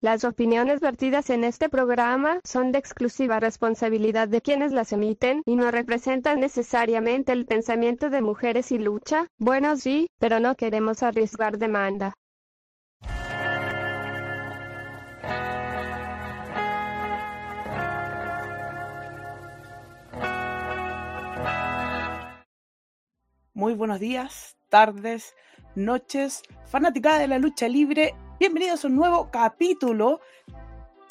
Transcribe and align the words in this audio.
Las 0.00 0.22
opiniones 0.22 0.78
vertidas 0.78 1.28
en 1.28 1.42
este 1.42 1.68
programa 1.68 2.38
son 2.44 2.70
de 2.70 2.78
exclusiva 2.78 3.40
responsabilidad 3.40 4.28
de 4.28 4.40
quienes 4.40 4.70
las 4.70 4.92
emiten 4.92 5.42
y 5.44 5.56
no 5.56 5.72
representan 5.72 6.38
necesariamente 6.38 7.32
el 7.32 7.46
pensamiento 7.46 8.08
de 8.08 8.22
mujeres 8.22 8.70
y 8.70 8.78
lucha. 8.78 9.26
Buenos 9.38 9.80
sí, 9.80 10.06
pero 10.20 10.38
no 10.38 10.54
queremos 10.54 11.02
arriesgar 11.02 11.58
demanda. 11.58 12.14
Muy 23.52 23.74
buenos 23.74 23.98
días, 23.98 24.56
tardes, 24.68 25.34
noches, 25.74 26.42
fanática 26.66 27.18
de 27.18 27.26
la 27.26 27.40
lucha 27.40 27.66
libre 27.66 28.14
Bienvenidos 28.38 28.84
a 28.84 28.86
un 28.86 28.94
nuevo 28.94 29.32
capítulo, 29.32 30.20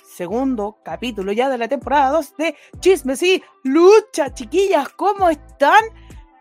segundo 0.01 0.77
capítulo 0.81 1.33
ya 1.33 1.49
de 1.49 1.57
la 1.57 1.67
temporada 1.67 2.11
2 2.11 2.37
de 2.37 2.55
Chismes 2.79 3.21
y 3.21 3.43
Lucha. 3.65 4.33
Chiquillas, 4.33 4.87
¿cómo 4.95 5.29
están? 5.29 5.83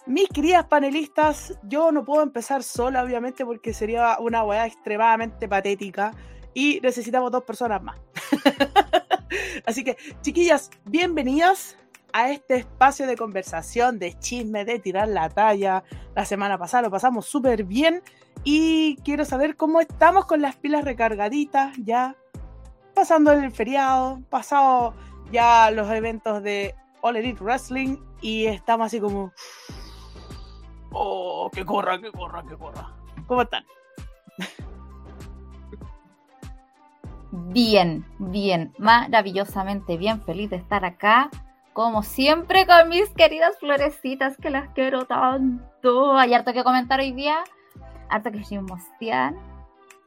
Mis 0.06 0.28
queridas 0.28 0.64
panelistas, 0.66 1.58
yo 1.64 1.90
no 1.90 2.04
puedo 2.04 2.22
empezar 2.22 2.62
sola, 2.62 3.02
obviamente, 3.02 3.44
porque 3.44 3.74
sería 3.74 4.18
una 4.20 4.44
weá 4.44 4.64
extremadamente 4.64 5.48
patética 5.48 6.14
y 6.54 6.78
necesitamos 6.80 7.32
dos 7.32 7.42
personas 7.42 7.82
más. 7.82 7.98
Así 9.66 9.82
que, 9.82 9.96
chiquillas, 10.22 10.70
bienvenidas 10.84 11.76
a 12.16 12.30
este 12.30 12.56
espacio 12.56 13.06
de 13.06 13.14
conversación, 13.14 13.98
de 13.98 14.18
chisme, 14.18 14.64
de 14.64 14.78
tirar 14.78 15.06
la 15.06 15.28
talla. 15.28 15.84
La 16.14 16.24
semana 16.24 16.56
pasada 16.56 16.84
lo 16.84 16.90
pasamos 16.90 17.26
súper 17.26 17.64
bien 17.64 18.02
y 18.42 18.96
quiero 19.04 19.26
saber 19.26 19.54
cómo 19.54 19.82
estamos 19.82 20.24
con 20.24 20.40
las 20.40 20.56
pilas 20.56 20.82
recargaditas 20.82 21.76
ya, 21.76 22.16
pasando 22.94 23.32
el 23.32 23.52
feriado, 23.52 24.22
pasado 24.30 24.94
ya 25.30 25.70
los 25.70 25.90
eventos 25.90 26.42
de 26.42 26.74
All 27.02 27.16
Elite 27.16 27.44
Wrestling 27.44 27.98
y 28.22 28.46
estamos 28.46 28.86
así 28.86 28.98
como... 28.98 29.30
Oh, 30.92 31.50
que 31.52 31.66
corra, 31.66 32.00
que 32.00 32.10
corra, 32.10 32.42
que 32.48 32.56
corra. 32.56 32.96
¿Cómo 33.26 33.42
están? 33.42 33.66
Bien, 37.30 38.06
bien, 38.18 38.72
maravillosamente 38.78 39.98
bien, 39.98 40.22
feliz 40.22 40.48
de 40.48 40.56
estar 40.56 40.86
acá 40.86 41.28
como 41.76 42.02
siempre 42.02 42.66
con 42.66 42.88
mis 42.88 43.10
queridas 43.10 43.58
florecitas 43.58 44.38
que 44.38 44.48
las 44.48 44.70
quiero 44.70 45.04
tanto. 45.04 46.16
Hay 46.16 46.32
harto 46.32 46.54
que 46.54 46.64
comentar 46.64 47.00
hoy 47.00 47.12
día, 47.12 47.44
harto 48.08 48.32
que 48.32 48.42
chismosear. 48.42 49.34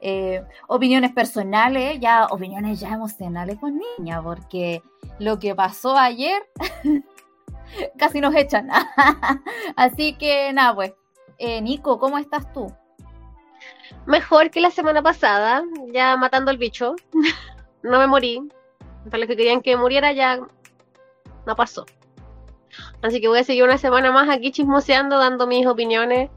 Eh, 0.02 0.44
opiniones 0.66 1.12
personales, 1.12 2.00
ya 2.00 2.26
opiniones 2.26 2.80
ya 2.80 2.90
emocionales 2.90 3.60
con 3.60 3.80
niña, 4.00 4.20
porque 4.20 4.82
lo 5.20 5.38
que 5.38 5.54
pasó 5.54 5.96
ayer 5.96 6.42
casi 8.00 8.20
nos 8.20 8.34
echan. 8.34 8.68
Así 9.76 10.14
que 10.14 10.52
nada, 10.52 10.74
pues. 10.74 10.94
Eh, 11.38 11.62
Nico, 11.62 12.00
¿cómo 12.00 12.18
estás 12.18 12.52
tú? 12.52 12.74
Mejor 14.08 14.50
que 14.50 14.60
la 14.60 14.72
semana 14.72 15.04
pasada, 15.04 15.62
ya 15.94 16.18
matando 16.18 16.50
al 16.50 16.58
bicho. 16.58 16.96
no 17.84 18.00
me 18.00 18.08
morí. 18.08 18.42
Para 19.06 19.20
los 19.20 19.28
que 19.28 19.38
querían 19.38 19.62
que 19.62 19.78
muriera, 19.78 20.14
ya 20.14 20.40
no 21.50 21.56
pasó. 21.56 21.86
Así 23.02 23.20
que 23.20 23.28
voy 23.28 23.40
a 23.40 23.44
seguir 23.44 23.64
una 23.64 23.80
semana 23.80 24.12
más 24.12 24.30
aquí 24.30 24.52
chismoseando, 24.52 25.18
dando 25.18 25.48
mis 25.48 25.66
opiniones, 25.66 26.30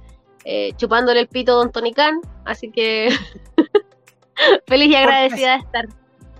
eh, 0.44 0.72
chupándole 0.76 1.20
el 1.20 1.28
pito 1.28 1.52
a 1.52 1.56
Don 1.56 1.70
Tony 1.70 1.92
Khan. 1.92 2.20
Así 2.46 2.70
que 2.70 3.10
feliz 4.66 4.88
y 4.88 4.94
agradecida 4.94 5.52
de 5.52 5.58
estar 5.58 5.88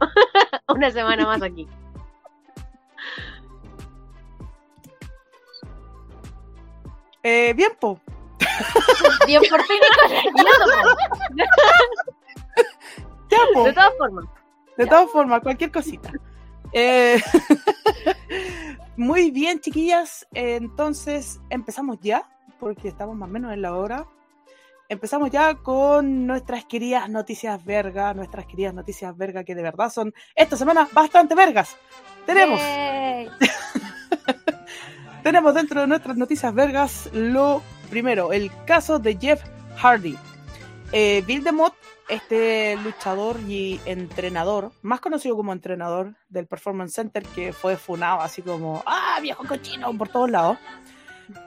una 0.75 0.91
semana 0.91 1.27
más 1.27 1.43
aquí. 1.43 1.69
Eh, 7.25 7.53
bien, 7.55 7.71
po. 7.79 8.01
bien 9.29 9.41
por 9.49 9.63
fin. 9.63 9.81
De 13.31 13.73
todas 13.73 13.97
formas. 13.97 14.25
De 14.77 14.87
todas 14.87 15.11
formas, 15.13 15.41
cualquier 15.41 15.71
cosita. 15.71 16.11
Eh, 16.73 17.23
muy 18.97 19.31
bien, 19.31 19.61
chiquillas. 19.61 20.27
Entonces, 20.35 21.41
empezamos 21.51 21.99
ya, 22.01 22.29
porque 22.59 22.89
estamos 22.89 23.17
más 23.17 23.29
o 23.29 23.33
menos 23.33 23.53
en 23.53 23.63
la 23.63 23.75
hora. 23.75 24.07
Empezamos 24.89 25.31
ya 25.31 25.55
con 25.55 26.27
nuestras 26.27 26.67
queridas 26.67 27.09
noticias 27.09 27.65
verga, 27.65 28.13
nuestras 28.13 28.45
queridas 28.47 28.75
noticias 28.75 29.17
verga 29.17 29.43
que 29.43 29.55
de 29.55 29.63
verdad 29.63 29.91
son 29.91 30.13
esta 30.35 30.57
semana 30.57 30.87
bastante 30.93 31.35
vergas. 31.35 31.77
Tenemos. 32.27 32.61
tenemos 35.23 35.55
dentro 35.55 35.81
de 35.81 35.87
nuestras 35.87 36.17
noticias 36.17 36.53
vergas 36.53 37.09
lo 37.15 37.63
primero, 37.89 38.33
el 38.33 38.51
caso 38.67 38.99
de 38.99 39.17
Jeff 39.17 39.43
Hardy. 39.79 40.17
Eh, 40.93 41.23
Bill 41.27 41.43
DeMott 41.43 41.75
este 42.09 42.77
luchador 42.77 43.41
y 43.49 43.81
entrenador, 43.87 44.73
más 44.83 45.01
conocido 45.01 45.35
como 45.35 45.53
entrenador 45.53 46.15
del 46.29 46.47
Performance 46.47 46.95
Center, 46.95 47.23
que 47.23 47.55
fue 47.55 47.79
funado 47.79 48.21
así 48.21 48.43
como, 48.43 48.83
ah, 48.85 49.19
viejo 49.23 49.45
cochino, 49.45 49.97
por 49.97 50.11
todos 50.11 50.31
lados, 50.31 50.59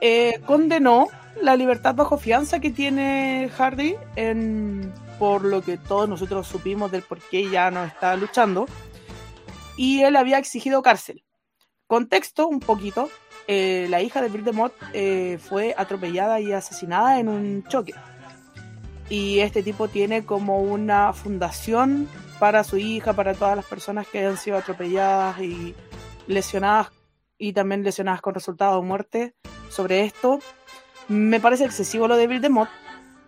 eh, 0.00 0.40
condenó 0.44 1.06
la 1.40 1.54
libertad 1.54 1.94
bajo 1.94 2.18
fianza 2.18 2.58
que 2.58 2.70
tiene 2.70 3.48
Hardy 3.56 3.94
por 5.20 5.44
lo 5.44 5.62
que 5.62 5.78
todos 5.78 6.08
nosotros 6.08 6.48
supimos 6.48 6.90
del 6.90 7.02
por 7.02 7.20
qué 7.20 7.48
ya 7.48 7.70
no 7.70 7.84
está 7.84 8.16
luchando, 8.16 8.66
y 9.76 10.02
él 10.02 10.16
había 10.16 10.38
exigido 10.38 10.82
cárcel. 10.82 11.22
Contexto 11.86 12.48
un 12.48 12.58
poquito, 12.58 13.08
eh, 13.46 13.86
la 13.88 14.02
hija 14.02 14.20
de 14.20 14.30
Bill 14.30 14.44
DeMott 14.44 14.72
eh, 14.92 15.38
fue 15.40 15.74
atropellada 15.78 16.40
y 16.40 16.52
asesinada 16.52 17.20
en 17.20 17.28
un 17.28 17.62
choque 17.68 17.94
y 19.08 19.40
este 19.40 19.62
tipo 19.62 19.88
tiene 19.88 20.24
como 20.24 20.60
una 20.60 21.12
fundación 21.12 22.08
para 22.38 22.64
su 22.64 22.76
hija, 22.76 23.12
para 23.12 23.34
todas 23.34 23.56
las 23.56 23.64
personas 23.64 24.06
que 24.08 24.24
han 24.24 24.36
sido 24.36 24.58
atropelladas 24.58 25.40
y 25.40 25.74
lesionadas 26.26 26.90
y 27.38 27.52
también 27.52 27.82
lesionadas 27.82 28.20
con 28.20 28.34
resultado 28.34 28.80
de 28.80 28.86
muerte 28.86 29.34
sobre 29.70 30.04
esto. 30.04 30.40
Me 31.08 31.40
parece 31.40 31.64
excesivo 31.64 32.08
lo 32.08 32.16
de 32.16 32.26
Bill 32.26 32.40
DeMott. 32.40 32.68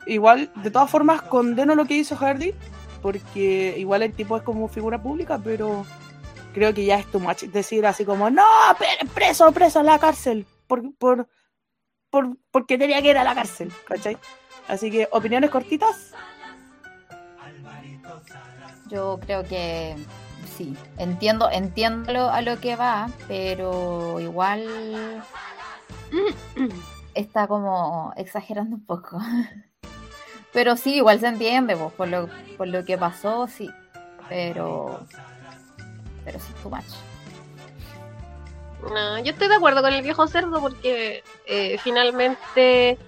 Igual, 0.07 0.51
de 0.57 0.71
todas 0.71 0.91
formas, 0.91 1.23
condeno 1.23 1.75
lo 1.75 1.85
que 1.85 1.95
hizo 1.95 2.17
Hardy, 2.17 2.55
porque 3.03 3.75
igual 3.79 4.03
el 4.03 4.13
tipo 4.13 4.37
es 4.37 4.43
como 4.43 4.69
figura 4.69 5.03
pública, 5.03 5.39
pero 5.43 5.85
creo 6.55 6.75
que 6.75 6.85
ya 6.85 6.99
es 6.99 7.07
too 7.07 7.21
much 7.21 7.43
decir 7.43 7.87
así 7.87 8.05
como, 8.05 8.31
no, 8.31 8.45
preso, 9.15 9.53
preso 9.53 9.81
a 9.81 9.83
la 9.83 9.99
cárcel, 9.99 10.47
por, 10.67 10.95
por, 10.97 11.29
por, 12.11 12.37
porque 12.51 12.79
tenía 12.79 13.03
que 13.03 13.11
ir 13.11 13.19
a 13.19 13.25
la 13.25 13.35
cárcel, 13.35 13.71
¿cachai? 13.87 14.17
Así 14.69 14.91
que, 14.91 15.09
opiniones 15.11 15.51
cortitas. 15.51 16.13
Yo 18.89 19.19
creo 19.21 19.45
que 19.45 19.97
sí, 20.57 20.77
entiendo, 20.97 21.51
entiendo 21.51 22.31
a 22.31 22.41
lo 22.43 22.59
que 22.61 22.77
va, 22.77 23.11
pero 23.27 24.21
igual 24.21 25.23
está 27.15 27.47
como 27.47 28.13
exagerando 28.17 28.77
un 28.77 28.85
poco. 28.85 29.19
Pero 30.53 30.77
sí, 30.77 30.97
igual 30.97 31.21
se 31.21 31.29
entiende, 31.29 31.77
pues, 31.77 31.93
por 31.93 32.09
lo, 32.09 32.29
por 32.57 32.69
lo 32.69 32.85
que 32.85 32.97
pasó, 32.97 33.47
sí. 33.47 33.71
Pero, 34.29 35.01
pero 36.25 36.39
sí, 36.41 36.53
too 36.63 36.71
much. 36.71 36.85
No, 38.83 39.19
yo 39.19 39.33
estoy 39.33 39.49
de 39.49 39.57
acuerdo 39.57 39.83
con 39.83 39.93
el 39.93 40.03
viejo 40.03 40.27
cerdo 40.27 40.61
porque 40.61 41.23
eh, 41.47 41.79
finalmente 41.79 42.99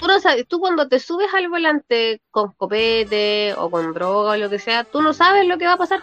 tú 0.00 0.06
no 0.06 0.18
sabes, 0.18 0.48
tú 0.48 0.60
cuando 0.60 0.88
te 0.88 0.98
subes 0.98 1.28
al 1.34 1.48
volante 1.48 2.22
con 2.30 2.52
copete 2.52 3.54
o 3.58 3.70
con 3.70 3.92
droga 3.92 4.32
o 4.32 4.36
lo 4.36 4.48
que 4.48 4.58
sea, 4.58 4.84
tú 4.84 5.02
no 5.02 5.12
sabes 5.12 5.46
lo 5.46 5.58
que 5.58 5.66
va 5.66 5.74
a 5.74 5.76
pasar. 5.76 6.00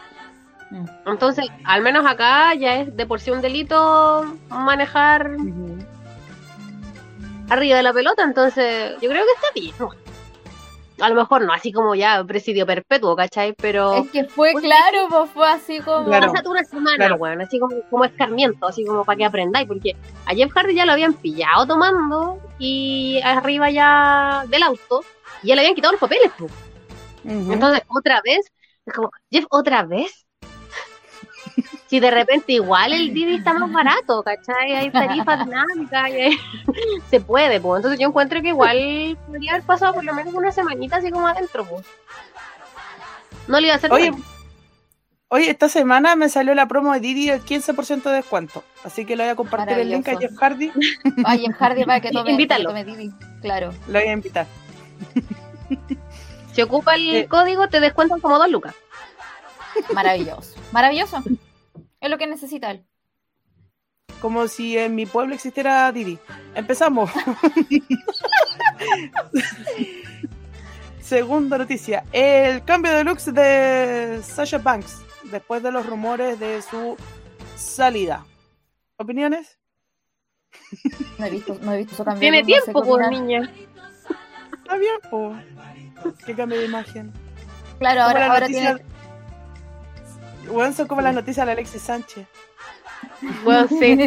Mm. 0.69 0.85
Entonces, 1.07 1.47
al 1.63 1.81
menos 1.81 2.05
acá 2.05 2.53
ya 2.53 2.81
es 2.81 2.95
de 2.95 3.07
por 3.07 3.19
sí 3.19 3.31
un 3.31 3.41
delito 3.41 4.37
manejar 4.49 5.31
arriba 7.49 7.77
de 7.77 7.83
la 7.83 7.93
pelota, 7.93 8.23
entonces 8.23 8.93
yo 9.01 9.09
creo 9.09 9.25
que 9.25 9.31
está 9.31 9.47
bien 9.55 10.06
a 10.99 11.09
lo 11.09 11.15
mejor 11.15 11.41
no, 11.43 11.53
así 11.53 11.71
como 11.71 11.95
ya 11.95 12.23
presidio 12.23 12.65
perpetuo, 12.65 13.15
¿cachai? 13.15 13.53
Pero. 13.53 13.95
Es 13.95 14.09
que 14.09 14.25
fue 14.25 14.53
claro, 14.53 15.07
pues 15.09 15.31
fue 15.31 15.47
así 15.47 15.79
como. 15.79 16.05
Claro. 16.05 16.31
una 16.45 16.63
semana, 16.63 17.15
weón, 17.15 17.41
así 17.41 17.59
como, 17.59 17.81
como 17.89 18.05
escarmiento, 18.05 18.67
así 18.67 18.85
como 18.85 19.03
para 19.03 19.17
que 19.17 19.25
aprendáis, 19.25 19.67
porque 19.67 19.95
a 20.25 20.33
Jeff 20.33 20.51
Hardy 20.53 20.75
ya 20.75 20.85
lo 20.85 20.93
habían 20.93 21.13
pillado 21.13 21.65
tomando 21.67 22.39
y 22.59 23.19
arriba 23.23 23.69
ya 23.69 24.45
del 24.47 24.63
auto, 24.63 25.03
y 25.43 25.47
ya 25.47 25.55
le 25.55 25.61
habían 25.61 25.75
quitado 25.75 25.93
los 25.93 26.01
papeles, 26.01 26.31
pues. 26.37 26.51
Entonces, 27.25 27.81
otra 27.89 28.21
vez, 28.23 28.51
es 28.85 28.93
como, 28.93 29.11
Jeff, 29.29 29.45
otra 29.49 29.83
vez 29.83 30.26
si 31.87 31.99
de 31.99 32.11
repente 32.11 32.53
igual 32.53 32.93
el 32.93 33.13
Didi 33.13 33.35
está 33.35 33.53
más 33.53 33.71
barato, 33.71 34.23
¿cachai? 34.23 34.73
Hay 34.75 34.91
tarifas 34.91 35.45
dinámicas, 35.45 36.09
y 36.09 36.37
se 37.09 37.19
puede, 37.21 37.59
pues. 37.59 37.79
Entonces 37.79 37.99
yo 37.99 38.07
encuentro 38.07 38.41
que 38.41 38.49
igual 38.49 39.17
podría 39.27 39.51
haber 39.53 39.63
pasado 39.63 39.93
por 39.95 40.03
lo 40.03 40.13
menos 40.13 40.33
una 40.33 40.51
semanita 40.51 40.97
así 40.97 41.11
como 41.11 41.27
adentro, 41.27 41.65
pues. 41.65 41.85
No 43.47 43.59
le 43.59 43.67
iba 43.67 43.73
a 43.75 43.77
hacer 43.77 43.91
Oye, 43.91 44.11
Oye, 45.29 45.49
esta 45.49 45.67
semana 45.67 46.15
me 46.15 46.29
salió 46.29 46.55
la 46.55 46.67
promo 46.67 46.93
de 46.93 47.01
Didi 47.01 47.29
el 47.29 47.41
15% 47.43 48.01
de 48.03 48.11
descuento. 48.11 48.63
Así 48.85 49.03
que 49.05 49.17
le 49.17 49.23
voy 49.23 49.31
a 49.31 49.35
compartir 49.35 49.77
el 49.77 49.89
link 49.89 50.07
a. 50.07 50.17
Jeff 50.17 50.31
Hardy. 50.37 50.71
Ay, 51.25 51.39
Jeff 51.39 51.55
Hardy 51.59 51.83
para 51.83 51.99
que 51.99 52.11
tome, 52.11 52.31
Invítalo. 52.31 52.69
para 52.69 52.85
que 52.85 52.91
tome 52.91 53.03
Didi. 53.03 53.13
Claro. 53.41 53.73
Lo 53.87 53.99
voy 53.99 54.07
a 54.07 54.13
invitar. 54.13 54.45
Si 56.53 56.61
ocupa 56.61 56.95
el 56.95 57.13
Eh. 57.13 57.27
código, 57.27 57.67
te 57.67 57.81
descuentan 57.81 58.21
como 58.21 58.37
dos 58.37 58.49
lucas. 58.49 58.73
Maravilloso. 59.93 60.55
Maravilloso. 60.71 61.21
Es 62.01 62.09
lo 62.09 62.17
que 62.17 62.27
necesita 62.27 62.71
él. 62.71 62.85
Como 64.21 64.47
si 64.47 64.77
en 64.77 64.95
mi 64.95 65.05
pueblo 65.05 65.35
existiera 65.35 65.91
Didi. 65.91 66.17
Empezamos. 66.55 67.11
Segunda 71.01 71.57
noticia. 71.57 72.03
El 72.11 72.63
cambio 72.63 72.91
de 72.91 73.03
looks 73.03 73.33
de 73.33 74.19
Sasha 74.23 74.57
Banks 74.57 75.01
después 75.31 75.63
de 75.63 75.71
los 75.71 75.85
rumores 75.85 76.39
de 76.39 76.61
su 76.61 76.97
salida. 77.55 78.25
¿Opiniones? 78.97 79.57
No 81.17 81.25
he 81.25 81.29
visto, 81.29 81.57
no 81.61 81.73
he 81.73 81.77
visto 81.77 81.93
eso 81.93 82.03
también. 82.03 82.31
Tiene 82.33 82.41
no 82.41 82.47
sé 82.47 82.61
tiempo, 82.63 82.83
por 82.83 83.01
opinar. 83.03 83.11
niña. 83.11 83.53
Está 84.63 84.77
bien, 84.77 84.95
pues. 85.09 86.15
Qué 86.25 86.35
cambio 86.35 86.59
de 86.59 86.65
imagen. 86.65 87.13
Claro, 87.79 88.01
Como 88.01 88.07
ahora, 88.09 88.25
ahora 88.33 88.47
noticia- 88.47 88.75
tiene. 88.75 88.96
Bueno, 90.51 90.73
son 90.73 90.87
como 90.87 91.01
las 91.01 91.13
noticias 91.13 91.45
de 91.45 91.51
Alexis 91.51 91.81
Sánchez. 91.81 92.25
Bueno, 93.43 93.67
sí. 93.79 93.97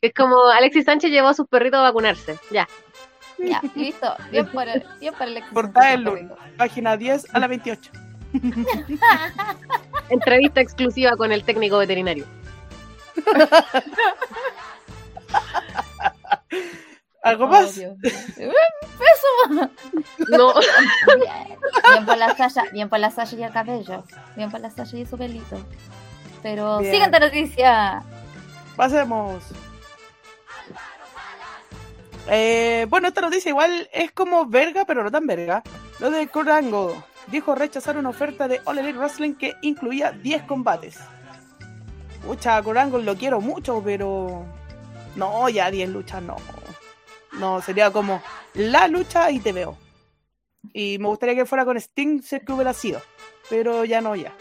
Es 0.00 0.14
como 0.14 0.48
Alexis 0.48 0.84
Sánchez 0.84 1.10
llevó 1.10 1.28
a 1.28 1.34
sus 1.34 1.46
perritos 1.46 1.78
a 1.78 1.82
vacunarse. 1.82 2.38
Ya. 2.50 2.68
ya, 3.38 3.60
listo. 3.74 4.14
Bien 4.30 4.46
por 4.50 4.68
el, 4.68 4.84
bien 4.98 5.14
por 5.14 5.28
Portada 5.52 5.90
del 5.90 6.02
lunes. 6.02 6.30
Página 6.56 6.96
10 6.96 7.34
a 7.34 7.38
la 7.38 7.46
28. 7.46 7.90
Entrevista 10.08 10.60
exclusiva 10.60 11.16
con 11.16 11.32
el 11.32 11.44
técnico 11.44 11.78
veterinario. 11.78 12.26
¿Algo 17.22 17.44
Oh, 17.44 17.48
más? 17.48 17.74
Dios 17.74 17.96
mío. 17.98 18.16
¡Peso! 18.98 19.70
No. 20.30 20.54
Bien, 20.54 21.58
bien 21.92 22.06
por 22.06 22.16
la 22.16 22.34
Sasha, 22.36 22.64
bien 22.72 22.88
por 22.88 22.98
la 22.98 23.10
Sasha 23.10 23.36
y 23.36 23.42
el 23.42 23.52
cabello. 23.52 24.04
Bien 24.36 24.50
por 24.50 24.60
la 24.60 24.70
Sasha 24.70 24.96
y 24.96 25.06
su 25.06 25.18
pelito. 25.18 25.58
Pero 26.42 26.78
Bien. 26.78 26.92
siguiente 26.92 27.20
noticia. 27.20 28.02
Pasemos. 28.76 29.42
Eh, 32.28 32.86
bueno, 32.88 33.08
esta 33.08 33.20
noticia 33.20 33.48
igual 33.50 33.88
es 33.92 34.12
como 34.12 34.46
verga, 34.46 34.84
pero 34.86 35.02
no 35.02 35.10
tan 35.10 35.26
verga. 35.26 35.62
Lo 35.98 36.10
de 36.10 36.28
Corango 36.28 37.02
dijo 37.26 37.54
rechazar 37.54 37.96
una 37.98 38.08
oferta 38.10 38.48
de 38.48 38.60
All 38.64 38.78
Elite 38.78 38.98
Wrestling 38.98 39.34
que 39.34 39.54
incluía 39.62 40.12
10 40.12 40.44
combates. 40.44 40.98
Pucha, 42.24 42.62
Corango 42.62 42.98
lo 42.98 43.16
quiero 43.16 43.40
mucho, 43.40 43.82
pero 43.84 44.44
no, 45.16 45.48
ya 45.48 45.70
10 45.70 45.88
luchas 45.90 46.22
no. 46.22 46.36
No, 47.32 47.60
sería 47.62 47.90
como 47.90 48.22
la 48.54 48.88
lucha 48.88 49.30
y 49.30 49.40
te 49.40 49.52
veo. 49.52 49.76
Y 50.72 50.98
me 50.98 51.06
gustaría 51.08 51.34
que 51.34 51.46
fuera 51.46 51.64
con 51.64 51.76
Sting, 51.76 52.20
si 52.22 52.36
es 52.36 52.42
que 52.44 52.52
hubiera 52.52 52.72
sido. 52.74 53.00
Pero 53.48 53.84
ya 53.84 54.00
no, 54.00 54.14
ya. 54.14 54.32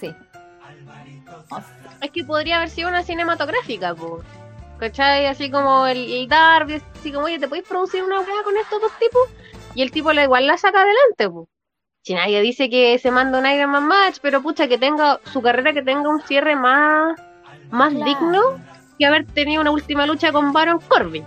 Sí. 0.00 0.14
Oh, 1.50 1.60
Es 2.00 2.10
que 2.10 2.24
podría 2.24 2.56
haber 2.56 2.70
sido 2.70 2.88
una 2.88 3.02
cinematográfica, 3.02 3.94
po. 3.94 4.22
¿Cachai? 4.78 5.26
Así 5.26 5.50
como 5.50 5.86
el, 5.86 6.12
el 6.12 6.28
Darby, 6.28 6.82
así 6.98 7.12
como, 7.12 7.26
oye, 7.26 7.38
¿te 7.38 7.48
podéis 7.48 7.66
producir 7.68 8.02
una 8.02 8.20
weá 8.20 8.42
con 8.42 8.56
estos 8.56 8.80
dos 8.80 8.92
tipos? 8.98 9.22
Y 9.74 9.82
el 9.82 9.90
tipo 9.92 10.12
la 10.12 10.24
igual 10.24 10.46
la 10.46 10.58
saca 10.58 10.82
adelante, 10.82 11.28
po. 11.30 11.48
Si 12.02 12.12
nadie 12.14 12.42
dice 12.42 12.68
que 12.68 12.98
se 12.98 13.10
manda 13.10 13.38
un 13.38 13.46
Iron 13.46 13.70
Man 13.70 13.86
match, 13.86 14.18
pero 14.20 14.42
pucha, 14.42 14.68
que 14.68 14.76
tenga 14.78 15.20
su 15.32 15.40
carrera, 15.40 15.72
que 15.72 15.82
tenga 15.82 16.08
un 16.08 16.20
cierre 16.22 16.54
más, 16.56 17.18
más 17.70 17.94
Claro. 17.94 18.04
digno 18.04 18.40
que 18.98 19.06
haber 19.06 19.26
tenido 19.26 19.60
una 19.60 19.70
última 19.70 20.06
lucha 20.06 20.32
con 20.32 20.52
Baron 20.52 20.80
Corbin. 20.80 21.24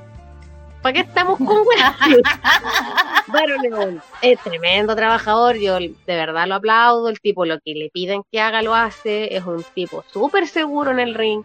¿Para 0.82 0.94
qué 0.94 1.00
estamos 1.02 1.38
con 1.38 1.66
weá? 1.66 1.96
Baron 3.28 3.70
Corbin 3.70 4.02
es 4.22 4.40
tremendo 4.40 4.96
trabajador, 4.96 5.58
yo 5.58 5.80
de 5.80 5.96
verdad 6.06 6.48
lo 6.48 6.56
aplaudo, 6.56 7.10
el 7.10 7.20
tipo 7.20 7.46
lo 7.46 7.60
que 7.60 7.74
le 7.74 7.90
piden 7.90 8.24
que 8.32 8.40
haga 8.40 8.62
lo 8.62 8.74
hace, 8.74 9.36
es 9.36 9.44
un 9.44 9.64
tipo 9.74 10.04
súper 10.12 10.48
seguro 10.48 10.92
en 10.92 11.00
el 11.00 11.16
ring, 11.16 11.44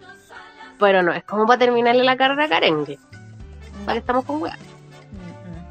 pero 0.79 1.03
no 1.03 1.13
es 1.13 1.25
como 1.25 1.47
para 1.47 1.59
terminarle 1.59 2.05
la 2.05 2.17
carrera 2.17 2.45
a 2.45 2.49
Carengue, 2.49 2.99
¿para 3.85 3.95
qué 3.95 3.99
estamos 3.99 4.25
con 4.25 4.41
mm. 4.41 4.47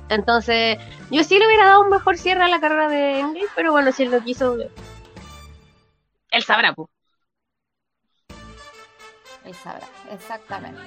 Entonces, 0.09 0.77
yo 1.09 1.24
sí 1.24 1.39
le 1.39 1.48
hubiera 1.48 1.68
dado 1.68 1.81
un 1.81 1.89
mejor 1.89 2.18
cierre 2.18 2.44
a 2.44 2.48
la 2.48 2.59
carrera 2.59 2.89
de 2.89 3.19
Engel, 3.19 3.48
pero 3.56 3.71
bueno, 3.71 3.92
si 3.92 4.03
él 4.03 4.12
lo 4.12 4.21
quiso, 4.21 4.57
él 6.31 6.44
sabrá, 6.44 6.74
pues. 6.74 6.89
Él 9.45 9.55
sabrá, 9.55 9.88
exactamente. 10.11 10.81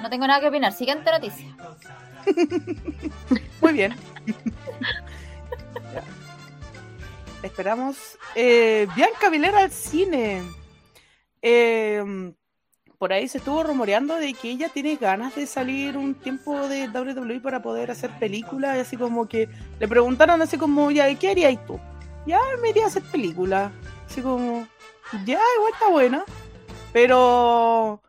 No 0.00 0.08
tengo 0.08 0.26
nada 0.26 0.40
que 0.40 0.48
opinar. 0.48 0.72
Siguiente 0.72 1.10
noticia. 1.10 1.56
Muy 3.60 3.72
bien. 3.72 3.94
Esperamos. 7.42 8.18
Eh, 8.34 8.86
Bianca 8.94 9.30
Vilera 9.30 9.60
al 9.60 9.70
cine. 9.70 10.42
Eh, 11.42 12.32
por 12.98 13.12
ahí 13.12 13.28
se 13.28 13.38
estuvo 13.38 13.62
rumoreando 13.62 14.16
de 14.16 14.32
que 14.32 14.50
ella 14.50 14.70
tiene 14.70 14.96
ganas 14.96 15.34
de 15.34 15.46
salir 15.46 15.96
un 15.96 16.14
tiempo 16.14 16.66
de 16.68 16.88
WWE 16.88 17.40
para 17.40 17.60
poder 17.60 17.90
hacer 17.90 18.10
películas. 18.18 18.76
Y 18.76 18.80
así 18.80 18.96
como 18.96 19.28
que 19.28 19.48
le 19.78 19.88
preguntaron 19.88 20.40
así 20.40 20.56
como, 20.56 20.90
ya, 20.90 21.10
¿y 21.10 21.16
qué 21.16 21.30
harías 21.30 21.66
tú? 21.66 21.78
Ya, 22.26 22.40
me 22.62 22.70
iría 22.70 22.84
a 22.84 22.88
hacer 22.88 23.02
películas. 23.02 23.70
Así 24.08 24.22
como, 24.22 24.66
ya, 25.26 25.40
igual 25.56 25.72
está 25.72 25.88
buena. 25.88 26.24
Pero... 26.96 28.00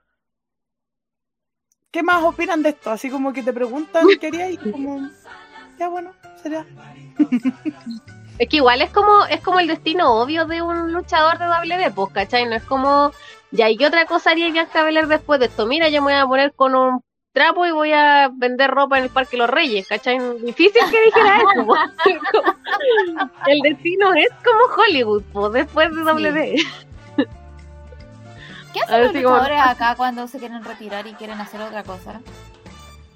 ¿Qué 1.91 2.03
más 2.03 2.23
opinan 2.23 2.63
de 2.63 2.69
esto? 2.69 2.89
Así 2.89 3.09
como 3.09 3.33
que 3.33 3.43
te 3.43 3.51
preguntan 3.51 4.05
qué 4.17 4.27
harías 4.27 4.51
y 4.51 4.71
como... 4.71 5.09
Ya, 5.77 5.89
bueno, 5.89 6.13
sería... 6.41 6.65
Es 8.39 8.47
que 8.47 8.57
igual 8.57 8.81
es 8.81 8.91
como, 8.91 9.25
es 9.25 9.41
como 9.41 9.59
el 9.59 9.67
destino 9.67 10.13
obvio 10.21 10.45
de 10.45 10.61
un 10.61 10.93
luchador 10.93 11.37
de 11.37 11.49
WWE, 11.49 11.91
pues, 11.91 12.13
¿cachai? 12.13 12.45
No 12.45 12.55
es 12.55 12.63
como, 12.63 13.11
ya, 13.51 13.69
¿y 13.69 13.75
qué 13.75 13.87
otra 13.87 14.05
cosa 14.05 14.29
haría 14.29 14.51
Bianca 14.51 14.83
Belair 14.83 15.07
después 15.07 15.39
de 15.41 15.47
esto? 15.47 15.65
Mira, 15.65 15.89
yo 15.89 16.01
me 16.01 16.13
voy 16.13 16.21
a 16.21 16.27
poner 16.27 16.53
con 16.53 16.75
un 16.75 17.03
trapo 17.33 17.65
y 17.65 17.71
voy 17.71 17.91
a 17.91 18.29
vender 18.31 18.69
ropa 18.69 18.99
en 18.99 19.05
el 19.05 19.09
Parque 19.09 19.37
Los 19.37 19.49
Reyes, 19.49 19.87
¿cachai? 19.87 20.19
Difícil 20.45 20.81
que 20.91 21.03
dijera 21.05 21.37
eso. 21.37 21.65
pues. 21.65 21.79
el 23.47 23.59
destino 23.61 24.13
es 24.13 24.29
como 24.45 24.81
Hollywood, 24.81 25.23
pues, 25.33 25.51
después 25.51 25.89
de 25.93 26.03
WWE. 26.03 26.55
¿Qué 28.73 28.79
hacen 28.81 29.01
los 29.03 29.11
si 29.11 29.23
como- 29.23 29.35
luchadores 29.37 29.61
acá 29.65 29.95
cuando 29.95 30.27
se 30.27 30.39
quieren 30.39 30.63
retirar 30.63 31.07
y 31.07 31.13
quieren 31.13 31.39
hacer 31.39 31.61
otra 31.61 31.83
cosa? 31.83 32.21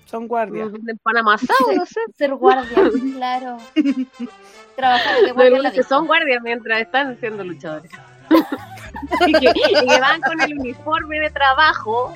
Son 0.06 0.28
guardias. 0.28 0.70
De 0.74 0.96
Panamá 0.98 1.38
no 1.76 1.86
sé. 1.86 2.00
Ser 2.18 2.36
guardia, 2.36 2.90
claro. 3.16 3.58
Trabajar 4.76 5.22
de 5.22 5.32
guardia 5.32 5.58
en 5.58 5.64
la 5.64 5.72
que 5.72 5.84
son 5.84 6.06
guardias 6.08 6.42
mientras 6.44 6.82
están 6.82 7.18
siendo 7.20 7.44
luchadores. 7.46 7.92
y, 9.28 9.32
que, 9.34 9.50
y 9.56 9.88
que 9.88 10.00
van 10.00 10.20
con 10.22 10.42
el 10.42 10.60
uniforme 10.60 11.20
de 11.20 11.30
trabajo 11.30 12.14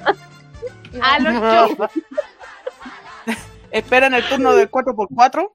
a 1.02 1.20
los 1.20 1.34
shows. 1.34 1.90
Esperan 3.72 4.14
el 4.14 4.28
turno 4.28 4.54
de 4.54 4.70
4x4. 4.70 5.52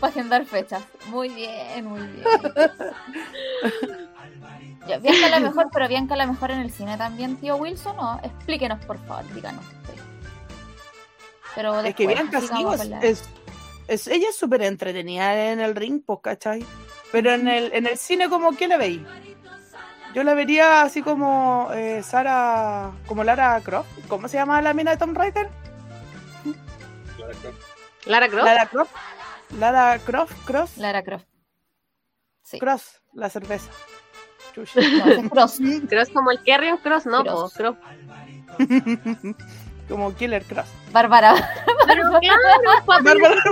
para 0.00 0.10
agendar 0.12 0.44
fechas. 0.44 0.82
Muy 1.08 1.28
bien, 1.28 1.84
muy 1.86 2.00
bien. 2.00 2.24
Ya, 4.86 4.98
Bianca 4.98 5.28
la 5.28 5.40
mejor, 5.48 5.68
pero 5.72 5.88
Bianca 5.88 6.16
la 6.16 6.26
mejor 6.26 6.50
en 6.50 6.60
el 6.60 6.70
cine 6.72 6.96
también, 6.96 7.36
tío 7.36 7.56
Wilson, 7.56 7.96
¿no? 7.96 8.20
Explíquenos, 8.22 8.84
por 8.84 8.98
favor, 9.06 9.24
díganos. 9.34 9.64
Pero 11.54 11.80
Es 11.80 11.94
que 11.94 12.06
Bianca 12.06 12.40
sí, 12.40 12.46
es, 12.46 12.52
con 12.78 12.90
la- 12.90 13.00
es- 13.00 13.24
es- 13.88 14.06
ella 14.08 14.28
es 14.30 14.36
súper 14.36 14.62
entretenida 14.62 15.50
en 15.52 15.60
el 15.60 15.74
ring, 15.76 16.02
pues, 16.04 16.20
¿cachai? 16.22 16.64
Pero 17.12 17.32
en 17.32 17.46
el, 17.46 17.72
en 17.74 17.86
el 17.86 17.98
cine, 17.98 18.28
como 18.30 18.56
que 18.56 18.66
la 18.68 18.78
veis? 18.78 19.02
Yo 20.14 20.24
la 20.24 20.34
vería 20.34 20.82
así 20.82 21.02
como 21.02 21.68
eh, 21.74 22.02
Sara, 22.02 22.92
como 23.06 23.22
Lara 23.24 23.60
Croft. 23.62 23.88
¿Cómo 24.08 24.28
se 24.28 24.36
llama 24.38 24.60
la 24.62 24.72
mina 24.74 24.90
de 24.92 24.96
Tom 24.98 25.14
Raider? 25.14 25.48
Lara 28.06 28.28
Croft. 28.28 28.44
Lara 28.44 28.66
Croft. 28.66 28.94
Lara 29.58 29.98
Croft, 29.98 30.44
Cross, 30.46 30.76
Lara 30.78 31.02
Croft. 31.02 31.26
Sí. 32.42 32.58
Cross, 32.58 33.02
la 33.12 33.28
cerveza. 33.28 33.70
Chush. 34.52 34.74
No, 35.22 35.30
Cross. 35.30 35.58
Cross 35.88 36.08
como 36.10 36.30
el 36.30 36.42
Carrion 36.42 36.78
Cross, 36.78 37.06
no, 37.06 37.22
Cross. 37.22 37.52
po, 37.52 37.58
Cross. 37.58 37.76
como 39.88 40.14
Killer 40.14 40.44
Cross. 40.44 40.66
Bárbara. 40.92 41.34
Bárbara 42.86 43.42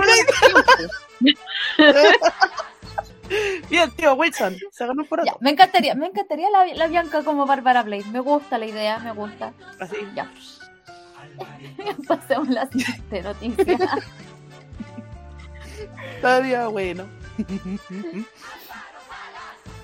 Bien, 3.69 3.89
tío 3.91 4.13
Wilson, 4.15 4.57
se 4.71 4.85
ganó 4.85 5.05
por 5.05 5.23
Ya, 5.25 5.35
me 5.39 5.51
encantaría, 5.51 5.95
me 5.95 6.07
encantaría 6.07 6.49
la, 6.49 6.65
la 6.65 6.87
Bianca 6.87 7.23
como 7.23 7.45
Bárbara 7.45 7.83
Blade. 7.83 8.03
Me 8.11 8.19
gusta 8.19 8.57
la 8.57 8.65
idea, 8.65 8.99
me 8.99 9.13
gusta. 9.13 9.53
Así. 9.79 9.95
Ya. 10.15 10.29
Pasemos 12.07 12.49
la 12.49 12.67
siguiente 12.67 13.21
noticia. 13.21 13.77
Todavía 16.21 16.67
bueno. 16.67 17.05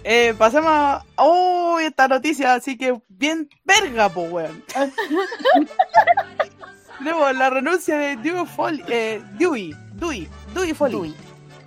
Eh, 0.10 0.34
pasemos 0.38 0.72
a 0.72 1.04
oh, 1.18 1.80
esta 1.82 2.08
noticia, 2.08 2.54
así 2.54 2.78
que 2.78 2.98
bien 3.10 3.50
verga, 3.66 4.08
po, 4.08 4.22
weón. 4.22 4.64
Luego, 7.02 7.30
la 7.34 7.50
renuncia 7.50 7.98
de 7.98 8.16
Dewey 8.16 8.46
Foley, 8.46 8.86
eh, 8.88 9.22
Dewey, 9.38 9.76
Dewey, 9.96 10.30
Dewey 10.54 10.74
Foley, 10.74 10.94
Dewey, 10.94 11.14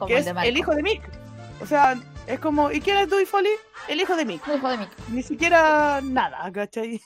que 0.07 0.17
es 0.17 0.25
de 0.25 0.31
el 0.49 0.57
hijo 0.57 0.75
de 0.75 0.83
Mick. 0.83 1.03
O 1.61 1.67
sea, 1.67 2.01
es 2.27 2.41
como, 2.41 2.73
¿y 2.73 2.81
quién 2.81 2.97
es 2.97 3.11
Dewey 3.11 3.27
Foley? 3.27 3.53
El 3.89 4.01
hijo 4.01 4.17
de 4.17 4.25
Mick. 4.25 4.49
El 4.49 4.57
hijo 4.57 4.71
de 4.71 4.79
Mick. 4.79 4.91
Ni 5.11 5.23
siquiera 5.23 6.01
nada, 6.03 6.51
¿cachai? 6.51 6.99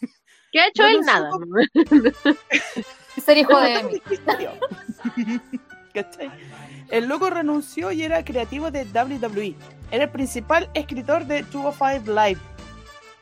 ¿Qué 0.53 0.61
ha 0.61 0.69
hecho 0.69 0.85
No 0.85 0.89
él? 0.89 0.97
lo 0.99 1.03
Nada. 1.03 1.31
Ser 3.25 3.39
hijo 3.39 3.61
de 3.61 3.83
Mick. 3.91 4.05
¿Cachai? 5.93 6.31
El 6.89 7.07
loco 7.07 7.31
renunció 7.31 7.93
y 7.93 8.03
era 8.03 8.25
creativo 8.25 8.71
de 8.71 8.85
WWE. 8.85 9.55
Era 9.91 10.05
el 10.05 10.11
principal 10.11 10.71
escritor 10.75 11.27
de 11.27 11.43
205 11.43 12.13
Live. 12.13 12.41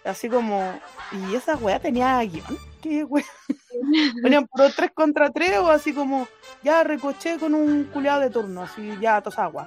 Así 0.04 0.28
como, 0.28 0.78
¿y 1.12 1.34
esa 1.34 1.56
weá 1.56 1.78
tenía 1.78 2.20
guion? 2.20 2.58
¿Qué 2.80 3.04
weá? 3.04 3.24
Ponían 4.22 4.46
puro 4.46 4.70
3 4.74 4.90
contra 4.92 5.30
3 5.30 5.58
o 5.58 5.70
así 5.70 5.92
como, 5.92 6.26
ya 6.62 6.82
recoché 6.82 7.38
con 7.38 7.54
un 7.54 7.84
culeado 7.84 8.20
de 8.20 8.30
turno, 8.30 8.62
así 8.62 8.96
ya 9.00 9.20
tosagua. 9.20 9.66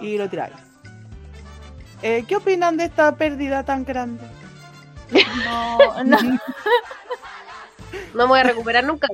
Y 0.00 0.16
lo 0.16 0.28
tiráis. 0.28 0.54
Eh, 2.02 2.24
¿Qué 2.26 2.36
opinan 2.36 2.76
de 2.76 2.84
esta 2.84 3.14
pérdida 3.16 3.64
tan 3.64 3.84
grande? 3.84 4.24
No, 5.44 6.04
no, 6.04 6.18
No 8.14 8.24
me 8.24 8.24
voy 8.26 8.40
a 8.40 8.44
recuperar 8.44 8.84
nunca. 8.84 9.08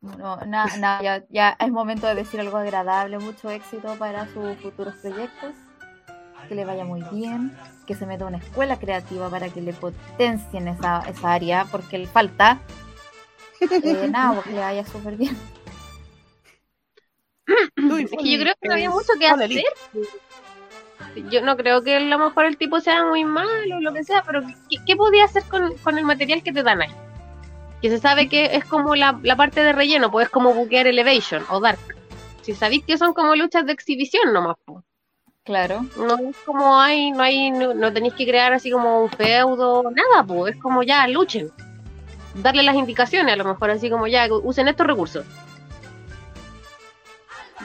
No, 0.00 0.36
na- 0.46 0.76
na, 0.76 1.02
ya, 1.02 1.24
ya 1.28 1.56
es 1.58 1.70
momento 1.70 2.06
de 2.06 2.14
decir 2.14 2.40
algo 2.40 2.56
agradable, 2.56 3.18
mucho 3.18 3.50
éxito 3.50 3.96
para 3.98 4.26
sus 4.32 4.58
futuros 4.60 4.94
proyectos, 4.96 5.54
que 6.48 6.54
le 6.54 6.64
vaya 6.64 6.84
muy 6.84 7.02
bien, 7.12 7.52
que 7.86 7.94
se 7.94 8.06
meta 8.06 8.24
a 8.24 8.28
una 8.28 8.38
escuela 8.38 8.78
creativa 8.78 9.28
para 9.30 9.50
que 9.50 9.60
le 9.60 9.72
potencien 9.74 10.68
esa, 10.68 11.00
esa 11.08 11.32
área, 11.32 11.66
porque 11.70 11.98
le 11.98 12.06
falta. 12.06 12.60
Eh, 13.60 14.08
nada, 14.10 14.34
pues 14.34 14.46
que 14.46 14.52
le 14.52 14.60
vaya 14.60 14.84
súper 14.86 15.16
bien. 15.16 15.36
Es 18.10 18.18
que 18.22 18.30
yo 18.32 18.38
creo 18.38 18.54
que 18.60 18.68
no 18.68 18.74
había 18.74 18.90
mucho 18.90 19.12
que 19.18 19.26
hacer. 19.26 19.62
Yo 21.30 21.42
no 21.42 21.56
creo 21.56 21.82
que 21.82 21.96
a 21.96 22.00
lo 22.00 22.18
mejor 22.18 22.46
el 22.46 22.56
tipo 22.56 22.80
sea 22.80 23.04
muy 23.04 23.24
malo 23.24 23.76
o 23.76 23.80
lo 23.80 23.92
que 23.92 24.04
sea, 24.04 24.22
pero 24.26 24.40
¿qué, 24.68 24.76
qué 24.86 24.96
podía 24.96 25.24
hacer 25.24 25.44
con, 25.48 25.76
con 25.78 25.98
el 25.98 26.04
material 26.04 26.42
que 26.42 26.52
te 26.52 26.62
dan 26.62 26.82
ahí? 26.82 26.90
Que 27.82 27.90
se 27.90 27.98
sabe 27.98 28.28
que 28.28 28.56
es 28.56 28.64
como 28.64 28.94
la, 28.94 29.18
la 29.22 29.36
parte 29.36 29.62
de 29.62 29.72
relleno, 29.72 30.10
pues 30.10 30.26
es 30.26 30.30
como 30.32 30.52
buquear 30.52 30.86
Elevation 30.86 31.44
o 31.50 31.60
Dark. 31.60 31.78
Si 32.42 32.54
sabéis 32.54 32.84
que 32.84 32.98
son 32.98 33.12
como 33.12 33.36
luchas 33.36 33.66
de 33.66 33.72
exhibición 33.72 34.32
nomás, 34.32 34.56
pues. 34.64 34.82
Claro. 35.44 35.86
No 35.96 36.18
es 36.28 36.36
como 36.44 36.78
hay, 36.78 37.10
no 37.10 37.22
hay, 37.22 37.50
no, 37.50 37.72
no 37.72 37.92
tenéis 37.92 38.14
que 38.14 38.26
crear 38.26 38.52
así 38.52 38.70
como 38.70 39.04
un 39.04 39.10
feudo, 39.10 39.84
nada, 39.90 40.22
pues 40.26 40.54
es 40.54 40.60
como 40.60 40.82
ya 40.82 41.06
luchen. 41.08 41.50
Darle 42.34 42.62
las 42.62 42.76
indicaciones, 42.76 43.32
a 43.32 43.36
lo 43.36 43.44
mejor 43.44 43.70
así 43.70 43.88
como 43.88 44.06
ya, 44.06 44.28
usen 44.30 44.68
estos 44.68 44.86
recursos. 44.86 45.24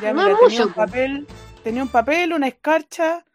Ya, 0.02 0.14
No 0.14 0.22
mira, 0.24 0.34
es 0.34 0.40
tenía 0.40 0.60
mucho, 0.60 0.68
un 0.68 0.74
papel, 0.74 1.28
tenía 1.64 1.84
un 1.84 1.90
papel, 1.90 2.34
una 2.34 2.48
escarcha 2.48 3.26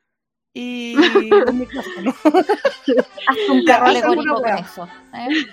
y 0.54 0.96
un 0.96 1.58
micrófono, 1.58 2.14
Hazte 2.24 3.50
un 3.50 3.64
carro 3.66 3.86
alegórico 3.86 4.34
con 4.42 4.58
eso. 4.58 4.88
¿eh? 5.14 5.46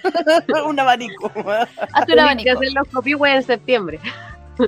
un 0.66 0.80
abanico. 0.80 1.28
Hazte 1.94 2.14
un 2.14 2.18
Tenéis 2.18 2.44
que 2.44 2.50
abanico. 2.50 2.58
hacer 2.58 2.74
los 2.74 2.88
copihues 2.90 3.36
en 3.36 3.44
septiembre. 3.44 4.00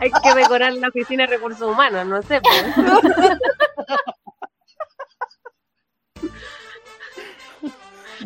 Hay 0.00 0.10
que 0.10 0.34
decorar 0.34 0.72
la 0.74 0.88
oficina 0.88 1.24
de 1.26 1.36
recursos 1.36 1.62
humanos, 1.70 2.06
no 2.06 2.20
sé. 2.22 2.40
pues. 2.40 2.64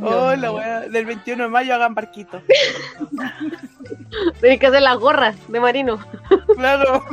Oh, 0.00 0.30
la 0.30 0.36
mío. 0.36 0.54
wea, 0.54 0.80
del 0.80 1.06
21 1.06 1.42
de 1.44 1.48
mayo 1.48 1.74
hagan 1.74 1.94
barquito. 1.94 2.40
Tenéis 4.40 4.60
que 4.60 4.66
hacer 4.68 4.82
las 4.82 4.96
gorras 4.98 5.36
de 5.48 5.60
marino. 5.60 5.98
Claro. 6.56 7.04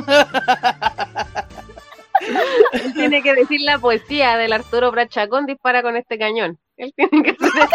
Él 2.72 2.94
tiene 2.94 3.22
que 3.22 3.34
decir 3.34 3.60
la 3.62 3.78
poesía 3.78 4.36
del 4.36 4.52
Arturo 4.52 4.90
Brachacón 4.90 5.46
dispara 5.46 5.82
con 5.82 5.96
este 5.96 6.18
cañón. 6.18 6.58
Él 6.76 6.92
tiene 6.96 7.22
que 7.22 7.30
hacer 7.30 7.68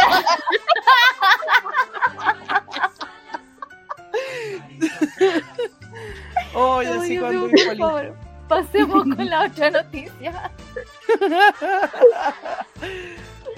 Oh, 6.54 6.82
yo 6.82 7.02
sí 7.02 7.18
cuando 7.18 7.50
por 7.50 7.78
favor, 7.78 8.16
Pasemos 8.48 9.04
con 9.04 9.30
la 9.30 9.46
otra 9.46 9.72
noticia. 9.72 10.52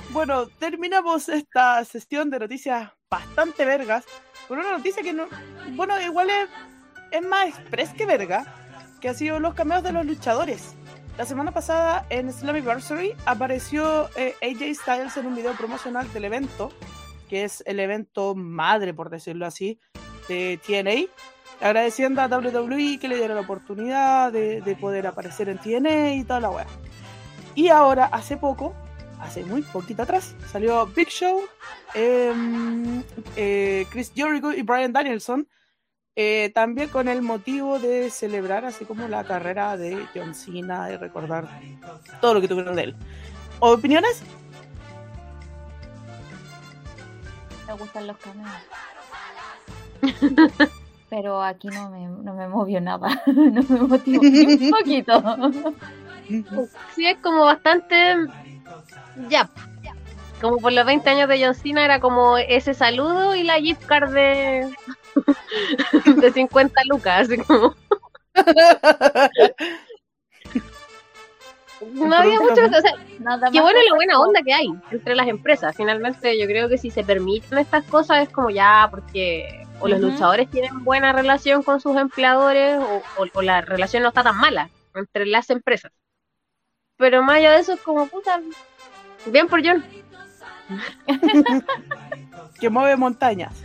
Bueno, 0.09 0.45
terminamos 0.59 1.27
esta 1.27 1.83
sesión 1.85 2.29
de 2.29 2.37
noticias 2.37 2.91
bastante 3.09 3.65
vergas 3.65 4.05
con 4.47 4.59
una 4.59 4.71
noticia 4.77 5.01
que 5.01 5.11
no, 5.11 5.25
bueno, 5.71 5.99
igual 5.99 6.29
es, 6.29 6.49
es 7.09 7.25
más 7.25 7.47
express 7.47 7.91
que 7.95 8.05
verga, 8.05 8.45
que 9.01 9.09
ha 9.09 9.15
sido 9.15 9.39
los 9.39 9.55
cameos 9.55 9.81
de 9.81 9.91
los 9.91 10.05
luchadores. 10.05 10.75
La 11.17 11.25
semana 11.25 11.51
pasada 11.51 12.07
en 12.09 12.33
Slammiversary 12.33 13.13
apareció 13.25 14.09
eh, 14.15 14.33
AJ 14.41 14.75
Styles 14.75 15.17
en 15.17 15.27
un 15.27 15.35
video 15.35 15.53
promocional 15.53 16.11
del 16.11 16.25
evento, 16.25 16.71
que 17.29 17.43
es 17.43 17.63
el 17.67 17.79
evento 17.79 18.33
madre, 18.33 18.95
por 18.95 19.11
decirlo 19.11 19.45
así, 19.45 19.79
de 20.27 20.59
TNA, 20.65 21.13
agradeciendo 21.63 22.19
a 22.19 22.25
WWE 22.25 22.97
que 22.99 23.07
le 23.07 23.17
diera 23.17 23.35
la 23.35 23.41
oportunidad 23.41 24.31
de, 24.31 24.61
de 24.61 24.75
poder 24.75 25.05
aparecer 25.05 25.49
en 25.49 25.59
TNA 25.59 26.15
y 26.15 26.23
toda 26.23 26.39
la 26.39 26.49
wea. 26.49 26.65
Y 27.53 27.67
ahora, 27.67 28.05
hace 28.05 28.35
poco, 28.35 28.73
hace 29.19 29.43
muy 29.43 29.61
poquito 29.61 30.01
atrás, 30.01 30.35
salió 30.51 30.87
Big 30.87 31.09
Show, 31.09 31.41
em, 31.93 33.03
eh, 33.35 33.85
Chris 33.91 34.11
Jericho 34.15 34.51
y 34.51 34.63
Brian 34.63 34.91
Danielson, 34.91 35.47
eh, 36.15 36.51
también 36.53 36.89
con 36.89 37.07
el 37.07 37.21
motivo 37.21 37.79
de 37.79 38.09
celebrar 38.09 38.65
así 38.65 38.85
como 38.85 39.07
la 39.07 39.23
carrera 39.23 39.77
de 39.77 40.05
John 40.13 40.35
Cena 40.35 40.91
y 40.91 40.97
recordar 40.97 41.47
todo 42.21 42.35
lo 42.35 42.41
que 42.41 42.47
tuvieron 42.47 42.75
de 42.75 42.83
él. 42.83 42.95
¿Opiniones? 43.59 44.21
Me 47.67 47.73
gustan 47.73 48.07
los 48.07 48.17
cameos. 48.17 48.51
Pero 51.09 51.43
aquí 51.43 51.67
no 51.67 51.89
me, 51.89 52.07
no 52.07 52.33
me 52.33 52.47
movió 52.47 52.81
nada. 52.81 53.21
No 53.27 53.63
me 53.63 53.79
motivó 53.87 54.23
ni 54.23 54.65
un 54.65 54.71
poquito. 54.79 55.23
Sí, 56.95 57.05
es 57.05 57.17
como 57.19 57.45
bastante. 57.45 58.15
Ya. 59.29 59.49
Como 60.41 60.57
por 60.57 60.73
los 60.73 60.85
20 60.85 61.09
años 61.09 61.29
de 61.29 61.43
John 61.43 61.55
Cena 61.55 61.85
era 61.85 61.99
como 61.99 62.37
ese 62.37 62.73
saludo 62.73 63.35
y 63.35 63.43
la 63.43 63.59
gift 63.59 63.85
card 63.85 64.11
de. 64.13 64.69
de 66.21 66.31
50 66.31 66.81
lucas. 66.89 67.21
Así 67.29 67.37
como. 67.37 67.75
No 71.93 72.15
había 72.15 72.39
mucho. 72.39 72.65
O 72.65 72.81
sea, 72.81 72.93
Nada 73.19 73.49
Qué 73.51 73.59
bueno 73.61 73.79
la 73.87 73.95
buena 73.95 74.19
onda 74.19 74.41
que 74.41 74.53
hay 74.53 74.67
entre 74.91 75.15
las 75.15 75.27
empresas. 75.27 75.75
Finalmente, 75.75 76.39
yo 76.39 76.45
creo 76.45 76.69
que 76.69 76.77
si 76.77 76.89
se 76.91 77.03
permiten 77.03 77.57
estas 77.57 77.83
cosas 77.85 78.23
es 78.23 78.29
como 78.29 78.49
ya, 78.49 78.87
porque 78.89 79.65
o 79.79 79.87
los 79.87 79.99
luchadores 79.99 80.49
tienen 80.49 80.83
buena 80.83 81.11
relación 81.11 81.61
con 81.63 81.81
sus 81.81 81.97
empleadores 81.97 82.79
o, 82.79 83.01
o- 83.21 83.27
o 83.33 83.41
la 83.41 83.61
relación 83.61 84.01
no 84.03 84.09
está 84.09 84.23
tan 84.23 84.37
mala 84.37 84.69
entre 84.95 85.25
las 85.25 85.49
empresas. 85.49 85.91
Pero 86.97 87.21
más 87.23 87.37
allá 87.37 87.51
de 87.51 87.59
eso 87.59 87.73
es 87.73 87.81
como 87.81 88.07
puta. 88.07 88.39
Bien 89.25 89.47
por 89.47 89.65
John. 89.65 89.83
que 92.59 92.69
mueve 92.69 92.95
montañas. 92.95 93.62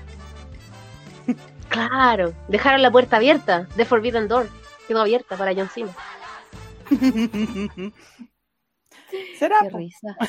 Claro, 1.87 2.33
dejaron 2.49 2.83
la 2.83 2.91
puerta 2.91 3.17
abierta. 3.17 3.67
The 3.77 3.85
Forbidden 3.85 4.27
Door 4.29 4.49
quedó 4.87 5.01
abierta 5.03 5.37
para 5.37 5.55
John 5.55 5.69
Cena. 5.69 5.93
¿Será? 9.39 9.57
Qué 9.63 9.71
risa. 9.71 10.17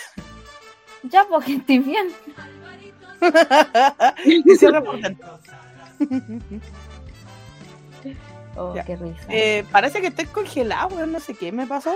Ya, 1.03 1.23
porque 1.23 1.53
estoy 1.55 1.79
bien. 1.79 2.09
y 4.25 4.55
cierra 4.57 4.83
por 4.83 4.99
dentro. 4.99 5.39
Oh, 8.57 8.73
qué 8.85 8.97
risa. 8.97 9.23
Eh, 9.29 9.63
parece 9.71 10.01
que 10.01 10.07
estoy 10.07 10.25
congelado, 10.25 10.89
weón, 10.93 11.13
no 11.13 11.21
sé 11.21 11.35
qué 11.35 11.53
me 11.53 11.65
pasó. 11.65 11.95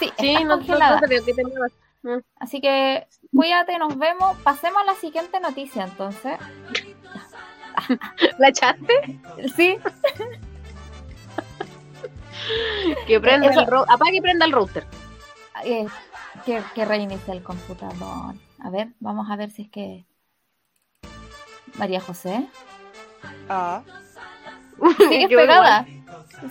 sí, 0.00 0.10
Sí, 0.18 0.30
estás 0.30 0.42
no, 0.42 0.48
no, 0.48 0.54
congelada. 0.56 1.00
no 1.00 1.06
que 1.08 1.20
tenía- 1.32 2.24
Así 2.40 2.60
que 2.60 3.06
cuídate, 3.32 3.78
nos 3.78 3.96
vemos. 3.96 4.36
Pasemos 4.38 4.82
a 4.82 4.86
la 4.86 4.94
siguiente 4.96 5.38
noticia 5.38 5.84
entonces. 5.84 6.38
¿La 8.38 8.48
echaste? 8.48 9.18
Sí, 9.56 9.78
Que 13.06 13.20
prenda 13.20 13.48
Eso- 13.50 13.60
el 13.60 13.66
ro- 13.66 13.84
apague 13.88 14.16
y 14.16 14.20
prenda 14.20 14.44
el 14.46 14.52
router. 14.52 14.86
eh, 15.64 15.86
que, 16.46 16.62
que 16.74 16.84
reinicie 16.84 17.32
el 17.34 17.42
computador. 17.42 18.34
A 18.60 18.70
ver, 18.70 18.88
vamos 19.00 19.28
a 19.30 19.36
ver 19.36 19.50
si 19.50 19.62
es 19.62 19.70
que. 19.70 20.04
María 21.76 22.00
José. 22.00 22.46
Ah, 23.48 23.82
Sigues 25.08 25.28
pegada. 25.36 25.84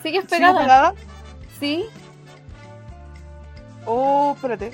Sigues 0.04 0.22
¿sigo 0.26 0.28
pegada. 0.30 0.60
pegada? 0.62 0.94
¿Sí? 1.60 1.86
Oh, 3.86 4.34
espérate. 4.36 4.72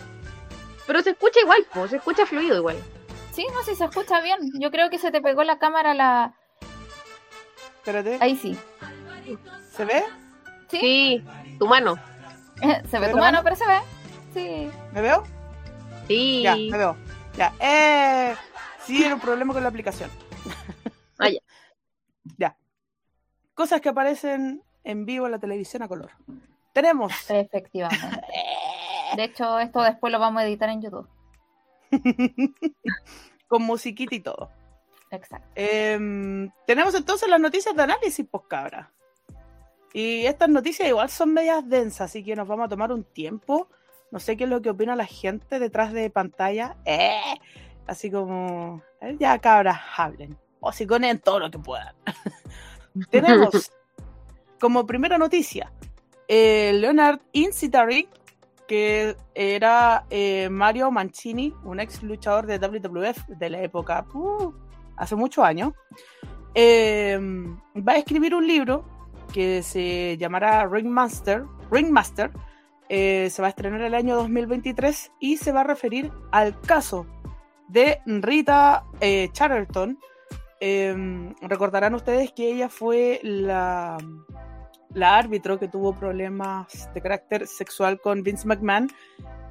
Pero 0.88 1.02
se 1.02 1.12
escucha 1.12 1.40
igual, 1.42 1.64
po, 1.74 1.88
se 1.88 1.98
escucha 1.98 2.26
fluido 2.26 2.58
igual. 2.58 2.78
Sí, 3.32 3.46
no 3.54 3.64
sé 3.64 3.72
si 3.72 3.78
se 3.78 3.86
escucha 3.86 4.20
bien. 4.22 4.40
Yo 4.60 4.70
creo 4.72 4.90
que 4.90 4.98
se 4.98 5.12
te 5.12 5.22
pegó 5.22 5.44
la 5.44 5.60
cámara 5.60 5.94
la. 5.94 6.34
Espérate. 7.84 8.18
Ahí 8.22 8.38
sí. 8.38 8.58
¿Se 9.74 9.84
ve? 9.84 10.04
¿Sí? 10.70 10.80
Sí, 10.80 11.24
tu 11.60 11.68
mano. 11.68 11.98
se 12.90 12.98
ve 12.98 13.10
tu 13.10 13.18
mano? 13.18 13.42
pero 13.44 13.58
se 13.58 13.68
ve. 13.68 13.80
Sí. 14.34 14.72
¿Me 14.94 15.02
veo? 15.02 15.24
Sí. 16.08 16.44
Ya, 16.44 16.56
me 16.56 16.78
veo. 16.78 16.96
Ya. 17.36 17.54
Eh, 17.60 18.36
sí, 18.86 19.04
era 19.04 19.16
un 19.16 19.20
problema 19.20 19.54
con 19.54 19.64
la 19.64 19.70
aplicación. 19.70 20.10
Ah, 21.20 21.30
ya. 21.30 21.40
Ya. 22.38 22.58
Cosas 23.54 23.80
que 23.82 23.90
aparecen 23.90 24.64
en 24.84 25.06
vivo 25.06 25.28
en 25.28 25.32
la 25.32 25.40
televisión 25.40 25.84
a 25.84 25.88
color. 25.88 26.10
Tenemos 26.74 27.14
Efectivamente. 27.30 28.20
De 29.16 29.24
hecho, 29.26 29.60
esto 29.60 29.84
después 29.84 30.12
lo 30.12 30.20
vamos 30.20 30.42
a 30.42 30.46
editar 30.46 30.70
en 30.70 30.82
YouTube. 30.82 31.08
con 33.48 33.62
musiquita 33.62 34.16
y 34.16 34.22
todo. 34.22 34.50
Exacto. 35.14 35.48
Em, 35.56 36.50
tenemos 36.66 36.96
entonces 36.96 37.30
las 37.30 37.40
noticias 37.40 37.76
de 37.76 37.84
análisis, 37.84 38.26
pues 38.30 38.44
cabra. 38.48 38.92
Y 39.94 40.26
estas 40.26 40.50
noticias 40.50 40.90
igual 40.90 41.10
son 41.10 41.34
medias 41.34 41.68
densas, 41.70 42.10
así 42.10 42.24
que 42.24 42.36
nos 42.36 42.48
vamos 42.48 42.66
a 42.66 42.70
tomar 42.70 42.92
un 42.92 43.04
tiempo. 43.04 43.70
No 44.10 44.20
sé 44.20 44.36
qué 44.36 44.46
es 44.46 44.50
lo 44.50 44.62
que 44.62 44.72
opina 44.72 44.96
la 44.96 45.06
gente 45.06 45.60
detrás 45.60 45.94
de 45.94 46.10
pantalla. 46.10 46.78
Eh, 46.86 47.40
así 47.86 48.10
como, 48.10 48.82
eh, 49.02 49.16
ya 49.20 49.38
cabras, 49.38 49.80
hablen. 49.96 50.38
O 50.60 50.72
si 50.72 50.88
en 50.90 51.20
todo 51.20 51.40
lo 51.40 51.52
que 51.52 51.60
puedan. 51.60 51.96
tenemos 53.12 53.72
como 54.60 54.86
primera 54.86 55.18
noticia 55.18 55.72
eh, 56.28 56.72
Leonard 56.74 57.20
Incitari, 57.34 58.08
que 58.68 59.16
era 59.36 60.06
eh, 60.10 60.50
Mario 60.50 60.90
Mancini, 60.90 61.54
un 61.64 61.80
ex 61.80 62.02
luchador 62.02 62.48
de 62.48 62.58
WWF 62.58 63.28
de 63.28 63.50
la 63.50 63.62
época 63.62 64.06
uh, 64.14 64.54
hace 64.98 65.16
muchos 65.16 65.44
años, 65.44 65.74
eh, 66.56 67.20
va 67.76 67.94
a 67.94 67.98
escribir 67.98 68.36
un 68.36 68.48
libro 68.48 68.86
que 69.34 69.64
se 69.64 70.18
llamará 70.18 70.66
Ringmaster. 70.68 71.44
Ringmaster 71.72 72.32
eh, 72.90 73.30
se 73.32 73.42
va 73.42 73.48
a 73.48 73.50
estrenar 73.50 73.82
el 73.82 73.96
año 73.96 74.16
2023 74.16 75.12
y 75.20 75.38
se 75.38 75.52
va 75.52 75.62
a 75.62 75.64
referir 75.64 76.12
al 76.32 76.60
caso 76.62 77.08
de 77.68 78.00
Rita 78.06 78.86
eh, 79.00 79.30
Chatterton. 79.32 79.98
Eh, 80.60 81.34
recordarán 81.42 81.96
ustedes 81.96 82.32
que 82.32 82.52
ella 82.52 82.70
fue 82.70 83.20
la, 83.24 83.98
la 84.94 85.18
árbitro 85.18 85.60
que 85.60 85.68
tuvo 85.68 85.94
problemas 85.94 86.90
de 86.94 87.02
carácter 87.02 87.48
sexual 87.48 88.00
con 88.00 88.22
Vince 88.22 88.48
McMahon. 88.48 88.90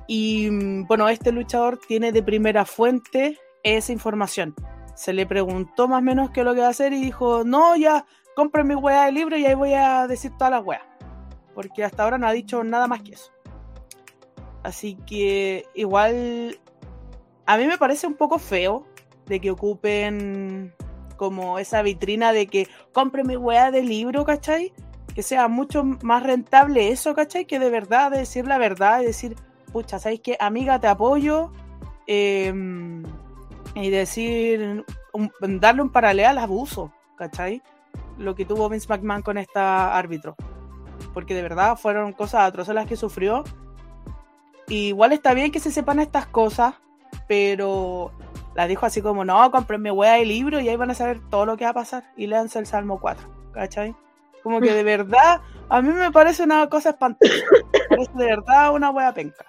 Y 0.07 0.49
mm, 0.51 0.87
bueno, 0.87 1.09
este 1.09 1.33
luchador 1.33 1.79
tiene 1.79 2.13
de 2.13 2.23
primera 2.23 2.65
fuente 2.65 3.39
esa 3.63 3.93
información. 3.93 4.55
Se 4.95 5.13
le 5.13 5.27
preguntó 5.27 5.89
más 5.89 6.01
o 6.01 6.03
menos 6.03 6.31
qué 6.31 6.41
es 6.41 6.47
lo 6.47 6.55
que 6.55 6.61
va 6.61 6.67
a 6.67 6.71
hacer 6.71 6.93
y 6.93 7.01
dijo, 7.01 7.45
no, 7.45 7.77
ya, 7.77 8.05
compre 8.35 8.65
mi 8.65 8.75
weá 8.75 9.07
de 9.07 9.13
libro 9.13 9.37
y 9.37 9.47
ahí 9.47 9.55
voy 9.55 9.75
a 9.75 10.07
decir 10.07 10.33
toda 10.37 10.51
la 10.51 10.61
weá. 10.61 10.83
Porque 11.55 11.85
hasta 11.85 12.03
ahora 12.03 12.19
no 12.19 12.27
ha 12.27 12.33
dicho 12.33 12.63
nada 12.65 12.87
más 12.87 13.03
que 13.03 13.13
eso. 13.13 13.31
Así 14.63 14.97
que 15.07 15.67
igual 15.75 16.59
a 17.47 17.59
mí 17.59 17.67
me 17.67 17.79
parece 17.79 18.07
un 18.07 18.15
poco 18.15 18.39
feo 18.39 18.87
de 19.27 19.41
que 19.41 19.51
ocupen 19.51 20.75
como 21.17 21.59
esa 21.59 21.83
vitrina 21.83 22.33
de 22.33 22.47
que 22.47 22.69
compre 22.93 23.25
mi 23.25 23.37
weá 23.37 23.71
de 23.71 23.83
libro, 23.83 24.25
¿cachai? 24.25 24.73
Que 25.15 25.23
sea 25.23 25.49
mucho 25.49 25.85
más 25.85 26.23
rentable 26.23 26.91
eso, 26.91 27.15
¿cachai? 27.15 27.45
Que 27.45 27.59
de 27.59 27.71
verdad 27.71 28.11
decir 28.11 28.47
la 28.47 28.59
verdad 28.59 29.03
y 29.03 29.07
decir, 29.07 29.37
pucha, 29.73 29.99
¿sabes 29.99 30.21
qué? 30.21 30.37
Amiga, 30.41 30.81
te 30.81 30.87
apoyo. 30.87 31.53
Eh, 32.07 32.53
y 33.75 33.91
decir, 33.91 34.85
un- 35.13 35.33
darle 35.61 35.83
un 35.83 35.91
paralelo 35.91 36.29
al 36.29 36.39
abuso, 36.39 36.93
¿cachai? 37.17 37.63
Lo 38.19 38.35
que 38.35 38.45
tuvo 38.45 38.69
Vince 38.69 38.89
McMahon 38.89 39.23
con 39.23 39.39
esta 39.39 39.97
árbitro. 39.97 40.37
Porque 41.15 41.35
de 41.35 41.43
verdad 41.43 41.77
fueron 41.77 42.13
cosas 42.13 42.43
atroces 42.43 42.75
las 42.75 42.87
que 42.87 42.97
sufrió. 42.97 43.45
Y 44.69 44.89
igual 44.89 45.13
está 45.13 45.35
bien 45.35 45.53
que 45.53 45.61
se 45.61 45.71
sepan 45.71 45.99
estas 46.01 46.27
cosas, 46.27 46.75
pero 47.29 48.13
la 48.55 48.67
dijo 48.67 48.87
así 48.87 49.03
como, 49.03 49.25
no, 49.25 49.51
comprenme 49.51 49.91
wea 49.91 50.15
de 50.15 50.25
libro 50.27 50.61
y 50.61 50.69
ahí 50.69 50.77
van 50.77 50.91
a 50.91 50.95
saber 50.95 51.21
todo 51.31 51.47
lo 51.47 51.57
que 51.57 51.65
va 51.65 51.71
a 51.71 51.75
pasar. 51.75 52.05
Y 52.17 52.27
léanse 52.27 52.59
el 52.59 52.67
Salmo 52.67 53.01
4, 53.01 53.29
¿cachai? 53.53 53.95
Como 54.43 54.61
que 54.61 54.73
de 54.73 54.83
verdad, 54.83 55.41
a 55.69 55.83
mí 55.83 55.91
me 55.91 56.11
parece 56.11 56.43
una 56.45 56.69
cosa 56.69 56.91
espantosa. 56.91 57.33
Me 57.91 57.97
parece 57.97 58.13
de 58.17 58.27
verdad 58.27 58.75
una 58.75 58.91
wea 58.91 59.13
penca. 59.13 59.45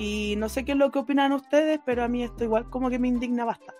Y 0.00 0.34
no 0.36 0.48
sé 0.48 0.64
qué 0.64 0.72
es 0.72 0.78
lo 0.78 0.90
que 0.90 0.98
opinan 0.98 1.32
ustedes, 1.32 1.78
pero 1.84 2.02
a 2.02 2.08
mí 2.08 2.24
esto 2.24 2.42
igual 2.42 2.70
como 2.70 2.88
que 2.88 2.98
me 2.98 3.08
indigna 3.08 3.44
bastante. 3.44 3.74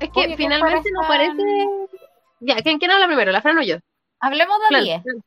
Es 0.00 0.10
que 0.10 0.20
Oye, 0.20 0.28
¿qué 0.36 0.36
finalmente 0.36 0.90
nos 0.92 1.06
parece? 1.06 1.38
parece. 1.38 1.98
Ya, 2.40 2.56
¿quién, 2.56 2.78
quién 2.78 2.90
habla 2.90 3.06
primero? 3.06 3.30
¿La 3.30 3.40
Fran 3.40 3.56
o 3.58 3.62
yo? 3.62 3.76
Hablemos 4.20 4.58
de 4.58 4.66
Fran, 4.68 4.84
10. 4.84 5.02
Fran. 5.04 5.22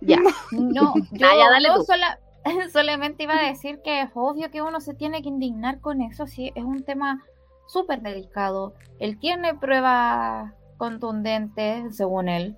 Ya. 0.00 0.16
No, 0.52 0.94
yo, 1.12 1.26
Ah, 1.28 1.34
ya, 1.38 1.50
dale 1.50 1.68
yo 1.68 1.74
tú. 1.76 1.84
sola- 1.84 2.18
solamente 2.72 3.24
iba 3.24 3.34
a 3.38 3.46
decir 3.48 3.80
que 3.84 4.00
es 4.02 4.10
obvio 4.14 4.50
que 4.50 4.62
uno 4.62 4.80
se 4.80 4.94
tiene 4.94 5.20
que 5.20 5.28
indignar 5.28 5.80
con 5.80 6.00
eso, 6.00 6.26
sí, 6.26 6.50
es 6.54 6.64
un 6.64 6.82
tema 6.82 7.22
súper 7.66 8.00
delicado. 8.00 8.72
Él 9.00 9.18
tiene 9.18 9.54
pruebas 9.54 10.52
contundentes, 10.78 11.96
según 11.96 12.28
él. 12.30 12.56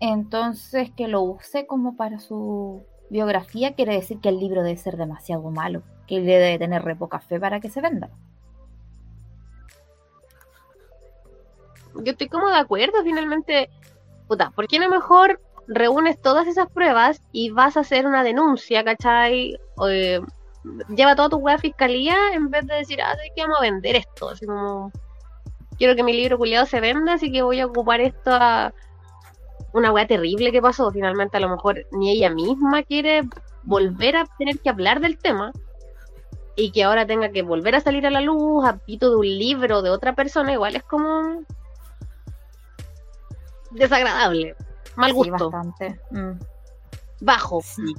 Entonces, 0.00 0.90
que 0.96 1.08
lo 1.08 1.22
use 1.22 1.66
como 1.66 1.96
para 1.96 2.18
su 2.18 2.82
biografía 3.10 3.74
quiere 3.74 3.94
decir 3.94 4.20
que 4.20 4.28
el 4.28 4.38
libro 4.38 4.62
debe 4.62 4.76
ser 4.76 4.96
demasiado 4.96 5.50
malo, 5.50 5.82
que 6.06 6.20
le 6.20 6.38
debe 6.38 6.58
tener 6.58 6.82
re 6.82 6.96
poca 6.96 7.20
fe 7.20 7.38
para 7.40 7.60
que 7.60 7.70
se 7.70 7.80
venda. 7.80 8.10
Yo 11.94 12.12
estoy 12.12 12.28
como 12.28 12.48
de 12.48 12.58
acuerdo, 12.58 13.02
finalmente. 13.02 13.70
Puta, 14.28 14.50
¿por 14.50 14.66
qué 14.66 14.78
no 14.78 14.88
mejor 14.88 15.40
reúnes 15.68 16.20
todas 16.20 16.46
esas 16.46 16.70
pruebas 16.70 17.20
y 17.32 17.50
vas 17.50 17.76
a 17.76 17.80
hacer 17.80 18.06
una 18.06 18.22
denuncia, 18.22 18.84
¿cachai? 18.84 19.58
Eh, 19.88 20.20
lleva 20.94 21.16
toda 21.16 21.30
tu 21.30 21.38
web 21.38 21.56
a 21.56 21.58
fiscalía 21.58 22.16
en 22.32 22.50
vez 22.50 22.66
de 22.66 22.74
decir, 22.74 23.00
ah, 23.00 23.14
sí 23.22 23.30
que 23.34 23.42
vamos 23.42 23.58
a 23.58 23.62
vender 23.62 23.96
esto. 23.96 24.30
Así 24.30 24.46
como, 24.46 24.92
quiero 25.78 25.94
que 25.94 26.02
mi 26.02 26.12
libro 26.12 26.38
culiado 26.38 26.66
se 26.66 26.80
venda, 26.80 27.14
así 27.14 27.30
que 27.30 27.42
voy 27.42 27.60
a 27.60 27.66
ocupar 27.66 28.00
esto 28.00 28.30
a 28.32 28.72
una 29.76 29.92
weá 29.92 30.06
terrible 30.06 30.52
que 30.52 30.62
pasó. 30.62 30.90
Finalmente, 30.90 31.36
a 31.36 31.40
lo 31.40 31.50
mejor 31.50 31.86
ni 31.92 32.10
ella 32.10 32.30
misma 32.30 32.82
quiere 32.82 33.22
volver 33.62 34.16
a 34.16 34.26
tener 34.38 34.58
que 34.58 34.70
hablar 34.70 35.00
del 35.00 35.18
tema 35.18 35.52
y 36.56 36.70
que 36.72 36.84
ahora 36.84 37.06
tenga 37.06 37.30
que 37.30 37.42
volver 37.42 37.74
a 37.74 37.80
salir 37.80 38.06
a 38.06 38.10
la 38.10 38.22
luz 38.22 38.64
a 38.66 38.78
pito 38.78 39.10
de 39.10 39.16
un 39.16 39.26
libro 39.26 39.82
de 39.82 39.90
otra 39.90 40.14
persona, 40.14 40.54
igual 40.54 40.76
es 40.76 40.82
como 40.84 41.42
desagradable, 43.72 44.56
mal 44.96 45.10
Sí, 45.10 45.16
gusto, 45.16 45.50
bastante. 45.50 46.00
Mm. 46.10 46.38
bajo. 47.20 47.60
Sí. 47.60 47.94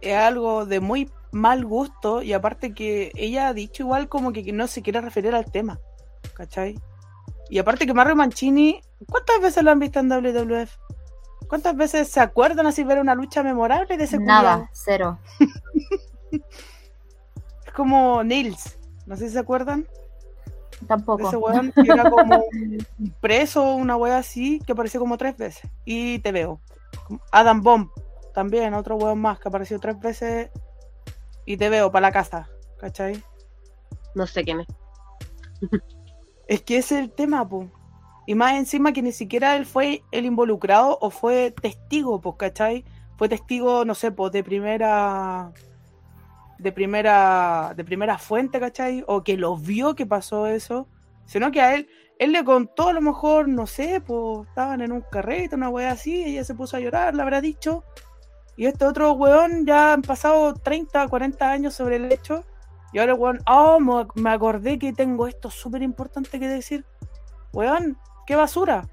Es 0.00 0.16
algo 0.16 0.64
de 0.64 0.80
muy 0.80 1.10
mal 1.32 1.66
gusto 1.66 2.22
y 2.22 2.32
aparte 2.32 2.72
que 2.72 3.12
ella 3.14 3.48
ha 3.48 3.54
dicho 3.54 3.82
igual 3.82 4.08
como 4.08 4.32
que 4.32 4.50
no 4.52 4.66
se 4.66 4.80
quiere 4.80 5.02
referir 5.02 5.34
al 5.34 5.52
tema, 5.52 5.78
¿cachai? 6.32 6.80
Y 7.50 7.58
aparte 7.58 7.84
que 7.84 7.92
Mario 7.92 8.14
Mancini, 8.14 8.80
¿cuántas 9.08 9.40
veces 9.40 9.64
lo 9.64 9.72
han 9.72 9.80
visto 9.80 9.98
en 9.98 10.08
WWF? 10.08 10.70
¿Cuántas 11.48 11.76
veces 11.76 12.08
se 12.08 12.20
acuerdan 12.20 12.68
así 12.68 12.84
ver 12.84 13.00
una 13.00 13.16
lucha 13.16 13.42
memorable 13.42 13.96
de 13.96 14.04
ese 14.04 14.18
Nada, 14.18 14.70
cero. 14.72 15.18
Es 16.30 17.72
como 17.74 18.22
Nils, 18.22 18.78
no 19.06 19.16
sé 19.16 19.26
si 19.26 19.32
se 19.32 19.40
acuerdan. 19.40 19.86
Tampoco. 20.86 21.28
Ese 21.28 21.36
weón 21.36 21.72
que 21.72 21.92
era 21.92 22.08
como 22.08 22.36
un 22.36 23.14
preso, 23.20 23.74
una 23.74 23.96
wea 23.96 24.18
así, 24.18 24.60
que 24.60 24.72
apareció 24.72 25.00
como 25.00 25.18
tres 25.18 25.36
veces. 25.36 25.68
Y 25.84 26.20
te 26.20 26.32
veo. 26.32 26.60
Adam 27.32 27.62
Bomb, 27.62 27.90
también, 28.32 28.74
otro 28.74 28.96
weón 28.96 29.20
más 29.20 29.40
que 29.40 29.48
apareció 29.48 29.78
tres 29.78 29.98
veces. 29.98 30.50
Y 31.44 31.56
te 31.56 31.68
veo 31.68 31.90
para 31.90 32.08
la 32.08 32.12
casa, 32.12 32.48
¿cachai? 32.78 33.22
No 34.14 34.26
sé 34.26 34.44
quién 34.44 34.60
es. 34.60 34.66
Es 36.50 36.62
que 36.62 36.78
ese 36.78 36.96
es 36.96 37.02
el 37.02 37.12
tema, 37.12 37.48
po. 37.48 37.70
Y 38.26 38.34
más 38.34 38.54
encima 38.54 38.92
que 38.92 39.02
ni 39.02 39.12
siquiera 39.12 39.54
él 39.54 39.64
fue 39.64 40.02
el 40.10 40.26
involucrado 40.26 40.98
o 41.00 41.10
fue 41.10 41.52
testigo, 41.52 42.20
pues, 42.20 42.34
¿cachai? 42.38 42.84
Fue 43.16 43.28
testigo, 43.28 43.84
no 43.84 43.94
sé, 43.94 44.10
pues, 44.10 44.32
de 44.32 44.42
primera. 44.42 45.52
De 46.58 46.72
primera. 46.72 47.72
De 47.76 47.84
primera 47.84 48.18
fuente, 48.18 48.58
¿cachai? 48.58 49.04
O 49.06 49.22
que 49.22 49.36
lo 49.36 49.56
vio 49.56 49.94
que 49.94 50.06
pasó 50.06 50.48
eso. 50.48 50.88
Sino 51.24 51.52
que 51.52 51.60
a 51.60 51.76
él. 51.76 51.88
Él 52.18 52.32
le 52.32 52.42
contó, 52.42 52.88
a 52.88 52.94
lo 52.94 53.00
mejor, 53.00 53.46
no 53.46 53.68
sé, 53.68 54.00
pues, 54.00 54.48
estaban 54.48 54.80
en 54.80 54.90
un 54.90 55.02
carrete, 55.02 55.54
una 55.54 55.68
wea 55.68 55.92
así, 55.92 56.24
ella 56.24 56.42
se 56.42 56.56
puso 56.56 56.76
a 56.76 56.80
llorar, 56.80 57.14
le 57.14 57.22
habrá 57.22 57.40
dicho. 57.40 57.84
Y 58.56 58.66
este 58.66 58.86
otro 58.86 59.12
weón 59.12 59.66
ya 59.66 59.92
han 59.92 60.02
pasado 60.02 60.52
30, 60.54 61.06
40 61.06 61.48
años 61.48 61.74
sobre 61.74 61.96
el 61.96 62.10
hecho. 62.10 62.44
Y 62.92 62.98
ahora, 62.98 63.14
weón, 63.14 63.40
oh, 63.46 63.78
me- 64.14 64.30
acordé 64.30 64.78
que 64.78 64.92
tengo 64.92 65.26
esto 65.26 65.50
súper 65.50 65.82
importante 65.82 66.40
que 66.40 66.48
decir. 66.48 66.84
Weón, 67.52 67.96
qué 68.26 68.36
basura. 68.36 68.88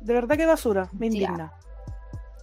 De 0.00 0.14
verdad 0.14 0.36
que 0.36 0.46
basura, 0.46 0.88
me 0.92 1.06
indigna. 1.06 1.52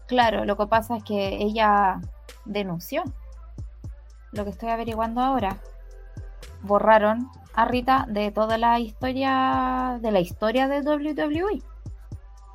Claro, 0.08 0.46
lo 0.46 0.56
que 0.58 0.68
pasa 0.68 0.98
es 0.98 1.04
que 1.04 1.36
ella 1.36 2.00
denunció. 2.46 3.04
Lo 4.32 4.44
que 4.44 4.52
estoy 4.52 4.70
averiguando 4.70 5.22
ahora. 5.22 5.58
Borraron 6.62 7.30
a 7.54 7.66
Rita 7.66 8.06
de 8.10 8.32
toda 8.32 8.58
la 8.58 8.80
historia 8.80 10.00
de 10.02 10.12
la 10.12 10.20
historia 10.20 10.68
de 10.68 10.82
WWE. 10.82 11.62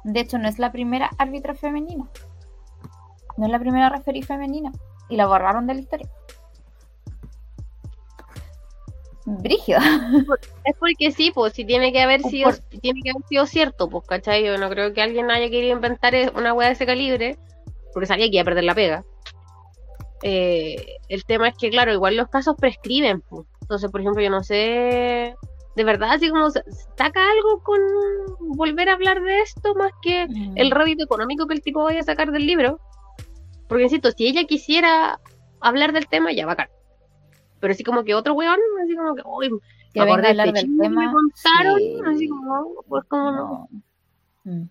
De 0.04 0.20
hecho, 0.20 0.38
no 0.38 0.48
es 0.48 0.58
la 0.58 0.72
primera 0.72 1.10
árbitra 1.18 1.54
femenina. 1.54 2.08
No 3.36 3.46
es 3.46 3.52
la 3.52 3.58
primera 3.58 3.88
referí 3.88 4.22
femenina. 4.22 4.72
Y 5.08 5.16
la 5.16 5.26
borraron 5.26 5.66
de 5.66 5.74
la 5.74 5.80
historia. 5.80 6.08
Brígido. 9.24 9.78
Es 10.64 10.76
porque 10.78 11.10
sí, 11.12 11.30
pues 11.34 11.52
si 11.54 11.64
tiene 11.64 11.92
que 11.92 12.00
haber 12.02 12.20
Por- 12.22 12.30
sido, 12.30 12.50
tiene 12.80 13.00
que 13.02 13.10
haber 13.10 13.22
sido 13.28 13.46
cierto, 13.46 13.88
pues, 13.88 14.04
¿cachai? 14.06 14.44
Yo 14.44 14.56
no 14.58 14.68
creo 14.68 14.92
que 14.92 15.02
alguien 15.02 15.30
haya 15.30 15.50
querido 15.50 15.72
inventar 15.74 16.14
e- 16.14 16.30
una 16.34 16.52
weá 16.54 16.68
de 16.68 16.74
ese 16.74 16.86
calibre, 16.86 17.36
porque 17.92 18.06
sabía 18.06 18.26
que 18.26 18.36
iba 18.36 18.42
a 18.42 18.44
perder 18.44 18.64
la 18.64 18.74
pega. 18.74 19.04
Eh, 20.22 20.98
el 21.08 21.24
tema 21.24 21.48
es 21.48 21.56
que, 21.56 21.70
claro, 21.70 21.92
igual 21.92 22.16
los 22.16 22.28
casos 22.28 22.54
prescriben, 22.56 23.20
pues. 23.22 23.46
Entonces, 23.62 23.90
por 23.90 24.00
ejemplo, 24.00 24.22
yo 24.22 24.30
no 24.30 24.42
sé, 24.44 25.34
de 25.76 25.84
verdad, 25.84 26.12
así 26.12 26.28
como 26.28 26.50
saca 26.50 27.30
algo 27.30 27.62
con 27.62 27.80
volver 28.56 28.88
a 28.88 28.92
hablar 28.94 29.22
de 29.22 29.40
esto 29.40 29.74
más 29.74 29.90
que 30.02 30.26
el 30.56 30.70
rédito 30.70 31.04
económico 31.04 31.46
que 31.46 31.54
el 31.54 31.62
tipo 31.62 31.82
vaya 31.82 32.00
a 32.00 32.04
sacar 32.04 32.30
del 32.30 32.46
libro. 32.46 32.78
Porque 33.68 33.84
insisto, 33.84 34.10
si 34.12 34.26
ella 34.26 34.44
quisiera 34.44 35.18
hablar 35.60 35.92
del 35.92 36.06
tema, 36.06 36.32
ya 36.32 36.46
bacán. 36.46 36.68
Pero 37.62 37.72
así 37.72 37.84
como 37.84 38.02
que 38.02 38.14
otro 38.14 38.34
weón, 38.34 38.58
así 38.82 38.96
como 38.96 39.14
que, 39.14 39.22
uy, 39.24 39.48
que 39.94 40.00
me 40.00 40.10
acordé 40.10 40.34
de 40.34 40.42
este 40.48 40.66
tema. 40.80 41.06
me 41.06 41.12
contaron, 41.12 41.78
sí. 41.78 42.00
así 42.04 42.28
como, 42.28 42.74
pues 42.88 43.04
como 43.04 43.30
no. 43.30 43.68
No. 44.44 44.52
Mm. 44.52 44.68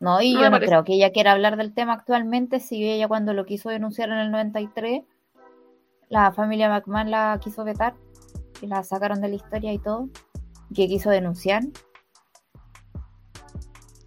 No, 0.00 0.22
y 0.22 0.32
No 0.32 0.40
yo 0.40 0.50
no 0.50 0.58
creo 0.58 0.82
que 0.84 0.94
ella 0.94 1.12
quiera 1.12 1.32
hablar 1.32 1.58
del 1.58 1.74
tema 1.74 1.92
actualmente. 1.92 2.58
Si 2.60 2.82
ella 2.82 3.06
cuando 3.06 3.34
lo 3.34 3.44
quiso 3.44 3.68
denunciar 3.68 4.08
en 4.08 4.16
el 4.16 4.30
93, 4.30 5.02
la 6.08 6.32
familia 6.32 6.70
McMahon 6.70 7.10
la 7.10 7.38
quiso 7.44 7.62
vetar 7.64 7.94
y 8.62 8.66
la 8.66 8.82
sacaron 8.82 9.20
de 9.20 9.28
la 9.28 9.34
historia 9.34 9.72
y 9.74 9.78
todo. 9.78 10.08
Que 10.74 10.88
quiso 10.88 11.10
denunciar. 11.10 11.62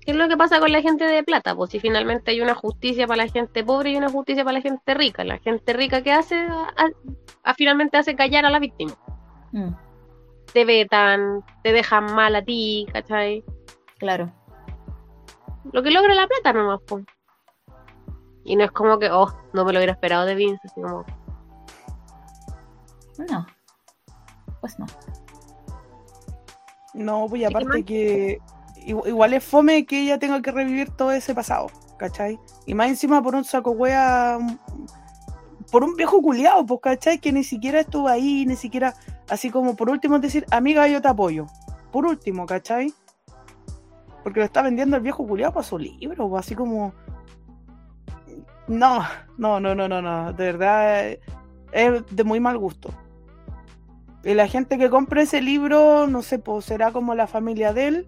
¿Qué 0.06 0.12
es 0.12 0.18
lo 0.18 0.28
que 0.28 0.36
pasa 0.36 0.60
con 0.60 0.72
la 0.72 0.82
gente 0.82 1.06
de 1.06 1.24
plata? 1.24 1.56
Pues 1.56 1.70
si 1.72 1.80
finalmente 1.80 2.32
hay 2.32 2.42
una 2.42 2.56
justicia 2.56 3.08
para 3.08 3.24
la 3.26 3.32
gente 3.32 3.63
pobre 3.63 3.92
y 3.92 3.96
una 3.96 4.10
justicia 4.10 4.44
para 4.44 4.58
la 4.58 4.62
gente 4.62 4.94
rica. 4.96 5.24
La 5.24 5.38
gente 5.39 5.72
rica 5.74 6.02
que 6.02 6.12
hace, 6.12 6.36
a- 6.36 6.74
a- 6.76 6.92
finalmente 7.56 7.97
hace 7.97 8.15
callar 8.15 8.45
a 8.45 8.49
la 8.49 8.60
víctima. 8.60 8.93
Mm, 9.51 9.73
Te 10.53 10.65
vetan, 10.65 11.43
te 11.63 11.71
dejan 11.73 12.13
mal 12.13 12.36
a 12.36 12.43
ti, 12.43 12.86
¿cachai? 12.93 13.43
claro. 13.97 14.32
Lo 15.71 15.82
que 15.82 15.91
logra 15.91 16.13
la 16.13 16.27
plata 16.27 16.51
nomás, 16.53 16.79
pues. 16.86 17.06
Y 18.43 18.56
no 18.58 18.65
es 18.65 18.71
como 18.71 18.99
que, 18.99 19.10
oh, 19.10 19.34
no 19.53 19.63
me 19.63 19.71
lo 19.71 19.79
hubiera 19.79 19.93
esperado 19.93 20.25
de 20.25 20.36
Vince, 20.36 20.60
así 20.65 20.82
como, 20.82 21.06
No. 23.29 23.45
Pues 24.60 24.77
no. 24.79 24.86
No, 26.93 27.25
pues 27.29 27.41
y 27.41 27.45
aparte 27.45 27.84
que 27.84 28.39
igu- 28.86 29.08
igual 29.08 29.34
es 29.34 29.43
fome 29.43 29.86
que 29.86 30.01
ella 30.01 30.19
tenga 30.19 30.41
que 30.41 30.51
revivir 30.51 30.91
todo 30.91 31.12
ese 31.12 31.34
pasado, 31.34 31.67
¿cachai? 31.97 32.39
Y 32.65 32.73
más 32.73 32.88
encima 32.89 33.21
por 33.23 33.36
un 33.36 33.43
saco 33.43 33.71
wea, 33.71 34.38
por 35.74 35.84
un 35.84 35.96
viejo 35.96 36.22
culiado, 36.22 36.64
pues, 36.68 36.82
¿cachai? 36.84 37.18
Que 37.18 37.32
ni 37.32 37.44
siquiera 37.44 37.80
estuvo 37.80 38.08
ahí, 38.08 38.46
ni 38.46 38.56
siquiera, 38.56 38.94
así 39.28 39.50
como 39.50 39.76
por 39.76 39.90
último 39.90 40.20
decir, 40.20 40.46
amiga, 40.52 40.88
yo 40.88 41.02
te 41.02 41.08
apoyo. 41.08 41.48
Por 41.92 42.06
último, 42.06 42.46
¿cachai? 42.46 42.94
Porque 44.22 44.42
lo 44.42 44.46
está 44.46 44.62
vendiendo 44.62 44.98
el 44.98 45.02
viejo 45.02 45.26
culiado 45.26 45.52
para 45.52 45.66
su 45.66 45.80
libro, 45.80 46.30
pues, 46.30 46.46
así 46.46 46.54
como... 46.54 46.94
No, 48.68 49.04
no, 49.40 49.60
no, 49.60 49.74
no, 49.74 49.88
no, 49.88 50.00
no, 50.00 50.32
de 50.34 50.46
verdad 50.46 51.18
es 51.72 52.04
de 52.08 52.24
muy 52.24 52.40
mal 52.40 52.60
gusto. 52.60 52.92
Y 54.24 54.36
la 54.36 54.48
gente 54.48 54.78
que 54.78 54.92
compra 54.92 55.24
ese 55.24 55.42
libro, 55.42 56.06
no 56.06 56.22
sé, 56.22 56.38
pues 56.38 56.66
será 56.66 56.92
como 56.92 57.16
la 57.16 57.26
familia 57.26 57.74
de 57.74 57.88
él. 57.88 58.06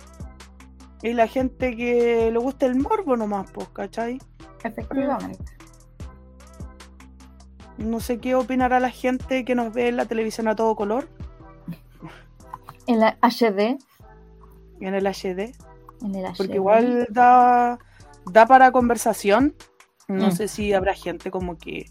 Y 1.01 1.13
la 1.13 1.25
gente 1.25 1.75
que 1.75 2.30
le 2.32 2.38
gusta 2.38 2.67
el 2.67 2.75
morbo 2.75 3.17
nomás, 3.17 3.49
pues, 3.49 3.67
¿cachai? 3.69 4.19
Efectivamente. 4.63 5.54
No 7.77 7.99
sé 7.99 8.19
qué 8.19 8.35
opinará 8.35 8.79
la 8.79 8.89
gente 8.89 9.43
que 9.45 9.55
nos 9.55 9.73
ve 9.73 9.89
en 9.89 9.97
la 9.97 10.05
televisión 10.05 10.47
a 10.47 10.55
todo 10.55 10.75
color, 10.75 11.07
En 12.88 12.99
la 12.99 13.17
HD. 13.21 13.77
en 14.79 14.93
el 14.93 15.07
HD. 15.07 15.53
En 16.01 16.15
el 16.15 16.25
HD. 16.25 16.38
Porque 16.38 16.55
igual 16.55 17.07
da, 17.09 17.79
da 18.31 18.45
para 18.45 18.71
conversación. 18.71 19.55
No 20.07 20.27
Mm. 20.27 20.31
sé 20.31 20.47
si 20.47 20.71
habrá 20.73 20.93
gente 20.93 21.31
como 21.31 21.57
que 21.57 21.89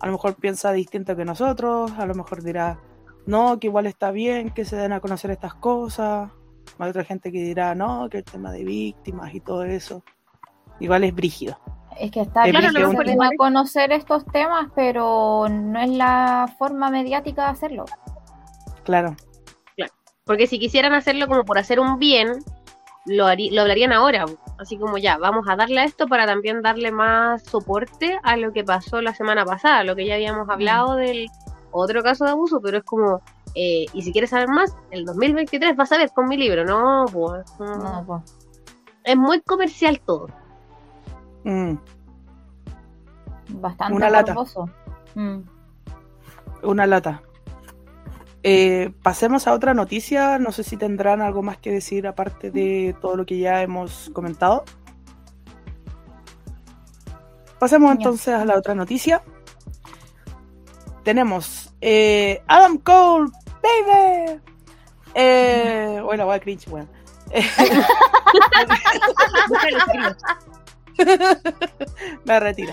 a 0.00 0.06
lo 0.06 0.12
mejor 0.12 0.34
piensa 0.36 0.72
distinto 0.72 1.14
que 1.16 1.24
nosotros, 1.24 1.92
a 1.98 2.06
lo 2.06 2.14
mejor 2.14 2.42
dirá, 2.42 2.80
no, 3.26 3.60
que 3.60 3.66
igual 3.68 3.86
está 3.86 4.10
bien 4.10 4.50
que 4.50 4.64
se 4.64 4.74
den 4.76 4.92
a 4.92 5.00
conocer 5.00 5.30
estas 5.30 5.54
cosas. 5.54 6.30
Hay 6.78 6.90
otra 6.90 7.04
gente 7.04 7.30
que 7.30 7.42
dirá, 7.42 7.74
no, 7.74 8.08
que 8.08 8.18
el 8.18 8.24
tema 8.24 8.50
de 8.50 8.64
víctimas 8.64 9.34
y 9.34 9.40
todo 9.40 9.64
eso. 9.64 10.02
Igual 10.80 11.04
es 11.04 11.14
brígido. 11.14 11.58
Es 11.98 12.10
que 12.10 12.20
está 12.22 12.44
Es 12.44 12.50
claro 12.50 12.68
se 12.90 13.04
den 13.04 13.22
a 13.22 13.30
conocer 13.36 13.92
estos 13.92 14.24
temas, 14.26 14.68
pero 14.74 15.46
no 15.50 15.80
es 15.80 15.90
la 15.90 16.52
forma 16.58 16.90
mediática 16.90 17.44
de 17.44 17.48
hacerlo. 17.50 17.84
Claro. 19.76 19.94
Porque 20.24 20.46
si 20.46 20.60
quisieran 20.60 20.92
hacerlo 20.92 21.26
como 21.26 21.44
por 21.44 21.58
hacer 21.58 21.80
un 21.80 21.98
bien, 21.98 22.38
lo, 23.06 23.26
harí- 23.26 23.50
lo 23.50 23.62
hablarían 23.62 23.92
ahora. 23.92 24.24
Así 24.58 24.78
como 24.78 24.96
ya, 24.96 25.18
vamos 25.18 25.46
a 25.48 25.56
darle 25.56 25.80
a 25.80 25.84
esto 25.84 26.06
para 26.06 26.26
también 26.26 26.62
darle 26.62 26.92
más 26.92 27.42
soporte 27.42 28.18
a 28.22 28.36
lo 28.36 28.52
que 28.52 28.62
pasó 28.62 29.02
la 29.02 29.14
semana 29.14 29.44
pasada, 29.44 29.82
lo 29.82 29.96
que 29.96 30.06
ya 30.06 30.14
habíamos 30.14 30.48
hablado 30.48 30.94
del 30.94 31.26
otro 31.72 32.02
caso 32.04 32.24
de 32.24 32.30
abuso, 32.30 32.60
pero 32.62 32.78
es 32.78 32.84
como, 32.84 33.20
eh, 33.56 33.86
y 33.92 34.02
si 34.02 34.12
quieres 34.12 34.30
saber 34.30 34.48
más, 34.48 34.76
el 34.92 35.04
2023 35.04 35.74
vas 35.74 35.90
a 35.90 35.98
ver 35.98 36.10
con 36.14 36.28
mi 36.28 36.36
libro, 36.36 36.64
no, 36.64 37.06
pues, 37.12 37.44
no. 37.58 37.76
No, 37.78 38.04
pues. 38.06 38.38
es 39.02 39.16
muy 39.16 39.40
comercial 39.40 40.00
todo. 40.06 40.28
Mm, 41.44 41.74
Bastante 43.60 43.94
Una 43.94 44.10
lata. 44.10 44.34
Mm. 45.14 45.38
una 46.62 46.86
lata. 46.86 47.22
Eh, 48.42 48.92
pasemos 49.02 49.46
a 49.46 49.52
otra 49.52 49.74
noticia. 49.74 50.38
No 50.38 50.52
sé 50.52 50.64
si 50.64 50.76
tendrán 50.76 51.20
algo 51.20 51.42
más 51.42 51.58
que 51.58 51.70
decir 51.70 52.06
aparte 52.06 52.50
de 52.50 52.96
todo 53.00 53.16
lo 53.16 53.26
que 53.26 53.38
ya 53.38 53.62
hemos 53.62 54.10
comentado. 54.12 54.64
Pasemos 57.58 57.92
entonces 57.92 58.34
a 58.34 58.44
la 58.44 58.56
otra 58.56 58.74
noticia. 58.74 59.22
Tenemos 61.04 61.72
eh, 61.80 62.42
Adam 62.48 62.78
Cole, 62.78 63.30
baby. 63.62 64.40
Eh, 65.14 66.00
bueno, 66.02 66.26
voy 66.26 66.36
a 66.36 66.40
cringe, 66.40 66.68
weón. 66.68 66.88
Me 72.24 72.40
retiro. 72.40 72.72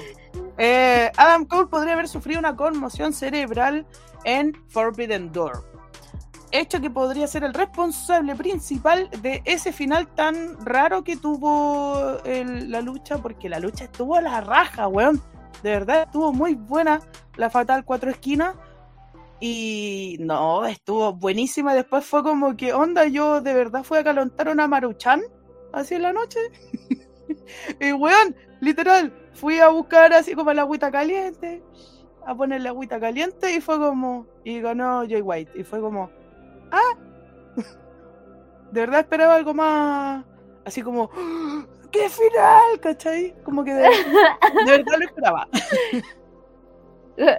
Eh, 0.58 1.12
Adam 1.17 1.45
Cole 1.45 1.67
podría 1.67 1.93
haber 1.93 2.08
sufrido 2.08 2.39
una 2.39 2.55
conmoción 2.55 3.13
cerebral 3.13 3.86
en 4.25 4.53
Forbidden 4.67 5.32
Door. 5.32 5.69
Hecho 6.51 6.82
que 6.82 6.89
podría 6.89 7.27
ser 7.27 7.43
el 7.43 7.53
responsable 7.53 8.36
principal 8.36 9.10
de 9.21 9.41
ese 9.45 9.71
final 9.71 10.08
tan 10.15 10.65
raro 10.65 11.03
que 11.03 11.15
tuvo 11.15 12.17
la 12.25 12.82
lucha, 12.82 13.19
porque 13.19 13.49
la 13.49 13.60
lucha 13.60 13.86
estuvo 13.86 14.15
a 14.15 14.21
la 14.21 14.41
raja, 14.41 14.88
weón. 14.88 15.21
De 15.62 15.71
verdad, 15.71 16.03
estuvo 16.03 16.34
muy 16.34 16.55
buena 16.55 17.01
la 17.36 17.49
Fatal 17.49 17.86
Cuatro 17.86 18.10
Esquinas. 18.10 18.55
Y 19.39 20.17
no, 20.19 20.65
estuvo 20.65 21.13
buenísima. 21.13 21.73
Después 21.73 22.05
fue 22.05 22.23
como 22.23 22.58
que, 22.58 22.73
onda, 22.73 23.05
yo 23.05 23.41
de 23.41 23.53
verdad 23.53 23.84
fui 23.84 23.99
a 23.99 24.03
calentar 24.03 24.49
una 24.49 24.67
maruchan 24.67 25.21
así 25.71 25.95
en 25.95 26.01
la 26.01 26.13
noche. 26.13 26.39
y 27.79 27.91
weón, 27.93 28.35
literal, 28.59 29.13
fui 29.33 29.59
a 29.59 29.69
buscar 29.69 30.13
así 30.13 30.33
como 30.33 30.53
la 30.53 30.63
agüita 30.63 30.91
caliente, 30.91 31.63
a 32.25 32.35
ponerle 32.35 32.69
agüita 32.69 32.99
caliente 32.99 33.53
y 33.53 33.61
fue 33.61 33.77
como, 33.77 34.27
y 34.43 34.61
ganó 34.61 35.03
Jay 35.07 35.21
White. 35.21 35.51
Y 35.55 35.63
fue 35.63 35.79
como, 35.79 36.09
ah, 36.71 36.97
de 38.71 38.79
verdad 38.81 39.01
esperaba 39.01 39.35
algo 39.35 39.53
más, 39.53 40.25
así 40.65 40.81
como, 40.81 41.09
¡Ah! 41.13 41.65
¡qué 41.91 42.09
final! 42.09 42.79
¿cachai? 42.79 43.35
Como 43.43 43.63
que 43.63 43.73
de, 43.73 43.83
de 43.83 44.71
verdad 44.71 44.97
lo 44.99 45.05
esperaba. 45.05 45.47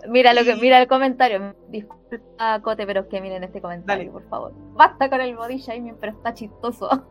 Mira 0.09 0.35
lo 0.35 0.45
que 0.45 0.57
mira 0.57 0.81
el 0.81 0.87
comentario. 0.87 1.55
Disculpa, 1.69 2.61
Cote, 2.61 2.87
pero 2.87 3.01
es 3.01 3.07
que 3.07 3.21
miren 3.21 3.45
este 3.45 3.63
comentario, 3.63 4.05
Dale. 4.05 4.13
por 4.13 4.29
favor. 4.29 4.53
Basta 4.75 5.09
con 5.09 5.21
el 5.23 5.35
body 5.37 5.57
shaming, 5.57 5.97
pero 5.99 6.13
está 6.13 6.35
chistoso. 6.35 7.07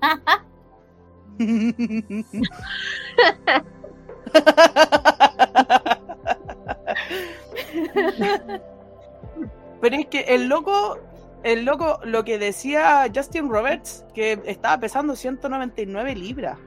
Pero 9.82 9.96
es 9.96 10.08
que 10.08 10.20
el 10.22 10.48
loco, 10.48 10.98
el 11.44 11.64
loco, 11.66 12.00
lo 12.04 12.24
que 12.24 12.38
decía 12.38 13.08
Justin 13.14 13.50
Roberts, 13.50 14.06
que 14.14 14.42
estaba 14.46 14.80
pesando 14.80 15.16
199 15.16 16.16
libras. 16.16 16.58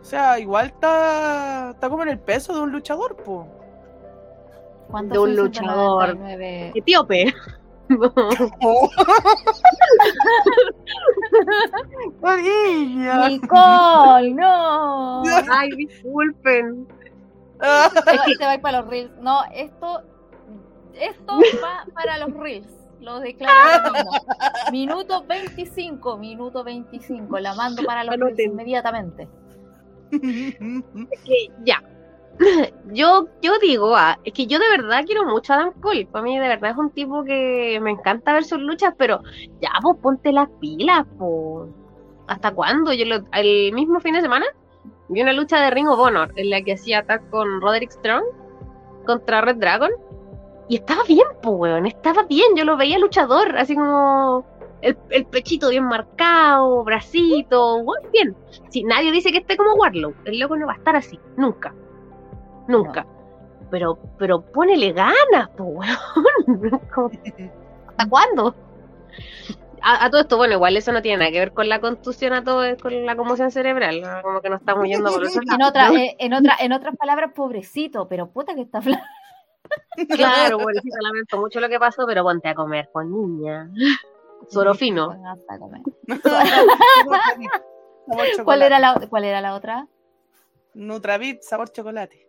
O 0.00 0.04
sea, 0.04 0.38
igual 0.38 0.66
está, 0.66 1.70
está 1.70 1.88
como 1.88 2.02
en 2.02 2.10
el 2.10 2.18
peso 2.18 2.54
de 2.54 2.60
un 2.60 2.70
luchador, 2.72 3.16
po. 3.16 3.48
¿Cuántos 4.88 5.14
De 5.14 5.18
un 5.18 5.36
luchador. 5.36 6.10
199? 6.10 6.72
Etíope. 6.74 7.34
Niña! 12.42 13.28
Nicole, 13.28 14.34
no. 14.34 15.22
Ay, 15.50 15.70
disculpen. 15.76 16.86
Esto 17.60 18.02
te 18.02 18.44
va 18.44 18.50
a 18.50 18.54
ir 18.54 18.60
para 18.60 18.80
los 18.80 18.90
reels. 18.90 19.10
No, 19.20 19.42
esto, 19.54 20.02
esto 20.94 21.38
va 21.62 21.84
para 21.94 22.18
los 22.18 22.34
reels. 22.34 22.68
Lo 23.00 23.20
mismo. 23.20 24.10
Minuto 24.72 25.24
25, 25.26 26.16
minuto 26.16 26.64
25. 26.64 27.38
La 27.38 27.54
mando 27.54 27.82
para 27.82 28.04
los 28.04 28.16
reels 28.16 28.38
inmediatamente. 28.40 29.28
ya. 31.64 31.82
Yo, 32.92 33.28
yo 33.42 33.58
digo, 33.60 33.94
ah, 33.96 34.18
es 34.24 34.32
que 34.32 34.46
yo 34.46 34.58
de 34.58 34.68
verdad 34.68 35.04
quiero 35.06 35.24
mucho 35.24 35.52
a 35.52 35.56
Adam 35.56 35.72
Cole. 35.80 36.06
Para 36.06 36.24
mí 36.24 36.38
de 36.38 36.48
verdad 36.48 36.70
es 36.72 36.76
un 36.76 36.90
tipo 36.90 37.24
que 37.24 37.78
me 37.82 37.90
encanta 37.92 38.32
ver 38.32 38.44
sus 38.44 38.58
luchas, 38.60 38.94
pero 38.98 39.20
ya, 39.60 39.70
pues 39.82 39.96
ponte 40.02 40.32
las 40.32 40.48
pilas, 40.60 41.06
pues. 41.18 41.70
¿Hasta 42.26 42.52
cuándo? 42.52 42.92
Yo 42.92 43.04
lo- 43.06 43.24
el 43.32 43.72
mismo 43.72 44.00
fin 44.00 44.14
de 44.14 44.20
semana 44.22 44.46
vi 45.08 45.22
una 45.22 45.32
lucha 45.32 45.60
de 45.60 45.70
Ring 45.70 45.88
of 45.88 45.98
Honor 46.00 46.32
en 46.36 46.50
la 46.50 46.62
que 46.62 46.72
hacía 46.74 47.00
ataque 47.00 47.26
con 47.30 47.60
Roderick 47.60 47.90
Strong 47.90 48.24
contra 49.06 49.40
Red 49.40 49.56
Dragon. 49.56 49.90
Y 50.68 50.76
estaba 50.76 51.02
bien, 51.04 51.26
pues, 51.42 51.54
weón, 51.58 51.86
estaba 51.86 52.22
bien. 52.24 52.56
Yo 52.56 52.64
lo 52.64 52.76
veía 52.76 52.98
luchador, 52.98 53.56
así 53.58 53.74
como 53.74 54.46
el, 54.80 54.96
el 55.10 55.26
pechito 55.26 55.68
bien 55.68 55.84
marcado, 55.84 56.82
bracito, 56.84 57.84
bien. 58.12 58.34
Si 58.70 58.82
nadie 58.84 59.12
dice 59.12 59.30
que 59.30 59.38
esté 59.38 59.56
como 59.56 59.74
Warlow, 59.74 60.14
el 60.24 60.38
loco 60.38 60.56
no 60.56 60.66
va 60.66 60.72
a 60.72 60.76
estar 60.76 60.96
así, 60.96 61.18
nunca. 61.36 61.74
Nunca. 62.68 63.06
Pero, 63.70 63.98
pero 64.18 64.40
ponele 64.40 64.92
ganas, 64.92 65.50
weón. 65.58 65.84
Como, 66.94 67.10
¿Hasta 67.88 68.08
cuándo? 68.08 68.54
A, 69.82 70.06
a 70.06 70.10
todo 70.10 70.22
esto, 70.22 70.36
bueno, 70.36 70.54
igual 70.54 70.76
eso 70.76 70.92
no 70.92 71.02
tiene 71.02 71.18
nada 71.18 71.30
que 71.30 71.38
ver 71.38 71.52
con 71.52 71.68
la 71.68 71.80
contusión, 71.80 72.32
a 72.32 72.42
todo, 72.42 72.64
con 72.78 73.04
la 73.04 73.16
conmoción 73.16 73.50
cerebral, 73.50 74.00
¿no? 74.00 74.22
como 74.22 74.40
que 74.40 74.48
no 74.48 74.56
estamos 74.56 74.86
yendo 74.86 75.12
por 75.12 75.24
eso. 75.24 75.40
En, 75.40 75.62
otra, 75.62 75.92
eh, 75.92 76.16
en, 76.18 76.32
otra, 76.32 76.56
en 76.58 76.72
otras 76.72 76.96
palabras, 76.96 77.32
pobrecito, 77.34 78.08
pero 78.08 78.30
puta 78.30 78.54
que 78.54 78.62
está 78.62 78.80
flaco. 78.80 79.04
Claro, 80.08 80.58
pobrecito, 80.58 80.96
lamento 81.00 81.38
mucho 81.38 81.58
lo 81.58 81.68
que 81.70 81.78
pasó, 81.78 82.06
pero 82.06 82.22
ponte 82.22 82.48
a 82.48 82.54
comer 82.54 82.90
con 82.92 83.10
niña. 83.10 83.70
Soro 84.48 84.74
fino. 84.74 85.16
Hasta 85.26 85.58
comer. 85.58 85.80
Sabor 88.06 88.26
chocolate. 88.36 88.44
¿Cuál 88.44 88.62
era, 88.62 88.78
la, 88.78 89.06
¿Cuál 89.08 89.24
era 89.24 89.40
la 89.40 89.54
otra? 89.54 89.88
Nutravit, 90.74 91.42
sabor 91.42 91.70
chocolate. 91.70 92.23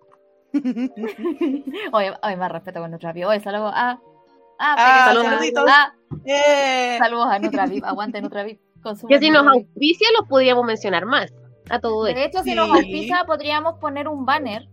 Oye, 1.92 2.38
más 2.38 2.52
respeto 2.52 2.80
con 2.82 2.92
Nutravip. 2.92 3.26
Oye, 3.26 3.40
saludos 3.40 3.72
a... 3.76 4.00
Ah, 4.58 4.76
Ah, 4.78 5.06
saludos. 5.08 5.68
ah, 5.70 5.94
¡Eh! 6.26 6.96
saludos 6.98 7.28
a. 7.28 7.90
Aguante 7.90 8.22
consuman 8.82 9.10
Que 9.10 9.20
si 9.20 9.30
nos 9.30 9.46
auspicia 9.46 10.08
los 10.18 10.30
podríamos 10.30 10.66
mencionar 10.66 11.06
más. 11.06 11.34
A 11.70 11.80
todo 11.80 12.08
esto. 12.08 12.20
De 12.20 12.26
hecho, 12.26 12.44
si 12.44 12.54
nos 12.56 12.70
auspicia, 12.70 13.24
podríamos 13.26 13.80
poner 13.80 14.08
un 14.08 14.26
banner 14.26 14.70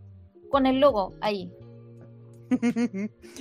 con 0.51 0.66
el 0.66 0.79
logo 0.79 1.14
ahí. 1.21 1.51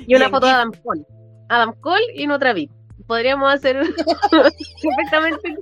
Y 0.07 0.15
una 0.15 0.25
Bien, 0.25 0.31
foto 0.31 0.45
de 0.47 0.53
Adam 0.53 0.71
Cole. 0.83 1.05
Adam 1.49 1.73
Cole 1.81 2.05
y 2.15 2.27
Nutravit. 2.27 2.71
Podríamos 3.07 3.53
hacer 3.53 3.77
perfectamente 4.31 5.55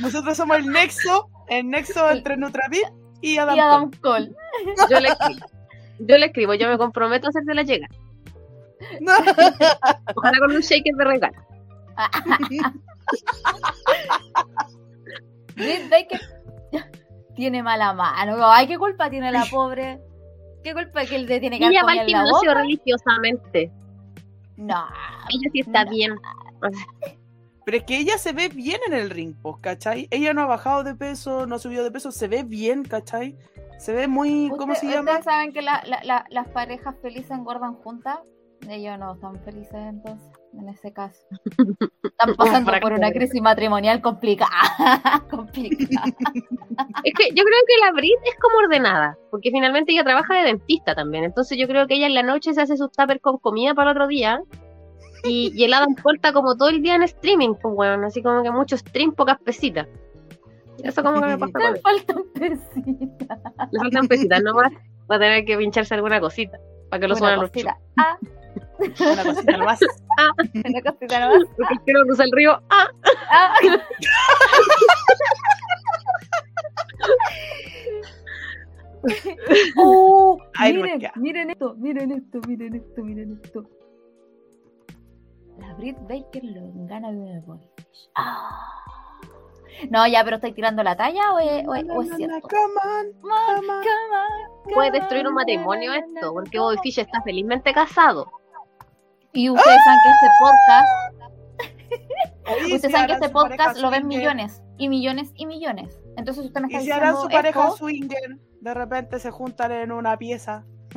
Nosotros 0.00 0.36
somos 0.36 0.58
el 0.58 0.66
nexo, 0.66 1.28
el 1.48 1.68
nexo 1.70 2.10
entre 2.10 2.36
Nutravit 2.36 2.86
y 3.20 3.38
Adam, 3.38 3.56
y 3.56 3.60
Adam 3.60 3.90
Cole. 4.00 4.32
Yo 4.90 5.00
le 5.00 5.08
escribo. 5.08 5.46
Yo 6.00 6.16
le 6.16 6.26
escribo, 6.26 6.54
yo 6.54 6.68
me 6.68 6.78
comprometo 6.78 7.26
a 7.26 7.30
hacerte 7.30 7.54
la 7.54 7.62
llega. 7.64 7.88
Ojalá 10.14 10.38
con 10.38 10.52
un 10.54 10.60
shaker 10.60 10.94
de 10.94 11.04
regalo. 11.04 11.36
Britt 15.56 15.90
Baker 15.90 16.20
tiene 17.34 17.62
mala 17.64 17.92
mano. 17.92 18.36
Ay, 18.48 18.68
¿qué 18.68 18.78
culpa 18.78 19.10
tiene 19.10 19.32
la 19.32 19.44
pobre? 19.50 20.00
¿Qué 20.62 20.72
culpa 20.72 21.04
que 21.04 21.16
él 21.16 21.26
le 21.26 21.40
tiene 21.40 21.58
que 21.58 21.66
Ella 21.66 21.80
haber 21.80 21.96
va 21.96 22.00
al 22.02 22.06
gimnasio 22.06 22.54
religiosamente. 22.54 23.72
No. 24.56 24.86
Ella 25.30 25.50
sí 25.52 25.60
está 25.60 25.84
No. 25.84 25.90
bien. 25.90 26.14
Pero 27.68 27.76
es 27.76 27.84
que 27.84 27.98
ella 27.98 28.16
se 28.16 28.32
ve 28.32 28.48
bien 28.48 28.80
en 28.86 28.94
el 28.94 29.10
ring, 29.10 29.34
pues, 29.42 29.56
¿cachai? 29.60 30.08
Ella 30.10 30.32
no 30.32 30.40
ha 30.40 30.46
bajado 30.46 30.84
de 30.84 30.94
peso, 30.94 31.46
no 31.46 31.56
ha 31.56 31.58
subido 31.58 31.84
de 31.84 31.90
peso, 31.90 32.10
se 32.10 32.26
ve 32.26 32.42
bien, 32.42 32.82
¿cachai? 32.82 33.36
Se 33.78 33.92
ve 33.92 34.08
muy, 34.08 34.50
¿cómo 34.56 34.74
se 34.74 34.86
llama? 34.86 35.10
Ustedes 35.10 35.24
saben 35.26 35.52
que 35.52 35.60
la- 35.60 35.82
la- 35.86 36.00
la- 36.02 36.24
las 36.30 36.48
parejas 36.48 36.94
felices 37.02 37.30
engordan 37.30 37.74
juntas. 37.74 38.20
Ellos 38.70 38.98
no 38.98 39.12
están 39.12 39.38
felices 39.44 39.74
entonces, 39.74 40.30
en 40.58 40.68
ese 40.70 40.94
caso. 40.94 41.20
Están 42.02 42.34
pasando 42.36 42.72
por 42.80 42.94
una 42.94 43.12
crisis 43.12 43.42
matrimonial 43.42 44.00
complicada. 44.00 44.48
complicada. 45.30 46.06
Es 47.04 47.12
que 47.18 47.28
yo 47.34 47.44
creo 47.44 47.60
que 47.66 47.84
la 47.84 47.92
Brit 47.92 48.16
es 48.24 48.34
como 48.40 48.56
ordenada, 48.66 49.18
porque 49.30 49.50
finalmente 49.50 49.92
ella 49.92 50.04
trabaja 50.04 50.36
de 50.36 50.44
dentista 50.44 50.94
también. 50.94 51.24
Entonces 51.24 51.58
yo 51.58 51.68
creo 51.68 51.86
que 51.86 51.96
ella 51.96 52.06
en 52.06 52.14
la 52.14 52.22
noche 52.22 52.54
se 52.54 52.62
hace 52.62 52.78
sus 52.78 52.90
tuppers 52.92 53.20
con 53.20 53.36
comida 53.36 53.74
para 53.74 53.90
el 53.90 53.96
otro 53.98 54.08
día. 54.08 54.40
Y, 55.24 55.52
y 55.54 55.64
el 55.64 55.74
Adam 55.74 55.94
está 56.14 56.32
como 56.32 56.56
todo 56.56 56.68
el 56.68 56.82
día 56.82 56.94
en 56.94 57.02
streaming, 57.02 57.54
pues 57.60 57.74
bueno, 57.74 58.06
así 58.06 58.22
como 58.22 58.42
que 58.42 58.50
mucho 58.50 58.76
stream, 58.76 59.12
pocas 59.12 59.38
pesitas. 59.40 59.88
Eso 60.82 61.02
como 61.02 61.20
que 61.20 61.26
me 61.26 61.38
pasa 61.38 61.58
él. 61.74 61.80
faltan 61.82 62.22
pesitas. 62.34 63.38
Le 63.72 63.78
faltan 63.80 64.08
pesitas 64.08 64.42
nomás. 64.42 64.72
Va 65.10 65.16
a 65.16 65.18
tener 65.18 65.44
que 65.44 65.56
pincharse 65.56 65.94
alguna 65.94 66.20
cosita 66.20 66.58
para 66.90 67.00
que 67.00 67.08
lo 67.08 67.16
suenan 67.16 67.40
los 67.40 67.50
cosita. 67.50 67.76
Ah, 67.96 68.16
Una 69.00 69.24
cosita 69.24 69.56
nomás. 69.56 69.80
una 70.54 70.82
cosita 70.82 71.20
nomás. 71.20 71.44
Porque 71.56 71.74
quiero 71.84 72.02
cruzar 72.04 72.26
el 72.26 72.32
río. 72.32 72.62
¡Ah! 72.70 72.86
Ah. 73.30 73.54
Oh, 79.76 80.38
miren 80.60 81.50
esto, 81.50 81.74
miren 81.76 82.10
esto, 82.12 82.40
miren 82.46 82.74
esto, 82.74 83.02
miren 83.04 83.40
esto. 83.42 83.70
Britt 85.78 85.96
Baker 86.02 86.44
lo 86.44 86.60
gana 86.86 87.10
de 87.10 87.16
una 87.18 87.40
Body 87.40 87.66
Fish. 87.76 88.10
Ah. 88.14 88.74
No, 89.90 90.06
ya, 90.08 90.24
pero 90.24 90.36
estoy 90.36 90.52
tirando 90.52 90.82
la 90.82 90.96
talla 90.96 91.32
o 91.34 91.38
es, 91.38 91.66
o 91.66 91.74
es- 91.74 91.84
o 91.88 92.02
es 92.02 92.16
cierto. 92.16 92.48
Come 92.48 92.74
on, 92.84 93.12
come 93.20 93.32
on. 93.32 93.64
Come 93.64 94.16
on, 94.16 94.74
Puede 94.74 94.90
destruir 94.90 95.22
un 95.22 95.28
on, 95.28 95.34
matrimonio 95.34 95.92
esto, 95.94 96.32
porque 96.32 96.58
na. 96.58 96.64
Bobby 96.64 96.78
Fish 96.82 96.98
está 96.98 97.22
felizmente 97.22 97.72
casado. 97.72 98.30
Y 99.32 99.50
ustedes 99.50 99.78
saben 99.84 100.00
que 100.02 100.10
este 100.10 100.28
podcast, 100.40 100.88
Oye, 102.48 102.74
ustedes 102.74 102.82
si 102.82 102.90
saben 102.90 103.06
que 103.06 103.12
este 103.12 103.28
podcast 103.28 103.78
lo 103.78 103.90
ven 103.90 104.02
swinger, 104.02 104.18
millones 104.18 104.62
y 104.78 104.88
millones 104.88 105.30
y 105.36 105.46
millones. 105.46 106.00
Entonces 106.16 106.44
usted 106.46 106.60
me 106.60 106.66
está 106.68 106.80
Y 106.80 106.84
si 106.84 106.90
harán 106.90 107.14
diciendo 107.14 107.22
su 107.22 107.28
pareja 107.28 107.64
esto, 107.64 107.76
swinger, 107.76 108.38
de 108.60 108.74
repente 108.74 109.20
se 109.20 109.30
juntan 109.30 109.70
en 109.72 109.92
una 109.92 110.16
pieza 110.18 110.64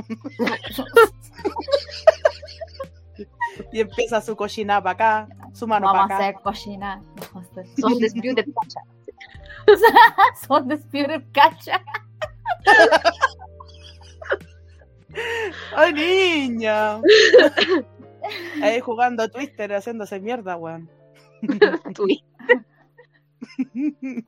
y 3.72 3.80
empieza 3.80 4.22
su 4.22 4.36
cochina 4.36 4.82
para 4.82 4.94
acá, 4.94 5.28
su 5.54 5.68
mano 5.68 5.88
vamos 5.88 6.06
a 6.06 6.08
para 6.08 6.16
acá. 6.16 6.30
hacer. 6.30 6.36
Vamos 7.34 7.36
a 7.36 7.62
hacer 7.62 7.68
Son 7.80 7.98
disputed 7.98 8.46
pacha. 8.54 8.80
Son 10.48 10.68
disputed 10.68 11.24
cacha. 11.32 11.84
¡Ay, 15.76 15.94
niña! 15.94 17.02
Ahí 18.62 18.80
jugando 18.80 19.30
Twister, 19.30 19.74
haciéndose 19.74 20.20
mierda, 20.20 20.58
weón. 20.58 20.90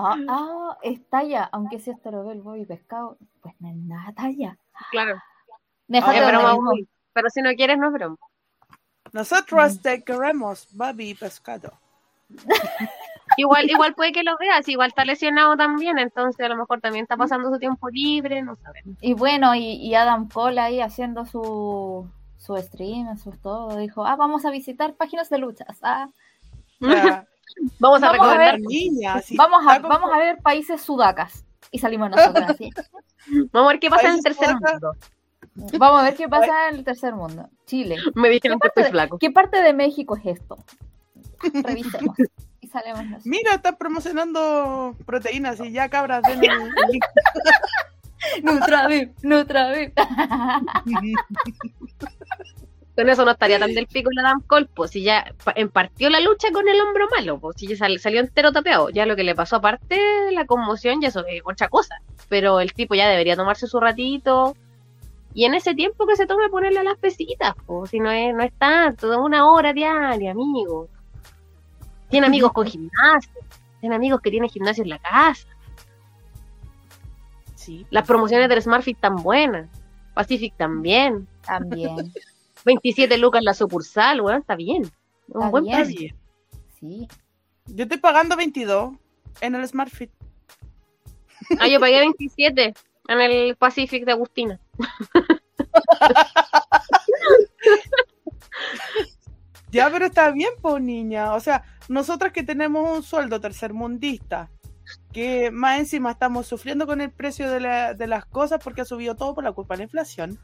Ah, 0.00 0.16
ah, 0.28 0.78
es 0.82 1.04
talla, 1.10 1.48
aunque 1.50 1.80
si 1.80 1.90
esto 1.90 2.12
lo 2.12 2.24
ve 2.24 2.34
el 2.34 2.40
Bobby 2.40 2.64
pescado, 2.64 3.18
pues 3.42 3.52
no 3.58 3.68
es 3.68 3.74
nada 3.74 4.12
talla. 4.12 4.56
Claro. 4.92 5.20
Reír. 5.88 6.02
Bobby. 6.54 6.88
Pero 7.12 7.30
si 7.30 7.42
no 7.42 7.50
quieres, 7.54 7.78
no 7.78 7.88
es 7.88 7.92
broma. 7.94 8.16
Nosotros 9.12 9.80
te 9.80 10.02
queremos, 10.04 10.68
Bobby 10.72 11.14
Pescado. 11.14 11.72
Igual, 13.36 13.70
igual 13.70 13.94
puede 13.94 14.10
que 14.12 14.24
lo 14.24 14.36
veas, 14.38 14.66
igual 14.68 14.88
está 14.88 15.04
lesionado 15.04 15.54
también, 15.56 15.98
entonces 15.98 16.44
a 16.44 16.48
lo 16.48 16.56
mejor 16.56 16.80
también 16.80 17.02
está 17.04 17.16
pasando 17.16 17.50
su 17.52 17.58
tiempo 17.58 17.88
libre, 17.90 18.42
no 18.42 18.56
sabemos. 18.56 18.96
Y 19.00 19.12
bueno, 19.12 19.54
y, 19.54 19.74
y 19.74 19.94
Adam 19.94 20.28
Cole 20.28 20.58
ahí 20.60 20.80
haciendo 20.80 21.24
su, 21.26 22.08
su 22.38 22.56
stream, 22.56 23.16
su 23.18 23.30
todo, 23.32 23.76
dijo, 23.76 24.04
ah, 24.06 24.16
vamos 24.16 24.44
a 24.44 24.50
visitar 24.50 24.94
páginas 24.94 25.28
de 25.30 25.38
luchas. 25.38 25.78
Ah, 25.82 26.08
Vamos 26.80 27.22
a 27.22 27.26
Vamos 27.78 28.02
a 28.02 28.12
recomendar, 28.12 28.52
ver. 28.56 28.60
niña, 28.62 29.20
sí, 29.20 29.36
vamos, 29.36 29.62
a, 29.68 29.76
como- 29.80 29.88
vamos 29.94 30.10
a 30.12 30.18
ver 30.18 30.38
países 30.38 30.80
sudacas. 30.80 31.44
Y 31.70 31.78
salimos 31.78 32.10
nosotros 32.10 32.44
así. 32.48 32.70
vamos 33.52 33.68
a 33.68 33.72
ver 33.72 33.80
qué 33.80 33.90
pasa 33.90 34.08
en 34.08 34.14
el 34.14 34.22
tercer 34.22 34.48
sudaca. 34.48 34.72
mundo. 34.72 34.92
Vamos 35.78 36.00
a 36.00 36.04
ver 36.04 36.14
qué 36.16 36.28
pasa 36.28 36.68
en 36.70 36.76
el 36.76 36.84
tercer 36.84 37.14
mundo. 37.14 37.48
Chile. 37.66 37.96
Me 38.14 38.28
dijeron 38.28 38.58
que 38.60 38.68
estoy 38.68 38.84
de- 38.84 38.90
flaco. 38.90 39.18
¿Qué 39.18 39.30
parte 39.30 39.60
de 39.62 39.72
México 39.72 40.16
es 40.16 40.38
esto? 40.38 40.56
Revisemos. 41.52 42.16
Y 42.60 42.66
salemos 42.68 43.02
nosotros. 43.04 43.26
Mira, 43.26 43.54
están 43.54 43.76
promocionando 43.76 44.96
proteínas 45.06 45.60
y 45.60 45.72
ya 45.72 45.88
cabras 45.88 46.22
el, 46.28 46.44
el 46.44 46.58
link. 46.90 47.04
Nutravip, 48.42 49.12
Nutravip. 49.22 49.92
Con 52.96 53.08
eso 53.08 53.24
no 53.24 53.30
estaría 53.30 53.60
tan 53.60 53.72
del 53.74 53.86
pico 53.86 54.10
la 54.12 54.22
Adam 54.22 54.42
Cole, 54.44 54.66
pues 54.74 54.90
si 54.90 55.02
ya 55.04 55.32
pa- 55.44 55.52
empartió 55.54 56.10
la 56.10 56.18
lucha 56.18 56.48
con 56.52 56.68
el 56.68 56.80
hombro 56.80 57.06
malo, 57.16 57.38
pues 57.38 57.54
si 57.56 57.68
ya 57.68 57.76
sal- 57.76 58.00
salió 58.00 58.18
entero 58.18 58.50
tapeado. 58.50 58.90
Ya 58.90 59.06
lo 59.06 59.14
que 59.14 59.22
le 59.22 59.36
pasó 59.36 59.56
aparte 59.56 59.94
de 59.94 60.32
la 60.32 60.46
conmoción, 60.46 61.00
ya 61.00 61.06
eso 61.08 61.24
es 61.28 61.40
otra 61.44 61.68
cosa. 61.68 61.94
Pero 62.28 62.58
el 62.60 62.72
tipo 62.72 62.96
ya 62.96 63.08
debería 63.08 63.36
tomarse 63.36 63.68
su 63.68 63.78
ratito. 63.78 64.56
Y 65.34 65.44
en 65.44 65.54
ese 65.54 65.74
tiempo 65.74 66.06
que 66.06 66.16
se 66.16 66.26
tome 66.26 66.48
ponerle 66.48 66.80
a 66.80 66.84
las 66.84 66.98
pesitas, 66.98 67.54
pues 67.66 67.90
si 67.90 68.00
no 68.00 68.10
es, 68.10 68.34
no 68.34 68.42
es 68.42 68.52
tanto, 68.58 69.12
es 69.12 69.18
una 69.18 69.50
hora 69.50 69.72
diaria, 69.72 70.32
amigo. 70.32 70.88
Tiene 72.08 72.26
amigos 72.26 72.52
con 72.52 72.66
gimnasio, 72.66 73.32
tiene 73.80 73.94
amigos 73.94 74.20
que 74.20 74.30
tienen 74.30 74.48
gimnasio 74.48 74.82
en 74.82 74.88
la 74.90 74.98
casa. 74.98 75.46
Sí. 77.54 77.86
Las 77.90 78.06
promociones 78.06 78.48
del 78.48 78.62
SmartFit 78.62 78.98
tan 78.98 79.16
buenas. 79.16 79.68
Pacific 80.14 80.54
también. 80.56 81.28
También. 81.42 82.12
27 82.64 83.16
lucas 83.18 83.42
la 83.42 83.54
sucursal, 83.54 84.20
weón, 84.20 84.40
está 84.40 84.56
bien. 84.56 84.82
Un 85.28 85.42
Está 85.42 85.50
buen 85.50 85.64
bien. 85.64 85.76
precio. 85.76 86.14
Sí. 86.80 87.08
yo 87.66 87.84
estoy 87.84 87.98
pagando 87.98 88.36
22 88.36 88.94
en 89.40 89.54
el 89.54 89.68
SmartFit. 89.68 90.10
Ah, 91.60 91.68
yo 91.68 91.78
pagué 91.80 91.98
27 92.00 92.74
en 93.08 93.20
el 93.20 93.56
Pacific 93.56 94.04
de 94.04 94.12
Agustina. 94.12 94.60
Ya, 99.70 99.90
pero 99.90 100.06
está 100.06 100.30
bien, 100.30 100.50
pues 100.62 100.82
niña. 100.82 101.34
O 101.34 101.40
sea, 101.40 101.62
nosotras 101.88 102.32
que 102.32 102.42
tenemos 102.42 102.96
un 102.96 103.02
sueldo 103.02 103.40
tercermundista, 103.40 104.50
que 105.12 105.50
más 105.50 105.78
encima 105.78 106.12
estamos 106.12 106.46
sufriendo 106.46 106.86
con 106.86 107.00
el 107.00 107.10
precio 107.10 107.50
de, 107.50 107.60
la- 107.60 107.94
de 107.94 108.06
las 108.06 108.24
cosas 108.24 108.60
porque 108.62 108.80
ha 108.82 108.84
subido 108.86 109.14
todo 109.16 109.34
por 109.34 109.44
la 109.44 109.52
culpa 109.52 109.74
de 109.74 109.78
la 109.78 109.84
inflación. 109.84 110.38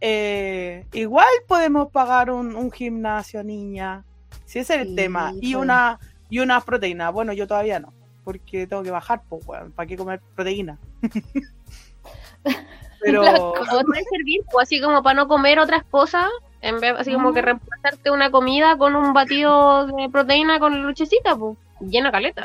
eh, 0.00 0.86
igual 0.92 1.26
podemos 1.48 1.90
pagar 1.92 2.30
un, 2.30 2.54
un 2.56 2.70
gimnasio, 2.70 3.42
niña. 3.44 4.04
Si 4.44 4.58
ese 4.58 4.74
es 4.76 4.80
el 4.82 4.88
Sí, 4.88 4.94
tema. 4.96 5.32
Y 5.40 5.54
una 5.54 5.98
y 6.28 6.38
unas 6.40 6.64
proteínas. 6.64 7.12
Bueno, 7.12 7.32
yo 7.32 7.46
todavía 7.46 7.80
no, 7.80 7.92
porque 8.24 8.66
tengo 8.66 8.82
que 8.82 8.90
bajar, 8.90 9.22
pues, 9.28 9.44
¿para 9.74 9.86
qué 9.86 9.96
comer 9.96 10.20
proteína? 10.36 10.78
pero 13.00 13.22
puede 13.22 14.04
servir, 14.10 14.42
pues 14.50 14.68
así 14.68 14.80
como 14.80 15.02
para 15.02 15.14
no 15.14 15.28
comer 15.28 15.58
otras 15.58 15.84
cosas, 15.84 16.28
en 16.60 16.80
vez 16.80 16.94
así 16.98 17.12
como 17.12 17.32
que 17.32 17.42
reemplazarte 17.42 18.10
una 18.10 18.30
comida 18.30 18.76
con 18.76 18.94
un 18.96 19.12
batido 19.12 19.86
de 19.86 20.08
proteína 20.08 20.58
con 20.58 20.82
luchecita, 20.82 21.36
pues 21.36 21.56
llena 21.80 22.10
caleta. 22.12 22.44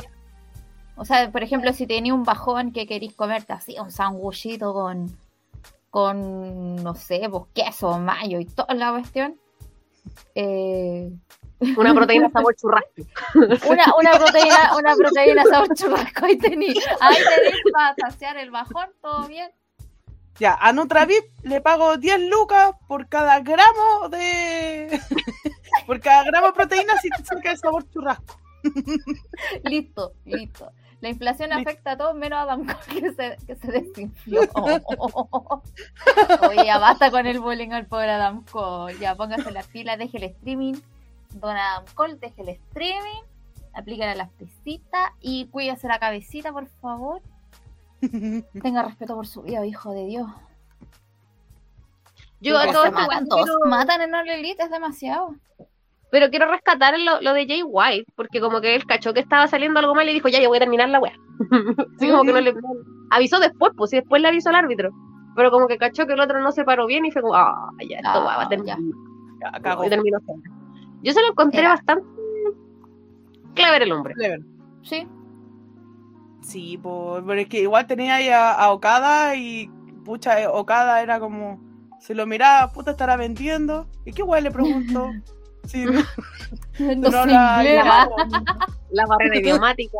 O 0.97 1.03
sea, 1.03 1.29
por 1.29 1.43
ejemplo, 1.43 1.73
si 1.73 1.87
tenés 1.87 2.13
un 2.13 2.23
bajón 2.23 2.71
que 2.71 2.87
querís 2.87 3.13
comerte 3.13 3.53
así, 3.53 3.75
un 3.79 3.91
sanguchito 3.91 4.73
con, 4.73 5.17
con 5.89 6.75
no 6.77 6.95
sé, 6.95 7.27
pues 7.29 7.43
queso, 7.53 7.99
mayo 7.99 8.39
y 8.39 8.45
toda 8.45 8.73
la 8.73 8.91
cuestión. 8.91 9.37
Eh, 10.35 11.11
Una 11.75 11.93
proteína 11.93 12.29
sabor 12.29 12.55
churrasco. 12.61 13.01
una, 13.69 13.93
una 13.99 14.11
proteína, 14.19 14.77
una 14.77 14.95
proteína 14.95 15.43
sabor 15.43 15.75
churrasco, 15.75 16.25
ahí 16.25 16.37
tenés, 16.37 16.77
ahí 17.01 17.15
tenés 17.15 17.61
para 17.73 17.95
saciar 17.95 18.37
el 18.37 18.51
bajón, 18.51 18.87
todo 19.01 19.27
bien. 19.27 19.51
Ya, 20.39 20.57
a 20.59 20.73
Nutravip 20.73 21.23
le 21.43 21.61
pago 21.61 21.97
10 21.97 22.29
lucas 22.29 22.71
por 22.87 23.07
cada 23.07 23.39
gramo 23.39 24.09
de. 24.09 24.99
por 25.87 25.99
cada 26.01 26.23
gramo 26.23 26.47
de 26.47 26.53
proteína 26.53 26.93
si 27.01 27.09
te 27.09 27.23
saca 27.23 27.51
el 27.51 27.57
sabor 27.57 27.89
churrasco. 27.89 28.37
Listo, 29.63 30.13
listo. 30.25 30.71
La 31.01 31.09
inflación 31.09 31.53
afecta 31.53 31.91
a 31.91 31.97
todos 31.97 32.15
menos 32.15 32.39
a 32.39 32.41
Adam 32.43 32.65
Cole 32.65 33.01
que 33.01 33.13
se, 33.13 33.37
que 33.45 33.55
se 33.55 33.71
desinfló. 33.71 34.41
Oye, 36.49 36.65
ya 36.65 36.79
basta 36.79 37.11
con 37.11 37.27
el 37.27 37.39
bullying 37.39 37.71
al 37.71 37.85
pobre 37.85 38.09
Adam 38.09 38.43
Cole. 38.45 38.97
Ya 38.97 39.13
póngase 39.13 39.51
las 39.51 39.67
pilas, 39.67 39.99
deje 39.99 40.17
el 40.17 40.23
streaming. 40.23 40.73
Don 41.33 41.55
Adam 41.55 41.85
Cole, 41.93 42.15
deje 42.15 42.41
el 42.41 42.49
streaming. 42.49 43.21
Aplícale 43.73 44.15
las 44.15 44.31
pesitas 44.31 45.11
y 45.21 45.45
cuídese 45.47 45.87
la 45.87 45.99
cabecita, 45.99 46.51
por 46.51 46.67
favor. 46.81 47.21
Tenga 48.61 48.83
respeto 48.83 49.15
por 49.15 49.27
su 49.27 49.41
vida, 49.41 49.65
hijo 49.65 49.93
de 49.93 50.05
Dios. 50.05 50.27
Yo 52.41 52.57
a 52.57 52.65
matan, 52.91 53.27
todos 53.27 53.45
quiero- 53.45 53.59
matan 53.69 54.01
en 54.01 54.13
All 54.13 54.29
Elite, 54.29 54.63
es 54.63 54.69
demasiado. 54.69 55.35
pero 56.11 56.29
quiero 56.29 56.49
rescatar 56.49 56.93
lo, 56.99 57.19
lo 57.21 57.33
de 57.33 57.47
Jay 57.47 57.63
White, 57.63 58.11
porque 58.15 58.39
como 58.39 58.61
que 58.61 58.75
él 58.75 58.85
cachó 58.85 59.13
que 59.13 59.19
estaba 59.21 59.47
saliendo 59.47 59.79
algo 59.79 59.95
mal 59.95 60.07
y 60.07 60.13
dijo, 60.13 60.27
ya, 60.29 60.39
yo 60.41 60.49
voy 60.49 60.57
a 60.57 60.61
terminar 60.61 60.89
la 60.89 60.99
wea. 60.99 61.13
Así 61.97 62.09
como 62.09 62.23
que 62.23 62.33
no 62.33 62.41
le 62.41 62.53
avisó 63.09 63.39
después, 63.39 63.71
pues 63.75 63.89
sí, 63.91 63.97
después 63.97 64.21
le 64.21 64.27
avisó 64.27 64.49
al 64.49 64.55
árbitro. 64.55 64.91
Pero 65.35 65.51
como 65.51 65.67
que 65.67 65.77
cachó 65.77 66.05
que 66.07 66.13
el 66.13 66.19
otro 66.19 66.39
no 66.41 66.51
se 66.51 66.63
paró 66.63 66.85
bien 66.85 67.05
y 67.05 67.11
fue 67.11 67.21
como, 67.21 67.35
ah, 67.35 67.69
ya, 67.89 67.97
esto 67.97 68.09
Ah, 68.09 68.37
va 68.37 68.43
a 68.43 68.49
terminar. 68.49 68.77
Ya. 69.41 69.85
Y 69.85 69.89
terminó. 69.89 70.19
Yo 71.03 71.11
se 71.11 71.21
lo 71.21 71.27
encontré 71.29 71.59
Era. 71.59 71.69
bastante 71.71 72.05
clever 73.53 73.81
el 73.83 73.91
hombre. 73.91 74.13
Clever. 74.13 74.39
Sí, 74.83 75.05
Sí, 76.45 76.77
pues, 76.81 77.23
pero 77.25 77.39
es 77.41 77.47
que 77.47 77.61
igual 77.61 77.87
tenía 77.87 78.15
ahí 78.15 78.29
a, 78.29 78.51
a 78.51 78.71
Okada 78.71 79.35
y 79.35 79.67
pucha, 80.03 80.39
eh, 80.41 80.47
Okada 80.47 81.01
era 81.01 81.19
como, 81.19 81.59
se 81.99 82.13
lo 82.13 82.27
miraba, 82.27 82.71
puta, 82.71 82.91
estará 82.91 83.15
vendiendo. 83.17 83.87
¿Y 84.05 84.11
qué 84.13 84.21
guay 84.23 84.43
le 84.43 84.51
pregunto? 84.51 85.09
Sí, 85.65 85.83
no, 85.83 85.93
no, 86.77 87.21
inglés. 87.23 87.35
alemán. 87.35 88.07
La 88.91 89.07
barrera 89.07 89.39
idiomática. 89.39 89.97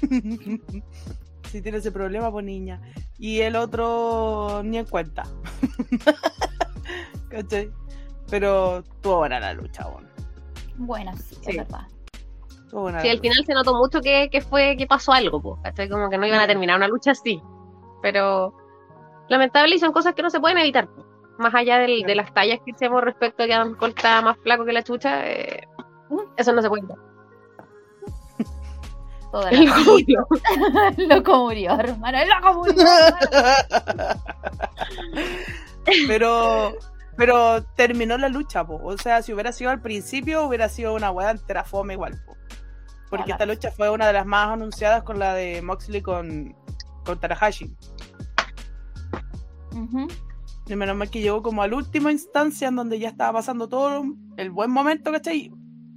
si 1.50 1.60
tiene 1.62 1.78
ese 1.78 1.90
problema, 1.90 2.30
pues 2.30 2.44
niña. 2.44 2.80
Y 3.18 3.40
el 3.40 3.56
otro 3.56 4.62
ni 4.64 4.78
en 4.78 4.86
cuenta. 4.86 5.24
¿Cachai? 7.28 7.72
Pero 8.30 8.78
estuvo 8.78 9.16
buena 9.18 9.40
la 9.40 9.52
lucha, 9.54 9.84
bueno. 9.88 10.08
Bueno, 10.76 11.12
sí, 11.16 11.34
Sí. 11.34 11.40
es 11.50 11.56
verdad. 11.56 11.86
Buena 12.72 13.00
Sí, 13.00 13.08
al 13.10 13.20
final 13.20 13.44
se 13.44 13.52
notó 13.54 13.74
mucho 13.74 14.00
que, 14.00 14.28
que 14.30 14.40
fue, 14.40 14.76
que 14.76 14.86
pasó 14.86 15.12
algo, 15.12 15.40
pues, 15.40 15.60
¿cachai? 15.62 15.88
Como 15.88 16.08
que 16.10 16.16
no 16.18 16.26
iban 16.26 16.40
a 16.40 16.46
terminar 16.46 16.76
una 16.78 16.88
lucha 16.88 17.10
así. 17.12 17.40
Pero 18.00 18.54
lamentable 19.28 19.76
y 19.76 19.78
son 19.78 19.92
cosas 19.92 20.14
que 20.14 20.22
no 20.22 20.30
se 20.30 20.40
pueden 20.40 20.58
evitar. 20.58 20.88
po. 20.88 21.04
Más 21.38 21.54
allá 21.54 21.78
del- 21.78 22.02
de 22.02 22.14
las 22.14 22.32
tallas 22.34 22.58
que 22.64 22.70
hicimos 22.72 23.02
respecto 23.04 23.42
a 23.42 23.46
que 23.46 23.54
Adam 23.54 23.74
Cole 23.76 23.92
está 23.96 24.20
más 24.22 24.36
flaco 24.38 24.64
que 24.64 24.72
la 24.72 24.82
chucha, 24.82 25.26
eh, 25.28 25.66
eso 26.36 26.52
no 26.52 26.62
se 26.62 26.68
puede 26.68 26.80
evitar. 26.84 26.98
Toda 29.32 29.50
El 29.50 29.64
la... 29.66 29.72
Julio. 29.84 30.26
el 30.98 31.08
loco 31.08 31.38
murió, 31.44 31.72
hermano. 31.78 32.18
El 32.18 32.28
loco 32.28 32.54
murió. 32.54 32.82
hermano. 32.82 34.20
pero 36.08 36.72
pero 37.16 37.62
terminó 37.76 38.16
la 38.18 38.28
lucha, 38.28 38.64
po. 38.64 38.80
O 38.82 38.96
sea, 38.98 39.22
si 39.22 39.32
hubiera 39.32 39.52
sido 39.52 39.70
al 39.70 39.80
principio, 39.80 40.44
hubiera 40.46 40.68
sido 40.68 40.94
una 40.94 41.10
weá 41.10 41.30
entera 41.30 41.64
fome 41.64 41.94
igual, 41.94 42.14
po. 42.26 42.34
Porque 43.12 43.32
esta 43.32 43.44
lucha 43.44 43.70
fue 43.70 43.90
una 43.90 44.06
de 44.06 44.14
las 44.14 44.24
más 44.24 44.48
anunciadas 44.48 45.02
con 45.02 45.18
la 45.18 45.34
de 45.34 45.60
Moxley 45.60 46.00
con, 46.00 46.56
con 47.04 47.20
Tanahashi. 47.20 47.76
Y 50.66 50.76
menos 50.76 50.96
mal 50.96 51.10
que 51.10 51.20
llegó 51.20 51.42
como 51.42 51.62
a 51.62 51.68
la 51.68 51.76
última 51.76 52.10
instancia 52.10 52.68
en 52.68 52.76
donde 52.76 52.98
ya 52.98 53.10
estaba 53.10 53.34
pasando 53.34 53.68
todo 53.68 54.02
el 54.38 54.50
buen 54.50 54.70
momento, 54.70 55.12
¿cachai? 55.12 55.52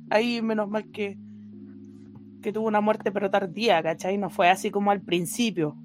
Ahí 0.09 0.41
menos 0.41 0.67
mal 0.67 0.91
que, 0.91 1.17
que 2.43 2.51
tuvo 2.51 2.67
una 2.67 2.81
muerte 2.81 3.13
pero 3.13 3.31
tardía, 3.31 3.81
¿cachai? 3.81 4.17
No 4.17 4.29
fue 4.29 4.49
así 4.49 4.69
como 4.69 4.91
al 4.91 4.99
principio. 4.99 5.77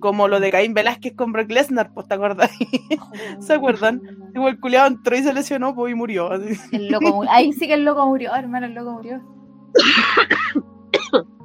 Como 0.00 0.26
lo 0.26 0.40
de 0.40 0.50
Caín 0.50 0.72
Velázquez 0.72 1.14
con 1.14 1.32
Brock 1.32 1.50
Lesnar, 1.50 1.92
pues 1.92 2.08
te 2.08 2.14
acuerdas. 2.14 2.50
¿Se 3.40 3.52
acuerdan? 3.52 4.00
Como 4.34 4.48
el 4.48 4.58
culiado 4.58 4.86
entró 4.86 5.14
y 5.18 5.22
se 5.22 5.34
lesionó 5.34 5.74
pues, 5.74 5.92
y 5.92 5.94
murió. 5.94 6.32
El 6.32 6.88
loco 6.88 7.14
murió. 7.14 7.30
Ahí 7.30 7.52
sí 7.52 7.66
que 7.66 7.74
el 7.74 7.84
loco 7.84 8.06
murió, 8.06 8.34
hermano. 8.34 8.64
El 8.64 8.72
loco 8.72 8.92
murió. 8.92 9.20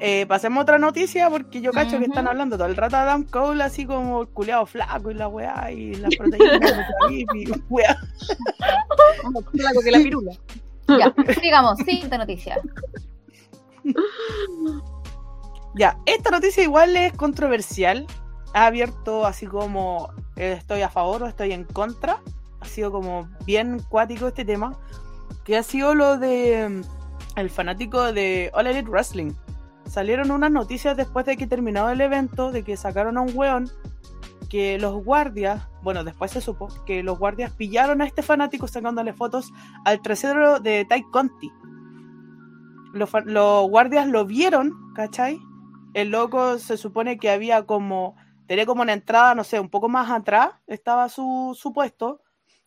Eh, 0.00 0.26
pasemos 0.26 0.58
a 0.58 0.62
otra 0.62 0.78
noticia 0.78 1.28
porque 1.28 1.60
yo 1.60 1.72
cacho 1.72 1.98
que 1.98 2.04
están 2.04 2.28
hablando 2.28 2.56
todo 2.56 2.68
el 2.68 2.76
rato 2.76 2.96
de 2.96 3.02
Adam 3.02 3.24
Cole 3.24 3.64
así 3.64 3.84
como 3.84 4.22
el 4.22 4.28
culiado 4.28 4.64
flaco 4.66 5.10
y 5.10 5.14
la 5.14 5.26
weá 5.26 5.72
y 5.72 5.94
las 5.96 6.14
proteínas 6.16 6.86
y 7.10 7.24
weá. 7.68 7.98
Flaco 9.52 9.80
que 9.82 9.90
la 9.90 9.98
pirula. 9.98 10.32
Ya, 10.86 11.12
sigamos. 11.34 11.78
Siguiente 11.78 12.16
noticia. 12.16 12.60
Ya, 15.74 15.98
esta 16.06 16.30
noticia 16.30 16.62
igual 16.62 16.96
es 16.96 17.12
controversial. 17.14 18.06
Ha 18.54 18.66
abierto 18.66 19.26
así 19.26 19.46
como 19.46 20.10
eh, 20.36 20.54
estoy 20.58 20.82
a 20.82 20.88
favor 20.88 21.24
o 21.24 21.26
estoy 21.26 21.52
en 21.52 21.64
contra. 21.64 22.20
Ha 22.60 22.66
sido 22.66 22.90
como 22.90 23.28
bien 23.44 23.80
cuático 23.88 24.28
este 24.28 24.44
tema. 24.44 24.78
Que 25.44 25.56
ha 25.56 25.62
sido 25.62 25.94
lo 25.94 26.16
de 26.16 26.82
el 27.40 27.50
fanático 27.50 28.12
de 28.12 28.50
All 28.54 28.66
Elite 28.66 28.88
Wrestling. 28.88 29.32
Salieron 29.86 30.30
unas 30.30 30.50
noticias 30.50 30.96
después 30.96 31.24
de 31.24 31.36
que 31.36 31.46
terminado 31.46 31.90
el 31.90 32.00
evento 32.00 32.50
de 32.50 32.62
que 32.62 32.76
sacaron 32.76 33.16
a 33.16 33.22
un 33.22 33.30
weón 33.34 33.70
que 34.48 34.78
los 34.78 35.04
guardias, 35.04 35.68
bueno, 35.82 36.04
después 36.04 36.30
se 36.30 36.40
supo 36.40 36.68
que 36.86 37.02
los 37.02 37.18
guardias 37.18 37.52
pillaron 37.52 38.00
a 38.00 38.06
este 38.06 38.22
fanático 38.22 38.66
sacándole 38.66 39.12
fotos 39.12 39.52
al 39.84 40.00
trasero 40.00 40.58
de 40.58 40.86
Ty 40.88 41.02
Conti. 41.10 41.52
los, 42.92 43.10
los 43.24 43.68
guardias 43.68 44.08
lo 44.08 44.24
vieron, 44.24 44.72
¿cachai? 44.94 45.38
El 45.94 46.10
loco 46.10 46.58
se 46.58 46.76
supone 46.76 47.18
que 47.18 47.30
había 47.30 47.64
como, 47.66 48.16
tenía 48.46 48.66
como 48.66 48.82
una 48.82 48.94
entrada, 48.94 49.34
no 49.34 49.44
sé, 49.44 49.60
un 49.60 49.68
poco 49.68 49.88
más 49.88 50.10
atrás, 50.10 50.50
estaba 50.66 51.08
su, 51.08 51.56
su 51.58 51.72
puesto. 51.72 52.20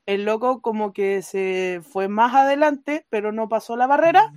El 0.06 0.26
loco 0.26 0.62
como 0.62 0.94
que 0.94 1.22
se 1.22 1.82
fue 1.84 2.08
más 2.08 2.34
adelante, 2.34 3.06
pero 3.10 3.32
no 3.32 3.48
pasó 3.50 3.76
la 3.78 3.88
barrera 3.88 4.34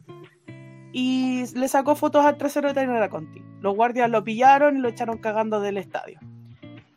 y 0.93 1.45
le 1.55 1.67
sacó 1.69 1.97
fotos 1.97 2.25
al 2.25 2.39
trasero 2.39 2.69
de 2.69 2.75
Tainara 2.75 3.09
Conti. 3.09 3.43
Los 3.61 3.75
guardias 3.75 4.09
lo 4.09 4.23
pillaron 4.23 4.77
y 4.77 4.81
lo 4.81 4.89
echaron 4.89 5.19
cagando 5.19 5.61
del 5.61 5.79
estadio. 5.79 6.21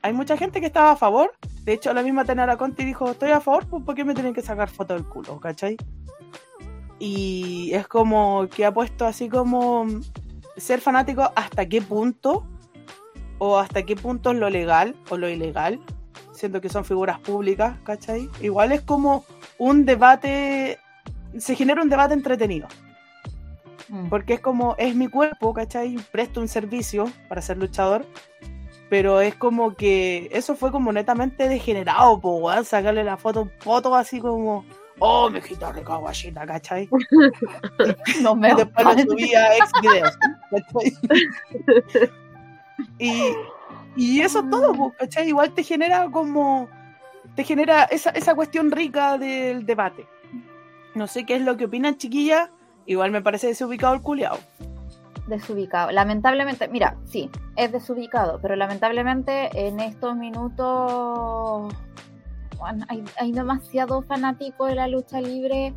Hay 0.04 0.14
mucha 0.14 0.38
gente 0.38 0.60
que 0.60 0.68
estaba 0.68 0.92
a 0.92 0.96
favor. 0.96 1.32
De 1.64 1.74
hecho, 1.74 1.94
la 1.94 2.04
misma 2.04 2.24
Tainara 2.24 2.58
Conti 2.58 2.86
dijo, 2.86 3.10
estoy 3.10 3.32
a 3.32 3.42
favor, 3.42 3.68
pues 3.68 3.84
¿por 3.84 3.96
qué 3.96 4.06
me 4.06 4.14
tienen 4.14 4.34
que 4.34 4.42
sacar 4.42 4.70
fotos 4.70 4.98
del 4.98 5.10
culo? 5.10 5.40
¿Cachai? 5.40 5.78
Y 7.00 7.72
es 7.74 7.88
como 7.88 8.48
que 8.54 8.66
ha 8.66 8.74
puesto 8.74 9.06
así 9.06 9.30
como 9.30 9.86
ser 10.58 10.82
fanático 10.82 11.32
hasta 11.36 11.68
qué 11.68 11.82
punto 11.82 12.48
o 13.40 13.58
hasta 13.58 13.84
qué 13.84 13.96
punto 13.96 14.32
es 14.32 14.38
lo 14.38 14.50
legal 14.50 14.96
o 15.10 15.18
lo 15.18 15.30
ilegal, 15.30 15.80
siendo 16.38 16.62
que 16.62 16.70
son 16.70 16.86
figuras 16.86 17.20
públicas, 17.20 17.78
¿cachai? 17.84 18.30
Igual 18.42 18.72
es 18.72 18.82
como 18.82 19.26
un 19.58 19.86
debate, 19.86 20.78
se 21.38 21.56
genera 21.56 21.82
un 21.82 21.90
debate 21.90 22.14
entretenido. 22.14 22.68
Mm. 23.90 24.10
Porque 24.10 24.36
es 24.36 24.40
como, 24.40 24.76
es 24.78 24.96
mi 24.96 25.08
cuerpo, 25.08 25.54
¿cachai? 25.54 25.96
Presto 26.12 26.40
un 26.40 26.48
servicio 26.48 27.10
para 27.28 27.42
ser 27.42 27.58
luchador. 27.58 28.06
Pero 28.90 29.20
es 29.20 29.36
como 29.36 29.74
que 29.76 30.30
eso 30.32 30.56
fue 30.56 30.72
como 30.72 30.94
netamente 30.94 31.50
degenerado, 31.50 32.20
po, 32.22 32.38
weón. 32.38 32.64
Sacarle 32.64 33.04
la 33.04 33.18
foto, 33.18 33.50
foto 33.60 33.96
así 33.96 34.20
como, 34.20 34.64
oh, 35.00 35.30
me 35.30 35.42
quita 35.42 35.72
rica 35.72 35.96
guachita, 35.96 36.46
¿cachai? 36.46 36.88
No 38.22 38.36
me 38.36 38.54
después 38.54 38.86
lo 38.86 39.12
subí 39.12 39.34
a 39.34 39.58
ex 39.58 39.72
videos, 39.82 40.18
¿cachai? 40.52 40.94
y, 43.00 43.34
y 43.98 44.22
eso 44.22 44.40
es 44.40 44.50
todo, 44.50 44.74
po, 44.74 44.94
¿cachai? 44.98 45.28
Igual 45.28 45.52
te 45.52 45.64
genera 45.64 46.10
como, 46.10 46.70
te 47.36 47.44
genera 47.44 47.84
esa, 47.86 48.12
esa 48.12 48.36
cuestión 48.36 48.72
rica 48.72 49.18
del 49.18 49.66
debate. 49.66 50.06
No 50.96 51.08
sé 51.08 51.26
qué 51.26 51.36
es 51.36 51.42
lo 51.42 51.58
que 51.58 51.66
opinan, 51.66 51.98
chiquillas. 51.98 52.50
Igual 52.86 53.12
me 53.12 53.22
parece 53.22 53.48
desubicado 53.48 53.94
el 53.94 54.02
culiao. 54.02 54.38
Desubicado. 55.28 55.92
Lamentablemente, 55.92 56.70
mira, 56.70 56.96
sí, 57.06 57.30
es 57.58 57.72
desubicado, 57.72 58.40
pero 58.42 58.56
lamentablemente 58.56 59.50
en 59.68 59.80
estos 59.82 60.16
minutos 60.16 61.74
bueno, 62.58 62.86
hay, 62.90 63.04
hay 63.20 63.32
demasiado 63.32 64.02
fanático 64.02 64.66
de 64.66 64.76
la 64.76 64.88
lucha 64.88 65.22
libre. 65.22 65.74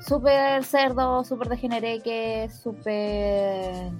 Súper 0.00 0.64
cerdo, 0.64 1.24
súper 1.24 1.48
degenereque, 1.48 2.48
súper... 2.50 3.90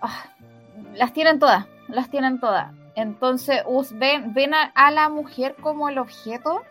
Ah, 0.00 0.33
las 0.96 1.12
tienen 1.12 1.38
todas, 1.38 1.66
las 1.88 2.10
tienen 2.10 2.40
todas. 2.40 2.72
Entonces 2.96 3.62
ven, 3.92 4.32
ven 4.34 4.52
a, 4.54 4.90
la 4.90 5.08
mujer 5.08 5.56
como 5.60 5.88
el 5.88 5.98
objeto 5.98 6.62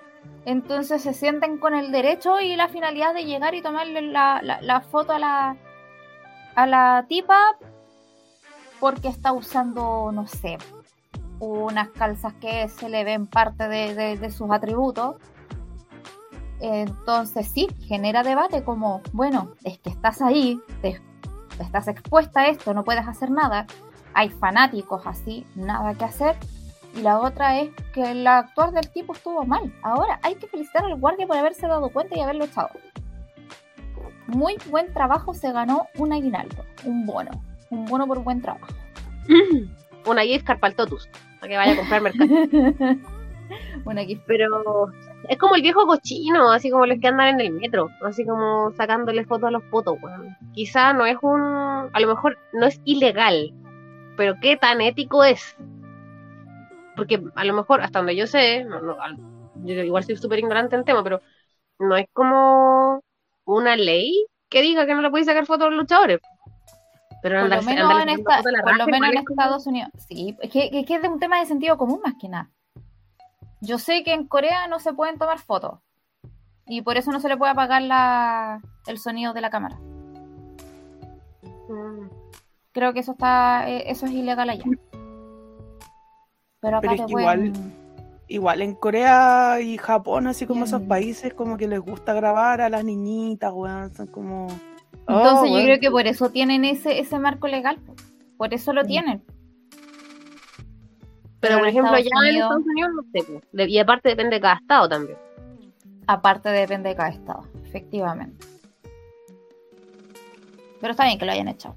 entonces 0.46 1.02
se 1.02 1.14
sienten 1.14 1.58
con 1.58 1.74
el 1.74 1.92
derecho 1.92 2.40
y 2.40 2.56
la 2.56 2.68
finalidad 2.70 3.14
de 3.14 3.26
llegar 3.26 3.56
y 3.56 3.62
tomarle 3.62 4.02
la, 4.02 4.42
la- 4.42 4.82
foto 4.82 5.14
a 5.14 5.20
la, 5.20 5.56
a 6.56 6.66
la 6.68 7.06
tipa 7.08 7.58
porque 8.80 9.08
está 9.08 9.32
usando, 9.32 10.12
no 10.14 10.28
sé, 10.28 10.58
unas 11.40 11.90
calzas 11.90 12.34
que 12.36 12.68
se 12.70 12.90
le 12.90 13.04
ven 13.04 13.28
parte 13.28 13.68
de, 13.68 14.18
de- 14.18 14.32
sus 14.32 14.50
atributos. 14.52 15.16
Entonces 16.60 17.50
sí, 17.50 17.68
genera 17.88 18.24
debate 18.24 18.64
como, 18.64 19.02
bueno, 19.12 19.54
es 19.64 19.80
que 19.80 19.90
estás 19.90 20.22
ahí, 20.22 20.60
estás 21.60 21.88
expuesta 21.88 22.42
a 22.42 22.48
esto, 22.48 22.74
no 22.74 22.84
puedes 22.84 23.08
hacer 23.08 23.32
nada. 23.32 23.66
Hay 24.14 24.30
fanáticos 24.30 25.06
así, 25.06 25.46
nada 25.56 25.94
que 25.96 26.06
hacer. 26.06 26.36
Y 26.96 27.02
la 27.02 27.20
otra 27.20 27.60
es 27.60 27.70
que 27.94 28.12
el 28.12 28.26
actuar 28.28 28.72
del 28.72 28.88
tipo 28.90 29.14
estuvo 29.14 29.44
mal. 29.46 29.74
Ahora 29.82 30.20
hay 30.22 30.36
que 30.36 30.48
felicitar 30.48 30.86
al 30.86 31.00
guardia 31.00 31.26
por 31.26 31.38
haberse 31.38 31.68
dado 31.68 31.90
cuenta 31.90 32.16
y 32.16 32.22
haberlo 32.22 32.46
echado. 32.46 32.70
Muy 34.28 34.58
buen 34.70 34.94
trabajo, 34.94 35.34
se 35.34 35.52
ganó 35.52 35.88
un 35.98 36.14
aguinaldo, 36.14 36.64
un 36.86 37.06
bono. 37.06 37.32
Un 37.70 37.86
bono 37.86 38.08
por 38.08 38.20
buen 38.20 38.42
trabajo. 38.42 38.68
Una 40.06 40.22
gift 40.24 40.46
card 40.46 40.60
para 40.60 40.72
el 40.72 40.76
Totus, 40.76 41.10
para 41.40 41.50
que 41.50 41.58
vaya 41.58 41.74
a 41.74 41.78
comprar 41.78 42.02
mercado. 42.02 42.30
Una 43.86 44.04
gift 44.04 44.24
Pero 44.28 44.92
es 45.30 45.38
como 45.38 45.56
el 45.56 45.62
viejo 45.62 45.86
cochino, 45.86 46.52
así 46.52 46.70
como 46.70 46.86
los 46.86 47.00
que 47.00 47.08
andan 47.08 47.40
en 47.40 47.42
el 47.42 47.52
metro, 47.52 47.90
así 48.06 48.26
como 48.26 48.72
sacándole 48.74 49.26
fotos 49.26 49.48
a 49.48 49.52
los 49.52 49.64
potos, 49.64 49.98
weón. 50.02 50.36
Quizá 50.54 50.94
no 50.94 51.06
es 51.06 51.18
un. 51.22 51.42
A 51.42 52.00
lo 52.00 52.08
mejor 52.08 52.38
no 52.52 52.66
es 52.66 52.82
ilegal, 52.84 53.54
pero 54.18 54.36
¿qué 54.42 54.58
tan 54.58 54.82
ético 54.82 55.24
es? 55.24 55.56
Porque 56.96 57.22
a 57.36 57.44
lo 57.44 57.54
mejor, 57.54 57.82
hasta 57.82 58.00
donde 58.00 58.16
yo 58.16 58.28
sé, 58.28 58.64
no- 58.66 58.80
no, 58.82 59.02
al- 59.02 59.18
yo 59.64 59.74
igual 59.82 60.04
soy 60.04 60.16
súper 60.18 60.40
ignorante 60.40 60.76
en 60.76 60.80
el 60.80 60.86
tema, 60.86 61.04
pero 61.04 61.22
no 61.80 61.96
es 61.98 62.08
como 62.14 63.02
una 63.46 63.76
ley 63.76 64.26
que 64.50 64.62
diga 64.62 64.86
que 64.86 64.94
no 64.94 65.02
le 65.02 65.10
podéis 65.10 65.26
sacar 65.28 65.46
fotos 65.46 65.68
a 65.68 65.70
los 65.70 65.80
luchadores. 65.80 66.20
Pero 67.22 67.40
Por 67.40 67.50
lo 67.50 67.56
andarse- 67.56 67.66
menos 67.66 67.90
andarle 67.92 68.14
en, 68.14 68.20
esta- 68.20 68.42
por 68.42 68.78
lo 68.78 68.86
menos 68.88 69.10
en 69.10 69.18
es 69.18 69.26
como- 69.26 69.42
Estados 69.42 69.68
Unidos. 69.68 69.90
Sí, 70.08 70.38
es 70.42 70.52
que, 70.52 70.70
es 70.72 70.86
que 70.86 70.96
es 70.96 71.02
de 71.02 71.08
un 71.08 71.20
tema 71.20 71.40
de 71.40 71.46
sentido 71.46 71.78
común 71.78 72.02
más 72.04 72.16
que 72.20 72.28
nada. 72.30 72.52
Yo 73.62 73.80
sé 73.80 74.04
que 74.04 74.14
en 74.14 74.28
Corea 74.28 74.68
no 74.68 74.80
se 74.80 74.94
pueden 74.94 75.18
tomar 75.18 75.40
fotos. 75.40 75.80
Y 76.68 76.82
por 76.82 76.98
eso 76.98 77.12
no 77.12 77.20
se 77.20 77.30
le 77.30 77.38
puede 77.38 77.54
apagar 77.54 77.82
la, 77.82 78.62
el 78.88 78.98
sonido 79.00 79.34
de 79.34 79.42
la 79.42 79.50
cámara. 79.50 79.78
Mm. 81.70 82.08
Creo 82.74 82.94
que 82.94 83.00
eso 83.00 83.12
está 83.14 83.70
eh, 83.70 83.84
eso 83.88 84.06
es 84.06 84.12
ilegal 84.12 84.50
allá. 84.50 84.64
Pero 86.60 86.78
acá 86.78 86.82
Pero 86.82 86.94
es 86.94 87.00
te 87.02 87.06
que 87.08 87.12
pueden- 87.12 87.46
igual- 87.48 87.72
Igual 88.30 88.62
en 88.62 88.74
Corea 88.76 89.60
y 89.62 89.78
Japón, 89.78 90.28
así 90.28 90.48
como 90.48 90.64
esos 90.64 90.82
Mm. 90.82 90.88
países, 90.88 91.34
como 91.34 91.58
que 91.58 91.68
les 91.68 91.80
gusta 91.82 92.14
grabar 92.14 92.62
a 92.62 92.70
las 92.70 92.84
niñitas, 92.84 93.52
weón. 93.54 93.94
Son 93.94 94.08
como. 94.08 94.48
Oh, 94.48 95.18
Entonces 95.18 95.50
yo 95.50 95.56
weón. 95.56 95.66
creo 95.66 95.80
que 95.80 95.92
por 95.92 96.08
eso 96.08 96.30
tienen 96.30 96.64
ese, 96.66 97.00
ese 97.00 97.20
marco 97.20 97.48
legal. 97.48 97.78
po. 97.86 97.94
Por 98.38 98.54
eso 98.54 98.72
lo 98.74 98.84
tienen. 98.86 99.22
Pero, 101.42 101.60
por 101.60 101.68
ejemplo, 101.68 101.92
allá 101.92 102.10
en 102.30 102.36
Estados 102.38 102.64
Unidos 102.66 102.92
no 102.96 103.04
sé, 103.12 103.42
pues, 103.52 103.70
y 103.70 103.78
aparte 103.78 104.10
depende 104.10 104.38
de 104.38 104.42
cada 104.42 104.56
estado 104.56 104.88
también. 104.90 105.18
Aparte 106.08 106.50
depende 106.50 106.90
de 106.90 106.96
cada 106.96 107.10
estado, 107.10 107.44
efectivamente. 107.66 108.48
Pero 110.80 110.92
está 110.92 111.04
bien 111.06 111.20
que 111.20 111.26
lo 111.26 111.34
hayan 111.34 111.50
hecho. 111.50 111.76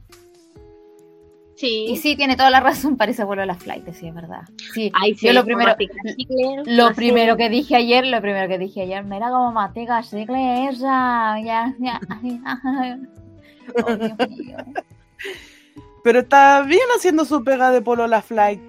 Sí. 1.57 1.87
Y 1.89 1.97
sí, 1.97 2.17
tiene 2.17 2.37
toda 2.37 2.51
la 2.51 2.61
razón, 2.61 2.97
parece 2.99 3.25
vuelo 3.25 3.43
a 3.43 3.47
la 3.47 3.55
flight, 3.55 3.91
sí, 3.93 4.09
es 4.09 4.15
verdad. 4.15 4.43
Sí, 4.75 4.93
Ay, 4.95 5.15
yo 5.15 5.33
lo 5.33 5.45
primero, 5.45 5.75
chicle, 6.17 6.63
lo 6.67 6.93
primero 6.95 7.37
que 7.37 7.49
dije 7.49 7.77
ayer, 7.77 8.07
lo 8.07 8.21
primero 8.21 8.47
que 8.47 8.59
dije 8.59 8.83
ayer, 8.83 9.03
mira 9.05 9.31
como 9.31 9.53
matica 9.53 10.03
chicle 10.03 10.69
ella, 10.69 11.39
ya, 11.43 11.75
ya. 11.79 12.01
Oh, 13.85 13.97
Dios 13.97 14.17
mío. 14.29 14.59
Pero 16.05 16.21
está 16.21 16.63
bien 16.63 16.87
haciendo 16.97 17.25
su 17.25 17.43
pega 17.43 17.71
de 17.73 17.81
polo 17.81 18.07
la 18.07 18.23
flight. 18.23 18.61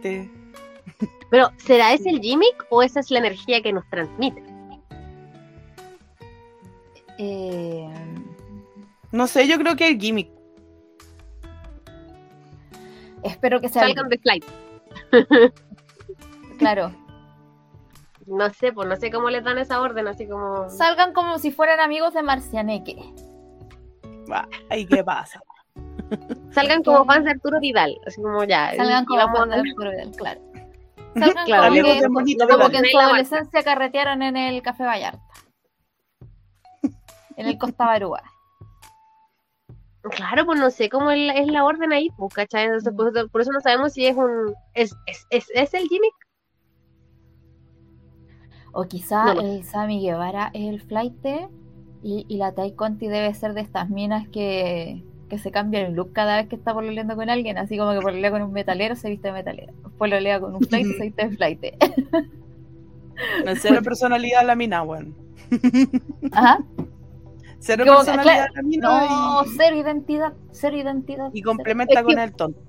Pero, 1.29 1.51
¿será 1.57 1.93
ese 1.93 2.09
el 2.09 2.21
gimmick 2.21 2.65
o 2.69 2.81
esa 2.81 3.01
es 3.01 3.11
la 3.11 3.19
energía 3.19 3.61
que 3.61 3.73
nos 3.73 3.87
transmite? 3.89 4.41
Eh, 7.19 7.89
No 9.11 9.27
sé, 9.27 9.47
yo 9.47 9.57
creo 9.57 9.75
que 9.75 9.89
el 9.89 9.99
gimmick. 9.99 10.29
Espero 13.27 13.61
que 13.61 13.69
sea 13.69 13.83
Salgan 13.83 14.09
de 14.09 14.17
flight. 14.17 14.45
claro. 16.57 16.91
No 18.25 18.49
sé, 18.49 18.73
pues 18.73 18.87
no 18.87 18.95
sé 18.97 19.09
cómo 19.09 19.29
les 19.29 19.43
dan 19.43 19.57
esa 19.57 19.79
orden, 19.79 20.07
así 20.07 20.27
como. 20.27 20.69
Salgan 20.69 21.13
como 21.13 21.39
si 21.39 21.51
fueran 21.51 21.79
amigos 21.79 22.13
de 22.13 22.23
Marcianeque. 22.23 22.97
Ay, 24.69 24.85
¿qué 24.85 25.03
pasa? 25.03 25.39
Salgan 26.51 26.83
como 26.83 27.05
fans 27.05 27.25
de 27.25 27.31
Arturo 27.31 27.59
Vidal, 27.59 27.97
así 28.05 28.21
como 28.21 28.43
ya. 28.43 28.73
Salgan 28.75 29.03
y 29.03 29.05
como 29.05 29.35
fans 29.35 29.51
de 29.51 29.69
Arturo 29.69 29.91
Vidal, 29.91 30.11
claro. 30.15 30.41
Salgan 31.15 31.45
Claro, 31.45 31.63
como, 31.63 32.23
que, 32.25 32.37
como 32.37 32.69
que 32.69 32.77
en 32.77 32.85
su 32.85 32.99
adolescencia 32.99 33.63
carretearon 33.63 34.21
en 34.21 34.37
el 34.37 34.61
Café 34.61 34.83
Vallarta. 34.83 35.21
En 37.37 37.47
el 37.47 37.57
Costa 37.57 37.85
Barúa. 37.85 38.23
Claro, 40.01 40.45
pues 40.45 40.59
no 40.59 40.69
sé 40.71 40.89
cómo 40.89 41.11
es 41.11 41.19
la, 41.19 41.33
es 41.33 41.47
la 41.47 41.65
orden 41.65 41.91
ahí, 41.93 42.09
pues, 42.17 42.33
¿cachai? 42.33 42.65
Entonces, 42.65 42.93
por, 42.95 43.09
eso- 43.15 43.27
por 43.29 43.41
eso 43.41 43.51
no 43.51 43.61
sabemos 43.61 43.93
si 43.93 44.05
es 44.07 44.15
un. 44.15 44.53
¿Es, 44.73 44.95
es, 45.05 45.25
es, 45.29 45.47
es 45.53 45.73
el 45.73 45.87
gimmick? 45.87 46.13
O 48.73 48.83
quizá 48.87 49.33
No 49.33 49.41
el 49.41 49.63
Sammy 49.63 50.01
Guevara 50.01 50.51
es 50.53 50.69
el 50.69 50.81
flight 50.81 51.25
y, 52.03 52.25
y 52.27 52.37
la 52.37 52.53
Tai 52.53 52.73
Conti 52.75 53.07
debe 53.07 53.33
ser 53.33 53.53
de 53.53 53.61
estas 53.61 53.89
minas 53.89 54.27
que, 54.29 55.03
que 55.29 55.37
se 55.39 55.51
cambia 55.51 55.81
el 55.87 55.93
look 55.93 56.13
cada 56.13 56.37
vez 56.37 56.47
que 56.47 56.55
está 56.55 56.73
pololeando 56.73 57.15
con 57.15 57.29
alguien, 57.29 57.57
así 57.57 57.77
como 57.77 57.93
que 57.93 58.01
pololea 58.01 58.31
con 58.31 58.43
un 58.43 58.51
metalero 58.53 58.95
se 58.95 59.09
viste 59.09 59.29
de 59.29 59.33
metalero, 59.33 59.73
pololea 59.97 60.39
con 60.39 60.55
un 60.55 60.63
flight 60.63 60.91
se 60.93 61.03
viste 61.05 61.27
de 61.27 61.35
flight. 61.35 61.61
No 63.43 63.55
sé 63.55 63.71
la 63.71 63.81
personalidad 63.81 64.41
de 64.41 64.47
la 64.47 64.55
mina, 64.55 64.83
weón. 64.83 65.15
Ajá. 66.31 66.59
Cero 67.59 67.83
Como- 67.85 67.97
personalidad 67.97 68.47
claro, 68.53 68.61
No, 68.63 69.43
y, 69.45 69.49
cero 69.57 69.75
identidad, 69.77 70.33
cero 70.51 70.77
identidad. 70.77 71.29
y 71.33 71.39
cero. 71.39 71.51
complementa 71.55 71.93
Es 71.93 71.99
que- 71.99 72.13
con 72.13 72.19
el 72.19 72.33
tonto. 72.35 72.59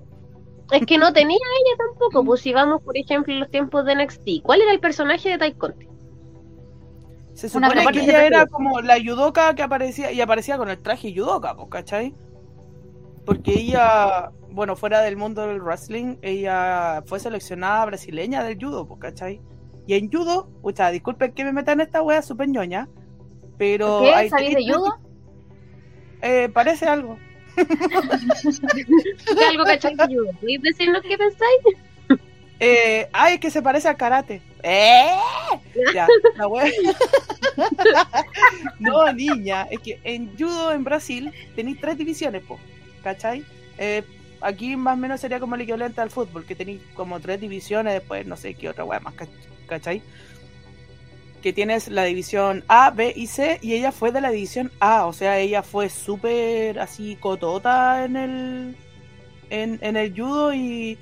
Es 0.71 0.85
que 0.85 0.97
no 0.97 1.11
tenía 1.13 1.37
ella 1.37 1.77
tampoco. 1.77 2.23
Pues 2.25 2.41
si 2.41 2.53
vamos, 2.53 2.81
por 2.83 2.95
ejemplo, 2.97 3.33
en 3.33 3.39
los 3.39 3.49
tiempos 3.49 3.85
de 3.85 3.93
NXT, 3.95 4.41
¿cuál 4.43 4.61
era 4.61 4.71
el 4.71 4.79
personaje 4.79 5.29
de 5.29 5.37
Tai 5.39 5.53
Conti? 5.55 5.87
Se 7.33 7.47
Una 7.57 7.67
supone 7.69 7.81
que 7.81 7.83
parte 7.85 8.03
ella 8.03 8.25
era 8.25 8.45
como 8.47 8.81
la 8.81 8.97
yudoka 8.97 9.55
que 9.55 9.63
aparecía 9.63 10.11
y 10.11 10.19
aparecía 10.21 10.57
con 10.57 10.69
el 10.69 10.77
traje 10.79 11.13
yudoka, 11.13 11.55
pues, 11.55 11.69
¿cachai? 11.69 12.13
Porque 13.25 13.53
ella, 13.53 14.31
bueno, 14.51 14.75
fuera 14.75 15.01
del 15.01 15.15
mundo 15.15 15.47
del 15.47 15.61
wrestling, 15.61 16.17
ella 16.21 17.01
fue 17.05 17.19
seleccionada 17.19 17.85
brasileña 17.85 18.43
del 18.43 18.57
judo, 18.59 18.87
pues, 18.87 18.99
¿cachai? 18.99 19.41
Y 19.87 19.93
en 19.93 20.11
judo, 20.11 20.49
pucha, 20.61 20.91
disculpen 20.91 21.31
que 21.33 21.45
me 21.45 21.53
meta 21.53 21.71
en 21.71 21.81
esta 21.81 22.01
wea 22.01 22.21
súper 22.21 22.49
ñoña, 22.49 22.89
pero... 23.59 24.01
¿Qué? 24.01 24.13
hay 24.15 24.29
¿Sabéis 24.29 24.55
de 24.55 24.73
judo? 24.73 24.97
Eh, 26.23 26.49
parece 26.51 26.87
algo. 26.87 27.19
¿Qué 27.55 29.45
algo 29.47 29.63
cachai 29.65 29.95
de 29.95 30.05
judo? 30.07 30.31
¿Podéis 30.39 30.61
decirnos 30.63 31.03
qué 31.03 31.15
pensáis? 31.17 31.59
Eh, 32.61 33.07
ay, 33.13 33.35
es 33.35 33.39
que 33.39 33.51
se 33.51 33.61
parece 33.61 33.87
a 33.87 33.95
karate. 33.95 34.41
¡Eh! 34.63 35.11
Ya, 35.93 36.07
la 36.35 36.47
wea. 36.47 36.65
no, 38.79 39.11
niña, 39.13 39.67
es 39.71 39.79
que 39.79 39.99
en 40.03 40.35
judo 40.37 40.71
en 40.73 40.83
Brasil 40.83 41.31
tenéis 41.55 41.79
tres 41.79 41.97
divisiones, 41.97 42.43
po, 42.43 42.59
¿cachai? 43.03 43.43
Eh, 43.77 44.03
aquí 44.41 44.75
más 44.75 44.95
o 44.95 44.97
menos 44.97 45.21
sería 45.21 45.39
como 45.39 45.55
el 45.55 45.61
equivalente 45.61 46.01
al 46.01 46.09
fútbol, 46.09 46.45
que 46.45 46.55
tenéis 46.55 46.81
como 46.95 47.19
tres 47.19 47.39
divisiones, 47.39 47.93
después 47.93 48.25
no 48.25 48.35
sé 48.35 48.53
qué 48.55 48.69
otra 48.69 48.83
wea 48.83 48.99
más, 48.99 49.13
cach- 49.15 49.29
¿cachai? 49.67 50.01
Que 51.41 51.53
tienes 51.53 51.87
la 51.87 52.03
división 52.03 52.63
A, 52.67 52.91
B 52.91 53.13
y 53.15 53.27
C, 53.27 53.59
y 53.61 53.73
ella 53.73 53.91
fue 53.91 54.11
de 54.11 54.21
la 54.21 54.29
división 54.29 54.71
A, 54.79 55.05
o 55.05 55.13
sea, 55.13 55.39
ella 55.39 55.63
fue 55.63 55.89
súper 55.89 56.79
así 56.79 57.15
cotota 57.15 58.03
en 58.03 58.15
el, 58.17 58.75
en, 59.49 59.79
en 59.81 59.95
el 59.95 60.13
judo 60.13 60.53
y 60.53 60.97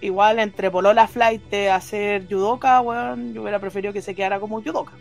igual 0.00 0.38
entre 0.38 0.70
Polola 0.70 1.06
Flight 1.06 1.52
a 1.54 1.76
hacer 1.76 2.26
judoka, 2.28 2.80
weón, 2.80 3.34
yo 3.34 3.42
hubiera 3.42 3.58
preferido 3.58 3.92
que 3.92 4.02
se 4.02 4.14
quedara 4.14 4.40
como 4.40 4.62
judoka. 4.62 4.92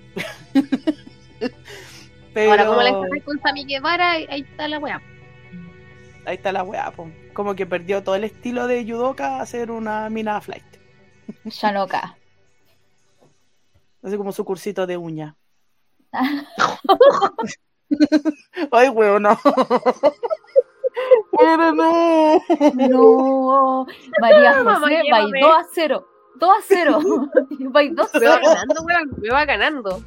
Pero 2.34 2.52
Ahora, 2.52 2.66
como 2.66 2.82
la 2.82 2.90
encontré 2.90 3.22
con 3.22 3.40
Sami 3.42 3.66
Guevara, 3.66 4.12
ahí 4.12 4.42
está 4.42 4.68
la 4.68 4.80
weá. 4.80 5.02
ahí 6.26 6.36
está 6.36 6.52
la 6.52 6.64
weá, 6.64 6.92
po. 6.92 7.10
como 7.34 7.56
que 7.56 7.66
perdió 7.66 8.04
todo 8.04 8.16
el 8.16 8.24
estilo 8.24 8.68
de 8.68 8.84
judoka 8.84 9.38
a 9.38 9.42
hacer 9.42 9.72
una 9.72 10.10
mina 10.10 10.40
flight. 10.42 10.66
Shanoka. 11.46 12.19
Así 14.02 14.18
como 14.18 14.32
su 14.32 14.46
cursito 14.46 14.88
de 14.88 14.98
uña. 14.98 15.36
Ay, 18.72 18.90
weón, 18.90 19.24
no. 19.24 19.40
Pero 21.38 21.72
no. 21.72 22.42
No, 22.76 23.86
María 24.20 24.64
Mamá, 24.64 24.80
José, 24.80 24.96
va 25.12 25.20
llévame. 25.22 25.42
2 25.42 25.52
a 25.52 25.66
0. 25.72 26.08
2 26.36 26.50
a 26.50 26.62
0. 26.68 27.00
Va 27.76 27.82
2 27.90 28.16
a 28.16 28.20
Me 28.20 28.26
va 28.28 28.40
0. 28.42 28.42
ganando, 28.44 28.84
weón. 28.84 29.12
Me 29.18 29.30
va 29.30 29.46
ganando. 29.46 30.04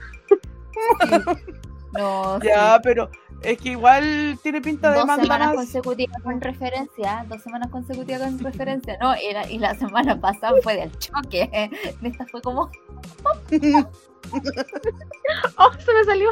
No, 1.92 2.40
sí. 2.40 2.46
Ya, 2.48 2.80
pero 2.82 3.10
es 3.42 3.58
que 3.58 3.70
igual 3.70 4.38
tiene 4.42 4.60
pinta 4.60 4.90
de 4.90 4.96
dos 4.98 5.06
manda 5.06 5.22
semanas 5.22 5.48
más. 5.48 5.56
consecutivas 5.56 6.22
con 6.22 6.40
referencia, 6.40 7.24
dos 7.28 7.42
semanas 7.42 7.70
consecutivas 7.70 8.22
con 8.22 8.38
referencia, 8.38 8.96
no, 9.00 9.14
era, 9.14 9.50
y 9.50 9.58
la 9.58 9.74
semana 9.74 10.20
pasada 10.20 10.54
fue 10.62 10.76
del 10.76 10.96
choque, 10.98 11.50
esta 12.02 12.26
fue 12.26 12.40
como, 12.42 12.70
Oh, 15.58 15.70
se 15.78 15.92
me 15.92 16.04
salió. 16.04 16.30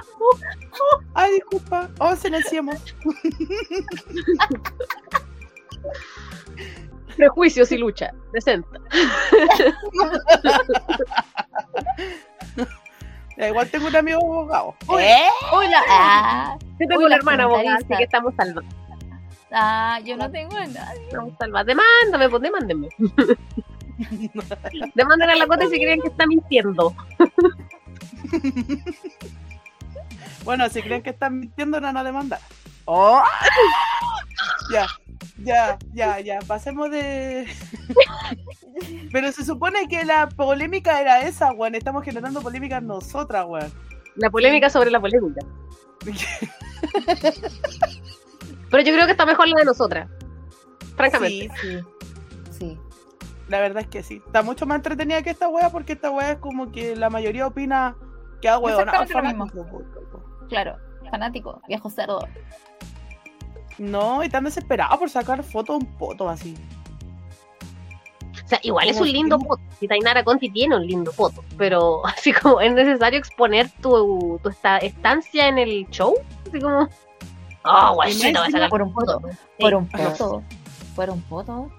Ay, 1.15 1.33
disculpa. 1.35 1.89
Oh, 1.99 2.17
se 2.17 2.31
le 2.31 2.39
hacíamos. 2.39 2.77
Prejuicios 7.17 7.71
y 7.73 7.79
lucha. 7.79 8.13
Decente. 8.33 8.79
Ya, 13.41 13.49
igual 13.49 13.71
tengo 13.71 13.87
un 13.87 13.97
amigo 13.97 14.19
abogado. 14.19 14.75
¿Eh? 15.01 15.29
hola, 15.51 15.83
ah, 15.89 16.59
Yo 16.79 16.87
tengo 16.87 17.07
una 17.07 17.17
hermana 17.17 17.45
abogada, 17.45 17.77
así 17.77 17.87
que 17.87 18.03
estamos 18.05 18.35
salvados. 18.37 18.69
ah, 19.51 19.99
yo 20.05 20.15
no 20.19 20.31
tengo 20.31 20.55
a 20.59 20.67
nadie, 20.67 21.05
Estamos 21.05 21.33
salvados. 21.39 21.67
Demándame, 21.67 22.29
pues 22.29 22.43
demándenme. 22.43 22.89
Demanden 24.95 25.31
a 25.31 25.37
la 25.37 25.47
cota 25.47 25.67
si 25.69 25.79
creen 25.79 26.03
que 26.03 26.09
está 26.09 26.27
mintiendo. 26.27 26.95
Bueno, 30.43 30.69
si 30.71 30.81
creen 30.83 31.03
que 31.03 31.11
están 31.11 31.39
mintiendo, 31.39 31.81
no 31.81 31.87
van 31.89 31.99
a 31.99 32.05
demandar. 32.05 32.41
Oh. 32.87 33.23
Ya, 34.73 34.87
ya, 35.37 35.79
ya, 35.93 36.21
ya. 36.21 36.39
Pasemos 36.47 36.91
de. 36.91 37.47
Pero 39.13 39.33
se 39.33 39.45
supone 39.45 39.89
que 39.89 40.05
la 40.05 40.29
polémica 40.29 41.01
era 41.01 41.23
esa, 41.23 41.53
weón. 41.53 41.75
Estamos 41.75 42.05
generando 42.05 42.41
polémica 42.43 42.81
nosotras, 42.81 43.47
weón. 43.47 43.73
La 44.17 44.31
polémica 44.31 44.71
sobre 44.71 44.91
la 44.91 45.01
polémica. 45.01 45.41
Pero 48.71 48.83
yo 48.83 48.93
creo 48.93 49.07
que 49.07 49.13
está 49.13 49.27
mejor 49.27 49.49
la 49.49 49.57
de 49.59 49.65
nosotras. 49.65 50.09
Francamente. 50.97 51.51
Sí, 51.61 51.69
sí, 51.69 52.59
sí, 52.59 52.79
la 53.49 53.61
verdad 53.61 53.83
es 53.83 53.89
que 53.89 54.03
sí. 54.03 54.23
Está 54.25 54.43
mucho 54.43 54.67
más 54.67 54.77
entretenida 54.77 55.23
que 55.23 55.31
esta 55.31 55.49
wea 55.49 55.71
porque 55.71 55.95
esta 55.95 56.11
wea 56.11 56.33
es 56.33 56.39
como 56.39 56.71
que 56.71 56.95
la 56.97 57.11
mayoría 57.11 57.47
opina 57.47 57.97
que 58.41 58.49
ah, 58.49 58.59
weón. 58.59 58.87
Claro, 60.49 60.77
fanático, 61.11 61.61
viejo 61.69 61.91
cerdo, 61.91 62.21
No, 63.79 64.25
y 64.25 64.29
tan 64.29 64.45
desesperado 64.45 64.99
por 64.99 65.11
sacar 65.11 65.43
fotos 65.43 65.79
de 65.79 65.87
un 65.87 65.99
poto 65.99 66.29
así. 66.29 66.57
O 68.51 68.53
sea, 68.53 68.59
igual 68.65 68.89
es 68.89 69.01
un 69.01 69.07
lindo 69.07 69.39
foto. 69.39 69.63
Si 69.79 69.87
Tainara 69.87 70.25
Conti 70.25 70.51
tiene 70.51 70.75
un 70.75 70.85
lindo 70.85 71.13
foto. 71.13 71.45
Pero 71.57 72.05
así 72.07 72.33
como 72.33 72.61
es 72.61 72.73
necesario 72.75 73.17
exponer 73.17 73.71
tu, 73.81 74.41
tu 74.43 74.49
esta- 74.49 74.79
estancia 74.79 75.47
en 75.47 75.59
el 75.59 75.89
show. 75.91 76.15
Así 76.49 76.59
como. 76.61 76.89
Oh, 77.65 77.95
guachito, 77.95 78.41
va 78.41 78.47
a 78.47 78.51
sacar 78.51 78.69
por 78.71 78.83
un 78.83 78.93
poto, 78.93 79.21
por 79.59 79.75
un 79.75 79.87
poto, 79.89 80.43
por 80.97 81.11
un 81.11 81.21
poto, 81.23 81.71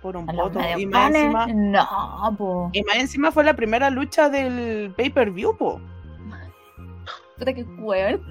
Por 0.00 0.16
un 0.16 0.26
poto. 0.26 0.60
Y 0.78 0.86
más 0.86 1.12
encima. 1.12 1.46
no, 1.48 2.34
po, 2.38 2.70
Y 2.72 2.82
más 2.82 2.96
encima 2.98 3.32
fue 3.32 3.42
la 3.42 3.54
primera 3.54 3.90
lucha 3.90 4.28
del 4.28 4.92
pay-per-view, 4.96 5.56
po. 5.56 5.80
puta 7.38 7.52
que 7.52 7.62
weón, 7.78 8.22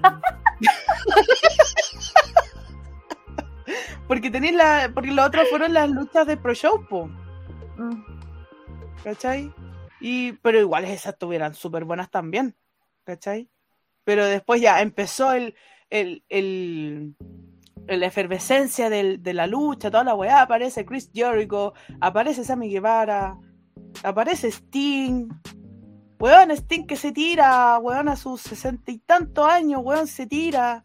Porque 4.06 4.30
tenéis 4.30 4.54
la. 4.54 4.90
Porque 4.94 5.10
los 5.10 5.26
otros 5.26 5.48
fueron 5.50 5.74
las 5.74 5.90
luchas 5.90 6.26
de 6.26 6.36
Pro 6.36 6.54
Show, 6.54 6.86
po. 6.88 7.10
Mm. 7.76 8.02
¿Cachai? 9.04 9.52
Y, 10.00 10.32
pero 10.32 10.58
igual 10.60 10.84
esas 10.84 11.12
estuvieran 11.14 11.54
súper 11.54 11.84
buenas 11.84 12.10
también. 12.10 12.56
¿Cachai? 13.04 13.48
Pero 14.04 14.24
después 14.24 14.60
ya 14.60 14.80
empezó 14.82 15.32
el. 15.32 15.54
el, 15.90 16.24
el 16.28 17.16
la 17.88 18.06
efervescencia 18.06 18.90
del- 18.90 19.22
de 19.22 19.32
la 19.32 19.46
lucha, 19.46 19.92
toda 19.92 20.02
la 20.02 20.14
weá, 20.16 20.42
aparece 20.42 20.84
Chris 20.84 21.08
Jericho, 21.14 21.72
aparece 22.00 22.42
Sammy 22.42 22.68
Guevara, 22.68 23.38
aparece 24.02 24.48
Sting, 24.50 25.28
weón, 26.18 26.50
Sting 26.50 26.84
que 26.86 26.96
se 26.96 27.12
tira, 27.12 27.78
weón, 27.78 28.08
a 28.08 28.16
sus 28.16 28.40
sesenta 28.40 28.90
y 28.90 28.98
tantos 28.98 29.46
años, 29.46 29.82
weón, 29.84 30.08
se 30.08 30.26
tira. 30.26 30.84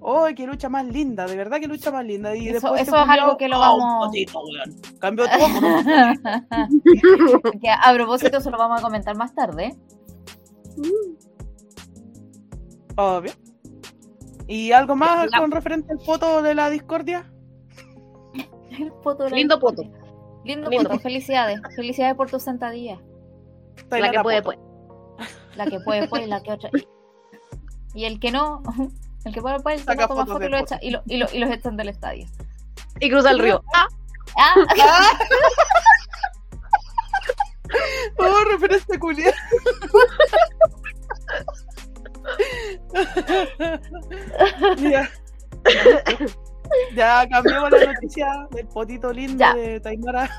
¡Oh, 0.00 0.26
qué 0.34 0.46
lucha 0.46 0.68
más 0.68 0.86
linda! 0.86 1.26
De 1.26 1.36
verdad 1.36 1.58
que 1.58 1.66
lucha 1.66 1.90
más 1.90 2.04
linda. 2.04 2.34
Y 2.36 2.48
Eso- 2.48 2.52
después 2.72 2.82
eso 2.82 2.96
es 2.96 3.08
algo 3.08 3.36
que 3.36 3.48
lo 3.48 3.56
¡ah, 3.56 3.74
un 3.74 3.80
vamos- 3.80 4.06
potito, 4.06 4.40
weón! 4.40 4.76
Cambió 5.00 5.26
todo 5.26 5.38
que 7.60 7.70
a 7.70 7.92
propósito 7.94 8.40
se 8.40 8.50
lo 8.50 8.58
vamos 8.58 8.78
a 8.80 8.82
comentar 8.82 9.16
más 9.16 9.34
tarde. 9.34 9.76
Obvio. 12.96 13.32
¿Y 14.46 14.72
algo 14.72 14.96
más 14.96 15.30
La- 15.30 15.38
con 15.38 15.50
referente 15.50 15.92
al 15.92 16.00
foto 16.00 16.42
de 16.42 16.54
la 16.54 16.70
discordia? 16.70 17.30
El 18.70 18.78
de 18.78 19.30
la 19.30 19.36
Lindo 19.36 19.56
discordia. 19.56 19.90
Lindo, 20.44 20.70
Lindo 20.70 20.88
poto, 20.90 21.00
felicidades. 21.02 21.60
Felicidades 21.76 22.14
por 22.16 22.30
tu 22.30 22.40
sentadilla. 22.40 22.98
la 23.76 23.88
Taylor 23.88 24.10
que 24.12 24.20
puede, 24.22 24.42
pues. 24.42 24.58
La 25.56 25.66
que 25.66 25.80
puede, 25.80 26.08
pues, 26.08 26.26
la 26.28 26.42
que 26.42 26.52
otra. 26.52 26.70
Y 27.94 28.04
el 28.04 28.20
que 28.20 28.30
no, 28.30 28.62
el 29.24 29.32
que 29.34 29.40
puede, 29.42 29.56
el 29.56 29.62
que 29.62 29.78
Saca 29.78 30.02
no 30.02 30.08
toma 30.08 30.26
fotos 30.26 30.34
fotos 30.34 30.40
de 30.40 30.46
y, 30.46 30.50
lo 30.50 30.58
echa, 30.58 30.78
y, 30.80 30.90
lo- 30.90 31.02
y, 31.06 31.16
lo- 31.18 31.28
y 31.32 31.38
los 31.38 31.50
echan 31.50 31.76
del 31.76 31.88
estadio. 31.90 32.26
Y 33.00 33.10
cruza 33.10 33.30
el 33.30 33.38
río. 33.38 33.62
Ah, 33.74 33.86
Ah, 34.36 34.54
¡Oh, 38.18 38.44
referencia 38.50 38.98
culia! 38.98 39.28
ya. 44.78 45.08
ya 46.94 47.28
cambiamos 47.28 47.70
la 47.70 47.92
noticia 47.92 48.46
del 48.50 48.66
potito 48.68 49.12
lindo 49.12 49.38
Ya. 49.38 49.54
de 49.54 49.80
Taimara. 49.80 50.30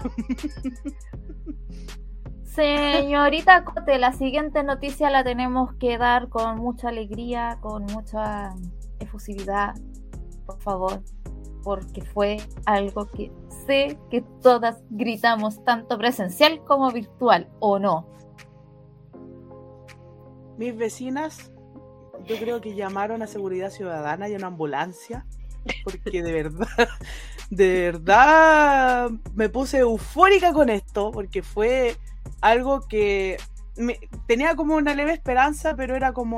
Señorita 2.60 3.64
Cote, 3.64 3.98
la 4.00 4.12
siguiente 4.12 4.64
noticia 4.64 5.10
la 5.10 5.24
tenemos 5.24 5.74
que 5.76 5.98
dar 5.98 6.28
con 6.28 6.58
mucha 6.58 6.90
alegría, 6.90 7.58
con 7.62 7.86
mucha 7.86 8.54
efusividad, 9.00 9.76
por 10.46 10.60
favor, 10.60 11.02
porque 11.64 12.02
fue 12.02 12.36
algo 12.66 13.06
que 13.06 13.32
sé 13.66 13.98
que 14.12 14.26
todas 14.42 14.84
gritamos, 14.90 15.64
tanto 15.64 15.98
presencial 15.98 16.62
como 16.66 16.92
virtual, 16.92 17.48
¿o 17.60 17.80
no? 17.80 18.10
Mis 20.58 20.76
vecinas, 20.76 21.54
yo 22.26 22.36
creo 22.36 22.60
que 22.60 22.76
llamaron 22.76 23.22
a 23.22 23.28
Seguridad 23.28 23.70
Ciudadana 23.70 24.28
y 24.28 24.34
a 24.34 24.38
una 24.38 24.48
ambulancia, 24.48 25.26
porque 25.86 26.22
de 26.22 26.34
verdad, 26.34 26.90
de 27.50 27.92
verdad 27.92 29.12
me 29.34 29.48
puse 29.48 29.78
eufórica 29.78 30.52
con 30.52 30.68
esto, 30.68 31.12
porque 31.12 31.42
fue 31.42 31.96
algo 32.42 32.82
que 32.88 33.38
me, 33.78 34.00
tenía 34.28 34.56
como 34.56 34.76
una 34.76 34.94
leve 34.94 35.14
esperanza, 35.14 35.76
pero 35.76 35.96
era 35.96 36.14
como, 36.14 36.38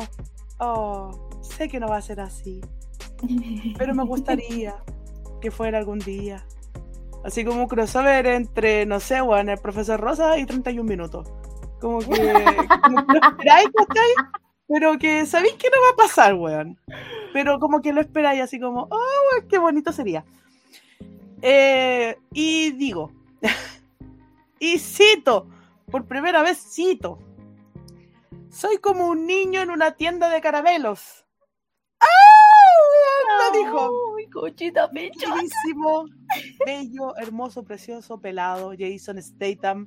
oh, 0.59 1.29
sé 1.41 1.67
que 1.67 1.79
no 1.79 1.87
va 1.87 1.97
a 1.97 2.01
ser 2.01 2.19
así, 2.19 2.61
pero 3.77 3.93
me 3.93 4.03
gustaría 4.03 4.75
que 5.41 5.51
fuera 5.51 5.79
algún 5.79 5.99
día. 5.99 6.45
Así 7.23 7.45
como 7.45 7.61
un 7.61 7.67
crossover 7.67 8.25
entre, 8.25 8.85
no 8.85 8.99
sé, 8.99 9.21
bueno, 9.21 9.51
el 9.51 9.59
profesor 9.59 9.99
Rosa 9.99 10.37
y 10.39 10.45
31 10.45 10.83
minutos. 10.83 11.31
Como 11.79 11.99
que, 11.99 12.05
como 12.07 13.05
que 13.07 13.19
lo 13.19 13.27
esperáis, 13.27 13.69
¿cachai? 13.75 14.27
Pero 14.67 14.97
que 14.97 15.25
sabéis 15.25 15.53
que 15.53 15.69
no 15.69 15.81
va 15.81 15.93
a 15.93 16.07
pasar, 16.07 16.33
weón. 16.33 16.79
Pero 17.33 17.59
como 17.59 17.81
que 17.81 17.93
lo 17.93 18.01
esperáis 18.01 18.41
así 18.41 18.59
como, 18.59 18.87
oh, 18.89 19.47
qué 19.49 19.57
bonito 19.57 19.91
sería. 19.91 20.23
Eh, 21.41 22.17
y 22.33 22.71
digo, 22.71 23.11
y 24.59 24.79
cito, 24.79 25.47
por 25.91 26.07
primera 26.07 26.41
vez 26.41 26.57
cito, 26.57 27.19
soy 28.49 28.77
como 28.77 29.07
un 29.07 29.27
niño 29.27 29.61
en 29.61 29.69
una 29.69 29.91
tienda 29.91 30.29
de 30.29 30.41
caramelos. 30.41 31.25
¡Ah! 31.99 32.07
Lo 33.39 33.59
dijo. 33.59 33.89
Uy, 34.15 34.29
cochita. 34.29 34.87
Bellísimo, 34.87 36.05
bello, 36.65 37.15
hermoso, 37.17 37.63
precioso, 37.63 38.19
pelado, 38.19 38.73
Jason 38.77 39.21
Statham. 39.21 39.85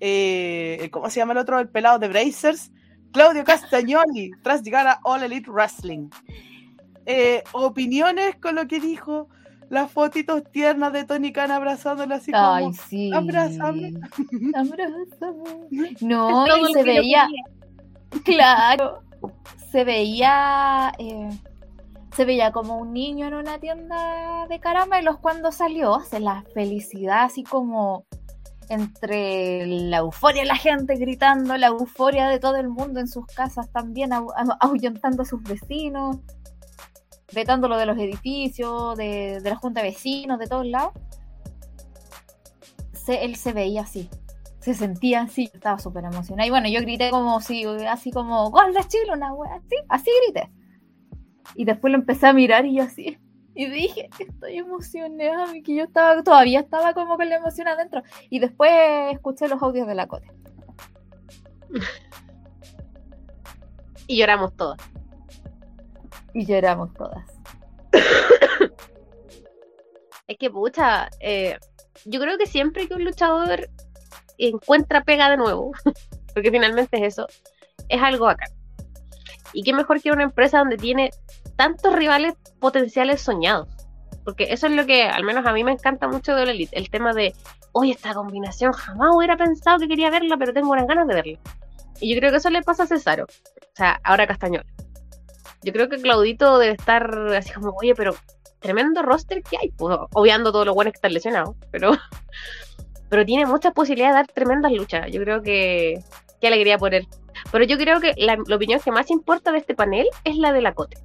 Eh, 0.00 0.88
¿Cómo 0.92 1.10
se 1.10 1.20
llama 1.20 1.32
el 1.32 1.38
otro? 1.38 1.58
El 1.58 1.68
pelado 1.68 1.98
de 1.98 2.08
Brazers. 2.08 2.70
Claudio 3.12 3.42
Castagnoli, 3.42 4.30
tras 4.42 4.62
llegar 4.62 4.86
a 4.86 5.00
All 5.02 5.22
Elite 5.22 5.50
Wrestling. 5.50 6.10
Eh, 7.06 7.42
opiniones 7.52 8.36
con 8.36 8.54
lo 8.54 8.68
que 8.68 8.80
dijo, 8.80 9.28
las 9.70 9.90
fotitos 9.92 10.42
tiernas 10.50 10.92
de 10.92 11.04
Tony 11.04 11.32
Khan 11.32 11.50
abrazándolo 11.50 12.14
así 12.14 12.32
como, 12.32 12.44
Ay, 12.54 12.72
sí. 12.88 13.10
abrázame. 13.14 13.94
Abrázame. 14.54 15.66
No, 16.00 16.46
y 16.68 16.72
se 16.72 16.82
veía, 16.82 17.28
claro, 18.24 19.00
se 19.70 19.84
veía, 19.84 20.92
eh, 20.98 21.28
se 22.16 22.24
veía 22.24 22.52
como 22.52 22.78
un 22.78 22.92
niño 22.92 23.26
en 23.26 23.34
una 23.34 23.58
tienda 23.58 24.46
de 24.48 24.58
caramelos 24.60 25.18
cuando 25.18 25.52
salió, 25.52 25.92
o 25.92 26.00
sea, 26.00 26.20
la 26.20 26.44
felicidad 26.54 27.24
así 27.24 27.42
como 27.44 28.04
entre 28.70 29.66
la 29.66 29.98
euforia 29.98 30.42
de 30.42 30.48
la 30.48 30.56
gente 30.56 30.94
gritando, 30.96 31.56
la 31.56 31.68
euforia 31.68 32.28
de 32.28 32.38
todo 32.38 32.56
el 32.56 32.68
mundo 32.68 33.00
en 33.00 33.08
sus 33.08 33.24
casas 33.26 33.70
también, 33.72 34.10
ahu- 34.10 34.32
ahu- 34.34 34.56
ahuyentando 34.60 35.22
a 35.22 35.26
sus 35.26 35.42
vecinos, 35.42 36.18
vetándolo 37.34 37.76
de 37.76 37.86
los 37.86 37.98
edificios, 37.98 38.96
de, 38.96 39.40
de 39.40 39.50
la 39.50 39.56
junta 39.56 39.82
de 39.82 39.88
vecinos, 39.90 40.38
de 40.38 40.46
todos 40.46 40.66
lados. 40.66 40.92
Se- 42.92 43.24
él 43.24 43.36
se 43.36 43.52
veía 43.52 43.82
así, 43.82 44.10
se 44.60 44.74
sentía 44.74 45.22
así, 45.22 45.50
estaba 45.52 45.78
súper 45.78 46.04
emocionado. 46.04 46.46
Y 46.46 46.50
bueno, 46.50 46.68
yo 46.68 46.80
grité 46.80 47.10
como 47.10 47.40
si, 47.40 47.64
así 47.64 48.10
como, 48.10 48.50
gol 48.50 48.74
de 48.74 48.84
Chile, 48.86 49.12
una 49.12 49.32
wea 49.32 49.54
así, 49.54 49.76
así 49.88 50.10
grité. 50.26 50.50
Y 51.54 51.64
después 51.64 51.90
lo 51.92 51.98
empecé 51.98 52.26
a 52.26 52.32
mirar 52.32 52.66
y 52.66 52.76
yo 52.76 52.82
así. 52.84 53.18
Y 53.54 53.66
dije, 53.70 54.08
estoy 54.18 54.58
emocionada, 54.58 55.52
que 55.64 55.74
yo 55.74 55.84
estaba, 55.84 56.22
todavía 56.22 56.60
estaba 56.60 56.94
como 56.94 57.16
con 57.16 57.28
la 57.28 57.36
emoción 57.36 57.66
adentro. 57.68 58.02
Y 58.30 58.38
después 58.38 58.70
escuché 59.12 59.48
los 59.48 59.60
audios 59.62 59.86
de 59.88 59.94
la 59.94 60.06
Cote. 60.06 60.30
Y 64.06 64.16
lloramos 64.18 64.56
todas. 64.56 64.78
Y 66.38 66.46
lloramos 66.46 66.94
todas. 66.94 67.24
Es 70.28 70.38
que, 70.38 70.50
pucha, 70.50 71.08
eh, 71.18 71.58
yo 72.04 72.20
creo 72.20 72.38
que 72.38 72.46
siempre 72.46 72.86
que 72.86 72.94
un 72.94 73.02
luchador 73.02 73.68
encuentra 74.36 75.02
pega 75.02 75.30
de 75.30 75.36
nuevo, 75.36 75.72
porque 76.34 76.52
finalmente 76.52 76.96
es 76.98 77.14
eso, 77.14 77.26
es 77.88 78.00
algo 78.00 78.28
acá. 78.28 78.46
Y 79.52 79.64
qué 79.64 79.72
mejor 79.72 80.00
que 80.00 80.12
una 80.12 80.22
empresa 80.22 80.58
donde 80.58 80.76
tiene 80.76 81.10
tantos 81.56 81.92
rivales 81.92 82.34
potenciales 82.60 83.20
soñados. 83.20 83.66
Porque 84.24 84.52
eso 84.52 84.68
es 84.68 84.74
lo 84.74 84.86
que, 84.86 85.08
al 85.08 85.24
menos 85.24 85.44
a 85.44 85.52
mí 85.52 85.64
me 85.64 85.72
encanta 85.72 86.06
mucho 86.06 86.36
de 86.36 86.46
la 86.46 86.52
Elite, 86.52 86.78
el 86.78 86.88
tema 86.88 87.14
de, 87.14 87.34
oye, 87.72 87.90
esta 87.94 88.14
combinación 88.14 88.72
jamás 88.72 89.10
hubiera 89.12 89.36
pensado 89.36 89.80
que 89.80 89.88
quería 89.88 90.10
verla, 90.10 90.36
pero 90.36 90.52
tengo 90.52 90.70
unas 90.70 90.86
ganas 90.86 91.08
de 91.08 91.14
verla. 91.14 91.40
Y 92.00 92.14
yo 92.14 92.20
creo 92.20 92.30
que 92.30 92.36
eso 92.36 92.50
le 92.50 92.62
pasa 92.62 92.84
a 92.84 92.86
Cesaro, 92.86 93.24
o 93.24 93.74
sea, 93.74 94.00
ahora 94.04 94.22
a 94.22 94.26
Castañón. 94.28 94.64
Yo 95.62 95.72
creo 95.72 95.88
que 95.88 96.00
Claudito 96.00 96.58
debe 96.58 96.74
estar 96.74 97.10
así 97.34 97.52
como, 97.52 97.74
oye, 97.80 97.94
pero 97.94 98.14
tremendo 98.60 99.02
roster 99.02 99.42
que 99.42 99.56
hay, 99.56 99.70
pues, 99.70 99.96
obviando 100.12 100.52
todo 100.52 100.64
lo 100.64 100.74
bueno 100.74 100.90
que 100.90 100.96
están 100.96 101.12
lesionados, 101.12 101.56
pero, 101.70 101.92
pero 103.08 103.24
tiene 103.24 103.46
muchas 103.46 103.72
posibilidades 103.72 104.14
de 104.14 104.18
dar 104.18 104.26
tremendas 104.28 104.72
luchas. 104.72 105.10
Yo 105.10 105.20
creo 105.22 105.42
que 105.42 106.02
qué 106.40 106.46
alegría 106.46 106.78
por 106.78 106.94
él. 106.94 107.06
Pero 107.52 107.64
yo 107.64 107.76
creo 107.78 108.00
que 108.00 108.14
la, 108.16 108.36
la 108.46 108.56
opinión 108.56 108.80
que 108.80 108.90
más 108.92 109.10
importa 109.10 109.52
de 109.52 109.58
este 109.58 109.74
panel 109.74 110.06
es 110.24 110.36
la 110.36 110.52
de 110.52 110.62
la 110.62 110.74
Cote. 110.74 110.98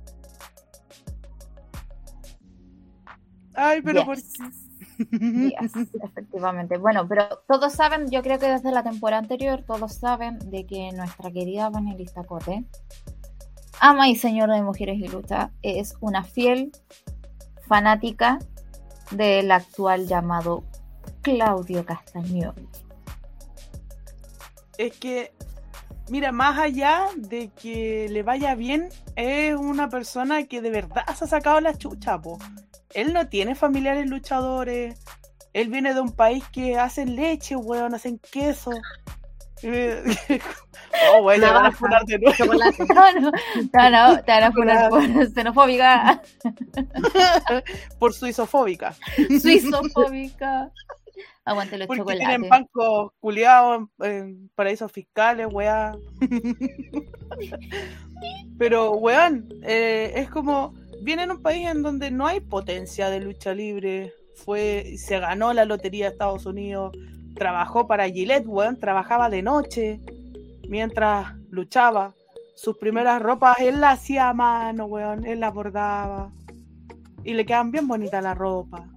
Ay, 3.56 3.82
pero 3.82 4.00
Yes. 4.00 4.06
por 4.06 4.18
Yes, 5.10 5.74
efectivamente. 6.04 6.78
Bueno, 6.78 7.08
pero 7.08 7.28
todos 7.48 7.74
saben, 7.74 8.10
yo 8.12 8.22
creo 8.22 8.40
que 8.40 8.48
desde 8.48 8.72
la 8.72 8.84
temporada 8.84 9.22
anterior, 9.22 9.64
todos 9.66 9.94
saben 9.96 10.40
de 10.52 10.66
que 10.66 10.92
nuestra 10.94 11.32
querida 11.32 11.70
panelista 11.72 12.24
Cote, 12.24 12.66
ama 13.80 14.10
y 14.10 14.16
señora 14.16 14.56
de 14.56 14.64
mujeres 14.64 14.98
y 15.00 15.08
lucha, 15.08 15.52
es 15.62 15.96
una 16.00 16.24
fiel 16.24 16.72
fanática 17.68 18.40
del 19.12 19.52
actual 19.52 20.08
llamado 20.08 20.64
Claudio 21.22 21.86
Castañón. 21.86 22.56
Es 24.78 24.98
que, 24.98 25.34
mira, 26.10 26.32
más 26.32 26.60
allá 26.60 27.08
de 27.16 27.50
que 27.50 28.08
le 28.10 28.24
vaya 28.24 28.56
bien, 28.56 28.90
es 29.16 29.56
una 29.56 29.90
persona 29.90 30.44
que 30.46 30.62
de 30.62 30.70
verdad 30.70 31.04
se 31.16 31.26
ha 31.26 31.28
sacado 31.28 31.60
la 31.60 31.78
chucha, 31.78 32.20
po. 32.20 32.40
Él 32.94 33.14
no 33.14 33.28
tiene 33.28 33.56
familiares 33.56 34.08
luchadores. 34.08 35.00
Él 35.54 35.70
viene 35.70 35.94
de 35.94 36.02
un 36.02 36.12
país 36.12 36.44
que 36.52 36.78
hacen 36.78 37.16
leche, 37.16 37.56
weón, 37.56 37.94
hacen 37.94 38.20
queso. 38.20 38.72
Oh, 41.12 41.24
weón, 41.24 41.42
le 41.42 41.48
van 41.48 41.66
a 41.66 41.72
funar 41.72 42.06
de 42.06 42.20
nuevo. 42.20 42.54
No, 42.54 43.20
no, 43.20 43.32
te 43.32 43.78
van 43.78 43.96
a, 43.96 44.22
te 44.22 44.32
van 44.32 44.44
a 44.44 44.52
poner 44.52 44.90
por 44.90 45.04
xenofóbica, 45.34 46.22
por 48.00 48.14
suizofóbica. 48.14 48.96
suizofóbica. 49.42 50.72
Aguante 51.46 51.78
los 51.78 51.88
Porque 51.88 52.00
chocolates. 52.02 52.28
tienen 52.28 52.50
bancos 52.50 53.12
culiados 53.20 53.90
en, 54.00 54.12
en 54.12 54.50
paraísos 54.56 54.92
fiscales, 54.92 55.48
weá. 55.52 55.94
Pero, 58.58 58.92
weón, 58.94 59.50
eh, 59.64 60.14
es 60.16 60.30
como. 60.30 60.74
Viene 61.02 61.24
en 61.24 61.32
un 61.32 61.42
país 61.42 61.68
en 61.68 61.82
donde 61.82 62.12
no 62.12 62.28
hay 62.28 62.40
potencia 62.40 63.10
de 63.10 63.20
lucha 63.20 63.54
libre. 63.54 64.14
Fue, 64.36 64.96
se 64.98 65.20
ganó 65.20 65.54
la 65.54 65.66
lotería 65.66 66.06
de 66.06 66.12
Estados 66.12 66.46
Unidos. 66.46 66.96
Trabajó 67.36 67.88
para 67.88 68.10
Gillette, 68.10 68.48
weón. 68.48 68.80
Trabajaba 68.80 69.30
de 69.30 69.42
noche 69.42 70.00
mientras 70.68 71.34
luchaba. 71.50 72.14
Sus 72.56 72.78
primeras 72.78 73.22
ropas 73.22 73.60
él 73.60 73.82
las 73.82 74.00
hacía 74.00 74.30
a 74.30 74.34
mano, 74.34 74.86
weón. 74.86 75.26
Él 75.26 75.40
las 75.40 75.54
bordaba. 75.54 76.32
Y 77.24 77.34
le 77.34 77.46
quedan 77.46 77.72
bien 77.72 77.88
bonitas 77.88 78.24
la 78.24 78.34
ropa. 78.34 78.88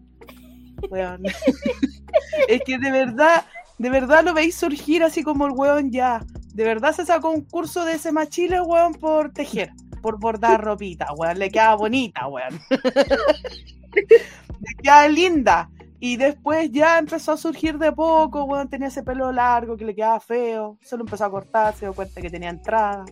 Weón. 0.90 1.22
es 2.48 2.60
que 2.64 2.78
de 2.78 2.90
verdad, 2.90 3.44
de 3.78 3.90
verdad 3.90 4.24
lo 4.24 4.34
veis 4.34 4.56
surgir 4.56 5.02
así 5.02 5.22
como 5.22 5.46
el 5.46 5.52
weón 5.52 5.90
ya. 5.90 6.24
De 6.54 6.64
verdad 6.64 6.94
se 6.94 7.04
sacó 7.04 7.30
un 7.30 7.42
curso 7.42 7.84
de 7.84 7.94
ese 7.94 8.12
machile, 8.12 8.60
weón, 8.60 8.94
por 8.94 9.32
tejer, 9.32 9.72
por 10.02 10.18
bordar 10.18 10.62
ropita, 10.62 11.12
weón. 11.14 11.38
Le 11.38 11.50
queda 11.50 11.74
bonita, 11.74 12.26
weón. 12.26 12.60
le 13.94 14.74
queda 14.82 15.08
linda. 15.08 15.70
Y 15.98 16.16
después 16.16 16.70
ya 16.72 16.98
empezó 16.98 17.32
a 17.32 17.36
surgir 17.36 17.78
de 17.78 17.92
poco, 17.92 18.44
weón. 18.44 18.68
Tenía 18.68 18.88
ese 18.88 19.02
pelo 19.02 19.32
largo 19.32 19.76
que 19.76 19.84
le 19.84 19.94
quedaba 19.94 20.20
feo. 20.20 20.78
Se 20.82 20.96
lo 20.96 21.04
empezó 21.04 21.24
a 21.24 21.30
cortar, 21.30 21.74
se 21.74 21.86
dio 21.86 21.94
cuenta 21.94 22.20
que 22.20 22.30
tenía 22.30 22.50
entrada. 22.50 23.04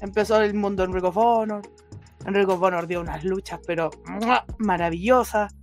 Empezó 0.00 0.40
el 0.40 0.54
mundo 0.54 0.82
de 0.82 0.88
Enrico 0.88 1.08
Honor. 1.08 1.62
Enrico 2.26 2.54
Honor 2.54 2.86
dio 2.86 3.00
unas 3.00 3.24
luchas, 3.24 3.60
pero 3.66 3.90
maravillosas. 4.58 5.54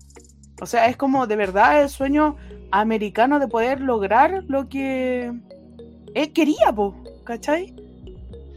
O 0.62 0.66
sea, 0.66 0.86
es 0.88 0.98
como 0.98 1.26
de 1.26 1.36
verdad 1.36 1.82
el 1.82 1.90
sueño 1.90 2.36
americano 2.70 3.40
de 3.40 3.48
poder 3.48 3.82
lograr 3.82 4.44
lo 4.48 4.70
que 4.70 5.34
él 6.14 6.34
quería, 6.34 6.72
po, 6.74 6.96
¿cachai? 7.24 7.76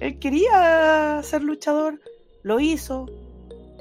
Él 0.00 0.18
quería 0.18 1.20
ser 1.22 1.42
luchador, 1.42 2.00
lo 2.42 2.60
hizo. 2.60 3.06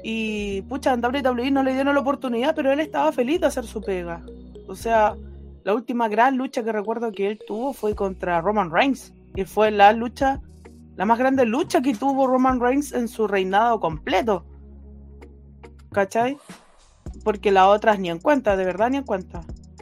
Y 0.06 0.60
pucha, 0.62 0.92
en 0.92 1.02
WWE 1.02 1.50
no 1.50 1.62
le 1.62 1.72
dieron 1.72 1.94
la 1.94 2.02
oportunidad, 2.02 2.54
pero 2.54 2.70
él 2.70 2.80
estaba 2.80 3.10
feliz 3.10 3.40
de 3.40 3.46
hacer 3.46 3.64
su 3.64 3.80
pega. 3.80 4.22
O 4.68 4.76
sea, 4.76 5.16
la 5.64 5.72
última 5.74 6.08
gran 6.08 6.36
lucha 6.36 6.62
que 6.62 6.72
recuerdo 6.72 7.10
que 7.10 7.26
él 7.26 7.40
tuvo 7.46 7.72
fue 7.72 7.94
contra 7.94 8.42
Roman 8.42 8.70
Reigns. 8.70 9.14
Y 9.34 9.46
fue 9.46 9.70
la 9.70 9.94
lucha, 9.94 10.42
la 10.96 11.06
más 11.06 11.18
grande 11.18 11.46
lucha 11.46 11.80
que 11.80 11.94
tuvo 11.94 12.26
Roman 12.26 12.60
Reigns 12.60 12.92
en 12.92 13.08
su 13.08 13.26
reinado 13.26 13.80
completo. 13.80 14.44
¿Cachai? 15.90 16.36
Porque 17.24 17.50
las 17.50 17.68
otras 17.68 17.98
ni 17.98 18.10
en 18.10 18.18
cuenta, 18.18 18.58
de 18.58 18.64
verdad 18.66 18.90
ni 18.90 18.98
en 18.98 19.04
cuenta. 19.04 19.40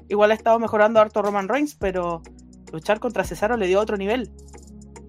Igual 0.09 0.31
ha 0.31 0.35
estado 0.35 0.61
mejorando 0.61 1.01
harto 1.01 1.21
Roman 1.21 1.49
Reigns, 1.49 1.75
pero 1.75 2.23
luchar 2.73 3.01
contra 3.01 3.25
Cesaro 3.25 3.57
le 3.57 3.67
dio 3.67 3.81
otro 3.81 3.97
nivel. 3.97 4.31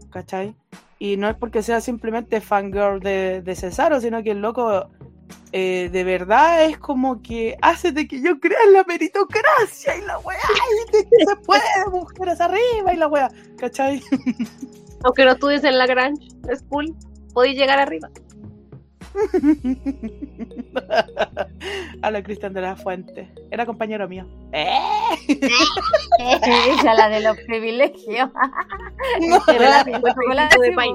¿Cachai? 0.09 0.55
Y 1.04 1.18
no 1.18 1.28
es 1.28 1.36
porque 1.36 1.62
sea 1.64 1.82
simplemente 1.82 2.39
fangirl 2.39 3.01
de, 3.01 3.41
de 3.41 3.56
Cesaro, 3.58 3.99
sino 3.99 4.24
que 4.24 4.32
el 4.32 4.39
loco 4.39 4.88
eh, 5.51 5.89
de 5.91 6.04
verdad 6.06 6.64
es 6.64 6.78
como 6.78 7.22
que 7.22 7.58
hace 7.62 7.91
de 7.91 8.08
que 8.08 8.22
yo 8.22 8.39
crea 8.39 8.58
en 8.66 8.72
la 8.72 8.86
meritocracia 8.86 9.97
y 9.97 10.01
la 10.04 10.18
weá, 10.20 10.39
y 10.39 10.95
de 10.95 11.04
que 11.04 11.26
se 11.28 11.36
puede, 11.45 11.62
mujeres 11.91 12.39
arriba 12.39 12.93
y 12.93 12.95
la 12.95 13.08
weá, 13.08 13.30
¿cachai? 13.58 14.01
Aunque 15.04 15.26
no 15.26 15.32
estudies 15.32 15.66
en 15.66 15.78
la 15.78 15.88
Grange 15.88 16.26
School, 16.56 16.95
podéis 17.34 17.58
llegar 17.58 17.80
arriba. 17.80 18.10
A 22.01 22.11
la 22.11 22.24
Cristian 22.24 22.53
de 22.53 22.61
la 22.61 22.76
Fuente. 22.76 23.32
Era 23.51 23.66
compañero 23.66 24.07
mío. 24.07 24.26
¡Eh! 24.51 24.78
Ella, 26.20 26.93
la 26.93 27.09
de 27.09 27.22
los 27.22 27.38
privilegios. 27.41 28.30
Pero 29.45 29.64
la- 29.64 29.84
de 29.84 29.93
sí, 30.64 30.72
país. 30.76 30.93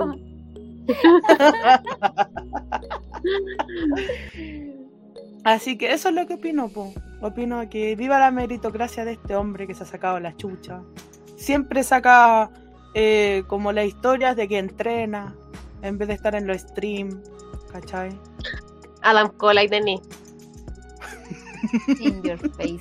Así 5.45 5.79
que 5.79 5.93
eso 5.93 6.09
es 6.11 6.15
lo 6.15 6.27
que 6.27 6.35
opino, 6.35 6.69
po. 6.69 6.93
Opino 7.21 7.69
que 7.69 7.97
viva 7.97 8.19
la 8.19 8.31
meritocracia 8.31 9.05
de 9.05 9.13
este 9.13 9.35
hombre 9.35 9.67
que 9.67 9.75
se 9.75 9.83
ha 9.85 9.87
sacado 9.87 10.21
la 10.21 10.37
chucha. 10.37 10.83
Siempre 11.37 11.83
saca 11.83 12.51
eh, 12.95 13.43
como 13.47 13.73
las 13.73 13.87
historias 13.87 14.37
de 14.37 14.49
que 14.49 14.59
entrena 14.59 15.35
en 15.83 15.99
vez 15.99 16.09
de 16.09 16.15
estar 16.15 16.35
en 16.35 16.47
los 16.47 16.59
streams, 16.59 17.17
¿cachai? 17.73 18.19
Adam 19.03 19.29
Cole 19.37 19.65
y 19.65 19.69
Denis. 19.69 20.01
In 22.01 22.23
your 22.23 22.39
face. 22.57 22.79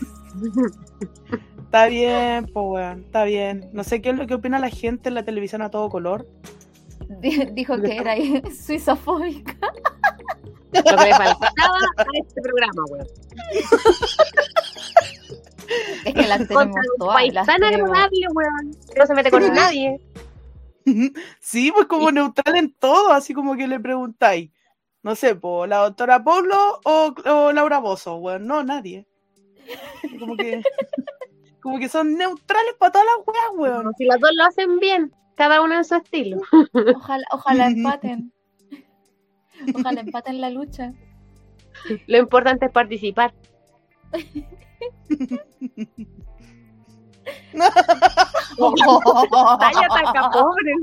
Está 1.64 1.88
bien, 1.88 2.46
po, 2.54 2.62
weón, 2.72 3.02
está 3.06 3.24
bien. 3.26 3.70
No 3.74 3.84
sé 3.84 4.02
qué 4.02 4.10
es 4.12 4.16
lo 4.18 4.26
que 4.28 4.36
opina 4.36 4.60
la 4.60 4.70
gente 4.70 5.10
en 5.10 5.16
la 5.16 5.26
televisión 5.26 5.62
a 5.62 5.70
todo 5.70 5.90
color. 5.90 6.28
Di- 7.22 7.46
Dijo 7.54 7.80
que 7.82 7.98
era 7.98 8.16
suizofóbica. 8.66 9.56
Lo 10.74 10.84
que 10.84 10.92
le 10.92 11.12
faltaba 11.14 11.78
a 11.98 12.06
este 12.14 12.42
programa, 12.42 12.84
weón. 12.90 13.08
Es 16.06 16.14
que 16.14 16.28
la 16.28 16.38
tenemos 16.46 16.76
todas. 16.98 17.34
las 17.34 17.46
tan 17.48 17.64
agradable, 17.64 18.28
weón. 18.34 18.76
Que 18.94 19.00
no 19.00 19.06
se 19.06 19.14
mete 19.14 19.32
con 19.32 19.42
nadie. 19.54 20.00
Sí, 21.42 21.72
pues 21.74 21.86
como 21.88 22.12
neutral 22.12 22.56
en 22.56 22.74
todo, 22.74 23.12
así 23.12 23.34
como 23.34 23.56
que 23.58 23.68
le 23.68 23.80
preguntáis. 23.80 24.52
No 25.08 25.16
sé, 25.16 25.36
po, 25.36 25.66
la 25.66 25.78
doctora 25.78 26.22
Polo 26.22 26.82
o, 26.84 27.16
o 27.26 27.53
Laura 27.53 27.80
Bozo, 27.80 28.18
weón. 28.18 28.45
No, 28.45 28.62
nadie. 28.62 29.08
Como 30.20 30.36
que, 30.36 30.62
como 31.62 31.80
que 31.80 31.88
son 31.88 32.16
neutrales 32.18 32.74
para 32.78 32.91
todas 32.91 33.08
las 33.08 33.26
weas, 33.26 33.45
weón. 33.55 33.93
Si 33.97 34.03
las 34.03 34.20
dos 34.20 34.32
lo 34.36 34.43
hacen 34.43 34.80
bien, 34.80 35.16
cada 35.36 35.62
uno 35.62 35.76
en 35.76 35.86
su 35.86 35.95
estilo. 35.95 36.41
Ojalá, 36.93 37.24
ojalá 37.32 37.68
empaten. 37.72 38.34
Ojalá 39.74 40.01
empaten 40.01 40.41
la 40.41 40.49
lucha. 40.49 40.91
Lo 42.08 42.18
importante 42.18 42.66
es 42.66 42.72
participar. 42.74 43.34
Talla 48.91 49.88
taca 49.88 50.32
pobre. 50.32 50.74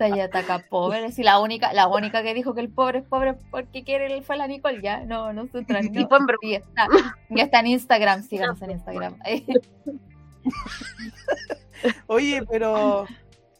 Talla 0.00 0.24
ataca 0.24 0.64
pobre. 0.70 1.12
Si 1.12 1.22
la 1.22 1.38
única, 1.40 1.74
la 1.74 1.86
única 1.86 2.22
que 2.22 2.32
dijo 2.32 2.54
que 2.54 2.62
el 2.62 2.70
pobre 2.70 3.00
es 3.00 3.04
pobre 3.04 3.34
porque 3.50 3.84
quiere 3.84 4.22
fue 4.22 4.38
la 4.38 4.46
Nicole, 4.46 4.80
ya. 4.80 5.00
No, 5.00 5.34
no. 5.34 5.42
Y 5.52 5.58
en 5.58 6.08
broma. 6.08 6.26
Y 6.40 6.54
está, 6.54 6.88
ya 7.28 7.44
está 7.44 7.60
en 7.60 7.66
Instagram, 7.66 8.22
síganos 8.22 8.62
en 8.62 8.70
Instagram. 8.70 9.18
Oye, 12.06 12.42
pero 12.50 13.04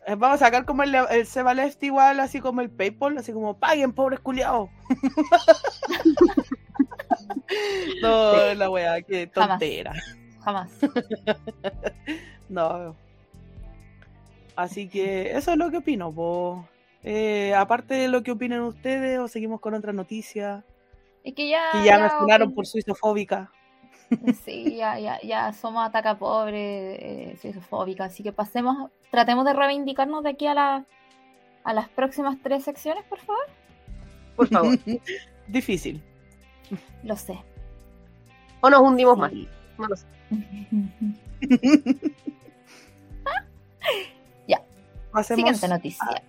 eh, 0.07 0.14
vamos 0.16 0.41
a 0.41 0.47
sacar 0.47 0.64
como 0.64 0.82
el, 0.82 0.95
el 0.95 1.26
Seba 1.26 1.53
Left 1.53 1.82
igual, 1.82 2.20
así 2.20 2.41
como 2.41 2.62
el 2.62 2.70
PayPal, 2.70 3.18
así 3.18 3.34
como 3.34 3.59
paguen, 3.59 3.93
pobres 3.93 4.20
culiados. 4.20 4.70
no, 8.03 8.55
la 8.55 8.70
wea, 8.70 9.03
qué 9.03 9.30
Jamás. 9.34 9.59
tontera. 9.59 9.93
Jamás. 10.43 10.70
No. 12.49 12.97
Así 14.57 14.88
que 14.88 15.32
eso 15.36 15.53
es 15.53 15.57
lo 15.57 15.70
que 15.70 15.78
opino, 15.78 16.12
po. 16.12 16.66
Eh, 17.03 17.55
aparte 17.55 17.94
de 17.94 18.09
lo 18.09 18.22
que 18.22 18.32
opinen 18.32 18.61
ustedes, 18.61 19.18
o 19.18 19.28
seguimos 19.28 19.61
con 19.61 19.72
otra 19.74 19.92
noticia 19.92 20.64
Es 21.24 21.34
que 21.34 21.48
ya. 21.48 21.70
que 21.72 21.84
ya 21.84 21.98
me 21.98 22.11
funaron 22.11 22.51
opin- 22.51 22.55
por 22.55 22.66
suizofóbica. 22.66 23.51
Sí, 24.44 24.74
ya, 24.76 24.98
ya, 24.98 25.20
ya 25.22 25.53
somos 25.53 25.86
ataca 25.86 26.18
pobre, 26.18 27.30
eh, 27.30 27.36
suizofóbica, 27.40 28.05
así 28.05 28.22
que 28.24 28.32
pasemos, 28.32 28.90
tratemos 29.11 29.44
de 29.44 29.53
reivindicarnos 29.55 30.24
de 30.24 30.30
aquí 30.30 30.46
a 30.46 30.55
la, 30.55 30.84
a 31.64 31.72
las 31.72 31.88
próximas 31.88 32.36
tres 32.42 32.64
secciones, 32.64 33.05
por 33.05 33.20
favor. 33.20 33.44
Por 34.36 34.48
favor. 34.48 34.76
Difícil. 35.48 36.03
Lo 37.05 37.16
sé. 37.16 37.38
O 38.61 38.68
nos 38.68 38.80
hundimos 38.80 39.16
más. 39.16 39.32
No 39.78 39.86
lo 39.88 39.96
sé. 39.96 40.07
Pasemos, 45.12 45.38
Siguiente 45.38 45.68
noticia. 45.68 46.22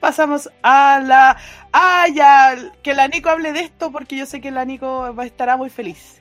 pasamos 0.00 0.48
a 0.62 1.00
la. 1.04 1.36
¡Ah, 1.72 2.06
ya! 2.12 2.54
Que 2.82 2.94
la 2.94 3.08
Nico 3.08 3.28
hable 3.30 3.52
de 3.52 3.60
esto 3.60 3.90
porque 3.90 4.16
yo 4.16 4.26
sé 4.26 4.40
que 4.40 4.50
la 4.50 4.64
Nico 4.64 5.14
va 5.14 5.22
a 5.24 5.26
estará 5.26 5.56
muy 5.56 5.70
feliz. 5.70 6.20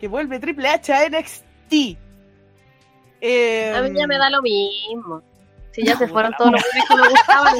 Que 0.00 0.08
vuelve 0.08 0.38
Triple 0.38 0.68
H 0.68 0.92
a 0.92 1.08
NXT. 1.08 1.98
Eh, 3.20 3.72
A 3.76 3.82
mí 3.82 3.98
ya 3.98 4.06
me 4.06 4.18
da 4.18 4.30
lo 4.30 4.42
mismo. 4.42 5.22
Si 5.72 5.82
ya 5.84 5.96
se 5.96 6.08
fueron 6.08 6.32
todos 6.38 6.52
los 6.52 6.62
que 6.62 6.96
me 6.96 7.08
gustaban, 7.10 7.54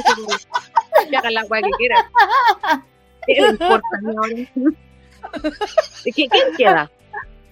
que 1.09 1.17
hagan 1.17 1.33
la 1.33 1.45
weá 1.45 1.61
que 1.61 1.69
quieran. 1.77 2.05
¿Qué 3.27 3.33
importa, 3.47 3.87
señores? 3.99 4.49
¿Qué- 6.03 6.11
¿Quién 6.27 6.29
queda? 6.57 6.89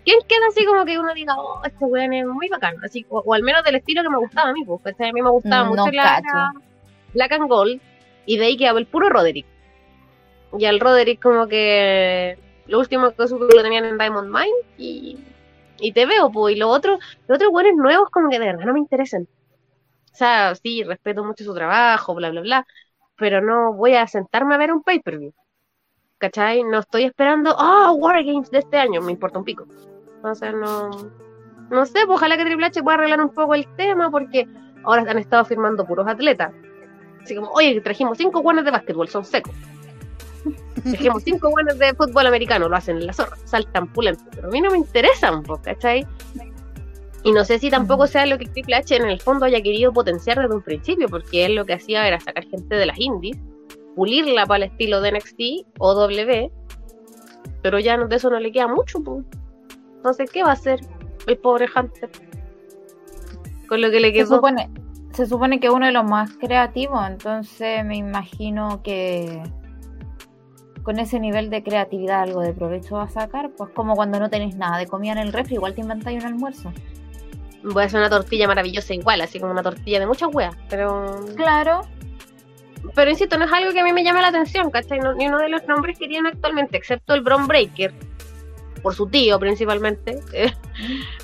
¿Quién 0.06 0.20
queda 0.28 0.48
así 0.50 0.66
como 0.66 0.86
que 0.86 1.00
uno 1.00 1.14
diga, 1.14 1.36
oh, 1.38 1.62
este 1.66 1.86
weón 1.86 2.14
es 2.14 2.26
muy 2.28 2.48
bacán? 2.50 2.76
Así, 2.84 3.06
o, 3.10 3.20
o 3.26 3.34
al 3.34 3.44
menos 3.44 3.64
del 3.64 3.76
estilo 3.76 4.04
que 4.04 4.10
me 4.10 4.18
gustaba 4.20 4.50
a 4.52 4.54
mí, 4.54 4.64
pues. 4.66 4.82
¿cachai? 4.84 5.10
A 5.10 5.14
mí 5.14 5.22
me 5.22 5.32
gustaba 5.32 5.66
Mm, 5.66 5.70
mucho 5.70 5.92
la, 5.92 6.22
la 6.22 6.54
Black 7.14 7.32
and 7.34 7.50
Gold, 7.50 7.82
y 8.26 8.38
de 8.38 8.46
ahí 8.46 8.58
quedaba 8.58 8.80
el 8.80 8.88
puro 8.88 9.10
Roderick. 9.10 9.48
Y 10.58 10.66
al 10.66 10.80
Roderick 10.80 11.22
como 11.22 11.48
que 11.48 12.40
lo 12.68 12.80
último 12.80 13.12
que 13.12 13.28
supe 13.28 13.48
que 13.48 13.56
lo 13.58 13.64
tenían 13.64 13.86
en 13.86 13.98
Diamond 13.98 14.30
Mine, 14.30 14.56
y, 14.78 15.20
y 15.80 15.92
te 15.94 16.06
veo, 16.06 16.32
pues. 16.32 16.56
Y 16.56 16.60
los 16.60 16.70
otros, 16.76 17.00
los 17.28 17.36
otros 17.38 17.52
weones 17.54 17.76
nuevos 17.76 18.10
como 18.12 18.30
que 18.30 18.40
de 18.40 18.46
verdad 18.48 18.66
no 18.66 18.74
me 18.74 18.80
interesan. 18.80 19.28
O 20.14 20.16
sea, 20.18 20.56
sí, 20.56 20.84
respeto 20.84 21.24
mucho 21.26 21.44
su 21.44 21.54
trabajo, 21.54 22.16
bla, 22.16 22.30
bla, 22.32 22.42
bla, 22.42 22.68
pero 23.18 23.42
no 23.42 23.74
voy 23.74 23.96
a 23.96 24.08
sentarme 24.08 24.56
a 24.56 24.58
ver 24.58 24.72
un 24.74 24.84
pay-per-view. 24.84 25.34
¿Cachai? 26.20 26.64
No 26.64 26.80
estoy 26.80 27.06
esperando, 27.06 27.56
ah, 27.58 27.92
War 27.94 28.24
Games 28.24 28.50
de 28.52 28.60
este 28.60 28.78
año, 28.78 29.02
me 29.02 29.12
importa 29.14 29.40
un 29.40 29.46
pico. 29.46 29.68
O 30.32 30.36
sea, 30.36 30.52
no. 30.52 30.90
No 31.70 31.86
sé, 31.86 32.06
pues 32.06 32.18
ojalá 32.18 32.38
que 32.38 32.46
Triple 32.46 32.68
H 32.68 32.84
pueda 32.84 32.98
arreglar 32.98 33.22
un 33.22 33.30
poco 33.30 33.56
el 33.56 33.68
tema, 33.76 34.12
porque 34.12 34.48
ahora 34.84 35.10
han 35.10 35.18
estado 35.18 35.46
firmando 35.46 35.86
puros 35.86 36.08
atletas. 36.08 36.54
Así 37.24 37.36
como, 37.36 37.50
oye, 37.52 37.82
trajimos 37.82 38.18
cinco 38.18 38.42
guanes 38.42 38.66
de 38.66 38.72
básquetbol, 38.72 39.08
son 39.08 39.26
secos. 39.26 39.54
Trajimos 40.84 41.24
cinco 41.24 41.50
guanes 41.50 41.80
de 41.80 41.96
fútbol 41.96 42.28
americano, 42.28 42.70
lo 42.70 42.76
hacen 42.76 42.98
en 42.98 43.08
la 43.08 43.14
zorra, 43.14 43.36
saltan 43.46 43.92
pulentos, 43.92 44.28
pero 44.36 44.48
a 44.48 44.52
mí 44.52 44.62
no 44.62 44.70
me 44.70 44.78
interesan, 44.78 45.42
pues, 45.42 45.60
¿cachai? 45.62 46.06
Y 47.24 47.32
no 47.32 47.44
sé 47.44 47.58
si 47.58 47.72
tampoco 47.72 48.06
sea 48.06 48.28
lo 48.28 48.38
que 48.38 48.46
Triple 48.46 48.76
H 48.76 48.96
en 48.96 49.08
el 49.08 49.20
fondo 49.20 49.46
haya 49.46 49.60
querido 49.62 49.92
potenciar 49.92 50.40
desde 50.40 50.54
un 50.54 50.62
principio, 50.62 51.08
porque 51.10 51.46
él 51.46 51.56
lo 51.56 51.66
que 51.66 51.74
hacía 51.74 52.08
era 52.08 52.20
sacar 52.20 52.46
gente 52.46 52.76
de 52.76 52.86
las 52.86 53.00
indies, 53.00 53.38
pulirla 53.96 54.46
para 54.46 54.66
el 54.66 54.72
estilo 54.72 55.02
de 55.02 55.14
NXT 55.14 55.42
o 55.80 55.96
W, 55.96 56.52
pero 57.64 57.80
ya 57.80 57.98
de 57.98 58.16
eso 58.16 58.30
no 58.30 58.40
le 58.40 58.52
queda 58.52 58.68
mucho, 58.68 59.00
pues. 59.04 59.26
Entonces, 60.06 60.30
¿qué 60.30 60.44
va 60.44 60.50
a 60.50 60.54
hacer 60.54 60.82
el 61.26 61.38
pobre 61.40 61.66
Hunter? 61.76 62.12
Con 63.68 63.82
lo 63.82 63.90
que 63.90 64.00
le 64.00 64.10
Se 64.10 64.14
quedó. 64.14 64.36
supone, 64.36 64.70
se 65.14 65.26
supone 65.26 65.60
que 65.60 65.72
uno 65.72 65.88
de 65.88 65.92
los 65.92 66.04
más 66.06 66.30
creativos, 66.38 67.02
entonces 67.08 67.84
me 67.84 67.96
imagino 67.98 68.84
que 68.84 69.42
con 70.84 71.00
ese 71.00 71.20
nivel 71.20 71.50
de 71.50 71.64
creatividad 71.64 72.22
algo 72.22 72.42
de 72.42 72.54
provecho 72.54 72.98
va 72.98 73.06
a 73.06 73.10
sacar, 73.10 73.50
pues 73.58 73.72
como 73.72 73.96
cuando 73.96 74.20
no 74.20 74.30
tenéis 74.30 74.56
nada 74.56 74.78
de 74.78 74.86
comida 74.86 75.14
en 75.14 75.18
el 75.18 75.34
refri, 75.34 75.56
igual 75.56 75.74
te 75.74 75.82
inventáis 75.82 76.22
un 76.24 76.28
almuerzo. 76.28 76.72
voy 77.64 77.82
a 77.82 77.86
hacer 77.88 78.00
una 78.00 78.12
tortilla 78.12 78.48
maravillosa 78.48 78.94
igual, 78.94 79.22
así 79.22 79.40
como 79.40 79.52
una 79.54 79.64
tortilla 79.64 80.00
de 80.00 80.06
muchas 80.06 80.30
weas, 80.32 80.56
pero 80.70 81.20
Claro. 81.36 81.82
pero 82.94 83.10
insisto, 83.10 83.40
no 83.40 83.46
es 83.46 83.52
algo 83.52 83.72
que 83.74 83.80
a 83.80 83.84
mí 83.84 83.92
me 83.92 84.04
llame 84.04 84.22
la 84.22 84.28
atención, 84.28 84.70
¿cachai? 84.70 85.00
No- 85.00 85.16
ni 85.16 85.28
uno 85.28 85.40
de 85.40 85.50
los 85.50 85.66
nombres 85.68 85.98
que 85.98 86.08
tiene 86.08 86.30
actualmente, 86.30 86.78
excepto 86.78 87.16
el 87.16 87.22
Bron 87.22 87.48
Breaker, 87.48 87.92
por 88.86 88.94
su 88.94 89.08
tío 89.08 89.40
principalmente, 89.40 90.20
eh, 90.32 90.54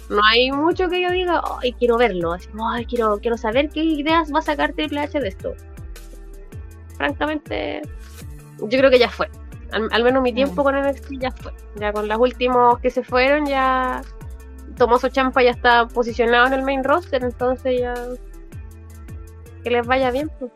no 0.10 0.20
hay 0.28 0.52
mucho 0.52 0.90
que 0.90 1.00
yo 1.00 1.12
diga, 1.12 1.40
ay, 1.62 1.74
quiero 1.74 1.96
verlo, 1.96 2.34
así, 2.34 2.50
ay, 2.60 2.88
quiero, 2.88 3.20
quiero 3.20 3.38
saber 3.38 3.70
qué 3.70 3.84
ideas 3.84 4.34
va 4.34 4.40
a 4.40 4.42
sacar 4.42 4.74
Triple 4.74 5.00
H 5.02 5.20
de 5.20 5.28
esto. 5.28 5.54
Francamente, 6.98 7.84
yo 8.62 8.68
creo 8.80 8.90
que 8.90 8.98
ya 8.98 9.10
fue. 9.10 9.30
Al, 9.72 9.88
al 9.92 10.04
menos 10.04 10.24
mi 10.24 10.34
tiempo 10.34 10.62
Mm. 10.62 10.66
con 10.66 10.76
NXT 10.76 11.12
ya 11.20 11.32
fue. 11.32 11.54
Ya 11.76 11.94
con 11.94 12.08
los 12.08 12.18
últimos 12.18 12.80
que 12.80 12.90
se 12.90 13.04
fueron, 13.04 13.46
ya 13.46 14.02
Tomoso 14.76 15.10
Champa 15.10 15.44
ya 15.44 15.52
está 15.52 15.88
posicionado 15.88 16.48
en 16.48 16.54
el 16.54 16.64
main 16.64 16.84
roster, 16.84 17.24
entonces 17.24 17.80
ya 17.80 17.94
que 19.64 19.70
les 19.70 19.86
vaya 19.86 20.10
bien. 20.10 20.32
pues. 20.40 20.52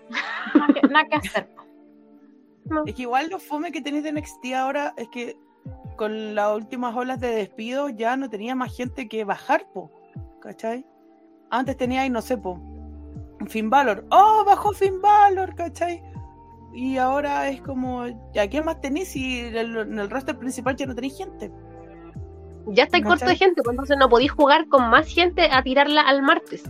Nada 0.56 0.74
que, 0.74 0.88
nada 0.88 1.06
que 1.08 1.16
hacer. 1.18 1.47
Es 2.88 2.95
que 2.95 3.03
igual 3.03 3.30
lo 3.30 3.38
fome 3.38 3.72
que 3.72 3.80
tenéis 3.80 4.03
de 4.06 4.12
NXT 4.12 4.53
ahora 4.56 4.91
es 4.97 5.08
que 5.10 5.36
con 5.96 6.36
las 6.36 6.56
últimas 6.56 6.96
olas 6.96 7.20
de 7.20 7.30
despido 7.30 7.89
ya 7.89 8.18
no 8.18 8.30
tenía 8.30 8.56
más 8.56 8.76
gente 8.76 9.08
que 9.08 9.24
bajar, 9.24 9.68
po. 9.74 9.91
¿Cachai? 10.41 10.86
Antes 11.50 11.78
tenía 11.78 12.02
ahí, 12.02 12.10
no 12.10 12.22
sé, 12.22 12.38
po. 12.38 12.60
Finn 13.48 13.70
Balor. 13.70 14.06
¡Oh, 14.12 14.43
bajó 14.46 14.74
Finn 14.74 15.02
Balor! 15.02 15.56
¿Cachai? 15.56 16.02
Y 16.74 16.98
ahora 16.98 17.50
es 17.50 17.62
como, 17.62 18.06
¿ya 18.34 18.50
quién 18.50 18.66
más 18.66 18.82
tenéis 18.82 19.10
si 19.10 19.39
en 19.39 19.56
el, 19.56 19.78
en 19.78 20.00
el 20.00 20.10
roster 20.10 20.38
principal 20.38 20.76
ya 20.76 20.86
no 20.86 20.96
tenéis 20.96 21.18
gente? 21.18 21.52
Ya 22.68 22.84
estáis 22.84 23.06
corto 23.06 23.26
de 23.26 23.36
gente, 23.36 23.62
pues 23.64 23.74
entonces 23.74 23.98
no 23.98 24.10
podéis 24.10 24.32
jugar 24.32 24.68
con 24.68 24.89
más 24.89 25.08
gente 25.08 25.50
a 25.52 25.64
tirarla 25.64 26.02
al 26.02 26.22
martes. 26.22 26.64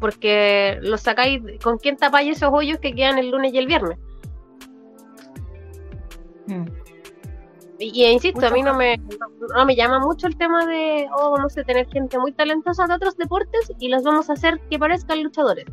Porque 0.00 0.78
lo 0.82 0.98
sacáis, 0.98 1.42
¿con 1.62 1.78
quién 1.78 1.96
tapáis 1.96 2.36
esos 2.36 2.50
hoyos 2.52 2.78
que 2.80 2.92
quedan 2.92 3.18
el 3.18 3.30
lunes 3.30 3.52
y 3.52 3.58
el 3.58 3.66
viernes? 3.66 3.98
Mm. 6.46 6.85
Y, 7.78 8.04
y 8.04 8.06
insisto, 8.06 8.40
Mucho 8.40 8.48
a 8.52 8.56
mí 8.56 8.62
no 8.62 8.74
me, 8.74 8.96
no, 8.96 9.28
no 9.54 9.66
me 9.66 9.76
llama 9.76 9.98
mucho 9.98 10.26
el 10.26 10.36
tema 10.36 10.66
de, 10.66 11.06
oh, 11.14 11.30
vamos 11.32 11.56
a 11.58 11.62
tener 11.64 11.86
gente 11.88 12.18
muy 12.18 12.32
talentosa 12.32 12.86
de 12.86 12.94
otros 12.94 13.16
deportes 13.16 13.70
y 13.78 13.88
los 13.88 14.02
vamos 14.02 14.30
a 14.30 14.32
hacer 14.34 14.60
que 14.70 14.78
parezcan 14.78 15.22
luchadores. 15.22 15.66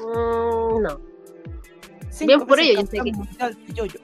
Mm, 0.00 0.82
no, 0.82 1.00
Cinco 2.10 2.26
Bien 2.36 2.46
por 2.46 2.60
ello, 2.60 2.80
yo 2.80 2.86
sé 2.86 2.98
que- 2.98 3.12
de 3.12 3.74
yo-yo. 3.74 4.00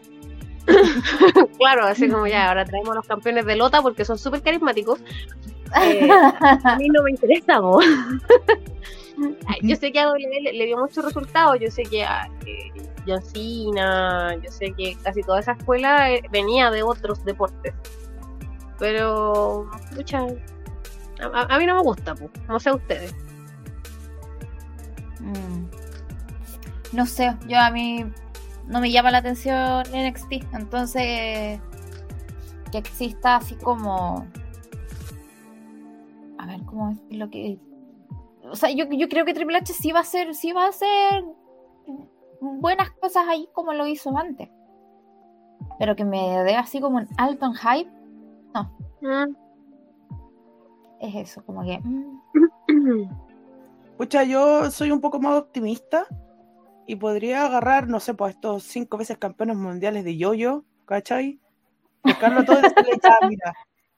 claro, 1.58 1.84
así 1.86 2.08
como 2.08 2.26
ya, 2.26 2.48
ahora 2.48 2.64
traemos 2.64 2.90
a 2.90 2.94
los 2.96 3.06
campeones 3.06 3.46
de 3.46 3.56
Lota 3.56 3.82
porque 3.82 4.04
son 4.04 4.18
súper 4.18 4.42
carismáticos. 4.42 5.00
Eh, 5.82 6.08
a 6.64 6.76
mí 6.76 6.88
no 6.88 7.02
me 7.04 7.10
interesa, 7.10 7.60
vos. 7.60 7.84
yo 9.62 9.76
sé 9.76 9.92
que 9.92 10.00
a 10.00 10.08
WWE 10.10 10.40
le, 10.42 10.52
le 10.52 10.66
dio 10.66 10.78
muchos 10.78 11.04
resultados, 11.04 11.58
yo 11.60 11.70
sé 11.70 11.82
que 11.84 12.04
a 12.04 12.28
eh, 12.46 12.70
John 13.06 13.22
Cena, 13.22 14.34
yo 14.42 14.50
sé 14.50 14.72
que 14.76 14.96
casi 15.02 15.22
toda 15.22 15.40
esa 15.40 15.52
escuela 15.52 16.10
eh, 16.12 16.22
venía 16.30 16.70
de 16.70 16.82
otros 16.82 17.24
deportes. 17.24 17.74
Pero, 18.78 19.68
lucha, 19.94 20.20
a, 21.20 21.26
a- 21.26 21.54
a 21.54 21.58
mí 21.58 21.66
no 21.66 21.74
me 21.76 21.82
gusta, 21.82 22.14
po. 22.14 22.30
no 22.48 22.58
sé 22.58 22.72
ustedes. 22.72 23.14
Mm. 25.20 25.66
No 26.92 27.06
sé, 27.06 27.36
yo 27.46 27.58
a 27.58 27.70
mí 27.70 28.04
no 28.66 28.80
me 28.80 28.90
llama 28.90 29.10
la 29.10 29.18
atención 29.18 29.82
NXT, 29.92 30.32
entonces 30.54 31.60
que 32.72 32.78
exista 32.78 33.36
así 33.36 33.54
como 33.56 34.26
a 36.38 36.46
ver 36.46 36.60
cómo 36.64 36.90
es 37.10 37.16
lo 37.16 37.28
que 37.28 37.58
o 38.50 38.56
sea, 38.56 38.70
yo, 38.70 38.84
yo 38.90 39.08
creo 39.08 39.24
que 39.24 39.34
Triple 39.34 39.58
H 39.58 39.72
sí 39.72 39.92
va 39.92 40.00
a 40.00 40.02
hacer, 40.02 40.34
sí 40.34 40.52
va 40.52 40.66
a 40.66 40.68
hacer 40.68 41.24
buenas 42.40 42.90
cosas 42.92 43.24
ahí 43.28 43.48
como 43.52 43.72
lo 43.72 43.86
hizo 43.86 44.16
antes. 44.16 44.48
Pero 45.78 45.96
que 45.96 46.04
me 46.04 46.42
dé 46.44 46.56
así 46.56 46.80
como 46.80 46.98
un 46.98 47.08
alto 47.16 47.46
en 47.46 47.54
hype, 47.54 47.90
Mm. 49.02 49.34
es 51.00 51.14
eso, 51.14 51.42
como 51.44 51.64
que 51.64 51.78
mm, 51.78 52.20
Pucha, 53.96 54.24
yo 54.24 54.70
soy 54.70 54.90
un 54.90 55.00
poco 55.00 55.20
más 55.20 55.38
optimista 55.38 56.06
y 56.86 56.96
podría 56.96 57.44
agarrar, 57.44 57.88
no 57.88 58.00
sé, 58.00 58.14
pues 58.14 58.34
estos 58.34 58.62
cinco 58.64 58.96
veces 58.98 59.18
campeones 59.18 59.56
mundiales 59.56 60.04
de 60.04 60.16
yo-yo, 60.16 60.64
¿cachai? 60.86 61.38
Pescarlo 62.02 62.44
todo 62.44 62.58
y 62.58 62.62
decirle, 62.62 62.98
ya, 63.02 63.28
mira, 63.28 63.54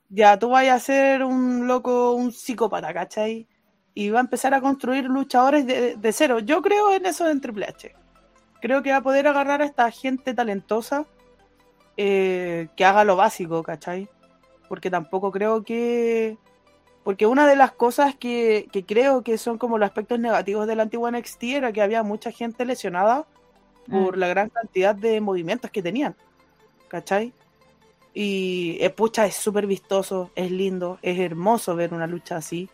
ya 0.08 0.38
tú 0.38 0.50
vayas 0.50 0.76
a 0.76 0.84
ser 0.84 1.24
un 1.24 1.66
loco, 1.66 2.12
un 2.12 2.32
psicópata, 2.32 2.92
¿cachai? 2.92 3.48
Y 3.94 4.10
va 4.10 4.18
a 4.20 4.22
empezar 4.22 4.54
a 4.54 4.60
construir 4.60 5.04
luchadores 5.04 5.66
de, 5.66 5.96
de 5.96 6.12
cero. 6.12 6.38
Yo 6.38 6.62
creo 6.62 6.92
en 6.92 7.06
eso 7.06 7.28
en 7.28 7.40
Triple 7.40 7.66
H. 7.66 7.94
Creo 8.60 8.82
que 8.82 8.90
va 8.90 8.98
a 8.98 9.02
poder 9.02 9.26
agarrar 9.26 9.60
a 9.60 9.64
esta 9.66 9.90
gente 9.90 10.34
talentosa 10.34 11.04
eh, 11.96 12.68
que 12.76 12.84
haga 12.84 13.04
lo 13.04 13.16
básico, 13.16 13.62
¿cachai? 13.62 14.08
Porque 14.68 14.90
tampoco 14.90 15.30
creo 15.30 15.62
que 15.62 16.38
porque 17.04 17.26
una 17.26 17.48
de 17.48 17.56
las 17.56 17.72
cosas 17.72 18.14
que, 18.14 18.68
que 18.72 18.86
creo 18.86 19.22
que 19.22 19.36
son 19.36 19.58
como 19.58 19.76
los 19.76 19.88
aspectos 19.88 20.20
negativos 20.20 20.68
de 20.68 20.76
la 20.76 20.84
antigua 20.84 21.10
NXT 21.10 21.42
era 21.42 21.72
que 21.72 21.82
había 21.82 22.04
mucha 22.04 22.30
gente 22.30 22.64
lesionada 22.64 23.26
por 23.90 24.16
Mm. 24.16 24.20
la 24.20 24.28
gran 24.28 24.48
cantidad 24.48 24.94
de 24.94 25.20
movimientos 25.20 25.70
que 25.70 25.82
tenían. 25.82 26.14
¿Cachai? 26.88 27.32
Y 28.14 28.76
eh, 28.80 28.90
pucha, 28.90 29.26
es 29.26 29.34
súper 29.34 29.66
vistoso, 29.66 30.30
es 30.36 30.50
lindo, 30.50 30.98
es 31.02 31.18
hermoso 31.18 31.74
ver 31.74 31.92
una 31.92 32.06
lucha 32.06 32.36
así, 32.36 32.68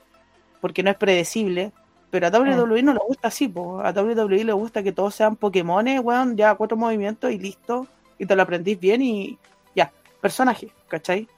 porque 0.61 0.83
no 0.83 0.91
es 0.91 0.97
predecible. 0.97 1.73
Pero 2.11 2.27
a 2.27 2.31
WWE 2.31 2.83
no 2.83 2.95
le 2.95 3.01
gusta 3.07 3.29
así, 3.29 3.49
po. 3.49 3.81
a 3.81 3.91
WWE 3.91 4.45
le 4.45 4.53
gusta 4.53 4.83
que 4.83 4.93
todos 4.93 5.15
sean 5.15 5.37
Pokémones, 5.37 6.01
weón, 6.01 6.37
ya 6.37 6.55
cuatro 6.55 6.77
movimientos 6.77 7.31
y 7.31 7.39
listo, 7.39 7.87
y 8.19 8.25
te 8.25 8.35
lo 8.35 8.43
aprendís 8.43 8.81
bien 8.81 9.03
y 9.03 9.39
ya, 9.75 9.93
personaje, 10.21 10.73
¿cachai? 10.89 11.29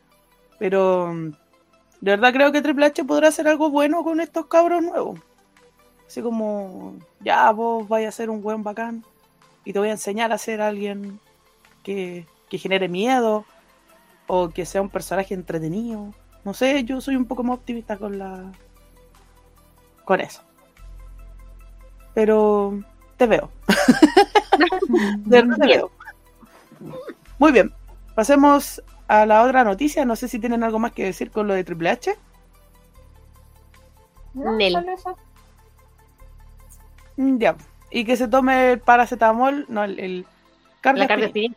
Pero 0.60 1.12
mm, 1.12 1.32
de 2.00 2.10
verdad 2.12 2.32
creo 2.32 2.52
que 2.52 2.62
Triple 2.62 2.86
H 2.86 3.04
podrá 3.04 3.28
hacer 3.28 3.48
algo 3.48 3.70
bueno 3.70 4.04
con 4.04 4.20
estos 4.20 4.46
cabros 4.46 4.82
nuevos. 4.82 5.18
Así 6.06 6.22
como, 6.22 6.94
ya 7.20 7.50
vos 7.50 7.88
vais 7.88 8.06
a 8.06 8.12
ser 8.12 8.30
un 8.30 8.40
buen 8.40 8.62
bacán 8.62 9.04
y 9.64 9.72
te 9.72 9.78
voy 9.78 9.88
a 9.88 9.92
enseñar 9.92 10.32
a 10.32 10.38
ser 10.38 10.60
alguien 10.60 11.18
que, 11.82 12.26
que 12.48 12.58
genere 12.58 12.88
miedo 12.88 13.44
o 14.26 14.50
que 14.50 14.66
sea 14.66 14.82
un 14.82 14.88
personaje 14.88 15.34
entretenido. 15.34 16.14
No 16.44 16.54
sé, 16.54 16.84
yo 16.84 17.00
soy 17.00 17.16
un 17.16 17.26
poco 17.26 17.42
más 17.42 17.58
optimista 17.58 17.96
con 17.96 18.18
la 18.18 18.52
con 20.04 20.20
eso. 20.20 20.42
Pero 22.14 22.80
te 23.16 23.26
veo. 23.26 23.50
De 25.18 25.42
verdad 25.42 25.56
te 25.58 25.66
veo. 25.66 25.90
Muy 27.38 27.52
bien. 27.52 27.72
Pasemos 28.14 28.82
a 29.08 29.24
la 29.26 29.42
otra 29.42 29.64
noticia. 29.64 30.04
No 30.04 30.16
sé 30.16 30.28
si 30.28 30.38
tienen 30.38 30.62
algo 30.64 30.78
más 30.78 30.92
que 30.92 31.04
decir 31.04 31.30
con 31.30 31.46
lo 31.46 31.54
de 31.54 31.64
Triple 31.64 31.90
H. 31.90 32.16
no, 34.34 34.52
Nel. 34.56 34.72
solo 34.72 34.92
eso. 34.92 35.16
Mm, 37.16 37.38
Ya. 37.38 37.56
Y 37.92 38.04
que 38.04 38.16
se 38.16 38.28
tome 38.28 38.72
el 38.72 38.80
paracetamol, 38.80 39.66
no, 39.68 39.82
el, 39.82 39.98
el 39.98 40.20
La 40.94 41.06
cardioaspirina. 41.08 41.08
cardioaspirina. 41.08 41.56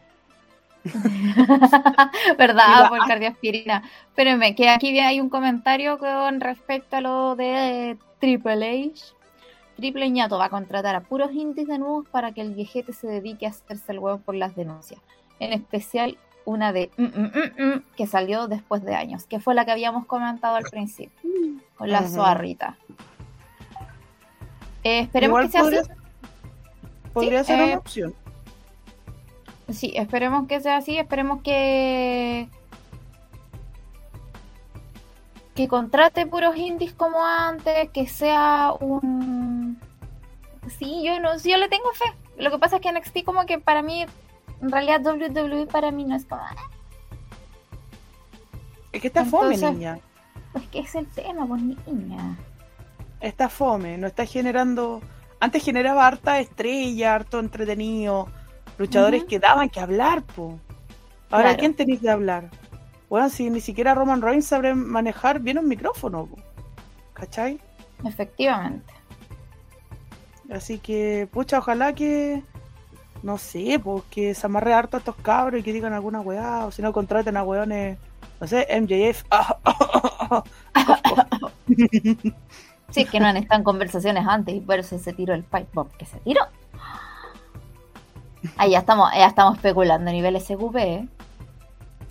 ¿Verdad? 2.37 2.89
Por 2.89 2.99
cardioaspirina. 3.07 3.83
Espérenme, 4.07 4.55
que 4.55 4.69
aquí 4.69 4.97
hay 4.99 5.19
un 5.21 5.29
comentario 5.29 5.97
con 5.99 6.41
respecto 6.41 6.95
a 6.97 7.01
lo 7.01 7.35
de 7.35 7.97
Triple 8.23 8.89
H. 8.93 9.13
Triple 9.75 10.09
Ñato 10.09 10.37
va 10.37 10.45
a 10.45 10.49
contratar 10.49 10.95
a 10.95 11.01
puros 11.01 11.33
indies 11.33 11.67
de 11.67 11.77
nuevo 11.77 12.05
para 12.09 12.31
que 12.31 12.39
el 12.39 12.53
viejete 12.53 12.93
se 12.93 13.05
dedique 13.05 13.45
a 13.45 13.49
hacerse 13.49 13.91
el 13.91 13.99
huevo 13.99 14.17
por 14.19 14.33
las 14.35 14.55
denuncias. 14.55 15.01
En 15.41 15.51
especial 15.51 16.17
una 16.45 16.71
de 16.71 16.89
mm, 16.95 17.03
mm, 17.03 17.67
mm, 17.67 17.83
que 17.97 18.07
salió 18.07 18.47
después 18.47 18.81
de 18.85 18.95
años, 18.95 19.25
que 19.25 19.41
fue 19.41 19.55
la 19.55 19.65
que 19.65 19.71
habíamos 19.71 20.05
comentado 20.05 20.55
al 20.55 20.63
principio, 20.63 21.19
con 21.77 21.89
la 21.89 21.99
Ujú. 21.99 22.13
Zoarrita. 22.13 22.77
Eh, 24.85 24.99
esperemos 24.99 25.43
Igual 25.43 25.45
que 25.47 25.51
sea 25.51 25.61
podría, 25.61 25.81
así. 25.81 25.91
podría 27.11 27.43
ser 27.43 27.59
eh, 27.59 27.63
una 27.65 27.77
opción. 27.77 28.15
Sí, 29.69 29.91
esperemos 29.97 30.47
que 30.47 30.61
sea 30.61 30.77
así, 30.77 30.97
esperemos 30.97 31.41
que 31.41 32.47
que 35.55 35.67
contrate 35.67 36.25
puros 36.25 36.55
indies 36.57 36.93
como 36.93 37.23
antes, 37.23 37.89
que 37.91 38.07
sea 38.07 38.73
un 38.79 39.79
sí, 40.79 41.03
yo 41.05 41.19
no, 41.19 41.37
sí, 41.39 41.51
yo 41.51 41.57
le 41.57 41.69
tengo 41.69 41.91
fe. 41.93 42.05
Lo 42.37 42.49
que 42.51 42.57
pasa 42.57 42.77
es 42.77 42.81
que 42.81 42.91
NXT 42.91 43.23
como 43.23 43.45
que 43.45 43.59
para 43.59 43.81
mí 43.83 44.05
en 44.61 44.71
realidad 44.71 45.01
WWE 45.05 45.67
para 45.67 45.91
mí 45.91 46.05
no 46.05 46.15
es 46.15 46.25
como 46.25 46.41
"Ah, 46.41 46.55
Es 48.91 49.01
que 49.01 49.07
está 49.07 49.25
fome, 49.25 49.57
niña. 49.57 49.99
pues 50.51 50.67
que 50.67 50.79
es 50.79 50.95
el 50.95 51.07
tema, 51.07 51.45
pues 51.47 51.61
niña. 51.61 52.37
Está 53.21 53.49
fome, 53.49 53.97
no 53.97 54.07
está 54.07 54.25
generando. 54.25 55.01
Antes 55.39 55.63
generaba 55.63 56.07
harta 56.07 56.39
estrella, 56.39 57.15
harto 57.15 57.39
entretenido, 57.39 58.27
luchadores 58.77 59.23
que 59.25 59.39
daban 59.39 59.69
que 59.69 59.79
hablar, 59.79 60.23
po. 60.23 60.59
Ahora, 61.29 61.45
Claro. 61.49 61.59
¿quién 61.59 61.73
tenéis 61.73 61.99
que 62.01 62.09
hablar? 62.09 62.49
Bueno, 63.13 63.29
si 63.29 63.47
ni 63.51 63.61
siquiera 63.61 63.93
Roman 63.93 64.23
Reigns 64.23 64.47
sabe 64.47 64.73
manejar 64.73 65.39
bien 65.39 65.59
un 65.59 65.67
micrófono. 65.67 66.27
¿cachai? 67.13 67.59
Efectivamente. 68.03 68.91
Así 70.51 70.79
que, 70.79 71.29
pucha, 71.31 71.59
ojalá 71.59 71.93
que, 71.93 72.41
no 73.21 73.37
sé, 73.37 73.79
pues 73.83 74.03
que 74.09 74.33
se 74.33 74.47
amarre 74.47 74.73
harto 74.73 74.97
a 74.97 74.99
estos 74.99 75.15
cabros 75.17 75.59
y 75.59 75.63
que 75.63 75.73
digan 75.73 75.93
alguna 75.93 76.21
weá, 76.21 76.65
o 76.65 76.71
si 76.71 76.81
no 76.81 76.91
contraten 76.91 77.37
a 77.37 77.43
weones, 77.43 77.99
no 78.41 78.47
sé, 78.47 78.67
MJF. 78.81 79.25
Sí, 82.89 83.01
es 83.01 83.09
que 83.11 83.19
no 83.19 83.27
han 83.27 83.37
estado 83.37 83.59
en 83.59 83.63
conversaciones 83.63 84.25
antes 84.27 84.55
y 84.55 84.59
por 84.59 84.79
eso 84.79 84.97
se 84.97 85.13
tiró 85.13 85.35
el 85.35 85.43
pipe 85.43 85.67
bomb 85.71 85.91
que 85.97 86.05
se 86.05 86.17
tiró. 86.21 86.41
Ahí 88.57 88.71
ya 88.71 88.79
estamos, 88.79 89.11
ya 89.15 89.27
estamos 89.27 89.57
especulando 89.57 90.09
a 90.09 90.13
nivel 90.13 90.41
SQP. 90.41 90.75
¿eh? 90.77 91.07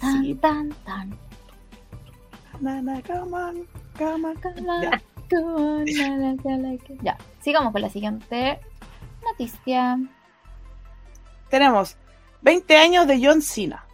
Tan, 0.02 0.22
Sí. 0.22 0.34
tan, 0.34 0.68
tan. 0.84 1.18
Na, 2.60 2.82
na, 2.82 3.00
come 3.02 3.32
on, 3.36 3.66
come 3.96 4.26
on. 4.28 4.36
Come 5.30 5.46
on, 5.54 5.86
Ya. 7.02 7.16
sigamos 7.40 7.72
con 7.72 7.80
la 7.80 7.88
siguiente 7.88 8.60
noticia. 9.24 9.98
Tenemos 11.48 11.96
20 12.42 12.76
años 12.76 13.06
de 13.06 13.24
John 13.24 13.40
Cena. 13.40 13.84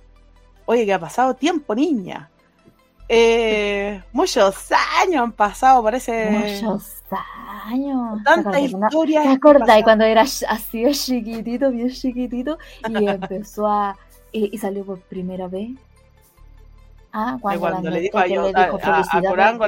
Oye, 0.66 0.84
que 0.84 0.92
ha 0.94 0.98
pasado 0.98 1.34
tiempo, 1.34 1.74
niña. 1.74 2.28
Eh, 3.08 4.02
muchos 4.12 4.70
años 5.02 5.22
han 5.22 5.32
pasado, 5.32 5.82
parece. 5.82 6.30
Muchos 6.30 7.02
años. 7.66 8.18
¿Te 8.18 8.24
Tantas 8.24 8.46
acordás 8.54 8.70
cuando- 8.70 8.86
historias. 8.86 9.22
¿Te 9.24 9.30
acordás 9.30 9.82
cuando 9.84 10.04
era 10.04 10.22
así 10.22 10.82
de 10.82 10.92
chiquitito, 10.92 11.70
bien 11.70 11.90
chiquitito? 11.90 12.58
Y 12.88 13.06
empezó 13.08 13.66
a. 13.68 13.96
Y, 14.32 14.54
y 14.54 14.58
salió 14.58 14.84
por 14.84 15.00
primera 15.02 15.46
vez. 15.48 15.70
Ah, 17.12 17.36
Y 17.38 17.58
cuando, 17.58 17.90
le 17.90 18.00
dijo 18.00 18.18
a, 18.18 18.22
John- 18.22 18.42
le 18.44 18.48
dijo 18.48 18.78
a, 18.82 18.96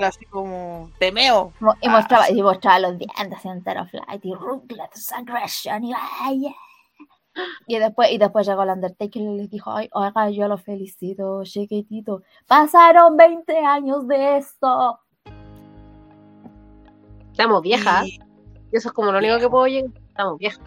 a, 0.05 0.07
así 0.09 0.24
como, 0.26 0.91
temeo. 0.99 1.53
Y 1.80 1.88
Ah, 1.88 1.91
mostraba, 1.91 2.30
y 2.30 2.43
mostraba 2.43 2.78
los 2.80 2.99
dientes 2.99 3.45
entero 3.45 3.86
flight 3.86 4.24
y 4.24 4.34
Ruthless 4.34 5.12
Aggression 5.12 5.84
y 5.84 5.93
ay, 6.20 6.41
yeah. 6.41 6.53
Y 7.66 7.78
después, 7.78 8.11
y 8.11 8.18
después 8.18 8.47
llegó 8.47 8.62
el 8.64 8.70
Undertaker 8.70 9.22
y 9.22 9.36
le 9.36 9.47
dijo, 9.49 9.70
ay, 9.72 9.88
oiga, 9.93 10.28
yo 10.30 10.49
lo 10.49 10.59
felicito, 10.59 11.43
chiquitito. 11.45 12.22
Pasaron 12.47 13.16
20 13.16 13.57
años 13.64 14.07
de 14.07 14.36
esto. 14.38 14.99
Estamos 17.30 17.62
viejas. 17.62 18.07
Y- 18.07 18.20
Y 18.72 18.76
eso 18.76 18.88
es 18.88 18.95
como 18.95 19.11
lo 19.12 19.18
único 19.18 19.38
que 19.38 19.49
puedo 19.49 19.66
llegar. 19.66 19.91
Estamos 20.09 20.38
viejas. 20.38 20.61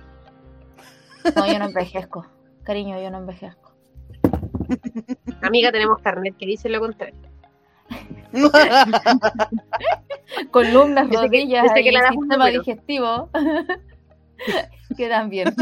No, 1.36 1.46
yo 1.48 1.60
no 1.60 1.66
envejezco. 1.66 2.26
Cariño, 2.64 3.00
yo 3.00 3.12
no 3.12 3.20
envejezco. 3.20 3.72
Amiga, 5.44 5.72
tenemos 5.72 6.00
carnet 6.02 6.36
que 6.38 6.46
dice 6.46 6.70
lo 6.70 6.80
contrario. 6.80 7.16
Columnas, 10.52 11.10
que- 11.10 11.18
rodillas 11.18 11.64
dice 11.64 11.84
que 11.84 11.92
das 11.92 12.16
un 12.16 12.22
sistema 12.24 12.46
número. 12.46 12.64
digestivo. 12.64 13.30
Quedan 14.98 15.30
bien. 15.30 15.54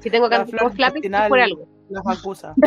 Si 0.00 0.10
tengo 0.10 0.28
La 0.28 0.38
con 0.44 0.48
flappy, 0.48 0.82
es 0.82 0.88
intestinal. 0.96 1.28
por 1.28 1.40
algo. 1.40 1.66
Las 1.88 2.06
acusas. 2.06 2.54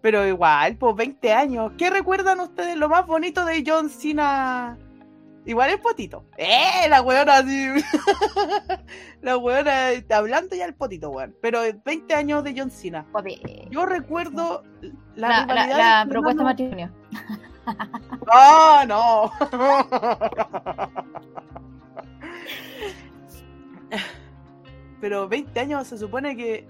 Pero 0.00 0.26
igual, 0.26 0.76
pues 0.76 0.96
20 0.96 1.32
años. 1.32 1.72
¿Qué 1.78 1.90
recuerdan 1.90 2.40
ustedes 2.40 2.76
lo 2.76 2.88
más 2.88 3.06
bonito 3.06 3.44
de 3.44 3.62
John 3.64 3.88
Cena? 3.88 4.76
Igual 5.44 5.70
el 5.70 5.80
potito. 5.80 6.24
¡Eh! 6.36 6.88
La 6.88 7.02
weona 7.02 7.38
así. 7.38 7.68
la 9.22 9.36
weona 9.36 9.88
hablando 10.10 10.54
ya 10.54 10.66
el 10.66 10.74
potito, 10.74 11.10
weón. 11.10 11.34
Pero 11.42 11.62
20 11.84 12.14
años 12.14 12.44
de 12.44 12.54
John 12.56 12.70
Cena. 12.70 13.04
Yo 13.70 13.86
recuerdo 13.86 14.62
la, 15.16 15.28
La, 15.28 15.42
rivalidad 15.46 16.08
propuesta 16.08 16.42
de 16.42 16.44
matrimonio. 16.44 16.90
¡Ah, 18.32 18.84
no! 18.86 19.32
Pero 25.00 25.28
20 25.28 25.60
años 25.60 25.86
se 25.88 25.98
supone 25.98 26.36
que. 26.36 26.68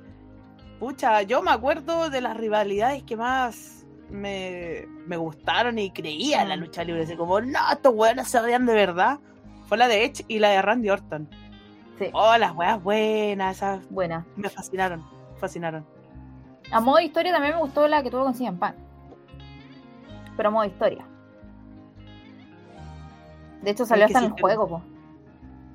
Pucha, 0.78 1.22
yo 1.22 1.42
me 1.42 1.50
acuerdo 1.50 2.10
de 2.10 2.20
las 2.20 2.36
rivalidades 2.36 3.04
que 3.04 3.16
más 3.16 3.81
me, 4.12 4.86
me 5.06 5.16
gustaron 5.16 5.78
y 5.78 5.90
creía 5.90 6.42
en 6.42 6.48
la 6.50 6.56
Mm. 6.56 6.60
lucha 6.60 6.84
libre. 6.84 7.02
Así 7.02 7.16
como, 7.16 7.40
no, 7.40 7.58
estos 7.72 7.94
weones 7.94 8.28
se 8.28 8.38
odian 8.38 8.66
de 8.66 8.74
verdad. 8.74 9.18
Fue 9.66 9.78
la 9.78 9.88
de 9.88 10.04
Edge 10.04 10.24
y 10.28 10.38
la 10.38 10.50
de 10.50 10.62
Randy 10.62 10.90
Orton. 10.90 11.28
Sí, 11.98 12.06
Oh, 12.12 12.36
las 12.36 12.54
weas 12.54 12.82
buenas, 12.82 13.56
esas 13.56 13.88
buena. 13.90 14.26
me 14.36 14.48
fascinaron. 14.48 15.04
Fascinaron. 15.38 15.84
A 16.70 16.80
modo 16.80 16.96
de 16.98 17.04
historia 17.04 17.32
también 17.32 17.54
me 17.54 17.60
gustó 17.60 17.86
la 17.88 18.02
que 18.02 18.10
tuvo 18.10 18.24
con 18.24 18.34
CM 18.34 18.58
Punk. 18.58 18.74
Pero 20.36 20.48
a 20.48 20.52
modo 20.52 20.62
de 20.62 20.68
historia. 20.68 21.06
De 23.62 23.70
hecho 23.70 23.84
salió 23.86 24.06
hasta 24.06 24.18
en 24.18 24.24
el 24.26 24.30
juego, 24.32 24.68
po. 24.68 24.82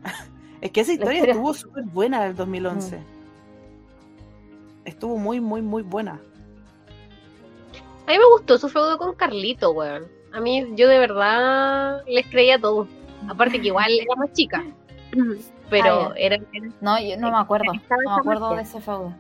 Es 0.61 0.71
que 0.71 0.81
esa 0.81 0.93
historia 0.93 1.13
historia- 1.15 1.33
estuvo 1.33 1.53
súper 1.53 1.83
buena 1.83 2.23
del 2.23 2.35
2011. 2.35 2.99
Estuvo 4.85 5.17
muy, 5.17 5.39
muy, 5.39 5.61
muy 5.61 5.83
buena. 5.83 6.19
A 8.07 8.11
mí 8.11 8.17
me 8.17 8.25
gustó 8.31 8.57
su 8.57 8.69
feudo 8.69 8.97
con 8.97 9.13
Carlito, 9.15 9.71
weón. 9.71 10.07
A 10.33 10.39
mí, 10.39 10.65
yo 10.75 10.87
de 10.87 10.97
verdad 10.99 12.03
les 12.07 12.25
creía 12.27 12.59
todo. 12.59 12.87
Aparte 13.27 13.59
que 13.59 13.67
igual 13.67 13.91
era 13.91 14.15
más 14.15 14.31
chica. 14.33 14.63
Pero 15.69 16.11
Ah, 16.11 16.13
era, 16.15 16.37
era- 16.53 16.69
No, 16.79 16.99
yo 17.01 17.17
no 17.17 17.29
me 17.31 17.37
acuerdo. 17.37 17.65
No 17.73 18.13
me 18.15 18.19
acuerdo 18.21 18.55
de 18.55 18.61
ese 18.61 18.79
feudo. 18.79 19.13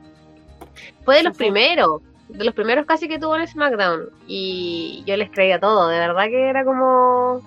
fue 1.03 1.17
de 1.17 1.23
los 1.23 1.35
primeros. 1.37 2.01
De 2.29 2.43
los 2.45 2.53
primeros 2.53 2.85
casi 2.85 3.07
que 3.07 3.19
tuvo 3.19 3.35
en 3.35 3.47
SmackDown. 3.47 4.09
Y 4.27 5.03
yo 5.05 5.17
les 5.17 5.29
creía 5.31 5.59
todo. 5.59 5.87
De 5.89 5.99
verdad 5.99 6.25
que 6.27 6.49
era 6.49 6.63
como. 6.63 7.41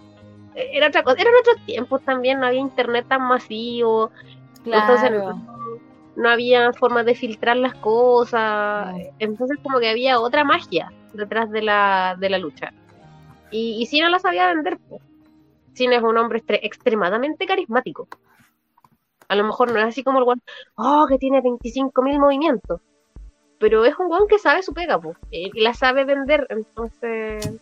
Era 0.55 0.89
otra 0.89 1.03
cosa. 1.03 1.17
Eran 1.21 1.33
otros 1.41 1.57
tiempos 1.65 2.03
también. 2.03 2.41
No 2.41 2.47
había 2.47 2.61
internet 2.61 3.07
tan 3.09 3.23
masivo. 3.23 4.11
Entonces, 4.65 5.09
Claro. 5.09 5.41
No 6.17 6.29
había 6.29 6.73
formas 6.73 7.07
de 7.07 7.15
filtrar 7.15 7.57
las 7.57 7.75
cosas. 7.75 8.95
Entonces 9.19 9.59
como 9.63 9.79
que 9.81 9.91
había 9.91 10.21
otra 10.21 10.45
magia 10.45 10.93
detrás 11.13 11.51
de 11.51 11.63
la, 11.63 12.17
de 12.19 12.31
la 12.31 12.39
lucha. 12.39 12.73
Y, 13.51 13.77
y 13.81 13.87
Cena 13.87 14.11
la 14.11 14.19
sabía 14.19 14.49
vender. 14.49 14.79
Cena 15.75 15.97
es 15.97 16.03
un 16.03 16.19
hombre 16.19 16.43
extremadamente 16.49 17.47
carismático. 17.47 18.09
A 19.29 19.37
lo 19.37 19.45
mejor 19.45 19.73
no 19.73 19.79
es 19.79 19.87
así 19.87 20.03
como 20.03 20.19
el 20.19 20.25
guan, 20.25 20.43
oh, 20.75 21.07
que 21.09 21.17
tiene 21.19 21.41
25.000 21.41 22.19
movimientos. 22.19 22.81
Pero 23.59 23.85
es 23.85 23.97
un 23.99 24.09
guan 24.09 24.27
que 24.29 24.39
sabe 24.39 24.63
su 24.63 24.73
pega, 24.73 24.99
y 25.31 25.51
y 25.55 25.61
la 25.61 25.75
sabe 25.75 26.05
vender. 26.05 26.47
Entonces, 26.49 27.59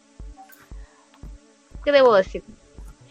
¿qué 1.84 1.92
debo 1.92 2.14
decir? 2.14 2.42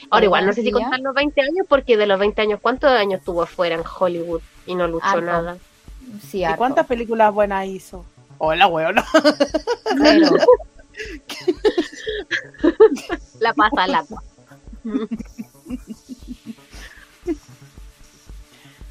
Ahora 0.10 0.26
igual, 0.26 0.46
no 0.46 0.54
sé 0.54 0.62
si 0.64 0.72
contar 0.72 1.00
los 1.00 1.14
20 1.14 1.42
años, 1.42 1.66
porque 1.68 1.98
de 1.98 2.08
los 2.08 2.20
20 2.20 2.42
años, 2.42 2.60
¿cuántos 2.62 2.90
años 2.92 3.20
estuvo 3.20 3.42
afuera 3.44 3.76
en 3.76 3.84
Hollywood 4.00 4.42
y 4.66 4.76
no 4.76 4.88
luchó 4.88 5.06
Harto. 5.06 5.22
nada? 5.22 5.58
Sí, 6.30 6.44
¿Y 6.44 6.54
cuántas 6.56 6.86
películas 6.88 7.34
buenas 7.34 7.66
hizo? 7.68 8.06
Hola, 8.38 8.68
weón. 8.68 8.96
Cero. 9.98 10.30
La 13.40 13.54
pasa 13.54 13.84
al 13.84 13.96
agua. 13.96 14.24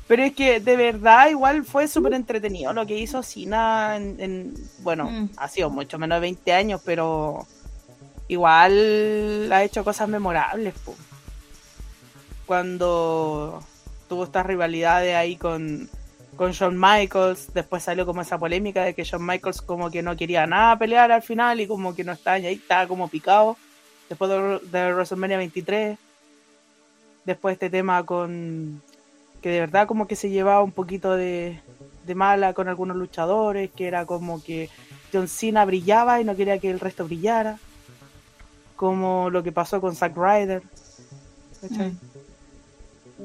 Pero 0.08 0.22
es 0.22 0.34
que 0.34 0.60
de 0.60 0.76
verdad 0.76 1.30
igual 1.30 1.64
fue 1.64 1.88
súper 1.88 2.14
entretenido 2.14 2.72
lo 2.72 2.86
que 2.86 2.96
hizo 2.96 3.22
Sina 3.24 3.96
en, 3.96 4.20
en- 4.20 4.54
bueno, 4.80 5.10
Mm. 5.10 5.30
ha 5.36 5.48
sido 5.48 5.68
mucho 5.70 5.98
menos 5.98 6.16
de 6.16 6.20
20 6.20 6.52
años, 6.52 6.80
pero 6.84 7.44
igual 8.28 9.50
ha 9.52 9.62
hecho 9.64 9.84
cosas 9.84 10.08
memorables. 10.08 10.74
po. 10.84 10.94
Cuando 12.46 13.62
tuvo 14.08 14.24
estas 14.24 14.46
rivalidades 14.46 15.14
ahí 15.16 15.36
con, 15.36 15.88
con 16.36 16.52
Shawn 16.52 16.78
Michaels, 16.78 17.52
después 17.54 17.82
salió 17.82 18.06
como 18.06 18.22
esa 18.22 18.38
polémica 18.38 18.84
de 18.84 18.94
que 18.94 19.04
Shawn 19.04 19.26
Michaels 19.26 19.62
como 19.62 19.90
que 19.90 20.02
no 20.02 20.16
quería 20.16 20.46
nada 20.46 20.78
pelear 20.78 21.10
al 21.10 21.22
final 21.22 21.60
y 21.60 21.66
como 21.66 21.94
que 21.94 22.04
no 22.04 22.12
estaba 22.12 22.36
ahí, 22.36 22.54
estaba 22.54 22.86
como 22.86 23.08
picado 23.08 23.56
después 24.08 24.30
de, 24.30 24.60
de 24.70 24.92
WrestleMania 24.92 25.38
23. 25.38 25.98
Después 27.24 27.54
este 27.54 27.70
tema 27.70 28.04
con 28.04 28.80
que 29.42 29.50
de 29.50 29.60
verdad 29.60 29.86
como 29.86 30.06
que 30.06 30.16
se 30.16 30.30
llevaba 30.30 30.62
un 30.62 30.72
poquito 30.72 31.14
de, 31.14 31.60
de 32.06 32.14
mala 32.14 32.52
con 32.52 32.68
algunos 32.68 32.96
luchadores, 32.96 33.70
que 33.70 33.86
era 33.86 34.06
como 34.06 34.42
que 34.42 34.70
John 35.12 35.28
Cena 35.28 35.64
brillaba 35.64 36.20
y 36.20 36.24
no 36.24 36.36
quería 36.36 36.58
que 36.58 36.70
el 36.70 36.80
resto 36.80 37.04
brillara, 37.04 37.58
como 38.76 39.30
lo 39.30 39.42
que 39.42 39.52
pasó 39.52 39.80
con 39.80 39.96
Zack 39.96 40.16
Ryder. 40.16 40.62
¿cachai? 41.60 41.88
Mm. 41.90 41.98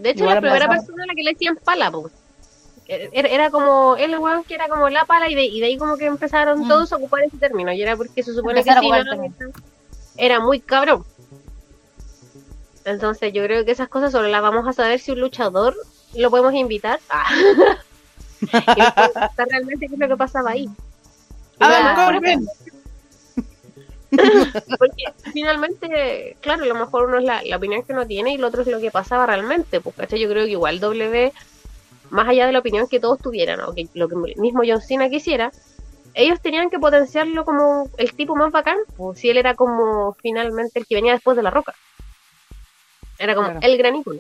De 0.01 0.09
hecho, 0.09 0.23
Igual 0.23 0.35
la 0.35 0.41
primera 0.41 0.67
persona 0.69 1.03
a 1.03 1.07
la 1.07 1.13
que 1.13 1.23
le 1.23 1.31
decían 1.33 1.57
pala, 1.63 1.91
po. 1.91 2.09
Era, 2.87 3.27
era 3.29 3.49
como 3.51 3.95
el 3.95 4.17
weón 4.19 4.43
que 4.43 4.55
era 4.55 4.67
como 4.67 4.89
la 4.89 5.05
pala 5.05 5.29
y 5.29 5.35
de, 5.35 5.45
y 5.45 5.59
de 5.59 5.67
ahí 5.67 5.77
como 5.77 5.95
que 5.97 6.05
empezaron 6.07 6.61
Mm. 6.61 6.67
todos 6.67 6.91
a 6.91 6.97
ocupar 6.97 7.23
ese 7.23 7.37
término. 7.37 7.71
Y 7.71 7.81
era 7.81 7.95
porque 7.95 8.23
se 8.23 8.33
supone 8.33 8.63
que 8.63 8.69
Empezar 8.69 8.83
sí, 8.83 8.89
¿no? 9.39 9.51
era 10.17 10.39
muy 10.39 10.59
cabrón. 10.59 11.05
Entonces 12.83 13.31
yo 13.33 13.43
creo 13.43 13.63
que 13.63 13.71
esas 13.71 13.89
cosas 13.89 14.11
solo 14.11 14.27
las 14.27 14.41
vamos 14.41 14.67
a 14.67 14.73
saber 14.73 14.99
si 14.99 15.11
un 15.11 15.19
luchador 15.21 15.75
lo 16.15 16.29
podemos 16.29 16.53
invitar. 16.53 16.99
Ah. 17.09 17.29
y 19.37 19.41
realmente 19.51 19.87
qué 19.87 19.93
es 19.93 19.99
lo 19.99 20.07
que 20.07 20.17
pasaba 20.17 20.49
ahí. 20.49 20.67
Corbin. 21.59 22.47
Porque 24.77 25.03
finalmente, 25.33 26.35
claro, 26.41 26.63
a 26.63 26.67
lo 26.67 26.75
mejor 26.75 27.05
uno 27.07 27.17
es 27.19 27.23
la, 27.23 27.41
la 27.43 27.57
opinión 27.57 27.83
que 27.83 27.93
uno 27.93 28.05
tiene 28.05 28.33
y 28.33 28.37
lo 28.37 28.47
otro 28.47 28.61
es 28.61 28.67
lo 28.67 28.79
que 28.79 28.91
pasaba 28.91 29.25
realmente. 29.25 29.79
Pues, 29.81 29.95
¿cachai? 29.95 30.19
Yo 30.19 30.29
creo 30.29 30.45
que 30.45 30.51
igual 30.51 30.79
W, 30.79 31.31
más 32.09 32.27
allá 32.27 32.45
de 32.45 32.51
la 32.51 32.59
opinión 32.59 32.87
que 32.87 32.99
todos 32.99 33.19
tuvieran, 33.19 33.61
o 33.61 33.73
que 33.73 33.87
lo 33.93 34.07
que 34.09 34.15
el 34.31 34.37
mismo 34.37 34.61
John 34.65 34.81
Cena 34.81 35.09
quisiera, 35.09 35.51
ellos 36.13 36.41
tenían 36.41 36.69
que 36.69 36.79
potenciarlo 36.79 37.45
como 37.45 37.89
el 37.97 38.13
tipo 38.13 38.35
más 38.35 38.51
bacán, 38.51 38.77
o 38.97 39.15
si 39.15 39.29
él 39.29 39.37
era 39.37 39.55
como 39.55 40.13
finalmente 40.21 40.79
el 40.79 40.85
que 40.85 40.95
venía 40.95 41.13
después 41.13 41.37
de 41.37 41.43
la 41.43 41.51
roca. 41.51 41.73
Era 43.17 43.35
como 43.35 43.47
Claro. 43.47 43.59
el 43.65 43.77
gran 43.77 43.95
ícono. 43.95 44.19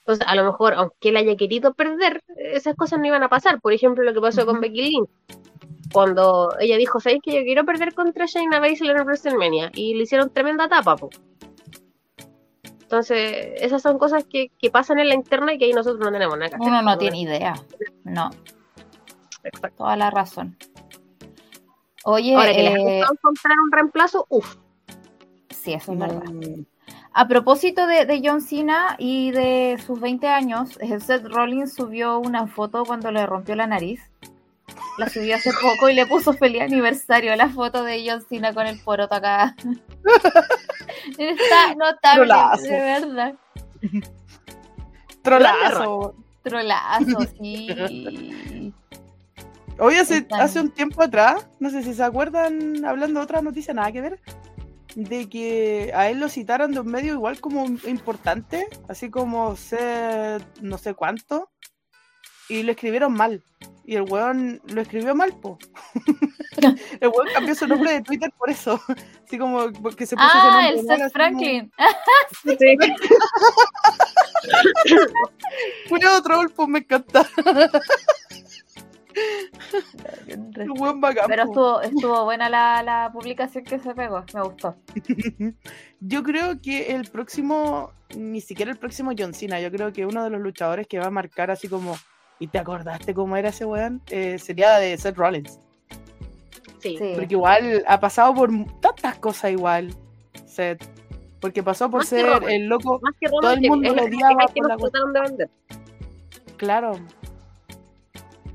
Entonces, 0.00 0.26
a 0.26 0.34
lo 0.34 0.44
mejor, 0.44 0.74
aunque 0.74 1.10
él 1.10 1.16
haya 1.18 1.36
querido 1.36 1.74
perder, 1.74 2.22
esas 2.36 2.74
cosas 2.76 2.98
no 2.98 3.06
iban 3.06 3.22
a 3.22 3.28
pasar. 3.28 3.60
Por 3.60 3.72
ejemplo, 3.72 4.02
lo 4.04 4.14
que 4.14 4.20
pasó 4.20 4.46
con. 4.46 4.60
Becky 4.60 4.82
Lynch. 4.82 5.08
Cuando 5.92 6.54
ella 6.60 6.76
dijo, 6.76 7.00
¿sabéis 7.00 7.22
que 7.22 7.32
yo 7.34 7.42
quiero 7.42 7.64
perder 7.64 7.94
contra 7.94 8.26
Shayna 8.26 8.60
Baszler 8.60 8.96
en 8.96 9.04
WrestleMania? 9.06 9.70
Y 9.74 9.94
le 9.94 10.02
hicieron 10.02 10.30
tremenda 10.30 10.68
tapa, 10.68 10.96
po. 10.96 11.08
Entonces, 12.82 13.48
esas 13.56 13.82
son 13.82 13.98
cosas 13.98 14.24
que, 14.24 14.50
que 14.58 14.70
pasan 14.70 14.98
en 14.98 15.08
la 15.08 15.14
interna 15.14 15.52
y 15.54 15.58
que 15.58 15.66
ahí 15.66 15.72
nosotros 15.72 16.00
no 16.00 16.10
tenemos 16.10 16.36
nada 16.38 16.48
que 16.50 16.56
hacer. 16.56 16.66
Uno 16.68 16.82
no 16.82 16.96
tiene 16.96 17.20
idea. 17.20 17.54
No, 18.04 18.30
Exacto. 19.44 19.76
toda 19.84 19.96
la 19.96 20.10
razón. 20.10 20.56
Oye, 22.04 22.34
Ahora 22.34 22.52
que 22.52 22.62
les 22.62 22.74
eh, 22.74 22.78
gusta 23.00 23.12
encontrar 23.12 23.60
un 23.62 23.72
reemplazo, 23.72 24.26
uff. 24.30 24.56
sí, 25.50 25.74
eso 25.74 25.92
es 25.92 25.98
verdad. 25.98 26.22
Mm, 26.30 26.62
A 27.12 27.28
propósito 27.28 27.86
de, 27.86 28.06
de 28.06 28.22
John 28.24 28.40
Cena 28.40 28.96
y 28.98 29.32
de 29.32 29.78
sus 29.86 30.00
20 30.00 30.26
años, 30.28 30.78
eh, 30.80 30.98
Seth 31.00 31.26
Rollins 31.26 31.74
subió 31.74 32.18
una 32.18 32.46
foto 32.46 32.84
cuando 32.84 33.10
le 33.12 33.26
rompió 33.26 33.54
la 33.56 33.66
nariz. 33.66 34.00
La 34.98 35.08
subió 35.08 35.36
hace 35.36 35.50
poco 35.52 35.88
y 35.88 35.94
le 35.94 36.06
puso 36.06 36.32
feliz 36.32 36.62
aniversario 36.62 37.34
la 37.36 37.48
foto 37.48 37.84
de 37.84 38.04
John 38.06 38.22
Cena 38.28 38.52
con 38.52 38.66
el 38.66 38.78
poroto 38.80 39.14
acá. 39.14 39.54
Está 41.18 41.74
notable, 41.76 42.26
Trolazo. 42.26 42.62
de 42.62 42.70
verdad. 42.70 43.34
Trolazo. 45.22 46.14
Trolazo, 46.42 47.18
sí. 47.38 48.74
Hoy 49.78 49.94
hace, 49.94 50.26
hace 50.32 50.60
un 50.60 50.70
tiempo 50.70 51.02
atrás, 51.02 51.48
no 51.60 51.70
sé 51.70 51.84
si 51.84 51.94
se 51.94 52.02
acuerdan, 52.02 52.84
hablando 52.84 53.20
de 53.20 53.24
otra 53.24 53.42
noticia, 53.42 53.72
nada 53.72 53.92
que 53.92 54.00
ver, 54.00 54.20
de 54.96 55.28
que 55.28 55.92
a 55.94 56.10
él 56.10 56.18
lo 56.18 56.28
citaron 56.28 56.72
de 56.72 56.80
un 56.80 56.88
medio 56.88 57.12
igual 57.12 57.40
como 57.40 57.66
importante, 57.86 58.66
así 58.88 59.10
como 59.10 59.54
ser 59.54 60.42
no 60.60 60.78
sé 60.78 60.94
cuánto, 60.94 61.50
y 62.48 62.64
lo 62.64 62.72
escribieron 62.72 63.12
mal. 63.12 63.44
Y 63.88 63.96
el 63.96 64.02
weón 64.02 64.60
lo 64.66 64.82
escribió 64.82 65.14
mal, 65.14 65.32
po. 65.40 65.58
el 67.00 67.08
weón 67.08 67.26
cambió 67.32 67.54
su 67.54 67.66
nombre 67.66 67.92
de 67.92 68.02
Twitter 68.02 68.30
por 68.36 68.50
eso. 68.50 68.78
Así 69.26 69.38
como 69.38 69.72
porque 69.80 70.04
se 70.04 70.14
puso 70.14 70.28
Ah, 70.30 70.68
el 70.68 70.76
nombre 70.76 70.98
mal, 70.98 70.98
Seth 70.98 71.06
así 71.06 71.10
como- 71.12 71.12
Franklin. 71.40 71.72
Fue 75.88 75.98
otro 76.18 76.42
pues 76.54 76.68
me 76.68 76.80
encanta. 76.80 77.26
El 80.28 80.70
weón 80.72 81.00
bacán, 81.00 81.24
Pero 81.26 81.44
estuvo, 81.44 81.80
estuvo 81.80 82.24
buena 82.24 82.50
la, 82.50 82.82
la 82.82 83.10
publicación 83.10 83.64
que 83.64 83.78
se 83.78 83.94
pegó, 83.94 84.22
me 84.34 84.42
gustó. 84.42 84.76
Yo 86.00 86.22
creo 86.22 86.60
que 86.60 86.94
el 86.94 87.08
próximo, 87.10 87.90
ni 88.14 88.42
siquiera 88.42 88.70
el 88.70 88.76
próximo 88.78 89.12
John 89.18 89.32
Cena, 89.32 89.60
yo 89.60 89.70
creo 89.72 89.94
que 89.94 90.04
uno 90.04 90.24
de 90.24 90.30
los 90.30 90.42
luchadores 90.42 90.86
que 90.86 90.98
va 90.98 91.06
a 91.06 91.10
marcar 91.10 91.50
así 91.50 91.68
como, 91.68 91.96
¿y 92.38 92.46
te 92.46 92.58
acordaste 92.58 93.14
cómo 93.14 93.36
era 93.36 93.48
ese 93.50 93.64
weón? 93.64 94.00
Eh, 94.10 94.38
sería 94.38 94.78
de 94.78 94.96
Seth 94.96 95.16
Rollins. 95.16 95.58
Sí. 96.80 96.96
Sí. 96.98 97.12
Porque 97.14 97.34
igual 97.34 97.84
ha 97.86 97.98
pasado 98.00 98.34
por 98.34 98.50
tantas 98.80 99.18
cosas 99.18 99.50
igual, 99.52 99.94
Seth. 100.46 100.84
Porque 101.40 101.62
pasó 101.62 101.90
por 101.90 102.00
Más 102.00 102.08
ser 102.08 102.26
el 102.48 102.66
loco, 102.66 102.98
Más 103.02 103.14
que 103.20 103.28
Roman, 103.28 103.40
Todo 103.42 103.52
el 103.52 103.60
mundo 103.68 103.94
lo 103.94 104.04
odiaba 104.04 104.34
pareja 104.34 104.52
que 104.54 104.60
por 104.60 104.68
nos 104.70 104.70
la 104.70 104.76
trataron 104.76 105.12
de 105.12 105.20
vender. 105.20 105.50
claro. 106.56 106.92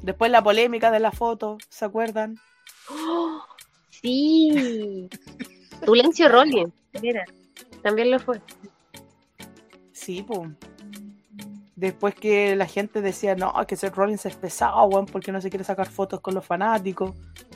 Después 0.01 0.29
la 0.31 0.43
polémica 0.43 0.91
de 0.91 0.99
la 0.99 1.13
foto, 1.13 1.57
¿se 1.69 1.86
acuerdan? 1.86 2.38
¡Oh! 2.89 3.41
Sí. 3.89 5.07
Tulencio 5.86 6.27
Rollins. 6.27 6.73
Mira, 7.01 7.23
también 7.81 8.11
lo 8.11 8.19
fue. 8.19 8.41
Sí, 9.93 10.21
pues. 10.27 10.49
Después 11.76 12.13
que 12.13 12.55
la 12.55 12.67
gente 12.67 13.01
decía, 13.01 13.36
no, 13.36 13.53
que 13.67 13.76
Seth 13.76 13.95
Rollins 13.95 14.26
es 14.26 14.36
pesado, 14.36 14.84
weón, 14.86 15.07
porque 15.07 15.32
no 15.32 15.41
se 15.41 15.49
quiere 15.49 15.65
sacar 15.65 15.89
fotos 15.89 16.19
con 16.19 16.36
los 16.36 16.45
fanáticos. 16.45 17.13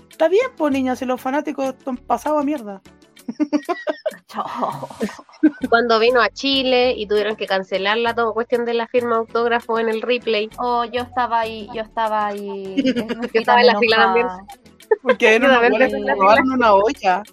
Está 0.10 0.28
bien, 0.28 0.48
pues, 0.58 0.74
niñas, 0.74 1.00
si 1.00 1.06
los 1.06 1.22
fanáticos 1.22 1.68
están 1.68 1.98
pasados 1.98 2.42
a 2.42 2.44
mierda. 2.44 2.82
Cuando 5.70 6.00
vino 6.00 6.22
a 6.22 6.30
Chile 6.30 6.94
y 6.98 7.08
tuvieron 7.08 7.36
que 7.36 7.46
cancelar 7.46 7.98
la 7.98 8.16
todo 8.16 8.34
cuestión 8.34 8.64
de 8.66 8.74
la 8.74 8.88
firma 8.88 9.18
autógrafo 9.18 9.80
en 9.80 9.90
el 9.90 10.02
replay. 10.02 10.50
Oh, 10.58 10.86
yo 10.86 11.02
estaba 11.02 11.42
ahí, 11.42 11.68
yo 11.74 11.82
estaba 11.82 12.28
ahí. 12.28 12.76
Yo 13.34 13.42
estaba 13.42 13.60
en 13.62 13.68
la 13.68 13.80
fila 13.80 13.96
enojada. 13.98 14.40
Porque 15.02 15.28
era 15.36 15.48
una 15.48 15.62
también 15.62 16.52
una 16.52 16.74
olla. 16.74 17.24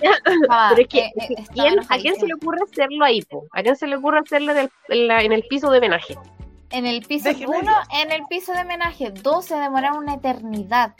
Estaba, 0.00 0.68
Pero 0.70 0.80
es 0.82 0.88
que, 0.88 0.98
eh, 0.98 1.12
eh, 1.16 1.34
estaba 1.38 1.52
¿quién, 1.68 1.80
¿a 1.88 1.98
quién 1.98 2.16
se 2.16 2.26
le 2.26 2.34
ocurre 2.34 2.58
hacerlo 2.70 3.04
ahí, 3.04 3.22
po? 3.22 3.44
¿A 3.52 3.62
quién 3.62 3.76
se 3.76 3.86
le 3.86 3.96
ocurre 3.96 4.18
hacerlo 4.20 4.52
en, 4.52 5.08
la- 5.08 5.22
en 5.22 5.32
el 5.32 5.42
piso 5.44 5.70
de 5.70 5.78
homenaje? 5.78 6.16
En 6.70 6.86
el 6.86 7.02
piso 7.06 7.28
Déjeme 7.28 7.58
uno, 7.58 7.72
en 8.02 8.10
el 8.12 8.22
piso 8.28 8.52
de 8.52 8.62
homenaje, 8.62 9.10
dos 9.10 9.44
se 9.46 9.54
demoraron 9.56 9.98
una 9.98 10.14
eternidad. 10.14 10.94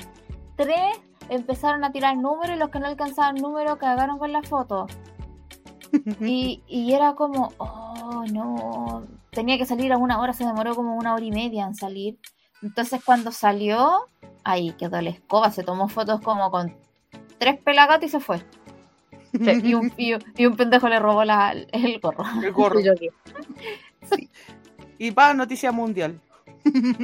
Tres 0.57 0.97
empezaron 1.29 1.83
a 1.85 1.91
tirar 1.91 2.17
números 2.17 2.57
y 2.57 2.59
los 2.59 2.71
que 2.71 2.79
no 2.79 2.87
alcanzaban 2.87 3.35
números 3.37 3.77
cagaron 3.79 4.19
con 4.19 4.33
la 4.33 4.43
foto. 4.43 4.87
Y, 6.21 6.61
y 6.67 6.93
era 6.93 7.15
como, 7.15 7.53
oh 7.59 8.25
no, 8.33 9.05
tenía 9.31 9.57
que 9.59 9.65
salir 9.65 9.93
a 9.93 9.97
una 9.97 10.21
hora, 10.21 10.33
se 10.33 10.45
demoró 10.45 10.75
como 10.75 10.97
una 10.97 11.15
hora 11.15 11.25
y 11.25 11.31
media 11.31 11.67
en 11.67 11.77
salir. 11.77 12.19
Entonces 12.62 13.01
cuando 13.05 13.31
salió, 13.31 14.09
ahí 14.45 14.73
quedó 14.73 15.01
la 15.01 15.11
escoba, 15.11 15.51
se 15.51 15.63
tomó 15.65 15.89
fotos 15.89 16.21
como 16.21 16.51
con 16.51 16.77
tres 17.39 17.59
pelagatos 17.61 18.07
y 18.07 18.11
se 18.11 18.21
fue. 18.21 18.43
Y 19.65 19.75
un, 19.75 19.93
y, 19.97 20.13
un- 20.15 20.25
y 20.37 20.47
un 20.47 20.57
pendejo 20.57 20.89
le 20.89 20.99
robó 21.01 21.25
la, 21.25 21.53
el 21.73 21.99
gorro. 22.01 22.25
El 22.43 22.53
gorro. 22.53 22.81
Y 24.99 25.11
para 25.11 25.35
noticia 25.35 25.73
mundial. 25.73 26.21